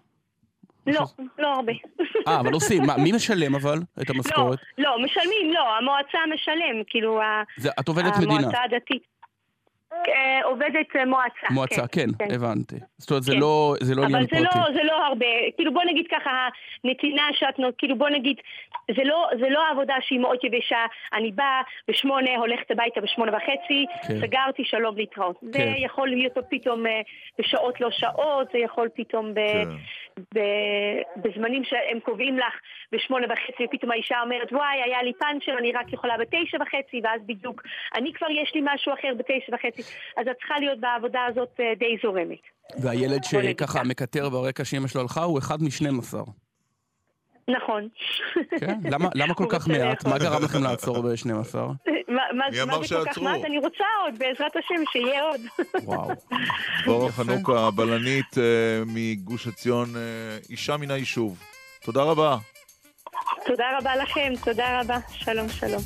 לא, 0.88 1.02
לא 1.40 1.48
הרבה. 1.48 1.72
אה, 2.28 2.40
אבל 2.40 2.54
עושים. 2.54 2.84
מה, 2.84 2.98
מי 2.98 3.12
משלם 3.12 3.56
אבל 3.56 3.80
את 4.02 4.10
המשכורת? 4.10 4.60
לא, 4.78 4.96
משלמים, 5.06 5.54
לא, 5.54 5.78
המועצה 5.78 6.18
משלם, 6.34 6.84
כאילו, 6.88 7.20
זה- 7.58 7.70
את 7.80 7.88
עובדת 7.88 8.18
מדינה. 8.18 8.34
המועצה 8.34 8.58
הדתית. 8.64 9.11
אה, 10.08 10.40
עובדת 10.44 10.96
אה, 10.96 11.06
מועצה. 11.06 11.48
מועצה, 11.50 11.88
כן, 11.88 12.10
הבנתי. 12.36 12.76
זאת 12.98 13.12
אומרת, 13.12 13.24
זה 13.24 13.32
כן. 13.32 13.40
לא 13.40 13.76
זה 13.82 13.96
לא 13.96 14.04
עניין 14.04 14.16
אבל 14.16 14.24
זה 14.24 14.30
פרטי. 14.30 14.60
לא, 14.60 14.74
זה 14.74 14.84
לא 14.84 15.06
הרבה, 15.06 15.26
כאילו 15.56 15.74
בוא 15.74 15.82
נגיד 15.84 16.06
ככה, 16.12 16.48
הנתינה 16.84 17.24
שאת 17.34 17.60
נות, 17.60 17.74
כאילו 17.78 17.98
בוא 17.98 18.10
נגיד, 18.10 18.38
זה 18.96 19.04
לא, 19.04 19.28
זה 19.40 19.50
לא 19.50 19.60
עבודה 19.72 19.96
שהיא 20.02 20.20
מאוד 20.20 20.38
יבשה, 20.44 20.86
אני 21.14 21.32
באה 21.32 21.62
בשמונה, 21.88 22.38
הולכת 22.38 22.72
הביתה 22.72 23.02
בשמונה 23.02 23.38
וחצי, 23.38 23.86
כן. 24.08 24.20
סגרתי, 24.22 24.64
שלום 24.66 24.98
להתראות. 24.98 25.36
זה 25.42 25.58
כן. 25.58 25.74
יכול 25.78 26.10
להיות 26.10 26.34
פתאום 26.50 26.88
אה, 26.88 27.02
בשעות 27.40 27.82
לא 27.82 27.92
שעות, 27.92 28.48
זה 28.52 28.58
יכול 28.58 28.90
פתאום 28.96 29.34
ב, 29.34 29.38
כן. 29.38 29.70
ב, 30.36 30.40
בזמנים 31.16 31.64
שהם 31.64 32.00
קובעים 32.00 32.38
לך 32.38 32.54
בשמונה 32.92 33.28
וחצי, 33.34 33.66
ופתאום 33.66 33.92
האישה 33.92 34.22
אומרת, 34.22 34.54
וואי, 34.54 34.82
היה 34.86 35.04
לי 35.04 35.14
פאנצ'ר, 35.20 35.58
אני 35.58 35.72
רק 35.72 35.94
יכולה 35.94 36.18
בתשע 36.18 36.58
וחצי, 36.62 37.02
ואז 37.04 37.22
בדיוק, 37.26 37.64
אני 37.96 38.14
כבר 38.14 38.28
יש 38.30 38.52
לי 38.56 38.62
משהו 38.64 38.94
אחר 38.94 39.14
בתשע 39.18 39.56
וחצי, 39.56 39.81
אז 40.18 40.28
את 40.32 40.36
צריכה 40.40 40.60
להיות 40.60 40.80
בעבודה 40.80 41.20
הזאת 41.30 41.50
אה, 41.60 41.66
די 41.80 41.98
זורמת. 42.04 42.40
והילד 42.80 43.24
שככה 43.24 43.84
מקטר 43.84 44.30
ברקע 44.30 44.66
שאמא 44.66 44.88
שלו 44.88 45.02
הלכה 45.02 45.24
הוא 45.24 45.40
אחד 45.40 45.64
משנים 45.64 46.00
עשר. 46.00 46.24
נכון. 47.48 47.88
כן? 48.60 48.80
למה- 48.92 49.10
למה 49.22 49.34
כל 49.34 49.46
כך 49.50 49.68
מעט? 49.68 50.06
מה 50.08 50.18
גרם 50.18 50.44
לכם 50.44 50.64
לעצור 50.64 51.02
ב-12? 51.02 51.56
מה 51.58 51.74
מה- 52.34 52.46
מי 52.52 52.62
אמר 52.62 52.78
מה 52.80 52.88
זה 52.88 52.96
כל 52.96 53.06
כך 53.06 53.14
שעצרו? 53.14 53.24
מעט? 53.24 53.46
אני 53.46 53.58
רוצה 53.60 53.84
עוד, 54.06 54.20
בעזרת 54.20 54.56
השם, 54.56 54.84
שיהיה 54.92 55.24
עוד. 55.24 55.42
וואו. 55.86 56.12
דבורה 56.84 57.12
חנוכה, 57.12 57.72
בלנית 57.72 58.38
אה, 58.38 58.44
מגוש 58.86 59.48
עציון, 59.48 59.96
אה, 59.96 60.02
אישה 60.50 60.78
מן 60.78 60.92
היישוב. 60.92 61.40
תודה 61.84 62.04
רבה. 62.04 62.38
תודה 63.46 63.66
רבה 63.80 63.96
לכם, 63.96 64.34
תודה 64.46 64.82
רבה. 64.82 64.98
שלום, 65.10 65.50
שלום. 65.50 65.82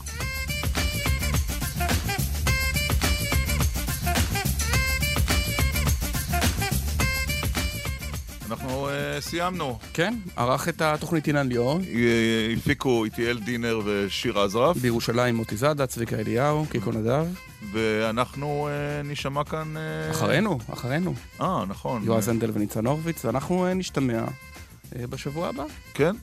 אנחנו 8.86 9.16
אה, 9.16 9.22
סיימנו. 9.22 9.80
כן, 9.94 10.14
ערך 10.36 10.70
את 10.70 10.82
התוכנית 10.82 11.28
אילן 11.28 11.48
ליאור. 11.48 11.80
אה, 11.80 12.54
הפיקו 12.58 13.06
איטיאל 13.06 13.40
דינר 13.40 13.80
ושיר 13.86 14.40
עזרף. 14.40 14.78
בירושלים 14.78 15.36
מוטי 15.36 15.58
זאדה, 15.58 15.88
צביקה 15.88 16.16
אליהו, 16.16 16.66
קיקו 16.70 16.92
נדב. 16.92 17.26
ואנחנו 17.72 18.68
אה, 18.72 19.04
נשמע 19.04 19.44
כאן... 19.44 19.78
אה, 19.78 20.12
אחרינו, 20.12 20.60
אחרינו. 20.74 21.14
אה, 21.42 21.64
נכון. 21.68 22.04
יועז 22.04 22.28
הנדל 22.28 22.52
וניצן 22.54 22.86
הורוביץ, 22.88 23.26
ואנחנו 23.26 23.66
אה, 23.68 23.74
נשתמע 23.74 24.22
אה, 24.96 25.08
בשבוע 25.08 25.48
הבא. 25.50 25.64
כן, 25.94 26.16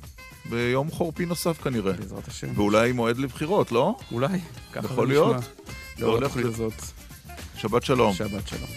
ביום 0.50 0.90
חורפי 0.90 1.26
נוסף 1.26 1.62
כנראה. 1.62 1.92
בעזרת 1.92 2.28
השם. 2.28 2.48
ואולי 2.54 2.92
מועד 2.92 3.18
לבחירות, 3.18 3.72
לא? 3.72 3.96
אולי, 4.12 4.28
יכול 4.84 5.08
להיות. 5.08 5.36
לאור 5.98 6.12
הולך 6.14 6.24
התוכנית 6.26 6.46
ל- 6.46 6.48
הזאת. 6.48 6.72
שבת 7.56 7.84
שלום. 7.84 8.14
שבת 8.14 8.48
שלום. 8.48 8.68